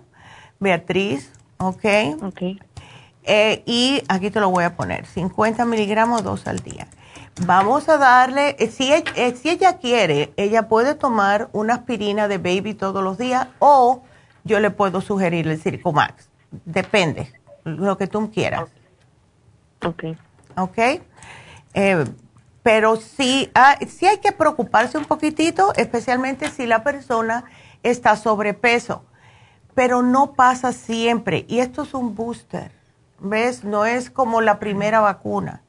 Beatriz? 0.59 1.31
¿Ok? 1.57 1.85
Ok. 2.23 2.41
Eh, 3.23 3.63
y 3.65 4.01
aquí 4.07 4.31
te 4.31 4.39
lo 4.39 4.49
voy 4.49 4.63
a 4.63 4.75
poner, 4.75 5.05
50 5.05 5.65
miligramos 5.65 6.23
dos 6.23 6.47
al 6.47 6.59
día. 6.59 6.87
Vamos 7.45 7.87
a 7.87 7.97
darle, 7.97 8.55
eh, 8.59 8.69
si 8.69 8.91
ella, 8.91 9.11
eh, 9.15 9.35
si 9.35 9.49
ella 9.49 9.77
quiere, 9.77 10.33
ella 10.35 10.67
puede 10.67 10.95
tomar 10.95 11.49
una 11.51 11.75
aspirina 11.75 12.27
de 12.27 12.37
baby 12.37 12.73
todos 12.73 13.03
los 13.03 13.17
días 13.17 13.47
o 13.59 14.03
yo 14.43 14.59
le 14.59 14.71
puedo 14.71 15.01
sugerir 15.01 15.47
el 15.47 15.61
Circumax. 15.61 16.28
Depende, 16.51 17.31
lo 17.63 17.97
que 17.97 18.07
tú 18.07 18.31
quieras. 18.31 18.69
Ok. 19.85 20.03
¿Ok? 20.57 20.77
Eh, 21.73 22.05
pero 22.63 22.97
sí, 22.97 23.49
ah, 23.55 23.77
sí 23.87 24.05
hay 24.05 24.17
que 24.17 24.31
preocuparse 24.31 24.97
un 24.97 25.05
poquitito, 25.05 25.73
especialmente 25.75 26.49
si 26.49 26.65
la 26.65 26.83
persona 26.83 27.45
está 27.83 28.15
sobrepeso. 28.15 29.03
Pero 29.75 30.01
no 30.01 30.33
pasa 30.33 30.73
siempre. 30.73 31.45
Y 31.47 31.59
esto 31.59 31.83
es 31.83 31.93
un 31.93 32.15
booster. 32.15 32.71
¿Ves? 33.19 33.63
No 33.63 33.85
es 33.85 34.09
como 34.09 34.41
la 34.41 34.59
primera 34.59 34.99
vacuna. 34.99 35.61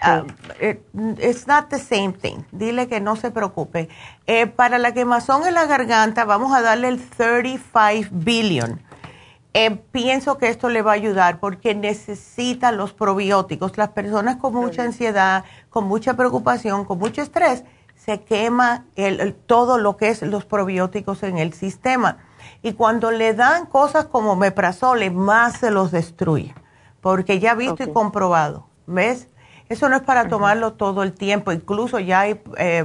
Ah, 0.00 0.24
eh, 0.60 0.80
it's 1.18 1.46
not 1.46 1.68
the 1.68 1.78
same 1.78 2.12
thing. 2.12 2.44
Dile 2.52 2.88
que 2.88 3.00
no 3.00 3.16
se 3.16 3.30
preocupe. 3.30 3.88
Eh, 4.26 4.46
para 4.46 4.78
la 4.78 4.92
quemazón 4.92 5.46
en 5.46 5.54
la 5.54 5.66
garganta, 5.66 6.24
vamos 6.24 6.54
a 6.54 6.62
darle 6.62 6.88
el 6.88 7.00
35 7.00 8.08
billion. 8.12 8.80
Eh, 9.54 9.70
pienso 9.92 10.38
que 10.38 10.48
esto 10.48 10.68
le 10.68 10.82
va 10.82 10.92
a 10.92 10.94
ayudar 10.94 11.40
porque 11.40 11.74
necesita 11.74 12.70
los 12.70 12.92
probióticos. 12.92 13.76
Las 13.76 13.88
personas 13.90 14.36
con 14.36 14.54
mucha 14.54 14.82
ansiedad, 14.82 15.44
con 15.70 15.84
mucha 15.86 16.14
preocupación, 16.14 16.84
con 16.84 16.98
mucho 16.98 17.22
estrés, 17.22 17.64
se 17.96 18.20
quema 18.22 18.84
el- 18.94 19.20
el- 19.20 19.34
todo 19.34 19.78
lo 19.78 19.96
que 19.96 20.08
es 20.10 20.22
los 20.22 20.44
probióticos 20.44 21.22
en 21.22 21.38
el 21.38 21.52
sistema. 21.54 22.18
Y 22.62 22.74
cuando 22.74 23.10
le 23.10 23.34
dan 23.34 23.66
cosas 23.66 24.04
como 24.06 24.36
meprazole, 24.36 25.10
más 25.10 25.56
se 25.58 25.70
los 25.70 25.90
destruye. 25.90 26.54
Porque 27.00 27.38
ya 27.38 27.54
visto 27.54 27.82
y 27.84 27.92
comprobado. 27.92 28.66
¿Ves? 28.86 29.28
Eso 29.68 29.88
no 29.88 29.96
es 29.96 30.02
para 30.02 30.28
tomarlo 30.28 30.74
todo 30.74 31.02
el 31.02 31.12
tiempo. 31.12 31.52
Incluso 31.52 31.98
ya 31.98 32.20
hay, 32.20 32.40
eh, 32.56 32.84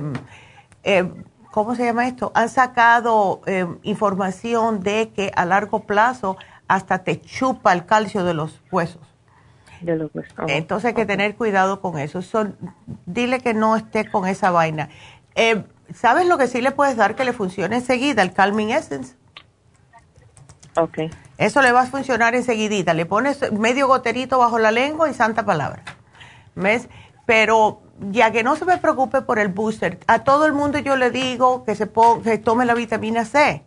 eh, 0.83 1.11
¿cómo 1.51 1.75
se 1.75 1.85
llama 1.85 2.07
esto? 2.07 2.31
Han 2.35 2.49
sacado 2.49 3.41
eh, 3.45 3.67
información 3.83 4.81
de 4.81 5.11
que 5.13 5.31
a 5.35 5.45
largo 5.45 5.81
plazo 5.81 6.35
hasta 6.75 7.03
te 7.03 7.21
chupa 7.21 7.73
el 7.73 7.85
calcio 7.85 8.23
de 8.23 8.33
los 8.33 8.61
huesos. 8.71 9.01
De 9.81 9.95
los 9.95 10.13
huesos. 10.13 10.33
Oh, 10.37 10.45
Entonces 10.47 10.89
hay 10.89 10.93
que 10.93 11.05
tener 11.05 11.35
cuidado 11.35 11.81
con 11.81 11.99
eso. 11.99 12.21
Son, 12.21 12.57
dile 13.05 13.39
que 13.39 13.53
no 13.53 13.75
esté 13.75 14.09
con 14.09 14.27
esa 14.27 14.51
vaina. 14.51 14.89
Eh, 15.35 15.63
¿Sabes 15.93 16.27
lo 16.27 16.37
que 16.37 16.47
sí 16.47 16.61
le 16.61 16.71
puedes 16.71 16.95
dar 16.95 17.15
que 17.15 17.25
le 17.25 17.33
funcione 17.33 17.75
enseguida? 17.75 18.21
El 18.21 18.33
Calming 18.33 18.71
Essence. 18.71 19.15
Ok. 20.75 20.99
Eso 21.37 21.61
le 21.61 21.71
va 21.71 21.81
a 21.81 21.85
funcionar 21.85 22.33
enseguidita. 22.33 22.93
Le 22.93 23.05
pones 23.05 23.51
medio 23.51 23.87
goterito 23.87 24.39
bajo 24.39 24.57
la 24.57 24.71
lengua 24.71 25.09
y 25.09 25.13
santa 25.13 25.45
palabra. 25.45 25.83
¿Ves? 26.55 26.87
Pero 27.25 27.81
ya 27.99 28.31
que 28.31 28.43
no 28.43 28.55
se 28.55 28.65
me 28.65 28.77
preocupe 28.77 29.21
por 29.21 29.37
el 29.37 29.49
booster, 29.49 29.99
a 30.07 30.23
todo 30.23 30.45
el 30.45 30.53
mundo 30.53 30.79
yo 30.79 30.95
le 30.95 31.11
digo 31.11 31.63
que 31.63 31.75
se, 31.75 31.89
que 32.23 32.37
tome 32.39 32.65
la 32.65 32.73
vitamina 32.73 33.25
C 33.25 33.63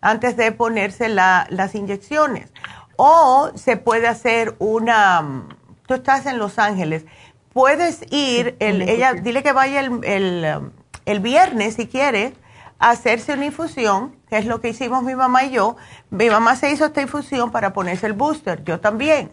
antes 0.00 0.36
de 0.36 0.52
ponerse 0.52 1.08
las 1.08 1.74
inyecciones. 1.74 2.52
O 2.96 3.50
se 3.54 3.76
puede 3.76 4.08
hacer 4.08 4.54
una, 4.58 5.46
tú 5.86 5.94
estás 5.94 6.26
en 6.26 6.38
Los 6.38 6.58
Ángeles, 6.58 7.04
puedes 7.52 8.02
ir, 8.10 8.56
el, 8.60 8.82
ella, 8.82 9.14
dile 9.14 9.42
que 9.42 9.52
vaya 9.52 9.80
el, 9.80 10.04
el, 10.04 10.72
el 11.04 11.20
viernes 11.20 11.74
si 11.74 11.86
quiere, 11.86 12.34
a 12.78 12.90
hacerse 12.90 13.32
una 13.32 13.46
infusión, 13.46 14.16
que 14.28 14.38
es 14.38 14.46
lo 14.46 14.60
que 14.60 14.68
hicimos 14.68 15.02
mi 15.02 15.14
mamá 15.14 15.44
y 15.44 15.50
yo. 15.50 15.76
Mi 16.10 16.28
mamá 16.28 16.56
se 16.56 16.70
hizo 16.70 16.86
esta 16.86 17.00
infusión 17.00 17.50
para 17.50 17.72
ponerse 17.72 18.06
el 18.06 18.12
booster, 18.12 18.62
yo 18.64 18.80
también, 18.80 19.30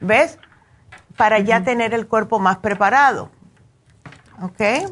¿ves? 0.00 0.38
Para 1.16 1.38
ya 1.38 1.62
tener 1.62 1.94
el 1.94 2.08
cuerpo 2.08 2.38
más 2.38 2.58
preparado. 2.58 3.30
¿Ok? 4.42 4.90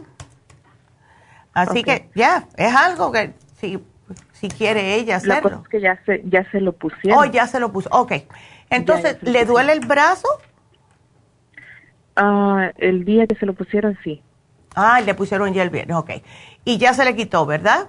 Así 1.55 1.82
que 1.82 2.09
ya, 2.15 2.47
es 2.57 2.74
algo 2.74 3.11
que 3.11 3.35
si, 3.59 3.85
si 4.39 4.48
quiere 4.48 4.94
ella 4.94 5.16
hacerlo. 5.16 5.62
La 5.62 5.69
que 5.69 5.81
ya 5.81 6.01
se, 6.06 6.23
ya 6.24 6.48
se 6.51 6.60
lo 6.60 6.73
pusieron. 6.73 7.19
Oh, 7.19 7.24
ya 7.24 7.47
se 7.47 7.59
lo 7.59 7.73
puso. 7.73 7.89
Ok. 7.90 8.12
Entonces, 8.70 9.19
¿le 9.23 9.44
duele 9.44 9.73
el 9.73 9.81
brazo? 9.81 10.28
Ah, 12.15 12.70
el 12.77 13.05
día 13.05 13.27
que 13.27 13.35
se 13.35 13.47
lo 13.47 13.55
pusieron, 13.55 13.98
sí. 14.05 14.23
Ah, 14.74 15.01
le 15.01 15.15
pusieron 15.15 15.52
ya 15.55 15.62
el 15.62 15.70
viernes, 15.70 15.97
ok. 15.97 16.10
Y 16.65 16.78
ya 16.78 16.94
se 16.94 17.05
le 17.05 17.16
quitó, 17.16 17.47
¿verdad? 17.47 17.89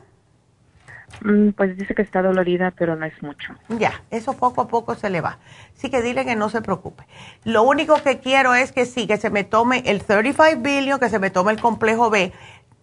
Mm, 1.22 1.50
pues 1.50 1.78
dice 1.78 1.94
que 1.94 2.02
está 2.02 2.22
dolorida, 2.22 2.72
pero 2.72 2.96
no 2.96 3.06
es 3.06 3.22
mucho. 3.22 3.54
Ya, 3.68 4.02
eso 4.10 4.34
poco 4.34 4.62
a 4.62 4.68
poco 4.68 4.96
se 4.96 5.10
le 5.10 5.22
va. 5.22 5.38
Así 5.76 5.90
que 5.90 6.02
dile 6.02 6.26
que 6.26 6.36
no 6.36 6.50
se 6.50 6.62
preocupe. 6.62 7.04
Lo 7.44 7.62
único 7.64 8.02
que 8.02 8.20
quiero 8.20 8.56
es 8.56 8.72
que 8.72 8.86
sí, 8.86 9.06
que 9.06 9.18
se 9.18 9.30
me 9.30 9.44
tome 9.44 9.84
el 9.86 10.04
35 10.04 10.62
billion, 10.62 11.00
que 11.00 11.10
se 11.10 11.20
me 11.20 11.30
tome 11.30 11.52
el 11.52 11.62
complejo 11.62 12.10
B. 12.10 12.32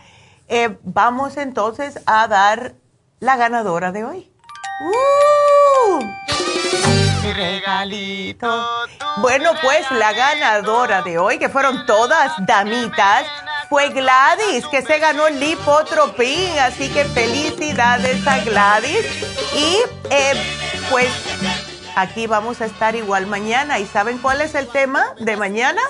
Eh, 0.47 0.77
vamos 0.83 1.37
entonces 1.37 1.99
a 2.05 2.27
dar 2.27 2.75
la 3.19 3.35
ganadora 3.35 3.91
de 3.91 4.03
hoy. 4.03 4.31
¡Uh! 4.81 5.99
regalito. 7.33 8.65
Bueno, 9.17 9.51
pues 9.61 9.89
la 9.91 10.13
ganadora 10.13 11.01
de 11.01 11.17
hoy, 11.17 11.37
que 11.37 11.49
fueron 11.49 11.85
todas 11.85 12.31
damitas, 12.45 13.25
fue 13.69 13.89
Gladys, 13.89 14.65
que 14.67 14.81
se 14.81 14.99
ganó 14.99 15.27
el 15.27 15.39
lipotropín. 15.39 16.57
Así 16.59 16.89
que 16.89 17.05
felicidades 17.05 18.25
a 18.27 18.39
Gladys. 18.39 19.05
Y 19.55 19.77
eh, 20.09 20.33
pues 20.89 21.09
Aquí 21.99 22.27
vamos 22.27 22.61
a 22.61 22.65
estar 22.65 22.95
igual 22.95 23.27
mañana. 23.27 23.77
¿Y 23.77 23.85
saben 23.85 24.19
cuál 24.19 24.39
es 24.39 24.55
el 24.55 24.67
tema 24.67 25.03
de 25.19 25.35
mañana? 25.35 25.81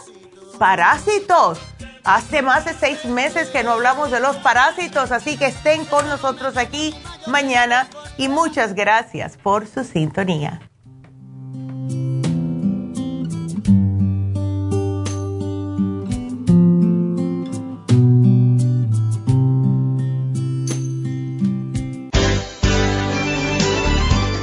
Parásitos. 0.57 1.59
Hace 2.03 2.41
más 2.41 2.65
de 2.65 2.73
seis 2.73 3.05
meses 3.05 3.49
que 3.49 3.63
no 3.63 3.73
hablamos 3.73 4.09
de 4.09 4.19
los 4.19 4.35
parásitos, 4.37 5.11
así 5.11 5.37
que 5.37 5.45
estén 5.45 5.85
con 5.85 6.09
nosotros 6.09 6.57
aquí 6.57 6.95
mañana 7.27 7.87
y 8.17 8.27
muchas 8.27 8.73
gracias 8.73 9.37
por 9.37 9.67
su 9.67 9.83
sintonía. 9.83 10.68